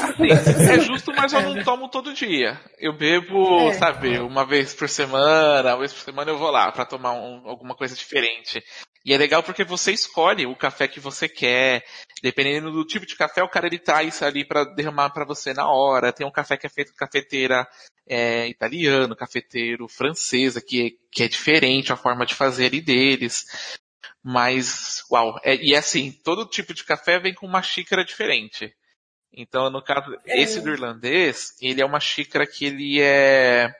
é 0.71 0.79
justo, 0.79 1.11
mas 1.11 1.33
eu 1.33 1.41
não 1.41 1.61
tomo 1.61 1.89
todo 1.89 2.13
dia. 2.13 2.57
Eu 2.79 2.93
bebo, 2.93 3.69
é. 3.69 3.73
sabe, 3.73 4.17
uma 4.19 4.45
vez 4.45 4.73
por 4.73 4.87
semana, 4.87 5.71
uma 5.71 5.79
vez 5.79 5.91
por 5.91 5.99
semana 5.99 6.31
eu 6.31 6.37
vou 6.37 6.49
lá 6.49 6.71
para 6.71 6.85
tomar 6.85 7.11
um, 7.11 7.45
alguma 7.45 7.75
coisa 7.75 7.93
diferente. 7.93 8.63
E 9.05 9.13
é 9.13 9.17
legal 9.17 9.43
porque 9.43 9.65
você 9.65 9.91
escolhe 9.91 10.45
o 10.45 10.55
café 10.55 10.87
que 10.87 11.01
você 11.01 11.27
quer. 11.27 11.83
Dependendo 12.21 12.71
do 12.71 12.85
tipo 12.85 13.05
de 13.05 13.17
café, 13.17 13.43
o 13.43 13.49
cara 13.49 13.67
ele 13.67 13.77
traz 13.77 14.23
ali 14.23 14.47
para 14.47 14.63
derramar 14.63 15.09
para 15.09 15.25
você 15.25 15.53
na 15.53 15.69
hora. 15.69 16.13
Tem 16.13 16.25
um 16.25 16.31
café 16.31 16.55
que 16.55 16.65
é 16.65 16.69
feito 16.69 16.93
com 16.93 16.97
cafeteira 16.97 17.67
é, 18.07 18.47
italiano, 18.47 19.17
cafeteiro 19.17 19.85
francesa, 19.89 20.61
que, 20.61 20.81
é, 20.81 20.89
que 21.11 21.23
é 21.23 21.27
diferente 21.27 21.91
a 21.91 21.97
forma 21.97 22.25
de 22.25 22.35
fazer 22.35 22.67
ali 22.67 22.79
deles. 22.79 23.43
Mas, 24.23 25.03
uau, 25.11 25.37
é, 25.43 25.57
e 25.57 25.73
é 25.73 25.77
assim, 25.77 26.09
todo 26.23 26.47
tipo 26.47 26.73
de 26.73 26.85
café 26.85 27.19
vem 27.19 27.33
com 27.33 27.45
uma 27.45 27.61
xícara 27.61 28.05
diferente. 28.05 28.73
Então, 29.35 29.69
no 29.69 29.81
caso, 29.81 30.15
é. 30.25 30.41
esse 30.41 30.61
do 30.61 30.69
irlandês, 30.69 31.55
ele 31.59 31.81
é 31.81 31.85
uma 31.85 31.99
xícara 31.99 32.45
que 32.45 32.65
ele 32.65 33.01
é. 33.01 33.73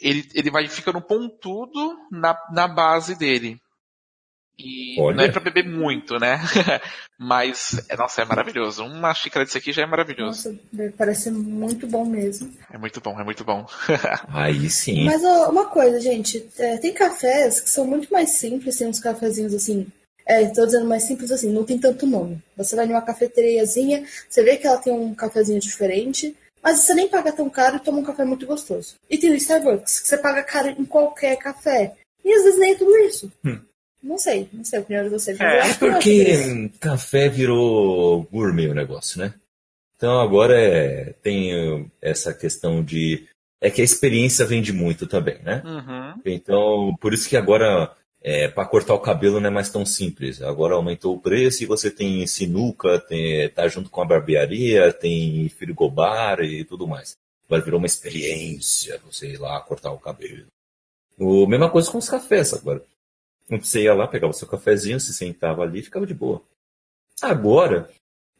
Ele, 0.00 0.28
ele 0.34 0.50
vai 0.50 0.66
ficando 0.66 1.00
pontudo 1.00 1.96
na, 2.10 2.36
na 2.50 2.66
base 2.66 3.14
dele. 3.14 3.60
E 4.58 5.00
Olha. 5.00 5.16
não 5.16 5.24
é 5.24 5.30
pra 5.30 5.40
beber 5.40 5.64
muito, 5.64 6.18
né? 6.18 6.40
Mas, 7.18 7.84
é, 7.88 7.96
nossa, 7.96 8.22
é 8.22 8.24
maravilhoso. 8.24 8.84
Uma 8.84 9.14
xícara 9.14 9.44
disso 9.44 9.58
aqui 9.58 9.72
já 9.72 9.82
é 9.82 9.86
maravilhoso. 9.86 10.50
Nossa, 10.50 10.92
parece 10.96 11.30
muito 11.30 11.86
bom 11.86 12.04
mesmo. 12.04 12.52
É 12.70 12.76
muito 12.76 13.00
bom, 13.00 13.18
é 13.18 13.24
muito 13.24 13.44
bom. 13.44 13.64
Aí 14.28 14.68
sim. 14.68 15.04
Mas 15.04 15.22
ó, 15.24 15.50
uma 15.50 15.66
coisa, 15.66 16.00
gente, 16.00 16.46
é, 16.58 16.76
tem 16.78 16.92
cafés 16.92 17.60
que 17.60 17.70
são 17.70 17.86
muito 17.86 18.12
mais 18.12 18.30
simples, 18.30 18.76
tem 18.76 18.88
uns 18.88 19.00
cafezinhos 19.00 19.54
assim, 19.54 19.86
é, 20.26 20.42
estou 20.42 20.66
dizendo 20.66 20.86
mais 20.86 21.04
simples 21.04 21.30
assim, 21.30 21.50
não 21.50 21.64
tem 21.64 21.78
tanto 21.78 22.06
nome. 22.06 22.42
Você 22.56 22.76
vai 22.76 22.86
numa 22.86 23.02
cafeteriazinha, 23.02 24.04
você 24.28 24.42
vê 24.42 24.56
que 24.56 24.66
ela 24.66 24.78
tem 24.78 24.92
um 24.92 25.14
cafezinho 25.14 25.60
diferente, 25.60 26.36
mas 26.62 26.78
você 26.78 26.94
nem 26.94 27.08
paga 27.08 27.32
tão 27.32 27.50
caro 27.50 27.76
e 27.76 27.80
toma 27.80 27.98
um 27.98 28.04
café 28.04 28.24
muito 28.24 28.46
gostoso. 28.46 28.94
E 29.10 29.18
tem 29.18 29.30
o 29.30 29.34
Starbucks, 29.34 30.00
que 30.00 30.08
você 30.08 30.16
paga 30.16 30.42
caro 30.42 30.68
em 30.68 30.84
qualquer 30.84 31.36
café. 31.36 31.94
E 32.24 32.32
às 32.32 32.44
vezes 32.44 32.58
nem 32.60 32.72
é 32.72 32.74
tudo 32.76 32.96
isso. 32.98 33.32
Hum. 33.44 33.58
Não 34.02 34.18
sei, 34.18 34.48
não 34.52 34.64
sei 34.64 34.78
a 34.78 34.82
opinião 34.82 35.04
de 35.04 35.10
vocês. 35.10 35.40
É, 35.40 35.70
é 35.70 35.74
porque 35.74 36.70
café 36.80 37.28
virou 37.28 38.24
gourmet 38.24 38.68
o 38.68 38.74
negócio, 38.74 39.20
né? 39.20 39.34
Então 39.96 40.20
agora 40.20 40.60
é, 40.60 41.14
tem 41.22 41.88
essa 42.00 42.34
questão 42.34 42.82
de. 42.82 43.28
É 43.60 43.70
que 43.70 43.80
a 43.80 43.84
experiência 43.84 44.44
vende 44.44 44.72
muito 44.72 45.06
também, 45.06 45.38
né? 45.44 45.62
Uhum. 45.64 46.20
Então, 46.24 46.96
por 47.00 47.14
isso 47.14 47.28
que 47.28 47.36
agora 47.36 47.94
é, 48.22 48.46
para 48.46 48.64
cortar 48.64 48.94
o 48.94 49.00
cabelo 49.00 49.40
não 49.40 49.48
é 49.48 49.50
mais 49.50 49.68
tão 49.68 49.84
simples. 49.84 50.40
Agora 50.40 50.74
aumentou 50.74 51.14
o 51.14 51.20
preço 51.20 51.62
e 51.62 51.66
você 51.66 51.90
tem 51.90 52.24
sinuca, 52.26 53.00
tem, 53.00 53.48
tá 53.50 53.66
junto 53.66 53.90
com 53.90 54.00
a 54.00 54.04
barbearia, 54.04 54.92
tem 54.92 55.48
frigobar 55.48 56.40
e 56.40 56.64
tudo 56.64 56.86
mais. 56.86 57.16
Agora 57.46 57.62
virou 57.62 57.78
uma 57.78 57.86
experiência 57.86 59.00
você 59.04 59.32
ir 59.32 59.38
lá 59.38 59.60
cortar 59.60 59.90
o 59.90 59.98
cabelo. 59.98 60.46
O, 61.18 61.46
mesma 61.46 61.68
coisa 61.68 61.90
com 61.90 61.98
os 61.98 62.08
cafés 62.08 62.54
agora. 62.54 62.82
Você 63.50 63.82
ia 63.82 63.94
lá, 63.94 64.06
pegava 64.06 64.30
o 64.30 64.34
seu 64.36 64.48
cafezinho, 64.48 65.00
se 65.00 65.12
sentava 65.12 65.62
ali 65.62 65.80
e 65.80 65.82
ficava 65.82 66.06
de 66.06 66.14
boa. 66.14 66.42
Agora, 67.20 67.90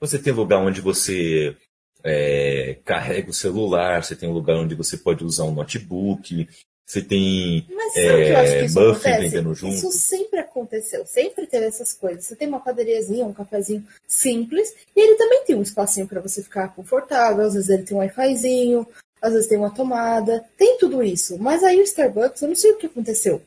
você 0.00 0.18
tem 0.18 0.32
lugar 0.32 0.58
onde 0.58 0.80
você 0.80 1.56
é, 2.04 2.78
carrega 2.84 3.30
o 3.30 3.34
celular, 3.34 4.02
você 4.02 4.16
tem 4.16 4.32
lugar 4.32 4.56
onde 4.56 4.74
você 4.74 4.96
pode 4.96 5.24
usar 5.24 5.44
um 5.44 5.52
notebook, 5.52 6.48
você 6.92 7.00
tem 7.00 7.66
Mas 7.70 7.96
é, 7.96 8.68
Buffy 8.68 9.12
vendendo 9.18 9.54
junto. 9.54 9.74
Isso 9.74 9.90
sempre 9.92 10.40
aconteceu, 10.40 11.06
sempre 11.06 11.46
teve 11.46 11.64
essas 11.64 11.94
coisas. 11.94 12.26
Você 12.26 12.36
tem 12.36 12.46
uma 12.46 12.60
padariazinha, 12.60 13.24
um 13.24 13.32
cafezinho 13.32 13.82
simples, 14.06 14.74
e 14.94 15.00
ele 15.00 15.14
também 15.14 15.42
tem 15.46 15.56
um 15.56 15.62
espacinho 15.62 16.06
para 16.06 16.20
você 16.20 16.42
ficar 16.42 16.68
confortável. 16.74 17.46
Às 17.46 17.54
vezes 17.54 17.70
ele 17.70 17.84
tem 17.84 17.96
um 17.96 18.00
Wi-Fizinho, 18.00 18.86
às 19.22 19.32
vezes 19.32 19.48
tem 19.48 19.56
uma 19.56 19.74
tomada, 19.74 20.44
tem 20.54 20.76
tudo 20.76 21.02
isso. 21.02 21.38
Mas 21.38 21.64
aí 21.64 21.80
o 21.80 21.82
Starbucks, 21.82 22.42
eu 22.42 22.48
não 22.48 22.54
sei 22.54 22.72
o 22.72 22.76
que 22.76 22.84
aconteceu. 22.84 23.40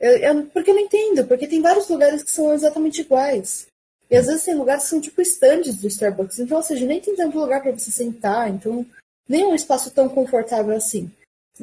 Eu, 0.00 0.16
eu, 0.16 0.46
porque 0.46 0.70
eu 0.70 0.74
não 0.74 0.82
entendo, 0.82 1.24
porque 1.24 1.46
tem 1.46 1.62
vários 1.62 1.88
lugares 1.88 2.24
que 2.24 2.32
são 2.32 2.52
exatamente 2.52 3.02
iguais. 3.02 3.68
E 4.10 4.16
às 4.16 4.26
vezes 4.26 4.42
tem 4.42 4.56
lugares 4.56 4.82
que 4.82 4.90
são 4.90 5.00
tipo 5.00 5.22
stands 5.22 5.76
do 5.76 5.86
Starbucks. 5.86 6.40
Então, 6.40 6.56
ou 6.56 6.64
seja, 6.64 6.84
nem 6.84 7.00
tem 7.00 7.14
tanto 7.14 7.38
lugar 7.38 7.62
para 7.62 7.70
você 7.70 7.92
sentar, 7.92 8.50
então 8.50 8.84
nem 9.28 9.42
é 9.42 9.46
um 9.46 9.54
espaço 9.54 9.92
tão 9.92 10.08
confortável 10.08 10.74
assim. 10.74 11.08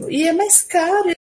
E 0.09 0.27
é 0.27 0.33
mais 0.33 0.61
caro, 0.61 1.14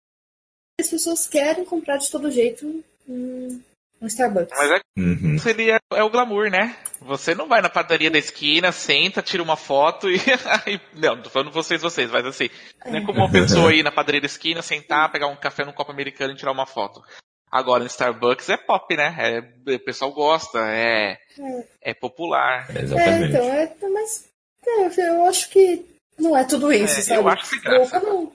as 0.81 0.89
pessoas 0.89 1.27
querem 1.27 1.65
comprar 1.65 1.97
de 1.97 2.09
todo 2.09 2.31
jeito 2.31 2.83
um, 3.07 3.61
um 4.01 4.07
Starbucks. 4.07 4.57
Mas 4.57 4.71
é, 4.71 4.81
uhum. 4.97 5.37
seria, 5.37 5.79
é 5.93 6.03
o 6.03 6.09
glamour, 6.09 6.49
né? 6.49 6.75
Você 7.01 7.33
não 7.33 7.47
vai 7.47 7.61
na 7.61 7.69
padaria 7.69 8.11
da 8.11 8.17
esquina, 8.17 8.71
senta, 8.71 9.21
tira 9.21 9.41
uma 9.41 9.55
foto 9.55 10.09
e. 10.09 10.17
não, 10.93 11.21
tô 11.21 11.29
falando 11.29 11.51
vocês, 11.51 11.81
vocês, 11.81 12.11
mas 12.11 12.25
assim. 12.25 12.49
Não 12.85 12.97
é 12.97 13.05
como 13.05 13.19
uma 13.19 13.31
pessoa 13.31 13.73
ir 13.73 13.83
na 13.83 13.91
padaria 13.91 14.21
da 14.21 14.27
esquina, 14.27 14.61
sentar, 14.61 15.11
pegar 15.11 15.27
um 15.27 15.35
café 15.35 15.65
no 15.65 15.73
copo 15.73 15.91
americano 15.91 16.33
e 16.33 16.37
tirar 16.37 16.51
uma 16.51 16.65
foto. 16.65 17.01
Agora, 17.51 17.81
no 17.81 17.87
Starbucks 17.87 18.47
é 18.49 18.55
pop, 18.55 18.95
né? 18.95 19.13
É, 19.19 19.75
o 19.75 19.79
pessoal 19.79 20.13
gosta, 20.13 20.59
é, 20.59 21.17
é. 21.37 21.65
é 21.81 21.93
popular. 21.93 22.65
É, 22.73 22.81
exatamente. 22.81 23.35
É, 23.35 23.63
então, 23.65 23.89
é, 23.89 23.91
mas 23.91 24.25
é, 24.65 25.09
eu 25.09 25.25
acho 25.25 25.49
que 25.49 25.85
não 26.17 26.37
é 26.37 26.45
tudo 26.45 26.71
isso, 26.71 26.99
é, 26.99 27.01
sabe? 27.01 27.19
Eu 27.19 27.27
acho 27.27 27.49
que 27.49 27.59
graça. 27.59 27.99
Não, 27.99 28.31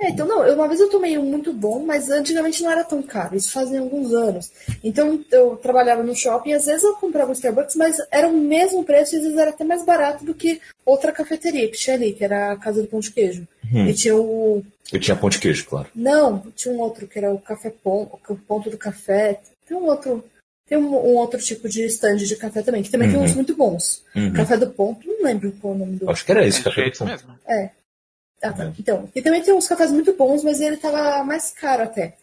é, 0.00 0.10
então 0.10 0.26
não, 0.26 0.54
uma 0.54 0.68
vez 0.68 0.80
eu 0.80 0.90
tomei 0.90 1.16
um 1.16 1.24
muito 1.24 1.52
bom, 1.52 1.84
mas 1.84 2.10
antigamente 2.10 2.62
não 2.62 2.70
era 2.70 2.84
tão 2.84 3.02
caro, 3.02 3.36
isso 3.36 3.52
fazia 3.52 3.80
alguns 3.80 4.12
anos. 4.12 4.50
Então 4.82 5.24
eu 5.30 5.56
trabalhava 5.56 6.02
no 6.02 6.14
shopping, 6.14 6.52
às 6.52 6.66
vezes 6.66 6.82
eu 6.82 6.94
comprava 6.96 7.30
um 7.30 7.32
Starbucks, 7.32 7.76
mas 7.76 7.96
era 8.10 8.28
o 8.28 8.32
mesmo 8.32 8.84
preço 8.84 9.14
e 9.14 9.18
às 9.18 9.22
vezes 9.22 9.38
era 9.38 9.50
até 9.50 9.64
mais 9.64 9.84
barato 9.84 10.24
do 10.24 10.34
que 10.34 10.60
outra 10.84 11.12
cafeteria 11.12 11.68
que 11.68 11.78
tinha 11.78 11.96
ali, 11.96 12.12
que 12.12 12.24
era 12.24 12.52
a 12.52 12.56
Casa 12.56 12.82
do 12.82 12.88
Pão 12.88 13.00
de 13.00 13.10
Queijo. 13.10 13.46
Hum. 13.72 13.86
E 13.86 13.94
tinha 13.94 14.16
o. 14.16 14.64
Eu 14.92 15.00
tinha 15.00 15.16
pão 15.16 15.30
de 15.30 15.38
queijo, 15.38 15.66
claro. 15.66 15.88
Não, 15.94 16.40
tinha 16.54 16.74
um 16.74 16.78
outro 16.78 17.06
que 17.06 17.18
era 17.18 17.32
o 17.32 17.38
Café 17.38 17.70
Ponto, 17.70 18.18
o 18.28 18.36
Ponto 18.36 18.68
do 18.68 18.76
Café. 18.76 19.40
Tem 19.66 19.76
um 19.76 19.84
outro. 19.84 20.24
Tem 20.66 20.78
um, 20.78 20.94
um, 20.94 21.16
outro 21.16 21.38
tipo 21.40 21.68
de 21.68 21.84
stand 21.86 22.16
de 22.16 22.36
café 22.36 22.62
também, 22.62 22.82
que 22.82 22.90
também 22.90 23.08
uhum. 23.08 23.14
tem 23.14 23.24
uns 23.24 23.34
muito 23.34 23.54
bons. 23.54 24.02
Uhum. 24.16 24.32
Café 24.32 24.56
do 24.56 24.70
Ponto, 24.70 25.06
não 25.06 25.22
lembro 25.22 25.52
qual 25.60 25.74
é 25.74 25.76
o 25.76 25.78
nome 25.78 25.96
do. 25.96 26.10
Acho 26.10 26.24
que 26.24 26.32
era 26.32 26.46
esse, 26.46 26.60
é 26.60 26.64
Café 26.64 26.90
do 26.90 26.98
Ponto. 26.98 27.10
Mesmo. 27.10 27.38
É. 27.46 27.70
Ah, 28.44 28.52
tá. 28.52 28.72
Então, 28.78 29.08
e 29.14 29.22
também 29.22 29.42
tem 29.42 29.54
uns 29.54 29.66
cafés 29.66 29.90
muito 29.90 30.12
bons, 30.12 30.44
mas 30.44 30.60
ele 30.60 30.76
tava 30.76 31.24
mais 31.24 31.50
caro 31.50 31.84
até. 31.84 32.14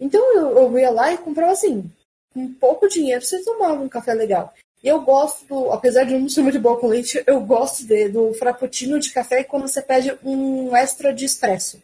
Então 0.00 0.20
eu, 0.34 0.58
eu 0.58 0.78
ia 0.78 0.90
lá 0.90 1.12
e 1.12 1.18
comprava 1.18 1.52
assim, 1.52 1.90
com 2.34 2.52
pouco 2.54 2.88
dinheiro 2.88 3.24
você 3.24 3.42
tomava 3.44 3.80
um 3.80 3.88
café 3.88 4.12
legal. 4.12 4.52
E 4.82 4.88
eu 4.88 5.00
gosto, 5.02 5.46
do, 5.46 5.72
apesar 5.72 6.04
de 6.04 6.16
não 6.16 6.28
ser 6.28 6.42
muito 6.42 6.60
bom 6.60 6.76
com 6.76 6.86
leite, 6.86 7.22
eu 7.26 7.40
gosto 7.40 7.84
de, 7.86 8.08
do 8.08 8.32
frappuccino 8.34 8.98
de 8.98 9.10
café 9.10 9.42
quando 9.42 9.68
você 9.68 9.82
pede 9.82 10.16
um 10.22 10.76
extra 10.76 11.12
de 11.12 11.24
espresso. 11.24 11.82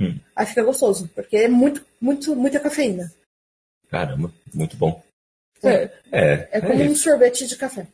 Hum. 0.00 0.18
Aí 0.34 0.46
fica 0.46 0.62
gostoso, 0.62 1.08
porque 1.14 1.36
é 1.36 1.48
muito, 1.48 1.84
muito, 2.00 2.36
muita 2.36 2.60
cafeína. 2.60 3.12
Caramba, 3.88 4.32
muito 4.54 4.76
bom. 4.76 5.02
É, 5.62 5.90
é, 6.12 6.48
é 6.52 6.60
como 6.60 6.80
é 6.80 6.84
um 6.84 6.94
sorvete 6.94 7.46
de 7.46 7.56
café. 7.56 7.86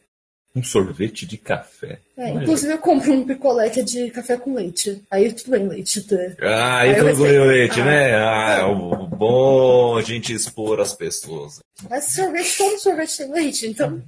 Um 0.54 0.62
sorvete 0.62 1.24
de 1.24 1.38
café. 1.38 1.98
É, 2.16 2.28
inclusive 2.30 2.74
eu 2.74 2.78
compro 2.78 3.10
um 3.12 3.24
picolé 3.24 3.70
que 3.70 3.80
é 3.80 3.82
de 3.82 4.10
café 4.10 4.36
com 4.36 4.54
leite. 4.54 5.02
Aí 5.10 5.32
tudo 5.32 5.52
bem, 5.52 5.66
leite. 5.66 6.02
Tá? 6.02 6.16
Ah, 6.42 6.80
aí, 6.80 6.94
tudo 6.94 7.22
bem 7.22 7.40
leite, 7.40 7.80
ah, 7.80 7.84
né? 7.84 8.14
Ah, 8.16 8.58
é 8.60 8.64
o 8.64 9.06
bom 9.06 9.96
a 9.96 10.02
gente 10.02 10.34
expor 10.34 10.78
as 10.78 10.92
pessoas. 10.92 11.60
Mas 11.88 12.12
sorvete, 12.12 12.58
todo 12.58 12.78
sorvete 12.78 13.16
tem 13.16 13.32
leite, 13.32 13.66
então. 13.66 14.02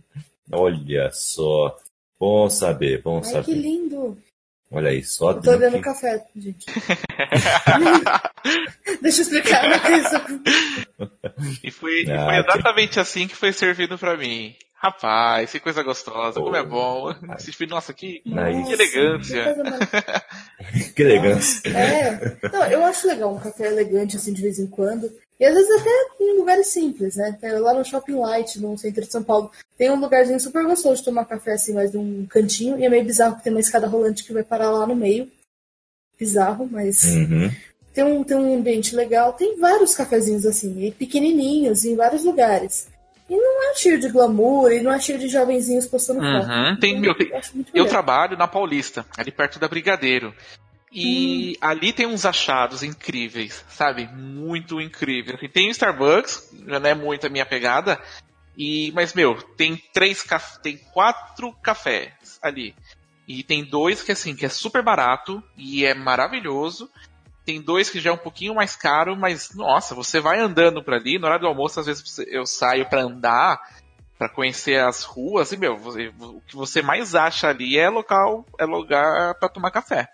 Olha 0.52 1.10
só. 1.12 1.78
Bom 2.20 2.50
saber, 2.50 3.00
bom 3.02 3.18
Ai, 3.18 3.24
saber. 3.24 3.44
que 3.44 3.54
lindo. 3.54 4.18
Olha 4.70 4.90
aí, 4.90 5.02
só 5.04 5.30
eu 5.30 5.40
Tô 5.40 5.52
bebendo 5.52 5.80
café, 5.80 6.26
gente. 6.36 6.66
Deixa 9.00 9.20
eu 9.20 9.22
explicar 9.22 9.66
uma 9.66 9.78
coisa. 9.78 10.20
E 11.62 11.70
foi, 11.70 12.04
ah, 12.10 12.24
foi 12.24 12.36
exatamente 12.38 12.94
que... 12.94 13.00
assim 13.00 13.28
que 13.28 13.36
foi 13.36 13.52
servido 13.52 13.96
para 13.96 14.16
mim. 14.16 14.56
Rapaz, 14.84 15.50
que 15.50 15.60
coisa 15.60 15.82
gostosa, 15.82 16.38
como 16.38 16.54
é 16.54 16.62
bom. 16.62 17.06
Nossa, 17.22 17.50
que, 17.50 17.66
Nossa, 17.66 17.94
que 17.94 18.22
elegância. 18.26 19.56
Que, 20.94 21.02
elegância. 21.02 21.66
É. 21.70 22.50
Não, 22.52 22.66
eu 22.66 22.84
acho 22.84 23.06
legal 23.06 23.34
um 23.34 23.40
café 23.40 23.68
elegante, 23.68 24.18
assim, 24.18 24.34
de 24.34 24.42
vez 24.42 24.58
em 24.58 24.66
quando. 24.66 25.10
E 25.40 25.44
às 25.46 25.54
vezes 25.54 25.70
até 25.80 25.90
em 26.20 26.36
lugares 26.36 26.66
simples, 26.66 27.16
né? 27.16 27.34
Lá 27.60 27.72
no 27.72 27.82
Shopping 27.82 28.16
Light, 28.16 28.60
no 28.60 28.76
centro 28.76 29.00
de 29.00 29.10
São 29.10 29.22
Paulo, 29.22 29.50
tem 29.78 29.90
um 29.90 29.98
lugarzinho 29.98 30.38
super 30.38 30.62
gostoso 30.66 30.96
de 30.96 31.04
tomar 31.04 31.24
café, 31.24 31.54
assim, 31.54 31.72
mais 31.72 31.94
num 31.94 32.26
cantinho. 32.26 32.78
E 32.78 32.84
é 32.84 32.88
meio 32.90 33.04
bizarro 33.04 33.36
que 33.36 33.42
tem 33.42 33.54
uma 33.54 33.60
escada 33.60 33.86
rolante 33.86 34.22
que 34.22 34.34
vai 34.34 34.42
parar 34.42 34.70
lá 34.70 34.86
no 34.86 34.94
meio. 34.94 35.30
Bizarro, 36.18 36.68
mas 36.70 37.04
uhum. 37.04 37.50
tem, 37.94 38.04
um, 38.04 38.22
tem 38.22 38.36
um 38.36 38.58
ambiente 38.58 38.94
legal. 38.94 39.32
Tem 39.32 39.58
vários 39.58 39.94
cafezinhos, 39.94 40.44
assim, 40.44 40.94
pequenininhos, 40.98 41.86
em 41.86 41.96
vários 41.96 42.22
lugares. 42.22 42.92
E 43.28 43.36
não 43.36 43.70
é 43.70 43.74
cheio 43.74 43.98
de 43.98 44.08
glamour, 44.08 44.70
e 44.70 44.82
não 44.82 44.92
é 44.92 45.00
cheio 45.00 45.18
de 45.18 45.28
jovenzinhos 45.28 45.86
postando 45.86 46.20
uhum. 46.20 46.42
foto. 46.42 46.80
Tem, 46.80 46.98
então, 46.98 47.14
eu, 47.18 47.26
eu, 47.28 47.64
eu 47.74 47.86
trabalho 47.86 48.36
na 48.36 48.46
Paulista, 48.46 49.06
ali 49.16 49.30
perto 49.30 49.58
da 49.58 49.66
Brigadeiro. 49.66 50.34
E 50.92 51.54
hum. 51.56 51.66
ali 51.66 51.92
tem 51.92 52.06
uns 52.06 52.24
achados 52.24 52.84
incríveis, 52.84 53.64
sabe? 53.68 54.06
Muito 54.06 54.80
incríveis. 54.80 55.42
E 55.42 55.48
tem 55.48 55.68
o 55.68 55.72
Starbucks, 55.72 56.50
já 56.66 56.78
não 56.78 56.88
é 56.88 56.94
muito 56.94 57.26
a 57.26 57.30
minha 57.30 57.44
pegada. 57.44 58.00
E, 58.56 58.92
mas, 58.94 59.12
meu, 59.12 59.34
tem 59.56 59.76
três 59.92 60.24
tem 60.62 60.78
quatro 60.92 61.52
cafés 61.54 62.38
ali. 62.40 62.76
E 63.26 63.42
tem 63.42 63.64
dois 63.64 64.02
que 64.02 64.12
assim, 64.12 64.36
que 64.36 64.46
é 64.46 64.48
super 64.48 64.82
barato 64.82 65.42
e 65.56 65.84
é 65.84 65.94
maravilhoso. 65.94 66.88
Tem 67.44 67.60
dois 67.60 67.90
que 67.90 68.00
já 68.00 68.10
é 68.10 68.12
um 68.12 68.18
pouquinho 68.18 68.54
mais 68.54 68.74
caro, 68.74 69.16
mas 69.16 69.54
nossa, 69.54 69.94
você 69.94 70.20
vai 70.20 70.40
andando 70.40 70.82
por 70.82 70.94
ali, 70.94 71.18
na 71.18 71.28
hora 71.28 71.38
do 71.38 71.46
almoço 71.46 71.80
às 71.80 71.86
vezes 71.86 72.18
eu 72.26 72.46
saio 72.46 72.88
para 72.88 73.02
andar, 73.02 73.60
para 74.18 74.28
conhecer 74.28 74.80
as 74.80 75.02
ruas 75.02 75.52
e 75.52 75.56
meu, 75.56 75.74
o 75.74 76.40
que 76.46 76.56
você 76.56 76.80
mais 76.80 77.14
acha 77.14 77.48
ali 77.48 77.78
é 77.78 77.88
local, 77.88 78.46
é 78.58 78.64
lugar 78.64 79.34
para 79.34 79.48
tomar 79.48 79.70
café. 79.70 80.08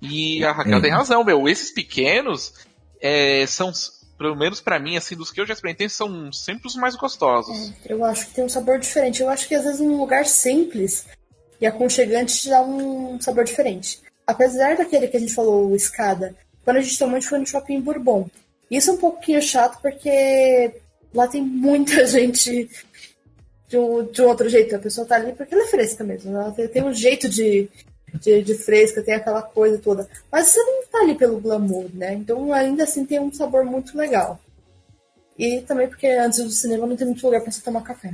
E 0.00 0.44
a 0.44 0.52
Raquel 0.52 0.76
uhum. 0.76 0.82
tem 0.82 0.90
razão, 0.90 1.24
meu, 1.24 1.48
esses 1.48 1.70
pequenos 1.70 2.54
é, 3.00 3.46
são 3.46 3.72
pelo 4.18 4.34
menos 4.34 4.60
para 4.60 4.78
mim, 4.78 4.96
assim, 4.96 5.14
dos 5.14 5.30
que 5.30 5.40
eu 5.40 5.46
já 5.46 5.52
experimentei, 5.52 5.88
são 5.88 6.32
sempre 6.32 6.66
os 6.66 6.74
mais 6.74 6.96
gostosos. 6.96 7.72
É, 7.84 7.92
eu 7.92 8.04
acho 8.04 8.26
que 8.26 8.34
tem 8.34 8.44
um 8.44 8.48
sabor 8.48 8.78
diferente. 8.78 9.20
Eu 9.20 9.28
acho 9.28 9.46
que 9.46 9.54
às 9.54 9.64
vezes 9.64 9.80
um 9.80 9.98
lugar 9.98 10.24
simples 10.24 11.06
e 11.60 11.66
aconchegante 11.66 12.40
te 12.40 12.48
dá 12.48 12.62
um 12.62 13.20
sabor 13.20 13.44
diferente. 13.44 14.00
Apesar 14.26 14.76
daquele 14.76 15.08
que 15.08 15.16
a 15.16 15.20
gente 15.20 15.34
falou, 15.34 15.70
o 15.70 15.76
escada, 15.76 16.34
quando 16.66 16.78
a 16.78 16.80
gente 16.80 16.98
tomou, 16.98 17.14
a 17.14 17.20
gente 17.20 17.28
foi 17.28 17.38
no 17.38 17.46
shopping 17.46 17.80
Bourbon. 17.80 18.28
Isso 18.68 18.90
é 18.90 18.94
um 18.94 18.96
pouquinho 18.96 19.40
chato 19.40 19.80
porque 19.80 20.72
lá 21.14 21.28
tem 21.28 21.40
muita 21.40 22.04
gente 22.10 22.68
de 23.68 23.78
um, 23.78 24.04
de 24.04 24.20
um 24.20 24.26
outro 24.26 24.48
jeito. 24.48 24.74
A 24.74 24.80
pessoa 24.80 25.06
tá 25.06 25.14
ali 25.14 25.32
porque 25.32 25.54
ela 25.54 25.62
é 25.62 25.68
fresca 25.68 26.02
mesmo. 26.02 26.36
Ela 26.36 26.50
tem, 26.50 26.66
tem 26.66 26.82
um 26.82 26.92
jeito 26.92 27.28
de, 27.28 27.68
de, 28.14 28.42
de, 28.42 28.54
fresca, 28.54 29.00
tem 29.00 29.14
aquela 29.14 29.42
coisa 29.42 29.78
toda. 29.78 30.08
Mas 30.30 30.48
você 30.48 30.60
não 30.60 30.84
tá 30.90 30.98
ali 30.98 31.14
pelo 31.14 31.38
glamour, 31.38 31.86
né? 31.94 32.14
Então 32.14 32.52
ainda 32.52 32.82
assim 32.82 33.06
tem 33.06 33.20
um 33.20 33.32
sabor 33.32 33.64
muito 33.64 33.96
legal. 33.96 34.40
E 35.38 35.60
também 35.60 35.86
porque 35.86 36.08
antes 36.08 36.42
do 36.42 36.50
cinema 36.50 36.84
não 36.84 36.96
tem 36.96 37.06
muito 37.06 37.24
lugar 37.24 37.42
para 37.42 37.52
você 37.52 37.62
tomar 37.62 37.82
café. 37.82 38.10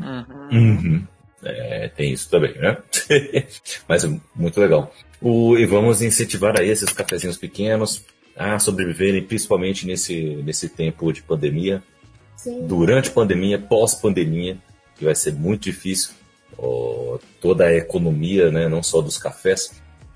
Uhum. 0.52 1.06
É, 1.42 1.88
tem 1.88 2.12
isso 2.12 2.28
também, 2.28 2.54
né? 2.58 2.76
Mas 3.88 4.04
é 4.04 4.08
muito 4.36 4.60
legal. 4.60 4.94
O, 5.22 5.56
e 5.56 5.64
vamos 5.64 6.02
incentivar 6.02 6.60
aí 6.60 6.68
esses 6.68 6.90
cafezinhos 6.90 7.38
pequenos 7.38 8.04
a 8.36 8.58
sobreviverem, 8.58 9.22
principalmente 9.22 9.86
nesse, 9.86 10.36
nesse 10.44 10.68
tempo 10.68 11.12
de 11.12 11.22
pandemia. 11.22 11.82
Sim. 12.36 12.66
Durante 12.66 13.08
a 13.08 13.12
pandemia, 13.12 13.58
pós-pandemia, 13.58 14.58
que 14.96 15.04
vai 15.04 15.14
ser 15.14 15.32
muito 15.32 15.62
difícil 15.62 16.12
ó, 16.58 17.18
toda 17.40 17.66
a 17.66 17.74
economia, 17.74 18.50
né, 18.50 18.68
não 18.68 18.82
só 18.82 19.00
dos 19.00 19.18
cafés, 19.18 19.72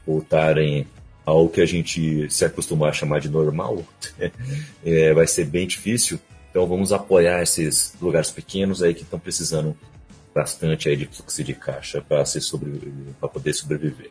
voltarem 0.07 0.87
ao 1.25 1.49
que 1.49 1.61
a 1.61 1.67
gente 1.67 2.31
se 2.31 2.45
acostumar 2.45 2.91
a 2.91 2.93
chamar 2.93 3.21
de 3.21 3.29
normal, 3.29 3.83
é, 4.85 5.13
vai 5.13 5.27
ser 5.27 5.45
bem 5.45 5.67
difícil. 5.67 6.19
Então 6.51 6.67
vamos 6.67 6.93
apoiar 6.93 7.43
esses 7.43 7.95
lugares 8.01 8.31
pequenos 8.31 8.83
aí 8.83 8.95
que 8.95 9.03
estão 9.03 9.19
precisando 9.19 9.77
bastante 10.35 10.89
aí 10.89 10.97
de 10.97 11.07
fluxo 11.07 11.43
de 11.43 11.55
caixa 11.55 12.01
para 12.01 12.25
poder 13.29 13.53
sobreviver. 13.53 14.11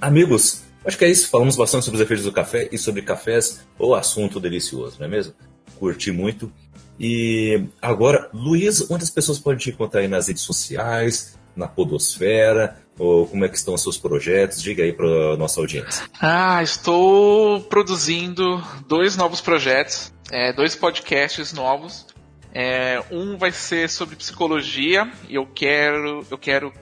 Amigos, 0.00 0.62
Acho 0.84 0.98
que 0.98 1.04
é 1.04 1.10
isso. 1.10 1.28
Falamos 1.28 1.56
bastante 1.56 1.84
sobre 1.84 1.96
os 1.96 2.02
efeitos 2.02 2.24
do 2.24 2.32
café 2.32 2.68
e 2.72 2.78
sobre 2.78 3.02
cafés, 3.02 3.64
o 3.78 3.94
assunto 3.94 4.40
delicioso, 4.40 4.96
não 4.98 5.06
é 5.06 5.08
mesmo? 5.08 5.34
Curti 5.78 6.10
muito. 6.10 6.52
E 6.98 7.64
agora, 7.80 8.28
Luiz, 8.32 8.90
onde 8.90 9.02
as 9.02 9.10
pessoas 9.10 9.38
podem 9.38 9.58
te 9.58 9.70
encontrar 9.70 10.00
aí 10.00 10.08
nas 10.08 10.28
redes 10.28 10.42
sociais, 10.42 11.38
na 11.56 11.66
Podosfera, 11.66 12.76
ou 12.98 13.26
como 13.26 13.44
é 13.44 13.48
que 13.48 13.56
estão 13.56 13.74
os 13.74 13.82
seus 13.82 13.96
projetos? 13.96 14.62
Diga 14.62 14.82
aí 14.82 14.92
para 14.92 15.36
nossa 15.36 15.60
audiência. 15.60 16.04
Ah, 16.20 16.62
estou 16.62 17.60
produzindo 17.62 18.62
dois 18.86 19.16
novos 19.16 19.40
projetos, 19.40 20.12
é, 20.30 20.52
dois 20.52 20.76
podcasts 20.76 21.52
novos. 21.52 22.06
É, 22.54 23.02
um 23.10 23.38
vai 23.38 23.50
ser 23.50 23.88
sobre 23.88 24.14
psicologia 24.14 25.10
e 25.28 25.36
eu 25.36 25.46
quero, 25.46 26.24
eu 26.30 26.36
quero 26.36 26.72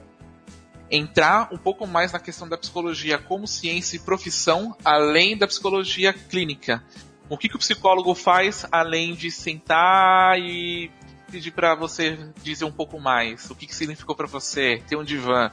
entrar 0.91 1.49
um 1.53 1.59
pouco 1.59 1.87
mais 1.87 2.13
na 2.13 2.19
questão 2.19 2.49
da 2.49 2.59
psicologia 2.59 3.19
como 3.19 3.47
ciência 3.47 3.97
e 3.97 4.01
profissão, 4.01 4.77
além 4.85 5.37
da 5.37 5.47
psicologia 5.47 6.13
clínica. 6.13 6.83
O 7.29 7.39
que, 7.39 7.49
que 7.49 7.57
o 7.57 7.61
psicólogo 7.61 8.15
faz 8.15 8.67
além 8.73 9.15
de 9.15 9.31
sentar 9.31 10.39
e 10.39 10.91
pedir 11.31 11.53
para 11.53 11.77
você 11.77 12.19
dizer 12.43 12.65
um 12.65 12.73
pouco 12.73 12.99
mais? 12.99 13.49
O 13.51 13.55
que, 13.55 13.67
que 13.67 13.75
significou 13.75 14.17
para 14.17 14.27
você 14.27 14.83
ter 14.89 14.97
um 14.97 15.05
divã? 15.05 15.51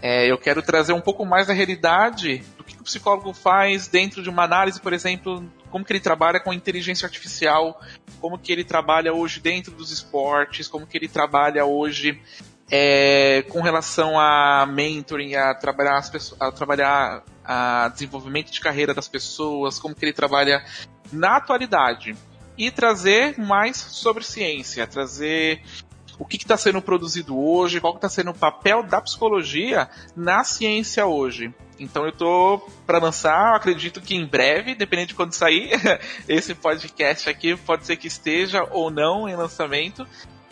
É, 0.00 0.28
eu 0.28 0.38
quero 0.38 0.62
trazer 0.62 0.92
um 0.94 1.00
pouco 1.00 1.24
mais 1.24 1.46
da 1.46 1.52
realidade 1.52 2.42
do 2.56 2.64
que, 2.64 2.74
que 2.74 2.80
o 2.80 2.84
psicólogo 2.84 3.32
faz 3.32 3.86
dentro 3.86 4.20
de 4.20 4.28
uma 4.28 4.42
análise, 4.42 4.80
por 4.80 4.92
exemplo, 4.92 5.48
como 5.70 5.84
que 5.84 5.92
ele 5.92 6.00
trabalha 6.00 6.40
com 6.40 6.52
inteligência 6.52 7.06
artificial, 7.06 7.80
como 8.20 8.36
que 8.36 8.50
ele 8.50 8.64
trabalha 8.64 9.12
hoje 9.12 9.38
dentro 9.38 9.72
dos 9.72 9.92
esportes, 9.92 10.66
como 10.66 10.86
que 10.86 10.98
ele 10.98 11.06
trabalha 11.06 11.64
hoje 11.64 12.20
é, 12.74 13.42
com 13.50 13.60
relação 13.60 14.18
a 14.18 14.64
mentoring, 14.64 15.34
a 15.34 15.54
trabalhar, 15.54 15.98
as 15.98 16.08
pessoas, 16.08 16.40
a 16.40 16.50
trabalhar 16.50 17.22
a 17.44 17.88
desenvolvimento 17.88 18.50
de 18.50 18.60
carreira 18.60 18.94
das 18.94 19.06
pessoas, 19.06 19.78
como 19.78 19.94
que 19.94 20.02
ele 20.02 20.14
trabalha 20.14 20.64
na 21.12 21.36
atualidade. 21.36 22.16
E 22.56 22.70
trazer 22.70 23.38
mais 23.38 23.76
sobre 23.76 24.24
ciência, 24.24 24.86
trazer 24.86 25.62
o 26.18 26.24
que 26.24 26.38
está 26.38 26.56
sendo 26.56 26.80
produzido 26.80 27.38
hoje, 27.38 27.80
qual 27.80 27.94
está 27.94 28.08
sendo 28.08 28.30
o 28.30 28.34
papel 28.34 28.82
da 28.82 29.02
psicologia 29.02 29.90
na 30.16 30.42
ciência 30.42 31.04
hoje. 31.04 31.52
Então 31.78 32.04
eu 32.04 32.10
estou 32.10 32.70
para 32.86 32.98
lançar, 32.98 33.54
acredito 33.54 34.00
que 34.00 34.14
em 34.14 34.24
breve, 34.24 34.74
dependendo 34.74 35.08
de 35.08 35.14
quando 35.14 35.34
sair, 35.34 35.72
esse 36.26 36.54
podcast 36.54 37.28
aqui 37.28 37.54
pode 37.54 37.84
ser 37.84 37.96
que 37.96 38.06
esteja 38.06 38.66
ou 38.70 38.90
não 38.90 39.28
em 39.28 39.36
lançamento, 39.36 40.06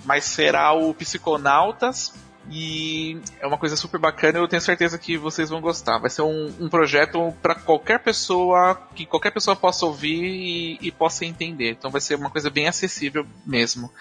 mas 0.05 0.24
será 0.24 0.72
o 0.72 0.94
Psiconautas. 0.94 2.12
E 2.51 3.20
é 3.39 3.47
uma 3.47 3.59
coisa 3.59 3.77
super 3.77 4.01
bacana 4.01 4.39
eu 4.39 4.48
tenho 4.48 4.62
certeza 4.62 4.98
que 4.98 5.16
vocês 5.16 5.51
vão 5.51 5.60
gostar. 5.60 5.98
Vai 5.98 6.10
ser 6.10 6.22
um, 6.22 6.52
um 6.59 6.68
projeto 6.68 7.32
para 7.43 7.55
qualquer 7.55 8.01
pessoa, 8.01 8.74
que 8.94 9.05
qualquer 9.06 9.31
pessoa 9.31 9.55
possa 9.55 9.86
ouvir 9.86 10.24
e, 10.24 10.78
e, 10.81 10.90
possa 10.90 11.24
entender. 11.24 11.72
Então 11.72 11.90
vai 11.90 12.01
ser 12.01 12.16
uma 12.16 12.31
coisa 12.31 12.51
bem 12.51 12.66
acessível 12.66 13.27
mesmo. 13.47 13.93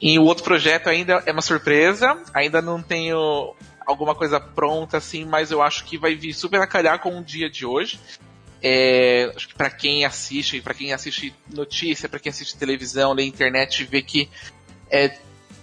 E 0.00 0.18
o 0.18 0.24
outro 0.24 0.44
projeto 0.44 0.88
ainda 0.88 1.22
é 1.26 1.32
uma 1.32 1.42
surpresa, 1.42 2.16
ainda 2.32 2.60
não 2.60 2.82
tenho 2.82 3.54
alguma 3.86 4.14
coisa 4.14 4.38
pronta 4.38 4.98
assim, 4.98 5.24
mas 5.24 5.50
eu 5.50 5.62
acho 5.62 5.84
que 5.84 5.98
vai 5.98 6.14
vir 6.14 6.32
super 6.32 6.60
a 6.60 6.66
calhar 6.66 7.00
com 7.00 7.18
o 7.18 7.24
dia 7.24 7.48
de 7.48 7.66
hoje. 7.66 7.98
É, 8.62 9.30
acho 9.36 9.48
que 9.48 9.54
para 9.54 9.68
quem 9.68 10.06
assiste, 10.06 10.60
para 10.62 10.72
quem 10.72 10.92
assiste 10.92 11.34
notícia, 11.52 12.08
para 12.08 12.18
quem 12.18 12.30
assiste 12.30 12.56
televisão, 12.56 13.12
lê 13.12 13.24
internet, 13.24 13.84
vê 13.84 14.00
que 14.00 14.30
é, 14.94 15.18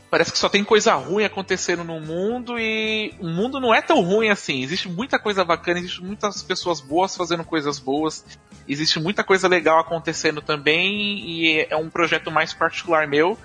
parece 0.09 0.29
que 0.29 0.37
só 0.37 0.49
tem 0.49 0.61
coisa 0.61 0.93
ruim 0.95 1.23
acontecendo 1.23 1.85
no 1.85 2.01
mundo 2.01 2.59
e 2.59 3.13
o 3.17 3.29
mundo 3.29 3.61
não 3.61 3.73
é 3.73 3.81
tão 3.81 4.01
ruim 4.01 4.29
assim. 4.29 4.61
Existe 4.61 4.89
muita 4.89 5.17
coisa 5.17 5.45
bacana, 5.45 5.79
existe 5.79 6.03
muitas 6.03 6.43
pessoas 6.43 6.81
boas 6.81 7.15
fazendo 7.15 7.45
coisas 7.45 7.79
boas, 7.79 8.25
existe 8.67 8.99
muita 8.99 9.23
coisa 9.23 9.47
legal 9.47 9.79
acontecendo 9.79 10.41
também 10.41 11.19
e 11.19 11.65
é 11.69 11.77
um 11.77 11.89
projeto 11.89 12.29
mais 12.29 12.53
particular 12.53 13.07
meu 13.07 13.37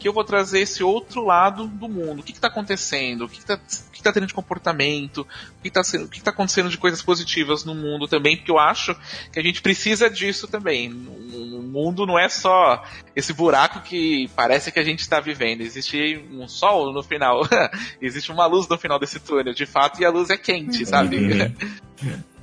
que 0.00 0.08
eu 0.08 0.12
vou 0.14 0.24
trazer 0.24 0.60
esse 0.60 0.82
outro 0.82 1.24
lado 1.24 1.66
do 1.66 1.86
mundo. 1.86 2.20
O 2.20 2.22
que 2.22 2.32
está 2.32 2.48
acontecendo? 2.48 3.26
O 3.26 3.28
que 3.28 3.38
está 3.38 3.60
tá 4.02 4.10
tendo 4.10 4.26
de 4.26 4.32
comportamento? 4.32 5.26
O 5.58 5.62
que 5.62 5.68
está 5.68 5.82
tá 6.24 6.30
acontecendo 6.30 6.70
de 6.70 6.78
coisas 6.78 7.02
positivas 7.02 7.66
no 7.66 7.74
mundo 7.74 8.08
também? 8.08 8.34
Porque 8.34 8.50
eu 8.50 8.58
acho 8.58 8.96
que 9.30 9.38
a 9.38 9.42
gente 9.42 9.60
precisa 9.60 10.08
disso 10.08 10.48
também. 10.48 10.90
O 10.90 11.62
mundo 11.62 12.06
não 12.06 12.18
é 12.18 12.30
só 12.30 12.82
esse 13.14 13.34
buraco 13.34 13.82
que 13.82 14.30
parece 14.34 14.72
que 14.72 14.80
a 14.80 14.84
gente 14.84 15.00
está 15.00 15.20
vivendo. 15.20 15.60
Existe 15.60 16.24
um 16.32 16.48
sol 16.48 16.94
no 16.94 17.02
final. 17.02 17.42
Existe 18.00 18.32
uma 18.32 18.46
luz 18.46 18.66
no 18.68 18.78
final 18.78 18.98
desse 18.98 19.20
túnel, 19.20 19.52
de 19.52 19.66
fato, 19.66 20.00
e 20.00 20.04
a 20.06 20.10
luz 20.10 20.30
é 20.30 20.38
quente, 20.38 20.86
sabe? 20.86 21.18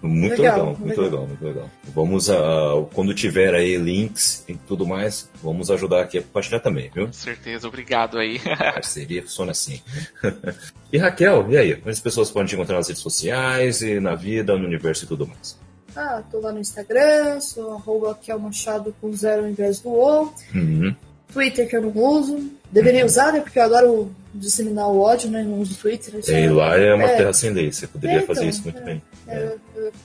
Muito 0.01 0.41
legal, 0.41 0.57
legal 0.57 0.77
muito 0.77 0.89
legal. 0.89 1.03
legal. 1.03 1.27
muito 1.27 1.45
legal. 1.45 1.69
Vamos, 1.85 2.29
uh, 2.29 2.85
quando 2.93 3.13
tiver 3.13 3.53
aí 3.53 3.77
links 3.77 4.43
e 4.47 4.53
tudo 4.55 4.85
mais, 4.85 5.29
vamos 5.41 5.71
ajudar 5.71 6.01
aqui 6.01 6.19
a 6.19 6.21
compartilhar 6.21 6.59
também, 6.59 6.89
viu? 6.93 7.07
Com 7.07 7.13
certeza, 7.13 7.67
obrigado 7.67 8.17
aí. 8.17 8.39
a 8.45 8.73
parceria 8.73 9.21
funciona 9.21 9.51
assim. 9.51 9.81
e 10.91 10.97
Raquel, 10.97 11.51
e 11.51 11.57
aí? 11.57 11.73
Onde 11.73 11.89
as 11.89 11.99
pessoas 11.99 12.29
podem 12.29 12.47
te 12.47 12.55
encontrar 12.55 12.77
nas 12.77 12.87
redes 12.87 13.01
sociais 13.01 13.81
e 13.81 13.99
na 13.99 14.15
vida, 14.15 14.55
no 14.57 14.65
universo 14.65 15.05
e 15.05 15.07
tudo 15.07 15.27
mais? 15.27 15.57
Ah, 15.95 16.21
tô 16.29 16.39
lá 16.39 16.51
no 16.51 16.59
Instagram, 16.59 17.39
sou 17.39 17.73
arroba 17.73 18.09
Raquel 18.09 18.37
Machado 18.37 18.93
com 19.01 19.11
zero 19.13 19.43
ao 19.43 19.49
invés 19.49 19.79
do 19.79 19.89
O. 19.89 20.31
Uhum. 20.53 20.95
Twitter 21.31 21.67
que 21.67 21.75
eu 21.75 21.81
não 21.81 21.91
uso. 21.95 22.51
Deveria 22.71 23.01
uhum. 23.01 23.05
usar, 23.05 23.31
né? 23.33 23.39
Porque 23.39 23.59
eu 23.59 23.63
adoro 23.63 24.15
disseminar 24.33 24.87
o 24.89 24.99
ódio, 24.99 25.29
né? 25.29 25.43
Não 25.43 25.59
uso 25.59 25.75
Twitter. 25.77 26.13
E 26.27 26.49
lá 26.49 26.77
é 26.77 26.93
uma 26.93 27.03
é, 27.03 27.15
terra 27.17 27.33
sem 27.33 27.51
lei, 27.51 27.71
você 27.71 27.87
poderia 27.87 28.17
é, 28.17 28.23
então, 28.23 28.35
fazer 28.35 28.47
isso 28.47 28.63
muito 28.63 28.79
é, 28.79 28.81
bem. 28.81 29.01
É, 29.27 29.55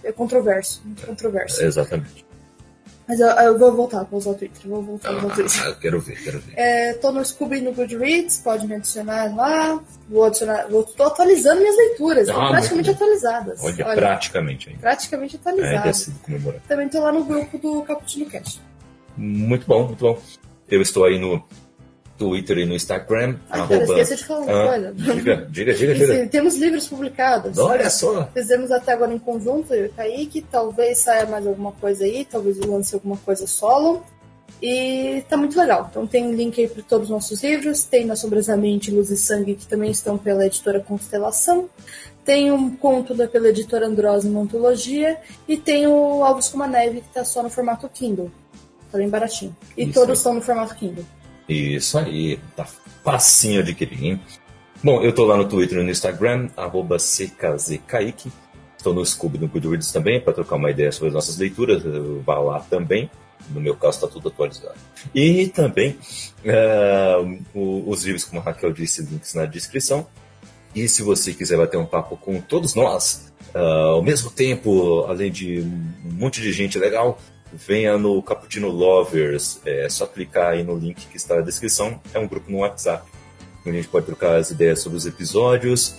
é, 0.05 0.12
controverso, 0.12 0.82
muito 0.85 1.07
controverso. 1.07 1.62
Exatamente. 1.62 2.24
Mas 3.07 3.19
eu, 3.19 3.27
eu 3.27 3.59
vou 3.59 3.73
voltar 3.74 4.05
pra 4.05 4.16
usar 4.16 4.31
o 4.31 4.35
Twitter. 4.35 4.61
Vou 4.65 4.81
voltar 4.81 5.11
a 5.11 5.16
usar 5.16 5.27
o 5.27 5.31
Ah, 5.31 5.35
Twitter. 5.35 5.66
eu 5.66 5.74
quero 5.77 6.01
ver, 6.01 6.23
quero 6.23 6.40
ver. 6.40 6.53
É, 6.57 6.94
tô 6.94 7.11
no 7.11 7.24
Scooby 7.24 7.61
no 7.61 7.73
Goodreads, 7.73 8.39
pode 8.39 8.66
me 8.66 8.77
adicionar 8.77 9.35
lá. 9.35 9.81
Vou 10.09 10.24
adicionar. 10.24 10.69
Vou, 10.69 10.85
tô 10.85 11.03
atualizando 11.03 11.61
minhas 11.61 11.77
leituras, 11.77 12.28
Ah, 12.28 12.49
praticamente 12.49 12.90
atualizadas. 12.90 13.62
Olha, 13.62 13.85
praticamente 13.94 14.69
ainda. 14.69 14.81
praticamente 14.81 15.36
É, 15.36 15.39
atualizadas. 15.40 16.11
comemorar. 16.23 16.61
Também 16.69 16.89
tô 16.89 17.01
lá 17.01 17.12
no 17.12 17.24
grupo 17.24 17.59
do 17.59 17.82
Cappuccino 17.82 18.27
Cash. 18.27 18.61
Muito 19.16 19.66
bom, 19.66 19.89
muito 19.89 20.01
bom. 20.01 20.19
Eu 20.73 20.81
estou 20.81 21.05
aí 21.05 21.19
no 21.19 21.44
Twitter 22.16 22.57
e 22.59 22.65
no 22.65 22.74
Instagram. 22.74 23.36
Ah, 23.51 23.66
cara, 23.66 23.85
esqueci 23.85 24.16
de 24.16 24.24
falar 24.24 24.40
uma 24.40 24.65
Ah, 24.65 24.69
coisa. 24.69 24.93
Diga, 24.94 25.47
diga, 25.51 25.74
diga, 25.74 25.94
diga. 25.94 26.27
Temos 26.28 26.57
livros 26.57 26.89
publicados. 26.89 27.59
Olha 27.59 27.90
só. 27.90 28.24
Fizemos 28.32 28.70
até 28.70 28.93
agora 28.93 29.12
em 29.12 29.19
conjunto, 29.19 29.74
eu 29.74 29.85
e 29.85 29.89
o 29.89 29.93
Kaique. 29.93 30.40
Talvez 30.40 30.99
saia 31.01 31.27
mais 31.27 31.47
alguma 31.47 31.73
coisa 31.73 32.05
aí, 32.05 32.24
talvez 32.24 32.59
eu 32.59 32.70
lance 32.73 32.94
alguma 32.94 33.19
coisa 33.19 33.47
solo. 33.47 34.03
E 34.62 35.23
tá 35.28 35.36
muito 35.36 35.59
legal. 35.59 35.89
Então 35.90 36.07
tem 36.07 36.32
link 36.32 36.59
aí 36.59 36.69
para 36.69 36.82
todos 36.85 37.09
os 37.09 37.11
nossos 37.11 37.43
livros. 37.43 37.85
Tem 37.85 38.07
Na 38.07 38.16
Sobrasamente 38.16 38.90
Luz 38.90 39.11
e 39.11 39.16
Sangue, 39.16 39.57
que 39.57 39.66
também 39.66 39.90
estão 39.90 40.16
pela 40.16 40.47
editora 40.47 40.81
Constelação. 40.81 41.69
Tem 42.24 42.51
um 42.51 42.74
conto 42.74 43.12
da, 43.12 43.27
pela 43.28 43.49
editora 43.49 43.86
Androsa 43.89 44.27
em 44.28 44.36
Antologia. 44.36 45.19
E 45.47 45.57
tem 45.59 45.86
o 45.86 46.24
Alves 46.24 46.49
com 46.49 46.57
uma 46.57 46.69
Neve, 46.69 47.03
que 47.03 47.09
tá 47.12 47.24
só 47.24 47.43
no 47.43 47.51
formato 47.51 47.89
Kindle. 47.89 48.31
Tá 48.93 48.98
bem 48.98 49.09
baratinho. 49.09 49.56
E 49.77 49.85
Isso 49.85 49.94
todos 49.94 50.19
estão 50.19 50.35
no 50.35 50.40
formato 50.43 50.74
Kindle. 50.77 51.05
Isso 51.48 51.98
aí, 51.98 52.39
tá 52.55 52.64
facinho 53.02 53.62
de 53.64 53.70
adquirir, 53.73 54.05
hein? 54.05 54.20
Bom, 54.85 55.02
eu 55.02 55.12
tô 55.14 55.24
lá 55.24 55.36
no 55.36 55.48
Twitter 55.48 55.78
e 55.78 55.82
no 55.82 55.90
Instagram, 55.90 56.48
arroba 56.56 56.98
CKZKaique. 56.98 58.31
Estou 58.77 58.93
no 58.93 59.05
Scooby 59.06 59.39
no 59.39 59.48
Goodreads 59.48 59.90
também, 59.93 60.20
para 60.20 60.32
trocar 60.32 60.56
uma 60.56 60.70
ideia 60.70 60.90
sobre 60.93 61.09
as 61.09 61.14
nossas 61.14 61.39
leituras. 61.39 61.82
Vá 62.24 62.39
lá 62.39 62.60
também. 62.60 63.10
No 63.51 63.60
meu 63.60 63.74
caso, 63.77 63.97
está 63.97 64.09
tudo 64.09 64.28
atualizado. 64.28 64.74
E 65.14 65.48
também, 65.48 65.97
o- 67.55 67.89
os 67.90 68.05
livros, 68.05 68.24
como 68.24 68.40
a 68.40 68.44
Raquel 68.44 68.73
disse, 68.73 69.02
links 69.02 69.35
na 69.35 69.47
descrição. 69.47 70.06
E 70.74 70.89
se 70.89 71.02
você 71.02 71.32
quiser 71.32 71.56
bater 71.59 71.77
um 71.77 71.85
papo 71.86 72.16
com 72.16 72.40
todos 72.40 72.74
nós, 72.74 73.32
ah, 73.55 73.60
ao 73.94 74.02
mesmo 74.02 74.31
tempo, 74.31 75.05
além 75.06 75.31
de 75.31 75.60
um 75.60 76.12
monte 76.14 76.40
de 76.40 76.51
gente 76.52 76.78
legal, 76.78 77.19
venha 77.53 77.99
no 77.99 78.23
Cappuccino 78.23 78.69
Lovers. 78.69 79.61
É 79.65 79.89
só 79.89 80.07
clicar 80.07 80.53
aí 80.53 80.62
no 80.62 80.77
link 80.77 81.07
que 81.07 81.16
está 81.16 81.37
na 81.37 81.43
descrição. 81.43 82.01
É 82.12 82.19
um 82.19 82.27
grupo 82.27 82.51
no 82.51 82.59
WhatsApp. 82.59 83.05
onde 83.61 83.77
A 83.77 83.81
gente 83.81 83.89
pode 83.89 84.07
trocar 84.07 84.37
as 84.37 84.51
ideias 84.51 84.81
sobre 84.81 84.99
os 84.99 85.07
episódios, 85.07 85.97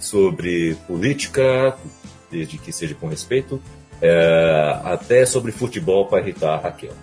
sobre 0.00 0.74
política, 0.86 1.76
desde 2.30 2.58
que 2.58 2.72
seja 2.72 2.94
com 2.94 3.08
respeito, 3.08 3.60
é, 4.00 4.80
até 4.84 5.24
sobre 5.26 5.52
futebol 5.52 6.06
para 6.06 6.20
irritar 6.20 6.54
a 6.54 6.58
Raquel. 6.58 6.94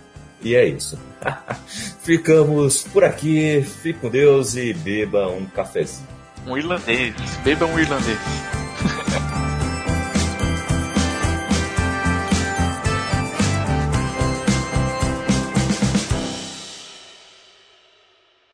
E 0.42 0.54
é 0.54 0.66
isso. 0.66 0.98
Ficamos 2.02 2.82
por 2.82 3.04
aqui. 3.04 3.62
Fique 3.62 4.00
com 4.00 4.08
Deus 4.08 4.56
e 4.56 4.72
beba 4.72 5.28
um 5.28 5.46
cafezinho. 5.46 6.08
Um 6.46 6.56
irlandês. 6.56 7.14
Beba 7.44 7.66
um 7.66 7.78
irlandês. 7.78 8.18